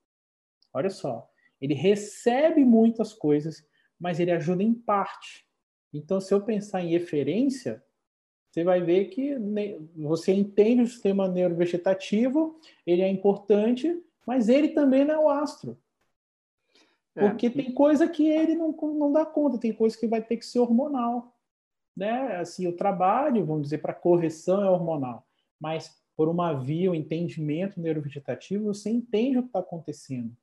Olha 0.73 0.90
só, 0.90 1.28
ele 1.61 1.74
recebe 1.74 2.65
muitas 2.65 3.12
coisas, 3.12 3.65
mas 3.98 4.19
ele 4.19 4.31
ajuda 4.31 4.62
em 4.62 4.74
parte. 4.74 5.47
Então, 5.93 6.20
se 6.20 6.32
eu 6.32 6.40
pensar 6.40 6.82
em 6.82 6.94
eferência, 6.94 7.82
você 8.51 8.64
vai 8.64 8.82
ver 8.82 9.06
que 9.06 9.36
você 9.97 10.32
entende 10.32 10.82
o 10.82 10.86
sistema 10.86 11.28
neurovegetativo, 11.28 12.59
ele 12.85 13.02
é 13.02 13.09
importante, 13.09 14.02
mas 14.27 14.48
ele 14.48 14.68
também 14.68 15.05
não 15.05 15.14
é 15.14 15.18
o 15.18 15.28
astro. 15.28 15.78
É. 17.14 17.28
Porque 17.28 17.48
tem 17.48 17.72
coisa 17.72 18.09
que 18.09 18.28
ele 18.28 18.55
não, 18.56 18.72
não 18.72 19.12
dá 19.12 19.24
conta, 19.24 19.59
tem 19.59 19.72
coisa 19.72 19.97
que 19.97 20.06
vai 20.06 20.22
ter 20.22 20.36
que 20.36 20.47
ser 20.47 20.59
hormonal. 20.59 21.36
Né? 21.97 22.36
Assim, 22.36 22.66
o 22.66 22.77
trabalho, 22.77 23.44
vamos 23.44 23.62
dizer, 23.62 23.78
para 23.78 23.94
correção 23.94 24.64
é 24.64 24.70
hormonal, 24.70 25.27
mas 25.59 26.01
por 26.16 26.28
uma 26.28 26.52
via, 26.52 26.90
o 26.90 26.93
um 26.93 26.94
entendimento 26.94 27.81
neurovegetativo, 27.81 28.66
você 28.66 28.90
entende 28.90 29.39
o 29.39 29.43
que 29.43 29.48
está 29.48 29.60
acontecendo. 29.60 30.36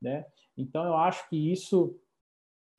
Né? 0.00 0.24
Então, 0.56 0.84
eu 0.84 0.96
acho 0.96 1.28
que 1.28 1.52
isso, 1.52 1.98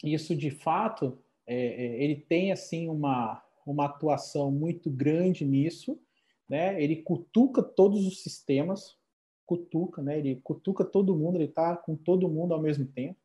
isso 0.03 0.35
de 0.35 0.49
fato, 0.49 1.19
é, 1.45 1.55
é, 1.55 2.03
ele 2.03 2.15
tem 2.15 2.51
assim 2.51 2.89
uma, 2.89 3.43
uma 3.65 3.85
atuação 3.85 4.51
muito 4.51 4.89
grande 4.89 5.45
nisso, 5.45 5.99
né? 6.47 6.81
Ele 6.81 6.97
cutuca 6.97 7.61
todos 7.63 8.05
os 8.05 8.21
sistemas, 8.23 8.97
cutuca, 9.45 10.01
né? 10.01 10.19
Ele 10.19 10.41
cutuca 10.43 10.83
todo 10.83 11.15
mundo, 11.15 11.37
ele 11.37 11.45
está 11.45 11.75
com 11.75 11.95
todo 11.95 12.29
mundo 12.29 12.53
ao 12.53 12.61
mesmo 12.61 12.85
tempo, 12.85 13.19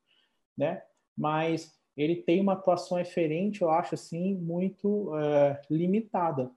né? 0.57 0.83
Mas 1.17 1.77
ele 1.97 2.17
tem 2.17 2.41
uma 2.41 2.53
atuação 2.53 2.99
eferente, 2.99 3.63
eu 3.63 3.71
acho 3.71 3.95
assim, 3.95 4.35
muito 4.35 5.17
é, 5.17 5.63
limitada. 5.71 6.51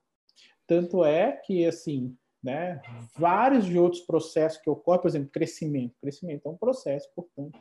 Tanto 0.67 1.03
é 1.03 1.31
que, 1.31 1.65
assim, 1.65 2.15
né, 2.43 2.81
vários 3.17 3.65
de 3.65 3.77
outros 3.79 4.01
processos 4.01 4.61
que 4.61 4.69
ocorrem, 4.69 5.01
por 5.01 5.07
exemplo, 5.07 5.29
crescimento. 5.29 5.95
Crescimento 6.01 6.47
é 6.47 6.51
um 6.51 6.57
processo, 6.57 7.09
portanto, 7.15 7.59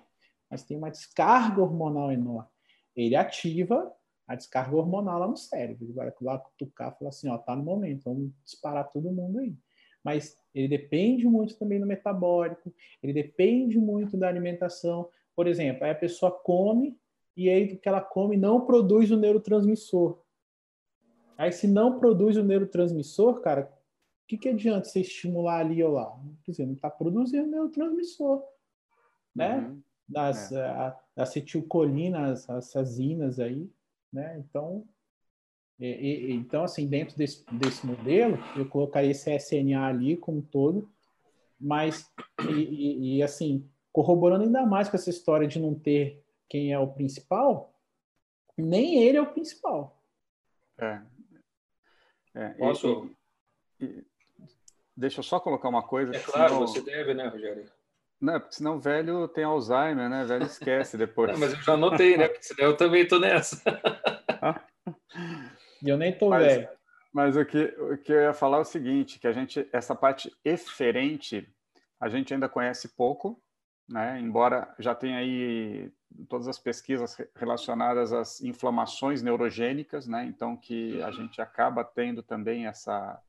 mas 0.51 0.65
tem 0.65 0.77
uma 0.77 0.91
descarga 0.91 1.63
hormonal 1.63 2.11
enorme. 2.13 2.49
Ele 2.97 3.15
ativa 3.15 3.93
a 4.29 4.35
descarga 4.35 4.77
hormonal 4.77 5.21
lá 5.21 5.27
no 5.27 5.37
cérebro. 5.37 5.87
Ele 5.87 5.95
vai 5.95 6.13
lá 6.21 6.39
cutucar 6.39 6.93
e 6.93 6.99
falar 6.99 7.09
assim, 7.09 7.31
ó, 7.31 7.39
tá 7.39 7.57
no 7.57 7.65
momento, 7.65 8.05
vamos 8.05 8.31
disparar 8.45 8.89
todo 8.91 9.11
mundo 9.11 9.39
aí. 9.39 9.57
Mas 10.05 10.39
ele 10.55 10.69
depende 10.69 11.27
muito 11.27 11.59
também 11.59 11.81
do 11.81 11.87
metabólico, 11.87 12.73
ele 13.03 13.15
depende 13.15 13.79
muito 13.79 14.19
da 14.19 14.29
alimentação. 14.29 15.09
Por 15.35 15.47
exemplo, 15.47 15.85
aí 15.85 15.91
a 15.91 15.95
pessoa 15.95 16.31
come 16.31 16.99
e 17.35 17.49
aí 17.49 17.73
o 17.73 17.79
que 17.79 17.89
ela 17.89 18.03
come 18.03 18.37
não 18.37 18.67
produz 18.67 19.11
o 19.11 19.17
neurotransmissor. 19.17 20.23
Aí 21.39 21.51
se 21.51 21.67
não 21.67 21.99
produz 21.99 22.37
o 22.37 22.45
neurotransmissor, 22.45 23.41
cara, 23.41 23.73
o 24.25 24.27
que, 24.29 24.37
que 24.37 24.49
adianta 24.51 24.89
você 24.89 25.01
estimular 25.01 25.61
ali 25.61 25.83
ou 25.83 25.93
lá? 25.93 26.15
Quer 26.45 26.51
dizer, 26.51 26.67
não 26.67 26.75
está 26.75 26.91
produzindo 26.91 27.47
neurotransmissor, 27.47 28.45
né? 29.35 29.59
Uhum. 29.59 29.83
Das 30.07 30.53
é. 30.53 30.67
a, 30.67 30.99
acetilcolinas, 31.17 32.49
as 32.49 32.75
azinas 32.75 33.39
aí, 33.39 33.71
né? 34.13 34.39
Então, 34.39 34.87
e, 35.79 35.87
e, 35.87 36.33
então 36.33 36.65
assim, 36.65 36.87
dentro 36.87 37.17
desse, 37.17 37.45
desse 37.53 37.87
modelo, 37.87 38.39
eu 38.57 38.69
colocaria 38.69 39.11
esse 39.11 39.35
SNA 39.35 39.87
ali 39.87 40.17
como 40.17 40.39
um 40.39 40.43
todo, 40.43 40.91
mas, 41.61 42.11
e, 42.49 43.17
e 43.17 43.23
assim, 43.23 43.69
corroborando 43.93 44.45
ainda 44.45 44.67
mais 44.67 44.89
com 44.89 44.97
essa 44.97 45.11
história 45.11 45.47
de 45.47 45.59
não 45.59 45.75
ter 45.75 46.25
quem 46.49 46.73
é 46.73 46.79
o 46.79 46.89
principal, 46.93 47.75
nem 48.57 49.03
ele 49.03 49.19
é 49.19 49.23
o 49.23 49.33
principal. 49.33 50.03
É. 50.79 51.03
é 52.35 52.49
Posso? 52.51 53.11
E, 53.81 53.85
e, 53.85 54.05
deixa 54.97 55.21
eu 55.21 55.25
só 55.25 55.39
colocar 55.39 55.69
uma 55.69 55.83
coisa. 55.83 56.15
É 56.15 56.21
claro, 56.21 56.55
senão... 56.55 56.67
você 56.67 56.81
deve, 56.81 57.15
né, 57.15 57.29
Rogério? 57.29 57.71
Não, 58.21 58.41
porque 58.41 58.57
senão 58.57 58.81
velho 58.81 59.29
tem 59.29 59.45
Alzheimer, 59.45 60.09
né? 60.09 60.25
Velho 60.25 60.45
esquece 60.45 60.97
depois. 60.99 61.33
Não, 61.33 61.39
mas 61.39 61.53
eu 61.53 61.63
já 61.63 61.75
anotei, 61.75 62.17
né? 62.17 62.29
Porque 62.29 62.43
senão 62.43 62.71
eu 62.71 62.77
também 62.77 63.07
tô 63.07 63.19
nessa. 63.19 63.63
E 65.81 65.89
eu 65.89 65.97
nem 65.97 66.17
tô 66.17 66.31
mas, 66.31 66.45
velho. 66.45 66.69
Mas 67.13 67.37
o 67.37 67.45
que, 67.45 67.65
o 67.79 67.99
que 67.99 68.13
eu 68.13 68.23
ia 68.23 68.35
falar 68.35 68.59
é 68.59 68.61
o 68.61 68.65
seguinte, 68.65 69.19
que 69.19 69.27
a 69.27 69.33
gente, 69.33 69.69
essa 69.73 69.95
parte 69.95 70.33
eferente, 70.45 71.49
a 72.01 72.09
gente 72.09 72.35
ainda 72.35 72.49
conhece 72.49 72.89
pouco, 72.97 73.41
né? 73.89 74.21
Embora 74.21 74.75
já 74.79 74.95
tenha 74.95 75.19
aí 75.19 75.93
todas 76.29 76.49
as 76.49 76.59
pesquisas 76.59 77.17
relacionadas 77.35 78.13
às 78.13 78.41
inflamações 78.41 79.23
neurogênicas, 79.23 80.07
né? 80.07 80.25
Então 80.25 80.57
que 80.57 81.01
a 81.03 81.11
gente 81.11 81.41
acaba 81.41 81.85
tendo 81.85 82.23
também 82.23 82.67
essa 82.67 83.21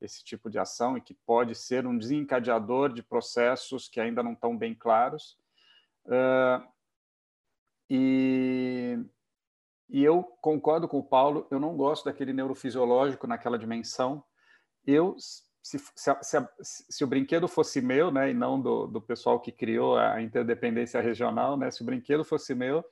esse 0.00 0.24
tipo 0.24 0.48
de 0.48 0.58
ação 0.58 0.96
e 0.96 1.00
que 1.00 1.14
pode 1.14 1.54
ser 1.54 1.86
um 1.86 1.96
desencadeador 1.96 2.92
de 2.92 3.02
processos 3.02 3.88
que 3.88 4.00
ainda 4.00 4.22
não 4.22 4.32
estão 4.32 4.56
bem 4.56 4.74
claros. 4.74 5.36
Uh, 6.06 6.66
e, 7.90 8.98
e 9.88 10.04
eu 10.04 10.22
concordo 10.40 10.86
com 10.86 10.98
o 10.98 11.04
Paulo, 11.04 11.46
eu 11.50 11.58
não 11.58 11.76
gosto 11.76 12.04
daquele 12.04 12.32
neurofisiológico 12.32 13.26
naquela 13.26 13.58
dimensão. 13.58 14.22
Eu 14.86 15.16
se, 15.62 15.78
se, 15.78 16.16
se, 16.22 16.48
se, 16.90 17.04
o 17.04 17.06
brinquedo 17.06 17.46
fosse 17.46 17.80
meu, 17.80 18.10
né, 18.10 18.30
e 18.30 18.34
não 18.34 18.60
do, 18.60 18.86
do 18.86 19.00
pessoal 19.02 19.38
que 19.38 19.52
criou 19.52 19.98
a 19.98 20.22
interdependência 20.22 21.00
regional, 21.00 21.56
né, 21.56 21.70
se 21.70 21.82
o 21.82 21.84
brinquedo 21.84 22.24
fosse 22.24 22.54
meu, 22.54 22.84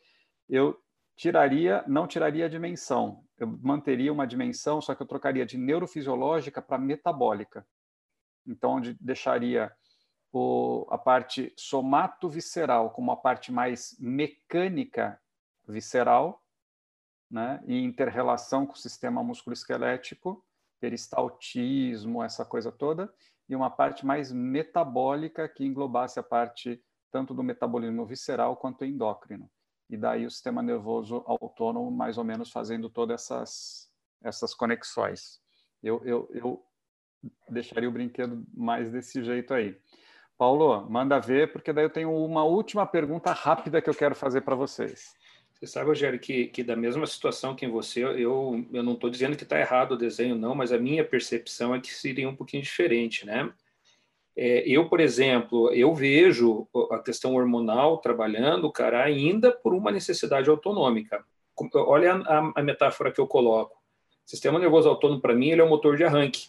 eu 0.49 0.79
tiraria, 1.17 1.83
não 1.87 2.07
tiraria 2.07 2.45
a 2.45 2.49
dimensão, 2.49 3.25
eu 3.39 3.47
manteria 3.63 4.13
uma 4.13 4.27
dimensão, 4.27 4.81
só 4.81 4.95
que 4.95 5.03
eu 5.03 5.07
trocaria 5.07 5.45
de 5.45 5.59
neurofisiológica 5.59 6.63
para 6.63 6.79
metabólica. 6.79 7.67
Então, 8.47 8.73
onde 8.73 8.95
deixaria 9.01 9.73
o, 10.33 10.87
a 10.91 10.99
parte 10.99 11.53
somato-visceral 11.57 12.91
como 12.91 13.11
a 13.11 13.17
parte 13.17 13.53
mais 13.53 13.97
mecânica 13.99 15.21
visceral, 15.67 16.43
né, 17.31 17.63
e 17.67 17.83
interrelação 17.83 18.65
com 18.67 18.75
o 18.75 18.79
sistema 18.79 19.23
musculoesquelético, 19.23 20.45
peristaltismo, 20.79 22.23
essa 22.23 22.45
coisa 22.45 22.71
toda, 22.71 23.13
e 23.49 23.57
uma 23.57 23.71
parte 23.71 24.07
mais 24.07 24.31
metabólica 24.31 25.49
que 25.49 25.65
englobasse 25.65 26.19
a 26.21 26.23
parte 26.23 26.83
tanto 27.11 27.35
do 27.35 27.43
metabolismo 27.43 28.05
visceral 28.05 28.57
quanto 28.57 28.85
endócrino. 28.85 29.51
E 29.89 29.97
daí 29.97 30.27
o 30.27 30.31
sistema 30.31 30.63
nervoso 30.63 31.23
autônomo 31.27 31.91
mais 31.91 32.19
ou 32.19 32.25
menos 32.25 32.51
fazendo 32.51 32.91
todas 32.91 33.23
essas, 33.23 33.91
essas 34.23 34.55
conexões. 34.55 35.41
Eu, 35.83 36.03
eu, 36.05 36.29
eu 36.33 36.67
deixaria 37.49 37.89
o 37.89 37.93
brinquedo 37.93 38.45
mais 38.55 38.91
desse 38.91 39.23
jeito 39.23 39.55
aí. 39.55 39.79
Paulo, 40.37 40.89
manda 40.91 41.19
ver, 41.19 41.53
porque 41.53 41.73
daí 41.73 41.85
eu 41.85 41.91
tenho 41.91 42.13
uma 42.13 42.45
última 42.45 42.87
pergunta 42.87 43.33
rápida 43.33 43.81
que 43.81 43.89
eu 43.89 43.95
quero 43.95 44.15
fazer 44.15 44.43
para 44.43 44.55
vocês. 44.55 45.15
Você 45.59 45.67
sabe, 45.67 45.87
Rogério, 45.87 46.19
que, 46.19 46.49
que 46.49 46.63
da 46.63 46.77
mesma 46.77 47.07
situação 47.07 47.57
que 47.57 47.65
em 47.65 47.71
você, 47.71 48.05
eu, 48.05 48.67
eu 48.71 48.83
não 48.83 48.93
estou 48.93 49.09
dizendo 49.09 49.37
que 49.37 49.45
está 49.45 49.59
errado 49.59 49.93
o 49.93 49.97
desenho, 49.97 50.37
não, 50.37 50.55
mas 50.55 50.71
a 50.71 50.79
minha 50.79 51.03
percepção 51.03 51.75
é 51.75 51.81
que 51.81 51.95
seria 51.95 52.29
um 52.29 52.37
pouquinho 52.37 52.63
diferente, 52.63 53.25
né? 53.25 53.51
É, 54.37 54.63
eu, 54.67 54.89
por 54.89 55.01
exemplo, 55.01 55.73
eu 55.73 55.95
vejo 55.95 56.69
a 56.91 56.99
questão 56.99 57.35
hormonal 57.35 57.99
trabalhando, 57.99 58.71
cara, 58.71 59.03
ainda 59.03 59.51
por 59.51 59.73
uma 59.73 59.91
necessidade 59.91 60.51
autonômica. 60.51 61.25
Olha 61.75 62.17
a, 62.17 62.53
a 62.55 62.63
metáfora 62.63 63.11
que 63.11 63.21
eu 63.21 63.27
coloco. 63.27 63.75
O 64.27 64.31
sistema 64.31 64.59
nervoso 64.59 64.89
autônomo, 64.89 65.23
para 65.23 65.35
mim, 65.35 65.49
ele 65.49 65.63
é 65.63 65.65
o 65.65 65.69
motor 65.69 65.97
de 65.97 66.05
arranque. 66.05 66.49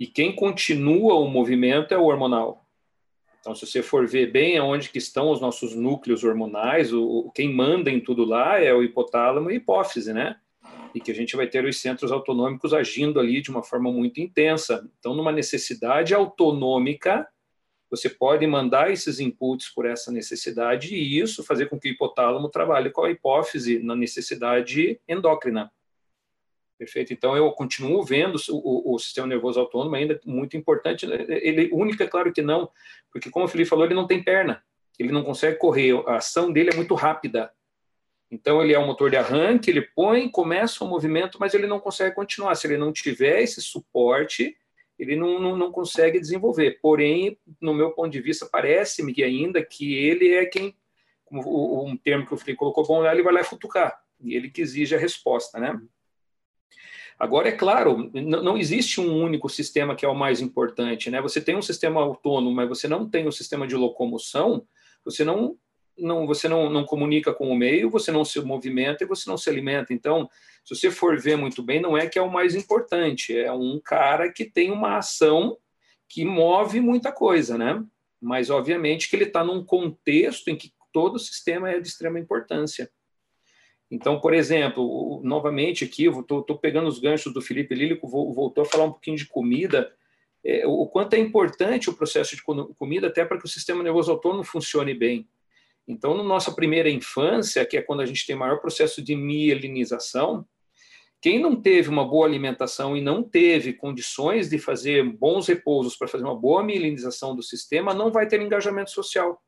E 0.00 0.06
quem 0.06 0.34
continua 0.34 1.14
o 1.16 1.28
movimento 1.28 1.92
é 1.92 1.98
o 1.98 2.04
hormonal. 2.04 2.64
Então, 3.40 3.54
se 3.54 3.66
você 3.66 3.82
for 3.82 4.06
ver 4.06 4.30
bem 4.30 4.56
aonde 4.56 4.88
que 4.88 4.98
estão 4.98 5.30
os 5.30 5.40
nossos 5.40 5.74
núcleos 5.74 6.24
hormonais, 6.24 6.92
o, 6.92 7.30
quem 7.34 7.52
manda 7.52 7.90
em 7.90 8.00
tudo 8.00 8.24
lá 8.24 8.58
é 8.58 8.72
o 8.72 8.82
hipotálamo 8.82 9.50
e 9.50 9.56
hipófise, 9.56 10.12
né? 10.12 10.36
E 10.98 11.00
que 11.00 11.12
a 11.12 11.14
gente 11.14 11.36
vai 11.36 11.46
ter 11.46 11.64
os 11.64 11.80
centros 11.80 12.10
autonômicos 12.10 12.74
agindo 12.74 13.20
ali 13.20 13.40
de 13.40 13.50
uma 13.50 13.62
forma 13.62 13.92
muito 13.92 14.20
intensa. 14.20 14.84
Então, 14.98 15.14
numa 15.14 15.30
necessidade 15.30 16.12
autonômica, 16.12 17.24
você 17.88 18.10
pode 18.10 18.44
mandar 18.48 18.90
esses 18.90 19.20
inputs 19.20 19.68
por 19.68 19.86
essa 19.86 20.10
necessidade 20.10 20.96
e 20.96 21.20
isso 21.20 21.44
fazer 21.44 21.66
com 21.66 21.78
que 21.78 21.88
o 21.88 21.92
hipotálamo 21.92 22.48
trabalhe 22.48 22.90
com 22.90 23.04
a 23.04 23.10
hipófise 23.12 23.78
na 23.78 23.94
necessidade 23.94 25.00
endócrina. 25.06 25.70
Perfeito. 26.76 27.12
Então, 27.12 27.36
eu 27.36 27.50
continuo 27.52 28.02
vendo 28.02 28.36
o, 28.50 28.94
o, 28.94 28.98
sistema 28.98 29.28
nervoso 29.28 29.60
autônomo 29.60 29.94
ainda 29.94 30.20
muito 30.26 30.56
importante. 30.56 31.06
Ele 31.06 31.70
única, 31.72 32.08
claro 32.08 32.32
que 32.32 32.42
não, 32.42 32.68
porque 33.12 33.30
como 33.30 33.44
o 33.44 33.48
Felipe 33.48 33.70
falou, 33.70 33.84
ele 33.84 33.94
não 33.94 34.06
tem 34.06 34.20
perna, 34.20 34.64
ele 34.98 35.12
não 35.12 35.22
consegue 35.22 35.58
correr. 35.58 35.94
A 36.08 36.16
ação 36.16 36.52
dele 36.52 36.70
é 36.72 36.76
muito 36.76 36.96
rápida. 36.96 37.52
Então, 38.30 38.62
ele 38.62 38.74
é 38.74 38.78
um 38.78 38.86
motor 38.86 39.10
de 39.10 39.16
arranque, 39.16 39.70
ele 39.70 39.80
põe, 39.80 40.28
começa 40.28 40.84
o 40.84 40.88
movimento, 40.88 41.38
mas 41.40 41.54
ele 41.54 41.66
não 41.66 41.80
consegue 41.80 42.14
continuar. 42.14 42.54
Se 42.54 42.66
ele 42.66 42.76
não 42.76 42.92
tiver 42.92 43.42
esse 43.42 43.62
suporte, 43.62 44.56
ele 44.98 45.16
não, 45.16 45.38
não, 45.38 45.56
não 45.56 45.72
consegue 45.72 46.20
desenvolver. 46.20 46.78
Porém, 46.82 47.38
no 47.60 47.72
meu 47.72 47.92
ponto 47.92 48.10
de 48.10 48.20
vista, 48.20 48.46
parece-me 48.50 49.14
que 49.14 49.22
ainda 49.22 49.64
que 49.64 49.94
ele 49.94 50.32
é 50.32 50.44
quem, 50.44 50.76
um 51.30 51.96
termo 51.96 52.26
que 52.26 52.34
o 52.34 52.36
Felipe 52.36 52.58
colocou 52.58 52.86
bom 52.86 53.00
lá, 53.00 53.12
ele 53.12 53.22
vai 53.22 53.32
lá 53.32 53.44
futucar. 53.44 54.02
E 54.20 54.34
ele 54.34 54.50
que 54.50 54.60
exige 54.60 54.94
a 54.94 54.98
resposta, 54.98 55.58
né? 55.58 55.80
Agora, 57.18 57.48
é 57.48 57.52
claro, 57.52 58.10
não 58.14 58.56
existe 58.56 59.00
um 59.00 59.22
único 59.22 59.48
sistema 59.48 59.96
que 59.96 60.04
é 60.04 60.08
o 60.08 60.14
mais 60.14 60.40
importante, 60.40 61.10
né? 61.10 61.20
Você 61.20 61.40
tem 61.40 61.56
um 61.56 61.62
sistema 61.62 62.00
autônomo, 62.00 62.54
mas 62.54 62.68
você 62.68 62.86
não 62.86 63.08
tem 63.08 63.26
um 63.26 63.32
sistema 63.32 63.66
de 63.66 63.74
locomoção, 63.74 64.64
você 65.04 65.24
não, 65.24 65.56
não, 65.98 66.26
você 66.26 66.48
não, 66.48 66.70
não 66.70 66.84
comunica 66.84 67.32
com 67.32 67.48
o 67.48 67.56
meio, 67.56 67.90
você 67.90 68.10
não 68.10 68.24
se 68.24 68.40
movimenta 68.40 69.04
e 69.04 69.06
você 69.06 69.28
não 69.28 69.36
se 69.36 69.48
alimenta. 69.50 69.92
Então, 69.92 70.28
se 70.64 70.74
você 70.74 70.90
for 70.90 71.18
ver 71.18 71.36
muito 71.36 71.62
bem, 71.62 71.80
não 71.80 71.96
é 71.96 72.06
que 72.06 72.18
é 72.18 72.22
o 72.22 72.30
mais 72.30 72.54
importante, 72.54 73.36
é 73.36 73.52
um 73.52 73.80
cara 73.82 74.32
que 74.32 74.44
tem 74.44 74.70
uma 74.70 74.98
ação 74.98 75.56
que 76.08 76.24
move 76.24 76.80
muita 76.80 77.12
coisa, 77.12 77.58
né? 77.58 77.84
Mas, 78.20 78.50
obviamente, 78.50 79.08
que 79.08 79.16
ele 79.16 79.24
está 79.24 79.44
num 79.44 79.64
contexto 79.64 80.48
em 80.48 80.56
que 80.56 80.72
todo 80.92 81.16
o 81.16 81.20
sistema 81.20 81.70
é 81.70 81.80
de 81.80 81.88
extrema 81.88 82.18
importância. 82.18 82.90
Então, 83.90 84.20
por 84.20 84.34
exemplo, 84.34 85.20
novamente 85.24 85.84
aqui, 85.84 86.04
eu 86.04 86.20
estou 86.20 86.58
pegando 86.58 86.88
os 86.88 86.98
ganchos 86.98 87.32
do 87.32 87.40
Felipe 87.40 87.74
Lílico, 87.74 88.06
voltou 88.06 88.62
a 88.62 88.66
falar 88.66 88.84
um 88.84 88.92
pouquinho 88.92 89.16
de 89.16 89.26
comida, 89.26 89.90
é, 90.44 90.66
o 90.66 90.86
quanto 90.86 91.14
é 91.14 91.18
importante 91.18 91.90
o 91.90 91.94
processo 91.94 92.36
de 92.36 92.42
comida 92.42 93.06
até 93.06 93.24
para 93.24 93.38
que 93.38 93.44
o 93.44 93.48
sistema 93.48 93.82
nervoso 93.82 94.10
autônomo 94.10 94.44
funcione 94.44 94.94
bem. 94.94 95.28
Então, 95.88 96.14
na 96.14 96.22
nossa 96.22 96.52
primeira 96.52 96.90
infância, 96.90 97.64
que 97.64 97.78
é 97.78 97.82
quando 97.82 98.02
a 98.02 98.06
gente 98.06 98.26
tem 98.26 98.36
maior 98.36 98.60
processo 98.60 99.02
de 99.02 99.16
mielinização, 99.16 100.46
quem 101.20 101.40
não 101.40 101.56
teve 101.56 101.88
uma 101.88 102.06
boa 102.06 102.26
alimentação 102.26 102.94
e 102.94 103.00
não 103.00 103.22
teve 103.22 103.72
condições 103.72 104.50
de 104.50 104.58
fazer 104.58 105.02
bons 105.02 105.48
repousos 105.48 105.96
para 105.96 106.06
fazer 106.06 106.24
uma 106.24 106.38
boa 106.38 106.62
mielinização 106.62 107.34
do 107.34 107.42
sistema, 107.42 107.94
não 107.94 108.12
vai 108.12 108.28
ter 108.28 108.40
engajamento 108.40 108.90
social. 108.90 109.42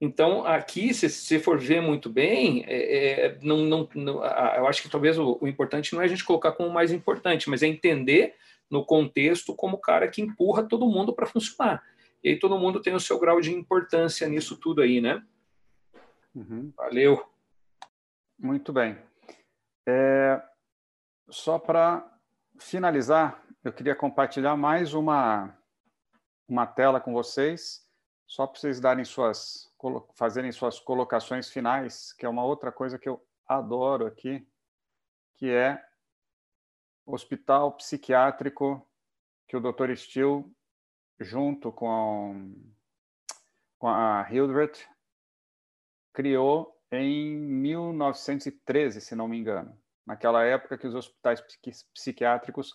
Então, 0.00 0.44
aqui, 0.44 0.92
se 0.92 1.08
você 1.08 1.38
for 1.38 1.58
ver 1.58 1.80
muito 1.80 2.10
bem, 2.10 2.64
é, 2.66 3.26
é, 3.26 3.38
não, 3.42 3.58
não, 3.58 3.88
não, 3.94 4.24
eu 4.24 4.66
acho 4.66 4.82
que 4.82 4.88
talvez 4.88 5.18
o, 5.18 5.38
o, 5.40 5.46
importante 5.46 5.94
não 5.94 6.02
é 6.02 6.06
a 6.06 6.08
gente 6.08 6.24
colocar 6.24 6.52
como 6.52 6.68
mais 6.70 6.90
importante, 6.90 7.48
mas 7.48 7.62
é 7.62 7.66
entender 7.66 8.34
no 8.68 8.84
contexto 8.84 9.54
como 9.54 9.76
o 9.76 9.80
cara 9.80 10.08
que 10.08 10.20
empurra 10.20 10.64
todo 10.64 10.88
mundo 10.88 11.14
para 11.14 11.26
funcionar. 11.26 11.82
E 12.24 12.30
aí 12.30 12.38
todo 12.38 12.58
mundo 12.58 12.80
tem 12.80 12.94
o 12.94 13.00
seu 13.00 13.18
grau 13.20 13.38
de 13.38 13.52
importância 13.52 14.26
nisso 14.26 14.56
tudo 14.56 14.80
aí, 14.80 14.98
né? 14.98 15.22
Uhum. 16.34 16.72
Valeu. 16.74 17.22
Muito 18.38 18.72
bem. 18.72 18.98
É, 19.86 20.42
só 21.28 21.58
para 21.58 22.10
finalizar, 22.58 23.44
eu 23.62 23.70
queria 23.74 23.94
compartilhar 23.94 24.56
mais 24.56 24.94
uma, 24.94 25.54
uma 26.48 26.66
tela 26.66 26.98
com 26.98 27.12
vocês, 27.12 27.86
só 28.26 28.46
para 28.46 28.58
vocês 28.58 28.80
darem 28.80 29.04
suas, 29.04 29.70
fazerem 30.14 30.50
suas 30.50 30.80
colocações 30.80 31.50
finais, 31.50 32.14
que 32.14 32.24
é 32.24 32.28
uma 32.28 32.42
outra 32.42 32.72
coisa 32.72 32.98
que 32.98 33.08
eu 33.08 33.22
adoro 33.46 34.06
aqui, 34.06 34.48
que 35.34 35.50
é 35.50 35.78
hospital 37.04 37.72
psiquiátrico 37.72 38.88
que 39.46 39.58
o 39.58 39.60
Dr. 39.60 39.94
Steele, 39.94 40.44
junto 41.20 41.72
com, 41.72 42.54
com 43.78 43.88
a 43.88 44.26
Hildreth, 44.30 44.86
criou 46.12 46.74
em 46.90 47.36
1913, 47.36 49.00
se 49.00 49.14
não 49.14 49.28
me 49.28 49.38
engano. 49.38 49.76
Naquela 50.06 50.44
época 50.44 50.78
que 50.78 50.86
os 50.86 50.94
hospitais 50.94 51.42
psiquiátricos 51.92 52.74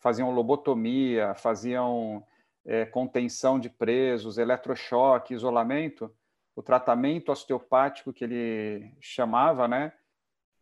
faziam 0.00 0.30
lobotomia, 0.30 1.34
faziam 1.34 2.24
é, 2.64 2.84
contenção 2.86 3.58
de 3.58 3.68
presos, 3.68 4.38
eletrochoque, 4.38 5.34
isolamento, 5.34 6.14
o 6.54 6.62
tratamento 6.62 7.30
osteopático 7.30 8.12
que 8.12 8.24
ele 8.24 8.94
chamava, 9.00 9.66
né, 9.66 9.92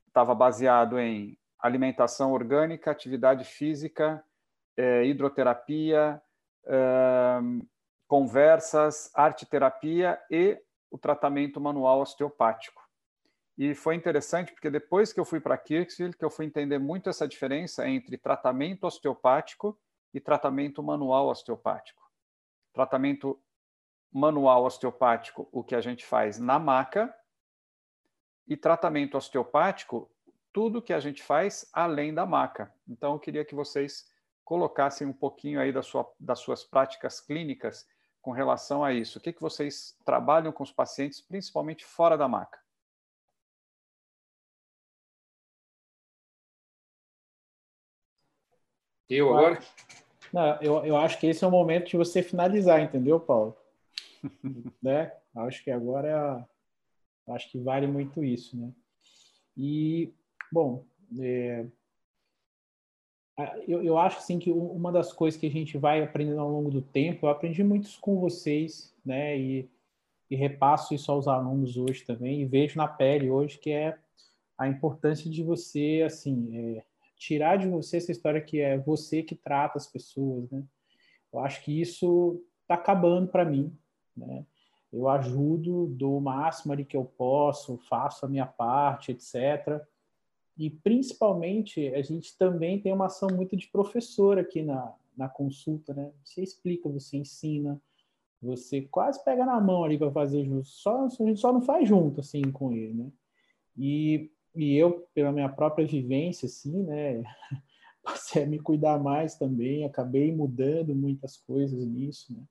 estava 0.06 0.34
baseado 0.34 0.98
em 0.98 1.38
alimentação 1.59 2.32
orgânica, 2.32 2.90
atividade 2.90 3.44
física, 3.44 4.22
é, 4.76 5.05
hidroterapia, 5.05 6.20
conversas, 8.07 9.11
arte 9.15 9.47
terapia 9.47 10.20
e 10.31 10.61
o 10.91 10.99
tratamento 10.99 11.61
manual 11.61 12.01
osteopático. 12.01 12.82
E 13.57 13.74
foi 13.74 13.95
interessante 13.95 14.53
porque 14.53 14.70
depois 14.70 15.12
que 15.12 15.20
eu 15.20 15.24
fui 15.24 15.41
para 15.41 15.57
Kirksville, 15.59 16.16
que 16.16 16.24
eu 16.24 16.31
fui 16.31 16.47
entender 16.47 16.78
muito 16.78 17.11
essa 17.11 17.28
diferença 17.28 17.87
entre 17.87 18.16
tratamento 18.16 18.85
osteopático 18.87 19.78
e 20.15 20.20
tratamento 20.20 20.82
manual 20.82 21.28
osteopático. 21.28 22.03
Tratamento 22.73 23.41
manual 24.11 24.65
osteopático, 24.65 25.49
o 25.53 25.62
que 25.62 25.74
a 25.74 25.81
gente 25.81 26.05
faz 26.05 26.39
na 26.39 26.59
maca, 26.59 27.15
e 28.49 28.57
tratamento 28.57 29.16
osteopático, 29.16 30.11
tudo 30.53 30.82
que 30.82 30.93
a 30.93 30.99
gente 30.99 31.23
faz 31.23 31.69
além 31.73 32.12
da 32.12 32.27
maca. 32.27 32.74
Então, 32.89 33.12
eu 33.12 33.20
queria 33.20 33.45
que 33.45 33.55
vocês 33.55 34.10
colocassem 34.51 35.06
um 35.06 35.12
pouquinho 35.12 35.60
aí 35.60 35.70
da 35.70 35.81
sua, 35.81 36.12
das 36.18 36.40
suas 36.40 36.64
práticas 36.64 37.20
clínicas 37.20 37.89
com 38.20 38.32
relação 38.32 38.82
a 38.82 38.93
isso. 38.93 39.20
O 39.20 39.22
que, 39.22 39.32
que 39.32 39.40
vocês 39.40 39.97
trabalham 40.05 40.51
com 40.51 40.64
os 40.64 40.72
pacientes, 40.72 41.20
principalmente 41.20 41.85
fora 41.85 42.18
da 42.18 42.27
maca? 42.27 42.59
Eu 49.09 49.28
agora? 49.28 49.60
Não, 50.32 50.60
eu, 50.60 50.85
eu 50.85 50.97
acho 50.97 51.20
que 51.20 51.28
esse 51.28 51.44
é 51.44 51.47
o 51.47 51.51
momento 51.51 51.90
de 51.90 51.97
você 51.97 52.20
finalizar, 52.20 52.81
entendeu, 52.81 53.20
Paulo? 53.20 53.56
né? 54.82 55.16
Acho 55.32 55.62
que 55.62 55.70
agora 55.70 56.48
é 57.28 57.32
acho 57.32 57.52
que 57.52 57.60
vale 57.60 57.86
muito 57.86 58.24
isso, 58.24 58.56
né? 58.56 58.72
E 59.56 60.12
bom, 60.51 60.85
é, 61.20 61.66
eu, 63.66 63.82
eu 63.82 63.98
acho 63.98 64.18
assim 64.18 64.38
que 64.38 64.50
uma 64.50 64.90
das 64.90 65.12
coisas 65.12 65.38
que 65.38 65.46
a 65.46 65.50
gente 65.50 65.78
vai 65.78 66.02
aprendendo 66.02 66.40
ao 66.40 66.50
longo 66.50 66.70
do 66.70 66.82
tempo, 66.82 67.26
eu 67.26 67.30
aprendi 67.30 67.62
muito 67.62 67.84
isso 67.84 68.00
com 68.00 68.18
vocês, 68.18 68.94
né? 69.04 69.38
E, 69.38 69.68
e 70.30 70.36
repasso 70.36 70.94
isso 70.94 71.10
aos 71.10 71.28
alunos 71.28 71.76
hoje 71.76 72.04
também 72.04 72.40
e 72.40 72.44
vejo 72.44 72.78
na 72.78 72.86
pele 72.86 73.30
hoje 73.30 73.58
que 73.58 73.70
é 73.70 73.98
a 74.56 74.68
importância 74.68 75.28
de 75.30 75.42
você 75.42 76.02
assim 76.06 76.56
é, 76.56 76.84
tirar 77.16 77.56
de 77.56 77.68
você 77.68 77.96
essa 77.96 78.12
história 78.12 78.40
que 78.40 78.60
é 78.60 78.78
você 78.78 79.22
que 79.22 79.34
trata 79.34 79.78
as 79.78 79.86
pessoas, 79.86 80.50
né? 80.50 80.62
Eu 81.32 81.40
acho 81.40 81.62
que 81.62 81.80
isso 81.80 82.42
está 82.62 82.74
acabando 82.74 83.28
para 83.28 83.44
mim, 83.44 83.76
né? 84.16 84.44
Eu 84.92 85.08
ajudo, 85.08 85.86
dou 85.86 86.18
o 86.18 86.20
máximo 86.20 86.72
ali 86.72 86.84
que 86.84 86.96
eu 86.96 87.04
posso, 87.04 87.78
faço 87.88 88.26
a 88.26 88.28
minha 88.28 88.46
parte, 88.46 89.12
etc. 89.12 89.80
E 90.61 90.69
principalmente 90.69 91.89
a 91.95 92.03
gente 92.03 92.37
também 92.37 92.78
tem 92.78 92.93
uma 92.93 93.07
ação 93.07 93.31
muito 93.32 93.57
de 93.57 93.66
professor 93.69 94.39
aqui 94.39 94.61
na, 94.61 94.95
na 95.16 95.27
consulta, 95.27 95.95
né? 95.95 96.12
Você 96.23 96.43
explica, 96.43 96.87
você 96.87 97.16
ensina, 97.16 97.81
você 98.43 98.82
quase 98.82 99.24
pega 99.24 99.47
na 99.47 99.59
mão 99.59 99.82
ali 99.85 99.97
para 99.97 100.12
fazer 100.12 100.45
junto. 100.45 100.69
Só 100.69 101.07
a 101.07 101.09
gente 101.09 101.41
só 101.41 101.51
não 101.51 101.62
faz 101.62 101.89
junto 101.89 102.20
assim 102.20 102.43
com 102.53 102.73
ele, 102.73 102.93
né? 102.93 103.11
E 103.74 104.31
e 104.55 104.77
eu, 104.77 105.09
pela 105.15 105.32
minha 105.32 105.49
própria 105.49 105.87
vivência, 105.87 106.47
assim, 106.47 106.82
né, 106.82 107.23
passei 108.03 108.43
a 108.43 108.47
me 108.47 108.59
cuidar 108.59 108.99
mais 108.99 109.37
também, 109.37 109.85
acabei 109.85 110.35
mudando 110.35 110.95
muitas 110.95 111.37
coisas 111.37 111.87
nisso, 111.87 112.35
né, 112.35 112.43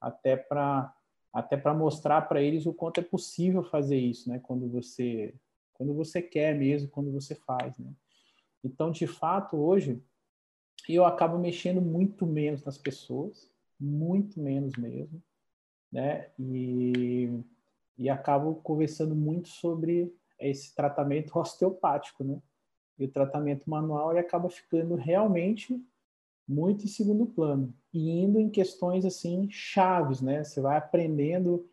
até 0.00 0.36
para 0.36 0.92
até 1.32 1.54
para 1.54 1.74
mostrar 1.74 2.22
para 2.22 2.40
eles 2.40 2.64
o 2.64 2.72
quanto 2.72 2.98
é 2.98 3.02
possível 3.02 3.62
fazer 3.62 3.98
isso, 3.98 4.30
né, 4.30 4.38
quando 4.38 4.66
você 4.66 5.34
quando 5.76 5.94
você 5.94 6.22
quer 6.22 6.54
mesmo, 6.56 6.88
quando 6.88 7.12
você 7.12 7.34
faz, 7.34 7.78
né. 7.78 7.92
Então, 8.64 8.90
de 8.90 9.06
fato, 9.06 9.56
hoje 9.56 10.02
eu 10.88 11.04
acabo 11.04 11.38
mexendo 11.38 11.80
muito 11.80 12.26
menos 12.26 12.64
nas 12.64 12.78
pessoas, 12.78 13.50
muito 13.78 14.40
menos 14.40 14.76
mesmo, 14.76 15.22
né, 15.92 16.30
e 16.38 17.28
e 17.98 18.10
acabo 18.10 18.56
conversando 18.56 19.14
muito 19.14 19.48
sobre 19.48 20.14
esse 20.38 20.74
tratamento 20.74 21.36
osteopático, 21.38 22.22
né? 22.22 22.40
E 22.98 23.04
o 23.04 23.10
tratamento 23.10 23.68
manual 23.68 24.10
ele 24.10 24.20
acaba 24.20 24.48
ficando 24.48 24.94
realmente 24.94 25.78
muito 26.48 26.84
em 26.84 26.88
segundo 26.88 27.26
plano 27.26 27.74
e 27.92 28.10
indo 28.10 28.38
em 28.38 28.48
questões 28.48 29.04
assim 29.04 29.48
chaves, 29.50 30.20
né? 30.20 30.44
Você 30.44 30.60
vai 30.60 30.76
aprendendo 30.76 31.66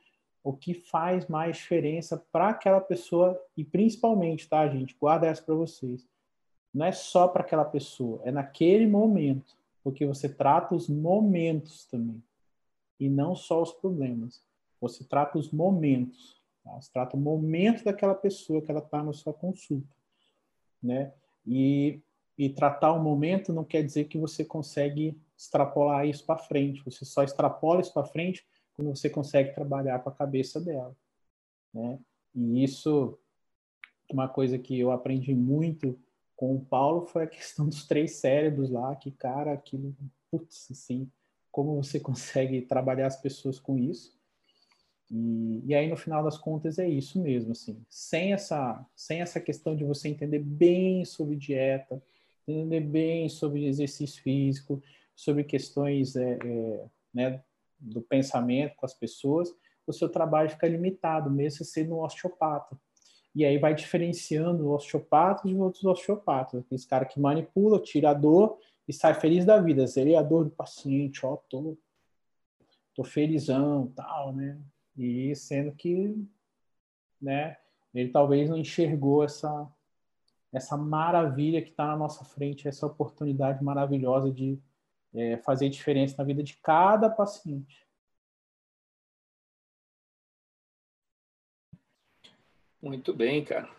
o 0.43 0.51
que 0.51 0.73
faz 0.73 1.27
mais 1.27 1.57
diferença 1.57 2.17
para 2.31 2.49
aquela 2.49 2.81
pessoa 2.81 3.41
e 3.55 3.63
principalmente, 3.63 4.47
tá, 4.49 4.67
gente? 4.67 4.95
Guarda 4.99 5.27
essa 5.27 5.41
para 5.41 5.55
vocês. 5.55 6.05
Não 6.73 6.85
é 6.85 6.91
só 6.91 7.27
para 7.27 7.43
aquela 7.43 7.63
pessoa, 7.63 8.21
é 8.25 8.31
naquele 8.31 8.85
momento, 8.85 9.55
porque 9.83 10.05
você 10.05 10.27
trata 10.27 10.75
os 10.75 10.89
momentos 10.89 11.85
também 11.85 12.21
e 12.99 13.09
não 13.09 13.35
só 13.35 13.61
os 13.61 13.71
problemas. 13.71 14.43
Você 14.81 15.03
trata 15.03 15.37
os 15.37 15.51
momentos. 15.51 16.41
Tá? 16.63 16.71
Você 16.71 16.91
trata 16.91 17.15
o 17.15 17.19
momento 17.19 17.83
daquela 17.83 18.15
pessoa 18.15 18.61
que 18.61 18.71
ela 18.71 18.79
está 18.79 19.03
na 19.03 19.13
sua 19.13 19.33
consulta, 19.33 19.95
né? 20.81 21.13
E, 21.45 21.99
e 22.37 22.49
tratar 22.49 22.93
o 22.93 23.03
momento 23.03 23.51
não 23.51 23.63
quer 23.63 23.83
dizer 23.83 24.05
que 24.05 24.17
você 24.17 24.45
consegue 24.45 25.17
extrapolar 25.37 26.07
isso 26.07 26.25
para 26.25 26.37
frente. 26.37 26.83
Você 26.85 27.03
só 27.05 27.23
extrapola 27.23 27.81
isso 27.81 27.93
para 27.93 28.05
frente 28.05 28.45
quando 28.73 28.95
você 28.95 29.09
consegue 29.09 29.53
trabalhar 29.53 29.99
com 29.99 30.09
a 30.09 30.15
cabeça 30.15 30.59
dela, 30.59 30.95
né? 31.73 31.99
E 32.35 32.63
isso, 32.63 33.17
uma 34.11 34.27
coisa 34.27 34.57
que 34.57 34.79
eu 34.79 34.91
aprendi 34.91 35.33
muito 35.33 35.99
com 36.35 36.55
o 36.55 36.65
Paulo 36.65 37.05
foi 37.05 37.23
a 37.23 37.27
questão 37.27 37.67
dos 37.67 37.85
três 37.85 38.13
cérebros 38.13 38.69
lá, 38.69 38.95
que 38.95 39.11
cara, 39.11 39.53
aquilo, 39.53 39.95
putz, 40.29 40.69
assim, 40.71 41.09
como 41.51 41.81
você 41.81 41.99
consegue 42.01 42.61
trabalhar 42.61 43.07
as 43.07 43.19
pessoas 43.19 43.59
com 43.59 43.77
isso. 43.77 44.17
E, 45.11 45.61
e, 45.67 45.75
aí, 45.75 45.87
no 45.87 45.95
final 45.95 46.23
das 46.23 46.37
contas, 46.37 46.79
é 46.79 46.89
isso 46.89 47.21
mesmo, 47.21 47.51
assim. 47.51 47.85
Sem 47.87 48.33
essa, 48.33 48.83
sem 48.95 49.21
essa 49.21 49.39
questão 49.39 49.75
de 49.75 49.83
você 49.83 50.09
entender 50.09 50.39
bem 50.39 51.05
sobre 51.05 51.35
dieta, 51.35 52.01
entender 52.47 52.81
bem 52.81 53.29
sobre 53.29 53.65
exercício 53.65 54.23
físico, 54.23 54.81
sobre 55.15 55.43
questões 55.43 56.15
é, 56.15 56.39
é, 56.43 56.85
né, 57.13 57.43
do 57.83 58.01
pensamento 58.01 58.75
com 58.75 58.85
as 58.85 58.93
pessoas, 58.93 59.53
o 59.85 59.91
seu 59.91 60.09
trabalho 60.09 60.49
fica 60.49 60.67
limitado, 60.67 61.29
mesmo 61.29 61.65
sendo 61.65 61.95
um 61.95 62.03
osteopata. 62.03 62.77
E 63.35 63.43
aí 63.43 63.57
vai 63.57 63.73
diferenciando 63.73 64.71
osteopatas 64.71 65.49
de 65.49 65.55
outros 65.57 65.83
osteopatas. 65.83 66.61
Aqueles 66.61 66.85
cara 66.85 67.05
que 67.05 67.19
manipula, 67.19 67.79
tira 67.79 68.11
a 68.11 68.13
dor 68.13 68.57
e 68.87 68.93
sai 68.93 69.13
feliz 69.13 69.43
da 69.43 69.59
vida. 69.59 69.85
Seria 69.87 70.19
a 70.19 70.23
dor 70.23 70.45
do 70.45 70.51
paciente, 70.51 71.25
ó, 71.25 71.35
tô, 71.49 71.77
tô 72.93 73.03
felizão, 73.03 73.91
tal, 73.95 74.33
né? 74.33 74.59
E 74.95 75.35
sendo 75.35 75.71
que, 75.73 76.15
né, 77.19 77.57
ele 77.93 78.09
talvez 78.09 78.49
não 78.49 78.57
enxergou 78.57 79.23
essa 79.23 79.69
essa 80.53 80.77
maravilha 80.77 81.63
que 81.63 81.71
está 81.71 81.87
na 81.87 81.97
nossa 81.97 82.23
frente, 82.23 82.67
essa 82.67 82.85
oportunidade 82.85 83.63
maravilhosa 83.63 84.31
de 84.31 84.59
é, 85.13 85.37
fazer 85.37 85.69
diferença 85.69 86.15
na 86.17 86.23
vida 86.23 86.43
de 86.43 86.57
cada 86.57 87.09
paciente. 87.09 87.85
Muito 92.81 93.13
bem, 93.13 93.43
cara. 93.45 93.69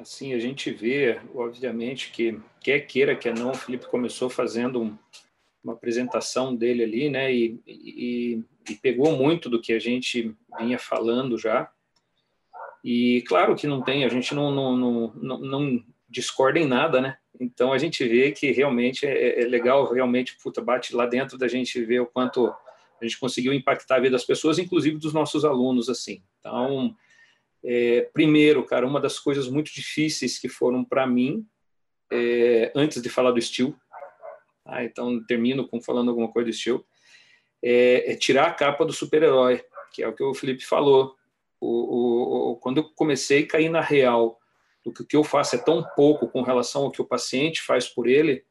Assim, 0.00 0.34
a 0.34 0.38
gente 0.40 0.72
vê, 0.72 1.20
obviamente, 1.34 2.10
que 2.10 2.40
quer 2.60 2.80
queira, 2.80 3.14
quer 3.14 3.32
não, 3.38 3.52
o 3.52 3.54
Felipe 3.54 3.86
começou 3.86 4.28
fazendo 4.28 4.82
um, 4.82 4.98
uma 5.62 5.74
apresentação 5.74 6.54
dele 6.54 6.82
ali, 6.82 7.08
né? 7.08 7.32
E, 7.32 7.62
e, 7.64 8.44
e, 8.68 8.74
pegou 8.74 9.16
muito 9.16 9.48
do 9.48 9.60
que 9.60 9.72
a 9.72 9.78
gente 9.78 10.34
vinha 10.58 10.78
falando 10.78 11.38
já. 11.38 11.70
E 12.82 13.22
claro 13.28 13.54
que 13.54 13.68
não 13.68 13.82
tem, 13.82 14.04
a 14.04 14.08
gente 14.08 14.34
não, 14.34 14.50
não, 14.50 14.76
não, 14.76 15.14
não, 15.14 15.38
não 15.38 15.84
discorda 16.14 16.58
em 16.58 16.66
nada, 16.66 17.00
né? 17.00 17.18
Então 17.38 17.72
a 17.72 17.78
gente 17.78 18.06
vê 18.06 18.30
que 18.30 18.52
realmente 18.52 19.04
é, 19.04 19.42
é, 19.42 19.44
legal, 19.46 19.92
realmente, 19.92 20.36
puta, 20.42 20.62
bate 20.62 20.94
lá 20.94 21.04
dentro 21.04 21.36
da 21.36 21.48
gente 21.48 21.84
ver 21.84 22.00
o 22.00 22.06
quanto 22.06 22.46
a 23.00 23.04
gente 23.04 23.18
conseguiu 23.18 23.52
impactar 23.52 23.96
a 23.96 24.00
vida 24.00 24.12
das 24.12 24.24
pessoas, 24.24 24.58
inclusive 24.58 24.96
dos 24.96 25.12
nossos 25.12 25.44
alunos, 25.44 25.88
assim. 25.88 26.22
Então, 26.38 26.96
é, 27.62 28.08
primeiro, 28.12 28.64
cara, 28.64 28.86
uma 28.86 29.00
das 29.00 29.18
coisas 29.18 29.48
muito 29.48 29.72
difíceis 29.74 30.38
que 30.38 30.48
foram 30.48 30.84
para 30.84 31.06
mim, 31.06 31.44
é, 32.10 32.70
antes 32.74 33.02
de 33.02 33.08
falar 33.08 33.32
do 33.32 33.38
estilo, 33.38 33.76
ah, 34.64 34.84
então 34.84 35.22
termino 35.26 35.68
com 35.68 35.82
falando 35.82 36.08
alguma 36.10 36.30
coisa 36.30 36.48
do 36.48 36.54
estilo, 36.54 36.86
é, 37.62 38.12
é 38.12 38.16
tirar 38.16 38.46
a 38.46 38.54
capa 38.54 38.84
do 38.84 38.92
super-herói, 38.92 39.62
que 39.92 40.02
é 40.02 40.08
o 40.08 40.14
que 40.14 40.22
o 40.22 40.34
Felipe 40.34 40.64
falou. 40.64 41.16
O, 41.60 41.66
o, 41.66 42.50
o, 42.50 42.56
quando 42.56 42.78
eu 42.78 42.84
comecei 42.94 43.42
a 43.42 43.46
cair 43.46 43.68
na 43.68 43.80
real 43.80 44.38
do 44.84 44.92
que 44.92 45.02
o 45.02 45.06
que 45.06 45.16
eu 45.16 45.24
faço 45.24 45.56
é 45.56 45.58
tão 45.58 45.82
pouco 45.96 46.28
com 46.28 46.42
relação 46.42 46.82
ao 46.82 46.90
que 46.90 47.00
o 47.00 47.06
paciente 47.06 47.62
faz 47.62 47.88
por 47.88 48.06
ele, 48.06 48.44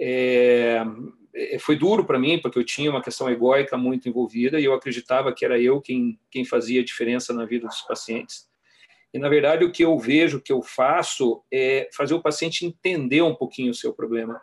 é, 0.00 0.82
é, 1.34 1.58
foi 1.58 1.76
duro 1.76 2.04
para 2.04 2.18
mim, 2.18 2.38
porque 2.38 2.58
eu 2.58 2.64
tinha 2.64 2.90
uma 2.90 3.02
questão 3.02 3.28
egóica 3.28 3.76
muito 3.76 4.08
envolvida 4.08 4.60
e 4.60 4.64
eu 4.64 4.72
acreditava 4.72 5.32
que 5.32 5.44
era 5.44 5.60
eu 5.60 5.80
quem, 5.80 6.18
quem 6.30 6.44
fazia 6.44 6.80
a 6.80 6.84
diferença 6.84 7.32
na 7.34 7.44
vida 7.44 7.66
dos 7.66 7.82
pacientes. 7.82 8.48
E, 9.12 9.18
na 9.18 9.28
verdade, 9.28 9.64
o 9.64 9.72
que 9.72 9.84
eu 9.84 9.98
vejo, 9.98 10.38
o 10.38 10.40
que 10.40 10.52
eu 10.52 10.62
faço, 10.62 11.42
é 11.52 11.88
fazer 11.92 12.14
o 12.14 12.22
paciente 12.22 12.64
entender 12.64 13.22
um 13.22 13.34
pouquinho 13.34 13.70
o 13.70 13.74
seu 13.74 13.92
problema. 13.92 14.40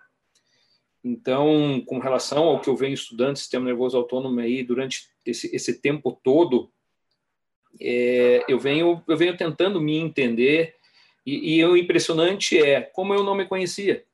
Então, 1.04 1.84
com 1.86 2.00
relação 2.00 2.44
ao 2.44 2.62
que 2.62 2.70
eu 2.70 2.76
venho 2.76 2.94
estudando, 2.94 3.38
sistema 3.38 3.66
nervoso 3.66 3.98
autônomo 3.98 4.40
aí, 4.40 4.64
durante 4.64 5.10
esse, 5.26 5.54
esse 5.54 5.80
tempo 5.82 6.18
todo, 6.24 6.72
é, 7.80 8.44
eu, 8.48 8.60
venho, 8.60 9.04
eu 9.08 9.18
venho 9.18 9.36
tentando 9.36 9.82
me 9.82 9.98
entender 9.98 10.76
e, 11.26 11.58
e 11.58 11.66
o 11.66 11.78
impressionante 11.78 12.58
é 12.58 12.82
como 12.82 13.14
eu 13.14 13.24
não 13.24 13.36
me 13.36 13.46
conhecia. 13.46 14.06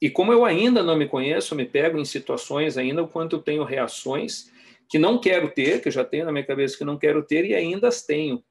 E 0.00 0.08
como 0.08 0.32
eu 0.32 0.44
ainda 0.44 0.82
não 0.82 0.96
me 0.96 1.06
conheço, 1.06 1.54
me 1.54 1.66
pego 1.66 1.98
em 1.98 2.04
situações 2.04 2.78
ainda 2.78 3.02
o 3.02 3.08
quanto 3.08 3.36
eu 3.36 3.42
tenho 3.42 3.64
reações 3.64 4.50
que 4.88 4.98
não 4.98 5.20
quero 5.20 5.50
ter, 5.50 5.80
que 5.80 5.88
eu 5.88 5.92
já 5.92 6.04
tenho 6.04 6.24
na 6.24 6.32
minha 6.32 6.44
cabeça 6.44 6.76
que 6.76 6.84
não 6.84 6.98
quero 6.98 7.22
ter 7.22 7.44
e 7.44 7.54
ainda 7.54 7.88
as 7.88 8.04
tenho. 8.04 8.42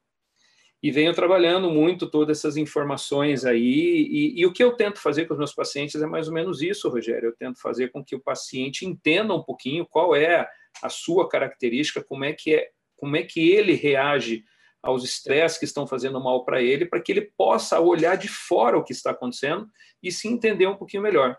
E 0.82 0.90
venho 0.90 1.12
trabalhando 1.12 1.70
muito 1.70 2.08
todas 2.08 2.38
essas 2.38 2.56
informações 2.56 3.44
aí. 3.44 4.08
E, 4.10 4.40
e, 4.40 4.46
o 4.46 4.52
que 4.52 4.64
eu 4.64 4.72
tento 4.72 4.98
fazer 4.98 5.26
com 5.26 5.34
os 5.34 5.38
meus 5.38 5.52
pacientes 5.52 6.00
é 6.00 6.06
mais 6.06 6.28
ou 6.28 6.32
menos 6.32 6.62
isso, 6.62 6.88
Rogério. 6.88 7.28
Eu 7.28 7.36
tento 7.36 7.60
fazer 7.60 7.90
com 7.90 8.02
que 8.02 8.16
o 8.16 8.20
paciente 8.20 8.86
entenda 8.86 9.34
um 9.34 9.42
pouquinho 9.42 9.84
qual 9.84 10.16
é 10.16 10.48
a 10.82 10.88
sua 10.88 11.28
característica, 11.28 12.02
como 12.02 12.24
é 12.24 12.32
que 12.32 12.54
é, 12.54 12.70
como 12.96 13.16
é 13.16 13.22
que 13.22 13.50
ele 13.50 13.74
reage 13.74 14.44
aos 14.82 15.04
estresses 15.04 15.58
que 15.58 15.64
estão 15.64 15.86
fazendo 15.86 16.20
mal 16.20 16.44
para 16.44 16.62
ele, 16.62 16.86
para 16.86 17.00
que 17.00 17.12
ele 17.12 17.30
possa 17.36 17.80
olhar 17.80 18.16
de 18.16 18.28
fora 18.28 18.78
o 18.78 18.84
que 18.84 18.92
está 18.92 19.10
acontecendo 19.10 19.68
e 20.02 20.10
se 20.10 20.28
entender 20.28 20.66
um 20.66 20.76
pouquinho 20.76 21.02
melhor. 21.02 21.38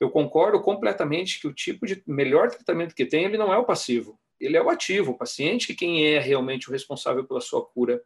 Eu 0.00 0.10
concordo 0.10 0.60
completamente 0.60 1.40
que 1.40 1.46
o 1.46 1.54
tipo 1.54 1.86
de 1.86 2.02
melhor 2.06 2.50
tratamento 2.50 2.94
que 2.94 3.06
tem, 3.06 3.24
ele 3.24 3.38
não 3.38 3.52
é 3.52 3.56
o 3.56 3.64
passivo, 3.64 4.18
ele 4.40 4.56
é 4.56 4.62
o 4.62 4.68
ativo, 4.68 5.12
o 5.12 5.16
paciente 5.16 5.74
quem 5.74 6.04
é 6.04 6.18
realmente 6.18 6.68
o 6.68 6.72
responsável 6.72 7.24
pela 7.24 7.40
sua 7.40 7.64
cura. 7.64 8.02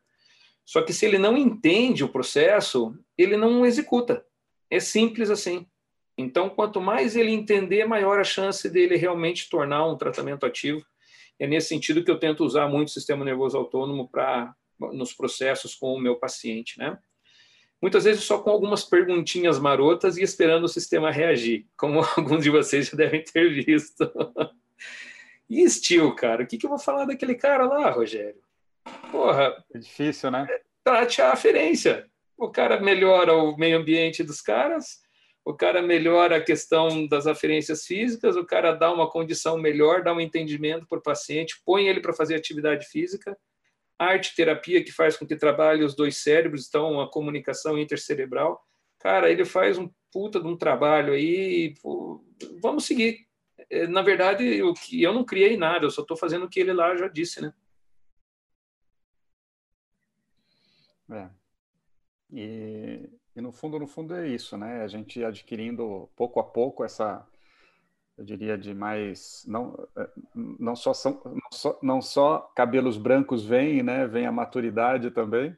Só 0.64 0.82
que 0.82 0.92
se 0.92 1.06
ele 1.06 1.16
não 1.16 1.36
entende 1.36 2.04
o 2.04 2.08
processo, 2.08 2.94
ele 3.16 3.36
não 3.36 3.64
executa. 3.64 4.24
É 4.68 4.78
simples 4.78 5.30
assim. 5.30 5.66
Então, 6.18 6.50
quanto 6.50 6.80
mais 6.80 7.14
ele 7.14 7.30
entender, 7.30 7.86
maior 7.86 8.18
a 8.18 8.24
chance 8.24 8.68
dele 8.68 8.96
realmente 8.96 9.48
tornar 9.48 9.86
um 9.86 9.96
tratamento 9.96 10.44
ativo 10.44 10.84
é 11.38 11.46
nesse 11.46 11.68
sentido 11.68 12.02
que 12.02 12.10
eu 12.10 12.18
tento 12.18 12.44
usar 12.44 12.68
muito 12.68 12.88
o 12.88 12.92
sistema 12.92 13.24
nervoso 13.24 13.56
autônomo 13.56 14.08
para 14.08 14.54
nos 14.92 15.12
processos 15.12 15.74
com 15.74 15.94
o 15.94 16.00
meu 16.00 16.16
paciente, 16.16 16.78
né? 16.78 16.98
Muitas 17.80 18.04
vezes 18.04 18.24
só 18.24 18.38
com 18.38 18.50
algumas 18.50 18.84
perguntinhas 18.84 19.58
marotas 19.58 20.16
e 20.16 20.22
esperando 20.22 20.64
o 20.64 20.68
sistema 20.68 21.10
reagir, 21.10 21.66
como 21.76 22.00
alguns 22.16 22.42
de 22.42 22.50
vocês 22.50 22.88
já 22.88 22.96
devem 22.96 23.22
ter 23.22 23.52
visto. 23.52 24.10
e 25.48 25.68
Steel, 25.68 26.14
cara, 26.14 26.42
o 26.42 26.46
que, 26.46 26.56
que 26.56 26.66
eu 26.66 26.70
vou 26.70 26.78
falar 26.78 27.04
daquele 27.04 27.34
cara 27.34 27.66
lá, 27.66 27.90
Rogério? 27.90 28.40
Porra. 29.10 29.64
É 29.74 29.78
difícil, 29.78 30.30
né? 30.30 30.46
Trate 30.82 31.20
a 31.20 31.32
aferência. 31.32 32.06
O 32.36 32.50
cara 32.50 32.80
melhora 32.80 33.34
o 33.34 33.56
meio 33.56 33.78
ambiente 33.78 34.22
dos 34.22 34.40
caras, 34.40 35.00
o 35.47 35.55
cara 35.55 35.81
melhora 35.81 36.39
a 36.39 36.43
questão 36.43 37.06
das 37.06 37.24
aferências 37.28 37.86
físicas, 37.86 38.35
o 38.35 38.44
cara 38.44 38.73
dá 38.73 38.93
uma 38.93 39.09
condição 39.09 39.56
melhor, 39.56 40.02
dá 40.02 40.12
um 40.12 40.20
entendimento 40.20 40.89
para 40.89 40.98
o 40.98 41.02
paciente, 41.02 41.62
põe 41.64 41.86
ele 41.86 42.01
para 42.01 42.12
fazer 42.12 42.35
atividade 42.35 42.85
física. 42.89 43.39
Arte 43.97 44.35
terapia 44.35 44.82
que 44.82 44.90
faz 44.90 45.16
com 45.16 45.24
que 45.24 45.36
trabalhe 45.36 45.85
os 45.85 45.94
dois 45.94 46.16
cérebros, 46.16 46.66
então 46.66 47.01
a 47.01 47.09
comunicação 47.09 47.78
intercerebral. 47.78 48.60
Cara, 48.98 49.31
ele 49.31 49.44
faz 49.44 49.78
um 49.78 49.89
puta 50.10 50.40
de 50.40 50.48
um 50.48 50.56
trabalho 50.56 51.12
aí, 51.12 51.77
pô, 51.81 52.24
vamos 52.60 52.85
seguir. 52.85 53.24
É, 53.70 53.86
na 53.86 54.02
verdade, 54.02 54.44
eu, 54.44 54.74
eu 54.93 55.14
não 55.14 55.24
criei 55.24 55.56
nada, 55.56 55.86
eu 55.86 55.90
só 55.93 56.02
estou 56.02 56.16
fazendo 56.16 56.47
o 56.47 56.48
que 56.48 56.59
ele 56.59 56.73
lá 56.73 56.97
já 56.97 57.06
disse, 57.06 57.40
né? 57.40 57.55
É. 61.09 61.31
E 62.32 63.09
e 63.36 63.40
no 63.40 63.52
fundo, 63.52 63.78
no 63.78 63.86
fundo 63.86 64.14
é 64.14 64.26
isso, 64.26 64.56
né? 64.56 64.82
A 64.82 64.88
gente 64.88 65.22
adquirindo 65.22 66.08
pouco 66.16 66.40
a 66.40 66.44
pouco 66.44 66.82
essa, 66.82 67.24
eu 68.16 68.24
diria, 68.24 68.56
de 68.56 68.72
mais 68.74 69.44
não 69.46 69.76
é, 69.94 70.08
não 70.34 70.74
só 70.74 70.94
são 70.94 71.20
não 71.24 71.52
só, 71.52 71.78
não 71.82 72.02
só 72.02 72.38
cabelos 72.56 72.96
brancos 72.96 73.44
vêm, 73.44 73.82
né? 73.82 74.06
Vem 74.06 74.26
a 74.26 74.32
maturidade 74.32 75.10
também. 75.10 75.54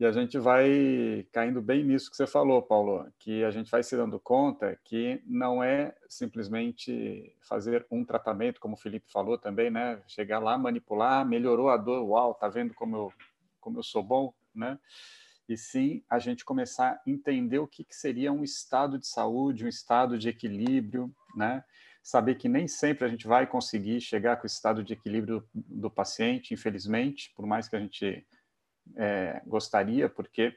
E 0.00 0.06
a 0.06 0.12
gente 0.12 0.38
vai 0.38 1.26
caindo 1.32 1.60
bem 1.60 1.82
nisso 1.82 2.08
que 2.08 2.16
você 2.16 2.26
falou, 2.26 2.62
Paulo, 2.62 3.04
que 3.18 3.42
a 3.42 3.50
gente 3.50 3.68
vai 3.68 3.82
se 3.82 3.96
dando 3.96 4.20
conta 4.20 4.78
que 4.84 5.20
não 5.26 5.60
é 5.60 5.92
simplesmente 6.08 7.34
fazer 7.40 7.84
um 7.90 8.04
tratamento, 8.04 8.60
como 8.60 8.74
o 8.74 8.78
Felipe 8.78 9.10
falou 9.10 9.36
também, 9.36 9.70
né? 9.70 10.00
Chegar 10.06 10.38
lá, 10.38 10.56
manipular, 10.56 11.26
melhorou 11.26 11.68
a 11.68 11.76
dor, 11.76 12.04
uau, 12.08 12.32
tá 12.32 12.48
vendo 12.48 12.74
como 12.74 12.96
eu, 12.96 13.12
como 13.60 13.80
eu 13.80 13.82
sou 13.82 14.04
bom, 14.04 14.32
né? 14.54 14.78
E 15.48 15.56
sim 15.56 16.02
a 16.08 16.18
gente 16.18 16.44
começar 16.44 16.90
a 16.90 17.00
entender 17.06 17.58
o 17.58 17.66
que, 17.66 17.82
que 17.82 17.96
seria 17.96 18.30
um 18.30 18.44
estado 18.44 18.98
de 18.98 19.06
saúde, 19.06 19.64
um 19.64 19.68
estado 19.68 20.18
de 20.18 20.28
equilíbrio, 20.28 21.12
né? 21.34 21.64
Saber 22.02 22.36
que 22.36 22.48
nem 22.48 22.68
sempre 22.68 23.04
a 23.04 23.08
gente 23.08 23.26
vai 23.26 23.46
conseguir 23.46 24.00
chegar 24.00 24.36
com 24.36 24.44
o 24.44 24.46
estado 24.46 24.84
de 24.84 24.92
equilíbrio 24.92 25.40
do, 25.54 25.64
do 25.80 25.90
paciente, 25.90 26.54
infelizmente, 26.54 27.32
por 27.34 27.46
mais 27.46 27.68
que 27.68 27.76
a 27.76 27.80
gente 27.80 28.26
é, 28.96 29.40
gostaria, 29.46 30.08
porque 30.08 30.54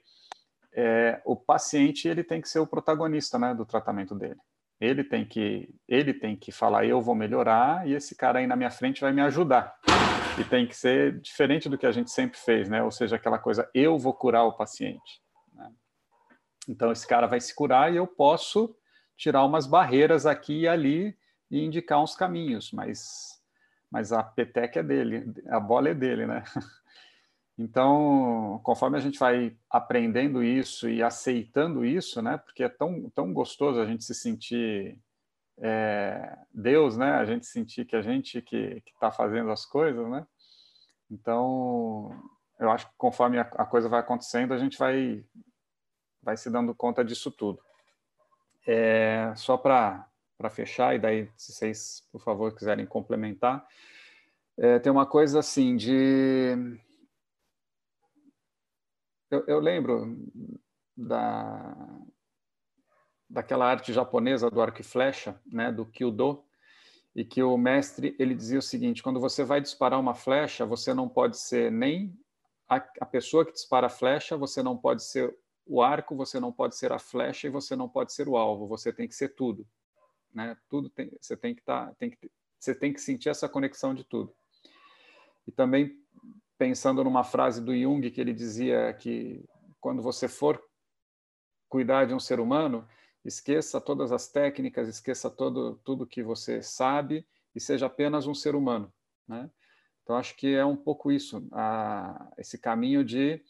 é, 0.73 1.21
o 1.25 1.35
paciente 1.35 2.07
ele 2.07 2.23
tem 2.23 2.41
que 2.41 2.49
ser 2.49 2.59
o 2.59 2.67
protagonista, 2.67 3.39
né, 3.39 3.53
do 3.53 3.65
tratamento 3.65 4.13
dele. 4.15 4.39
Ele 4.79 5.03
tem 5.03 5.25
que 5.25 5.73
ele 5.87 6.13
tem 6.13 6.35
que 6.35 6.51
falar 6.51 6.85
eu 6.85 7.01
vou 7.01 7.13
melhorar 7.13 7.87
e 7.87 7.93
esse 7.93 8.15
cara 8.15 8.39
aí 8.39 8.47
na 8.47 8.55
minha 8.55 8.71
frente 8.71 9.01
vai 9.01 9.13
me 9.13 9.21
ajudar 9.21 9.75
e 10.39 10.43
tem 10.43 10.67
que 10.67 10.75
ser 10.75 11.19
diferente 11.19 11.67
do 11.67 11.77
que 11.77 11.85
a 11.85 11.91
gente 11.91 12.11
sempre 12.11 12.37
fez, 12.37 12.69
né? 12.69 12.83
Ou 12.83 12.91
seja, 12.91 13.15
aquela 13.15 13.37
coisa, 13.37 13.69
eu 13.73 13.97
vou 13.97 14.13
curar 14.13 14.45
o 14.45 14.53
paciente. 14.53 15.21
Né? 15.53 15.71
Então, 16.67 16.91
esse 16.91 17.07
cara 17.07 17.27
vai 17.27 17.39
se 17.39 17.53
curar 17.53 17.91
e 17.91 17.97
eu 17.97 18.07
posso 18.07 18.75
tirar 19.17 19.43
umas 19.45 19.67
barreiras 19.67 20.25
aqui 20.25 20.61
e 20.61 20.67
ali 20.67 21.17
e 21.49 21.63
indicar 21.63 22.01
uns 22.01 22.15
caminhos, 22.15 22.71
mas, 22.71 23.41
mas 23.91 24.11
a 24.11 24.23
peteca 24.23 24.79
é 24.79 24.83
dele, 24.83 25.31
a 25.49 25.59
bola 25.59 25.89
é 25.89 25.93
dele, 25.93 26.25
né? 26.25 26.43
Então, 27.57 28.59
conforme 28.63 28.97
a 28.97 28.99
gente 28.99 29.19
vai 29.19 29.55
aprendendo 29.69 30.41
isso 30.41 30.89
e 30.89 31.03
aceitando 31.03 31.85
isso, 31.85 32.19
né? 32.19 32.37
Porque 32.37 32.63
é 32.63 32.69
tão, 32.69 33.07
tão 33.13 33.31
gostoso 33.31 33.79
a 33.79 33.85
gente 33.85 34.03
se 34.03 34.15
sentir 34.15 34.97
é, 35.61 36.37
Deus, 36.51 36.97
né? 36.97 37.11
A 37.11 37.25
gente 37.25 37.45
sentir 37.45 37.85
que 37.85 37.95
a 37.95 38.01
gente 38.01 38.41
que 38.41 38.81
está 38.87 39.11
fazendo 39.11 39.51
as 39.51 39.65
coisas, 39.65 40.09
né? 40.09 40.25
Então, 41.09 42.09
eu 42.59 42.71
acho 42.71 42.87
que 42.87 42.93
conforme 42.97 43.37
a, 43.37 43.41
a, 43.41 43.65
coisa 43.65 43.87
vai 43.87 43.99
acontecendo, 43.99 44.53
a 44.53 44.57
gente 44.57 44.77
vai 44.77 45.23
vai 46.23 46.35
se 46.35 46.49
dando 46.49 46.73
conta 46.73 47.05
disso 47.05 47.29
tudo. 47.31 47.59
É, 48.65 49.33
só 49.35 49.57
para 49.57 50.07
fechar 50.49 50.95
e 50.95 50.99
daí, 50.99 51.29
se 51.35 51.53
vocês, 51.53 52.07
por 52.11 52.21
favor, 52.21 52.55
quiserem 52.55 52.85
complementar, 52.85 53.65
é, 54.57 54.79
tem 54.79 54.91
uma 54.91 55.05
coisa 55.05 55.39
assim 55.39 55.75
de 55.75 56.79
eu, 59.29 59.45
eu 59.47 59.59
lembro 59.59 60.17
da 60.95 61.75
daquela 63.31 63.65
arte 63.65 63.93
japonesa 63.93 64.51
do 64.51 64.61
arco 64.61 64.81
e 64.81 64.83
flecha, 64.83 65.39
né, 65.45 65.71
do 65.71 65.85
Kyudo, 65.85 66.43
e 67.15 67.23
que 67.23 67.41
o 67.41 67.57
mestre 67.57 68.15
ele 68.19 68.35
dizia 68.35 68.59
o 68.59 68.61
seguinte: 68.61 69.01
quando 69.01 69.19
você 69.19 69.43
vai 69.43 69.61
disparar 69.61 69.99
uma 69.99 70.13
flecha, 70.13 70.65
você 70.65 70.93
não 70.93 71.07
pode 71.07 71.37
ser 71.37 71.71
nem 71.71 72.13
a, 72.67 72.75
a 73.01 73.05
pessoa 73.05 73.45
que 73.45 73.53
dispara 73.53 73.87
a 73.87 73.89
flecha, 73.89 74.37
você 74.37 74.61
não 74.61 74.77
pode 74.77 75.03
ser 75.03 75.35
o 75.65 75.81
arco, 75.81 76.15
você 76.15 76.39
não 76.39 76.51
pode 76.51 76.75
ser 76.75 76.91
a 76.91 76.99
flecha 76.99 77.47
e 77.47 77.49
você 77.49 77.75
não 77.75 77.87
pode 77.87 78.13
ser 78.13 78.27
o 78.27 78.37
alvo. 78.37 78.67
Você 78.67 78.91
tem 78.91 79.07
que 79.07 79.15
ser 79.15 79.29
tudo, 79.29 79.65
né? 80.33 80.57
Tudo 80.69 80.89
tem, 80.89 81.11
você 81.19 81.35
tem 81.35 81.53
que 81.55 81.61
estar, 81.61 81.87
tá, 81.87 81.95
tem 81.95 82.09
que, 82.09 82.31
você 82.59 82.75
tem 82.75 82.93
que 82.93 83.01
sentir 83.01 83.29
essa 83.29 83.47
conexão 83.47 83.93
de 83.93 84.03
tudo. 84.03 84.33
E 85.47 85.51
também 85.51 85.97
pensando 86.57 87.03
numa 87.03 87.23
frase 87.23 87.61
do 87.61 87.75
Jung 87.75 88.09
que 88.11 88.21
ele 88.21 88.33
dizia 88.33 88.93
que 88.93 89.43
quando 89.79 90.01
você 90.01 90.27
for 90.27 90.61
cuidar 91.67 92.05
de 92.05 92.13
um 92.13 92.19
ser 92.19 92.39
humano, 92.39 92.87
esqueça 93.23 93.79
todas 93.79 94.11
as 94.11 94.27
técnicas, 94.27 94.87
esqueça 94.87 95.29
todo, 95.29 95.79
tudo 95.83 96.07
que 96.07 96.23
você 96.23 96.61
sabe 96.61 97.25
e 97.55 97.59
seja 97.59 97.85
apenas 97.85 98.27
um 98.27 98.33
ser 98.33 98.55
humano. 98.55 98.91
Né? 99.27 99.49
Então, 100.03 100.15
acho 100.15 100.35
que 100.35 100.55
é 100.55 100.65
um 100.65 100.75
pouco 100.75 101.11
isso, 101.11 101.47
a, 101.51 102.31
esse 102.37 102.57
caminho 102.57 103.03
de 103.03 103.41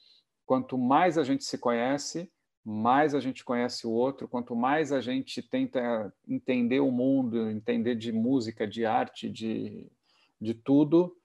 quanto 0.45 0.77
mais 0.77 1.17
a 1.17 1.23
gente 1.23 1.43
se 1.43 1.57
conhece, 1.57 2.31
mais 2.63 3.15
a 3.15 3.19
gente 3.19 3.43
conhece 3.43 3.87
o 3.87 3.91
outro, 3.91 4.27
quanto 4.27 4.55
mais 4.55 4.91
a 4.91 5.01
gente 5.01 5.41
tenta 5.41 6.13
entender 6.27 6.79
o 6.79 6.91
mundo, 6.91 7.49
entender 7.49 7.95
de 7.95 8.11
música, 8.11 8.67
de 8.67 8.85
arte, 8.85 9.29
de, 9.29 9.89
de 10.39 10.53
tudo, 10.53 11.17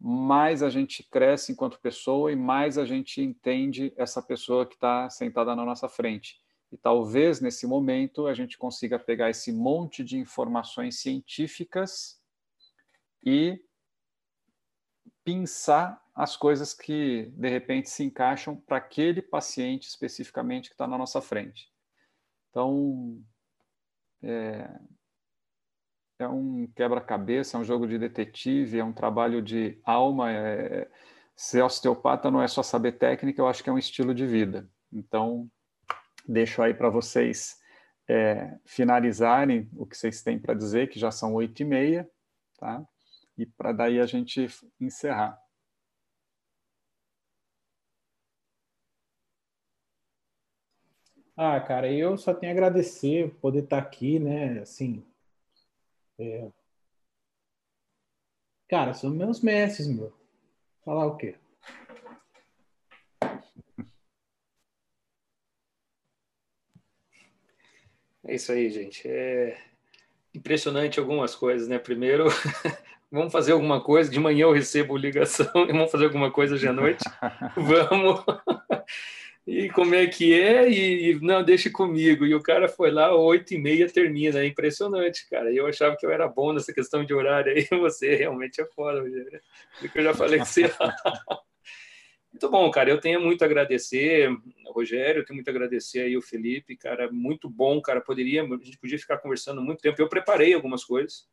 mais 0.00 0.62
a 0.62 0.70
gente 0.70 1.02
cresce 1.02 1.52
enquanto 1.52 1.78
pessoa 1.78 2.32
e 2.32 2.36
mais 2.36 2.78
a 2.78 2.86
gente 2.86 3.20
entende 3.20 3.92
essa 3.96 4.22
pessoa 4.22 4.64
que 4.64 4.74
está 4.74 5.10
sentada 5.10 5.54
na 5.54 5.64
nossa 5.64 5.88
frente. 5.88 6.40
E 6.72 6.76
talvez 6.76 7.40
nesse 7.40 7.66
momento 7.66 8.26
a 8.26 8.34
gente 8.34 8.56
consiga 8.56 8.98
pegar 8.98 9.30
esse 9.30 9.52
monte 9.52 10.04
de 10.04 10.16
informações 10.18 11.00
científicas 11.00 12.20
e 13.24 13.60
pensar 15.24 16.02
as 16.14 16.36
coisas 16.36 16.72
que 16.72 17.32
de 17.36 17.48
repente 17.48 17.90
se 17.90 18.04
encaixam 18.04 18.56
para 18.56 18.76
aquele 18.76 19.20
paciente 19.20 19.88
especificamente 19.88 20.68
que 20.68 20.74
está 20.74 20.86
na 20.86 20.98
nossa 20.98 21.20
frente. 21.20 21.70
Então, 22.50 23.22
é, 24.22 24.68
é 26.18 26.28
um 26.28 26.66
quebra-cabeça, 26.74 27.56
é 27.56 27.60
um 27.60 27.64
jogo 27.64 27.86
de 27.86 27.98
detetive, 27.98 28.78
é 28.78 28.84
um 28.84 28.92
trabalho 28.92 29.40
de 29.40 29.80
alma. 29.84 30.30
É... 30.30 30.90
Ser 31.34 31.62
osteopata 31.62 32.30
não 32.30 32.42
é 32.42 32.48
só 32.48 32.62
saber 32.62 32.92
técnica, 32.92 33.40
eu 33.40 33.48
acho 33.48 33.64
que 33.64 33.70
é 33.70 33.72
um 33.72 33.78
estilo 33.78 34.14
de 34.14 34.26
vida. 34.26 34.68
Então, 34.92 35.50
deixo 36.30 36.62
aí 36.62 36.72
para 36.74 36.88
vocês 36.88 37.60
é, 38.08 38.58
finalizarem 38.64 39.68
o 39.76 39.86
que 39.86 39.96
vocês 39.96 40.22
têm 40.22 40.38
para 40.38 40.54
dizer, 40.54 40.88
que 40.88 40.98
já 40.98 41.10
são 41.10 41.34
oito 41.34 41.60
e 41.60 41.64
meia, 41.64 42.10
tá? 42.58 42.86
E 43.36 43.46
para 43.46 43.72
daí 43.72 44.00
a 44.00 44.06
gente 44.06 44.46
encerrar. 44.80 45.38
Ah, 51.36 51.58
cara, 51.60 51.90
eu 51.92 52.16
só 52.18 52.34
tenho 52.34 52.52
a 52.52 52.54
agradecer 52.54 53.34
poder 53.40 53.64
estar 53.64 53.78
aqui, 53.78 54.18
né? 54.18 54.60
Assim, 54.60 55.04
é... 56.18 56.50
Cara, 58.68 58.94
são 58.94 59.10
meus 59.10 59.40
mestres, 59.40 59.88
meu. 59.88 60.12
Falar 60.84 61.06
o 61.06 61.16
quê? 61.16 61.39
É 68.24 68.34
isso 68.34 68.52
aí, 68.52 68.70
gente. 68.70 69.08
É 69.08 69.56
impressionante 70.34 70.98
algumas 70.98 71.34
coisas, 71.34 71.68
né? 71.68 71.78
Primeiro, 71.78 72.26
vamos 73.10 73.32
fazer 73.32 73.52
alguma 73.52 73.80
coisa. 73.82 74.10
De 74.10 74.20
manhã 74.20 74.42
eu 74.42 74.52
recebo 74.52 74.96
ligação 74.96 75.50
e 75.68 75.72
vamos 75.72 75.90
fazer 75.90 76.04
alguma 76.04 76.30
coisa 76.30 76.58
de 76.58 76.68
à 76.68 76.72
noite. 76.72 77.04
vamos 77.56 78.24
e 79.46 79.68
como 79.70 79.94
é 79.94 80.06
que 80.06 80.32
é, 80.32 80.70
e, 80.70 81.18
não, 81.20 81.42
deixa 81.42 81.70
comigo. 81.70 82.24
E 82.24 82.34
o 82.34 82.42
cara 82.42 82.68
foi 82.68 82.90
lá, 82.90 83.14
oito 83.16 83.52
e 83.52 83.58
meia 83.58 83.90
termina, 83.90 84.38
é 84.40 84.46
impressionante, 84.46 85.28
cara. 85.28 85.50
E 85.50 85.56
eu 85.56 85.66
achava 85.66 85.96
que 85.96 86.06
eu 86.06 86.10
era 86.12 86.28
bom 86.28 86.52
nessa 86.52 86.72
questão 86.72 87.04
de 87.04 87.12
horário 87.12 87.52
aí, 87.52 87.66
você 87.80 88.14
realmente 88.14 88.60
é 88.60 88.66
foda, 88.66 89.00
Rogério. 89.00 89.40
Porque 89.80 89.98
eu 89.98 90.04
já 90.04 90.14
falei 90.14 90.38
que 90.38 90.46
você... 90.46 90.70
muito 92.32 92.48
bom, 92.48 92.70
cara, 92.70 92.90
eu 92.90 93.00
tenho 93.00 93.20
muito 93.20 93.42
a 93.42 93.46
agradecer, 93.46 94.30
Rogério, 94.68 95.20
eu 95.20 95.24
tenho 95.24 95.36
muito 95.36 95.48
a 95.48 95.50
agradecer 95.50 96.00
aí 96.00 96.16
o 96.16 96.22
Felipe, 96.22 96.76
cara, 96.76 97.10
muito 97.10 97.48
bom, 97.48 97.80
cara, 97.80 98.00
poderia, 98.00 98.42
a 98.42 98.64
gente 98.64 98.78
podia 98.78 98.98
ficar 98.98 99.18
conversando 99.18 99.60
muito 99.60 99.80
tempo. 99.80 100.00
Eu 100.00 100.08
preparei 100.08 100.54
algumas 100.54 100.84
coisas, 100.84 101.28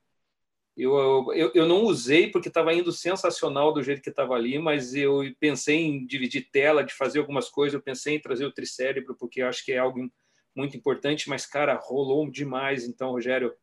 eu, 0.78 1.34
eu, 1.34 1.52
eu 1.56 1.66
não 1.66 1.84
usei 1.84 2.30
porque 2.30 2.50
estava 2.50 2.72
indo 2.72 2.92
sensacional 2.92 3.74
do 3.74 3.82
jeito 3.82 4.02
que 4.02 4.12
estava 4.12 4.36
ali, 4.36 4.60
mas 4.60 4.94
eu 4.94 5.22
pensei 5.40 5.78
em 5.78 6.06
dividir 6.06 6.50
tela, 6.52 6.84
de 6.84 6.94
fazer 6.94 7.18
algumas 7.18 7.50
coisas, 7.50 7.74
eu 7.74 7.82
pensei 7.82 8.16
em 8.16 8.22
trazer 8.22 8.46
o 8.46 8.52
tricérebro, 8.52 9.16
porque 9.16 9.42
acho 9.42 9.66
que 9.66 9.72
é 9.72 9.80
algo 9.80 10.08
muito 10.56 10.78
importante, 10.78 11.30
mas, 11.30 11.48
cara, 11.48 11.74
rolou 11.76 12.30
demais. 12.30 12.88
Então, 12.88 13.12
Rogério, 13.12 13.54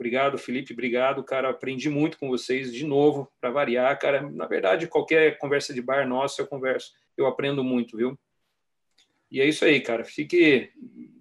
obrigado, 0.00 0.38
Felipe, 0.38 0.72
obrigado, 0.72 1.22
cara, 1.22 1.50
aprendi 1.50 1.90
muito 1.90 2.18
com 2.18 2.28
vocês, 2.28 2.72
de 2.72 2.86
novo, 2.86 3.30
para 3.38 3.50
variar, 3.50 3.98
cara, 3.98 4.22
na 4.22 4.46
verdade, 4.46 4.86
qualquer 4.86 5.36
conversa 5.36 5.74
de 5.74 5.82
bar 5.82 6.08
nossa, 6.08 6.40
eu 6.40 6.46
converso, 6.46 6.92
eu 7.16 7.26
aprendo 7.26 7.62
muito, 7.62 7.98
viu? 7.98 8.18
E 9.30 9.40
é 9.40 9.44
isso 9.44 9.64
aí, 9.64 9.80
cara, 9.80 10.02
fique 10.04 10.72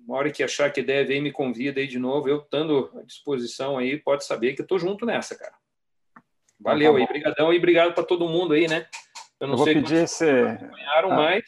uma 0.10 0.18
hora 0.18 0.31
que 0.31 0.41
achar 0.41 0.72
que 0.72 0.81
deve, 0.81 1.14
aí 1.14 1.22
me 1.22 1.31
convida 1.31 1.80
aí 1.80 1.85
de 1.85 1.99
novo. 1.99 2.27
Eu 2.27 2.38
estando 2.39 2.89
à 2.97 3.03
disposição 3.03 3.77
aí, 3.77 3.95
pode 3.95 4.26
saber 4.26 4.56
que 4.56 4.61
eu 4.64 4.65
tô 4.65 4.80
junto 4.80 5.06
nessa, 5.06 5.38
cara. 5.38 5.53
Valeu 6.60 6.93
então, 6.93 7.06
tá 7.06 7.14
aí, 7.14 7.19
brigadão 7.19 7.53
e 7.53 7.57
obrigado 7.57 7.93
para 7.93 8.03
todo 8.03 8.27
mundo 8.27 8.56
aí, 8.56 8.68
né? 8.68 8.88
Eu 9.39 9.47
não 9.47 9.53
eu 9.53 9.64
sei 9.64 9.76
vou 9.76 9.84
pedir 9.84 10.03
esse... 10.03 10.27
acompanharam, 10.27 11.11
ah. 11.11 11.15
mais. 11.15 11.43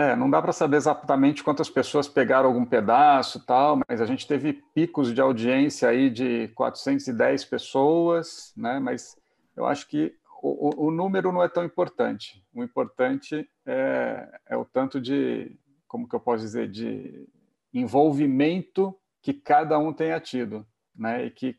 É, 0.00 0.16
não 0.16 0.30
dá 0.30 0.40
para 0.40 0.50
saber 0.50 0.78
exatamente 0.78 1.44
quantas 1.44 1.68
pessoas 1.68 2.08
pegaram 2.08 2.48
algum 2.48 2.64
pedaço 2.64 3.44
tal, 3.44 3.78
mas 3.86 4.00
a 4.00 4.06
gente 4.06 4.26
teve 4.26 4.54
picos 4.74 5.12
de 5.12 5.20
audiência 5.20 5.90
aí 5.90 6.08
de 6.08 6.48
410 6.54 7.44
pessoas, 7.44 8.50
né? 8.56 8.78
Mas 8.78 9.14
eu 9.54 9.66
acho 9.66 9.86
que 9.86 10.16
o, 10.42 10.86
o 10.86 10.90
número 10.90 11.30
não 11.30 11.42
é 11.42 11.50
tão 11.50 11.62
importante. 11.62 12.42
O 12.54 12.64
importante 12.64 13.46
é, 13.66 14.40
é 14.46 14.56
o 14.56 14.64
tanto 14.64 14.98
de, 14.98 15.54
como 15.86 16.08
que 16.08 16.16
eu 16.16 16.20
posso 16.20 16.44
dizer, 16.44 16.70
de 16.70 17.28
envolvimento 17.74 18.98
que 19.20 19.34
cada 19.34 19.78
um 19.78 19.92
tenha 19.92 20.18
tido, 20.18 20.66
né? 20.96 21.26
E 21.26 21.30
que 21.30 21.58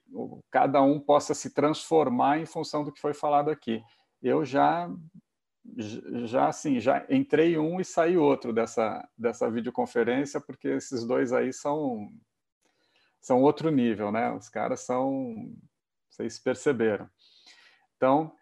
cada 0.49 0.81
um 0.81 0.99
possa 0.99 1.35
se 1.35 1.53
transformar 1.53 2.39
em 2.39 2.47
função 2.47 2.84
do 2.84 2.91
que 2.91 2.99
foi 2.99 3.13
falado 3.13 3.51
aqui. 3.51 3.84
Eu 4.19 4.43
já 4.43 4.89
já 6.25 6.47
assim, 6.47 6.79
já 6.79 7.05
entrei 7.09 7.57
um 7.57 7.79
e 7.79 7.85
saí 7.85 8.17
outro 8.17 8.51
dessa 8.51 9.07
dessa 9.17 9.49
videoconferência, 9.49 10.41
porque 10.41 10.67
esses 10.67 11.05
dois 11.05 11.31
aí 11.31 11.53
são 11.53 12.09
são 13.21 13.41
outro 13.41 13.69
nível, 13.69 14.11
né? 14.11 14.31
Os 14.31 14.49
caras 14.49 14.81
são 14.81 15.53
vocês 16.09 16.39
perceberam. 16.39 17.09
Então, 17.95 18.33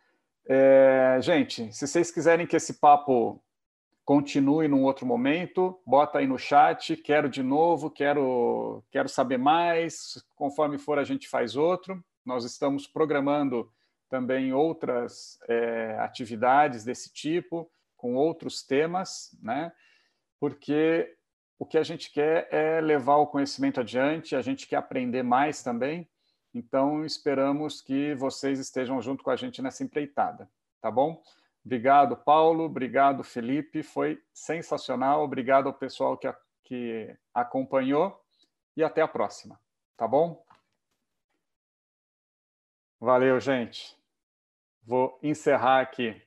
é, 0.48 1.20
gente, 1.22 1.72
se 1.74 1.88
vocês 1.88 2.10
quiserem 2.10 2.48
que 2.48 2.56
esse 2.56 2.80
papo 2.80 3.44
continue 4.04 4.68
num 4.68 4.84
outro 4.86 5.06
momento, 5.06 5.80
bota 5.86 6.18
aí 6.18 6.26
no 6.26 6.40
chat, 6.40 6.96
quero 6.98 7.30
de 7.30 7.44
novo, 7.44 7.92
quero, 7.92 8.84
quero 8.90 9.08
saber 9.08 9.38
mais, 9.38 10.20
conforme 10.36 10.80
for 10.80 10.98
a 10.98 11.04
gente 11.04 11.30
faz 11.30 11.56
outro. 11.56 12.04
Nós 12.26 12.44
estamos 12.44 12.88
programando 12.88 13.72
também 14.10 14.52
outras 14.52 15.40
é, 15.48 15.98
atividades 16.00 16.84
desse 16.84 17.14
tipo, 17.14 17.70
com 17.96 18.16
outros 18.16 18.64
temas, 18.64 19.38
né? 19.42 19.72
porque 20.40 21.16
o 21.60 21.66
que 21.66 21.78
a 21.78 21.84
gente 21.84 22.12
quer 22.12 22.48
é 22.52 22.80
levar 22.80 23.18
o 23.18 23.28
conhecimento 23.28 23.82
adiante, 23.82 24.36
a 24.36 24.42
gente 24.42 24.68
quer 24.68 24.78
aprender 24.78 25.22
mais 25.22 25.62
também, 25.62 26.10
então 26.54 27.06
esperamos 27.06 27.82
que 27.82 28.16
vocês 28.16 28.60
estejam 28.60 29.02
junto 29.02 29.24
com 29.24 29.30
a 29.30 29.36
gente 29.36 29.62
nessa 29.62 29.84
empreitada, 29.84 30.50
tá 30.82 30.90
bom? 30.90 31.22
Obrigado, 31.64 32.16
Paulo. 32.16 32.64
Obrigado, 32.64 33.24
Felipe. 33.24 33.84
Foi 33.84 34.20
sensacional. 34.34 35.24
Obrigado 35.24 35.68
ao 35.68 35.74
pessoal 35.74 36.18
que, 36.18 36.34
que 36.64 37.16
acompanhou. 37.34 38.20
E 38.76 38.84
até 38.84 39.02
a 39.02 39.08
próxima. 39.08 39.60
Tá 39.98 40.08
bom? 40.08 40.44
Valeu, 43.00 43.40
gente. 43.40 43.99
Vou 44.90 45.20
encerrar 45.22 45.82
aqui. 45.82 46.20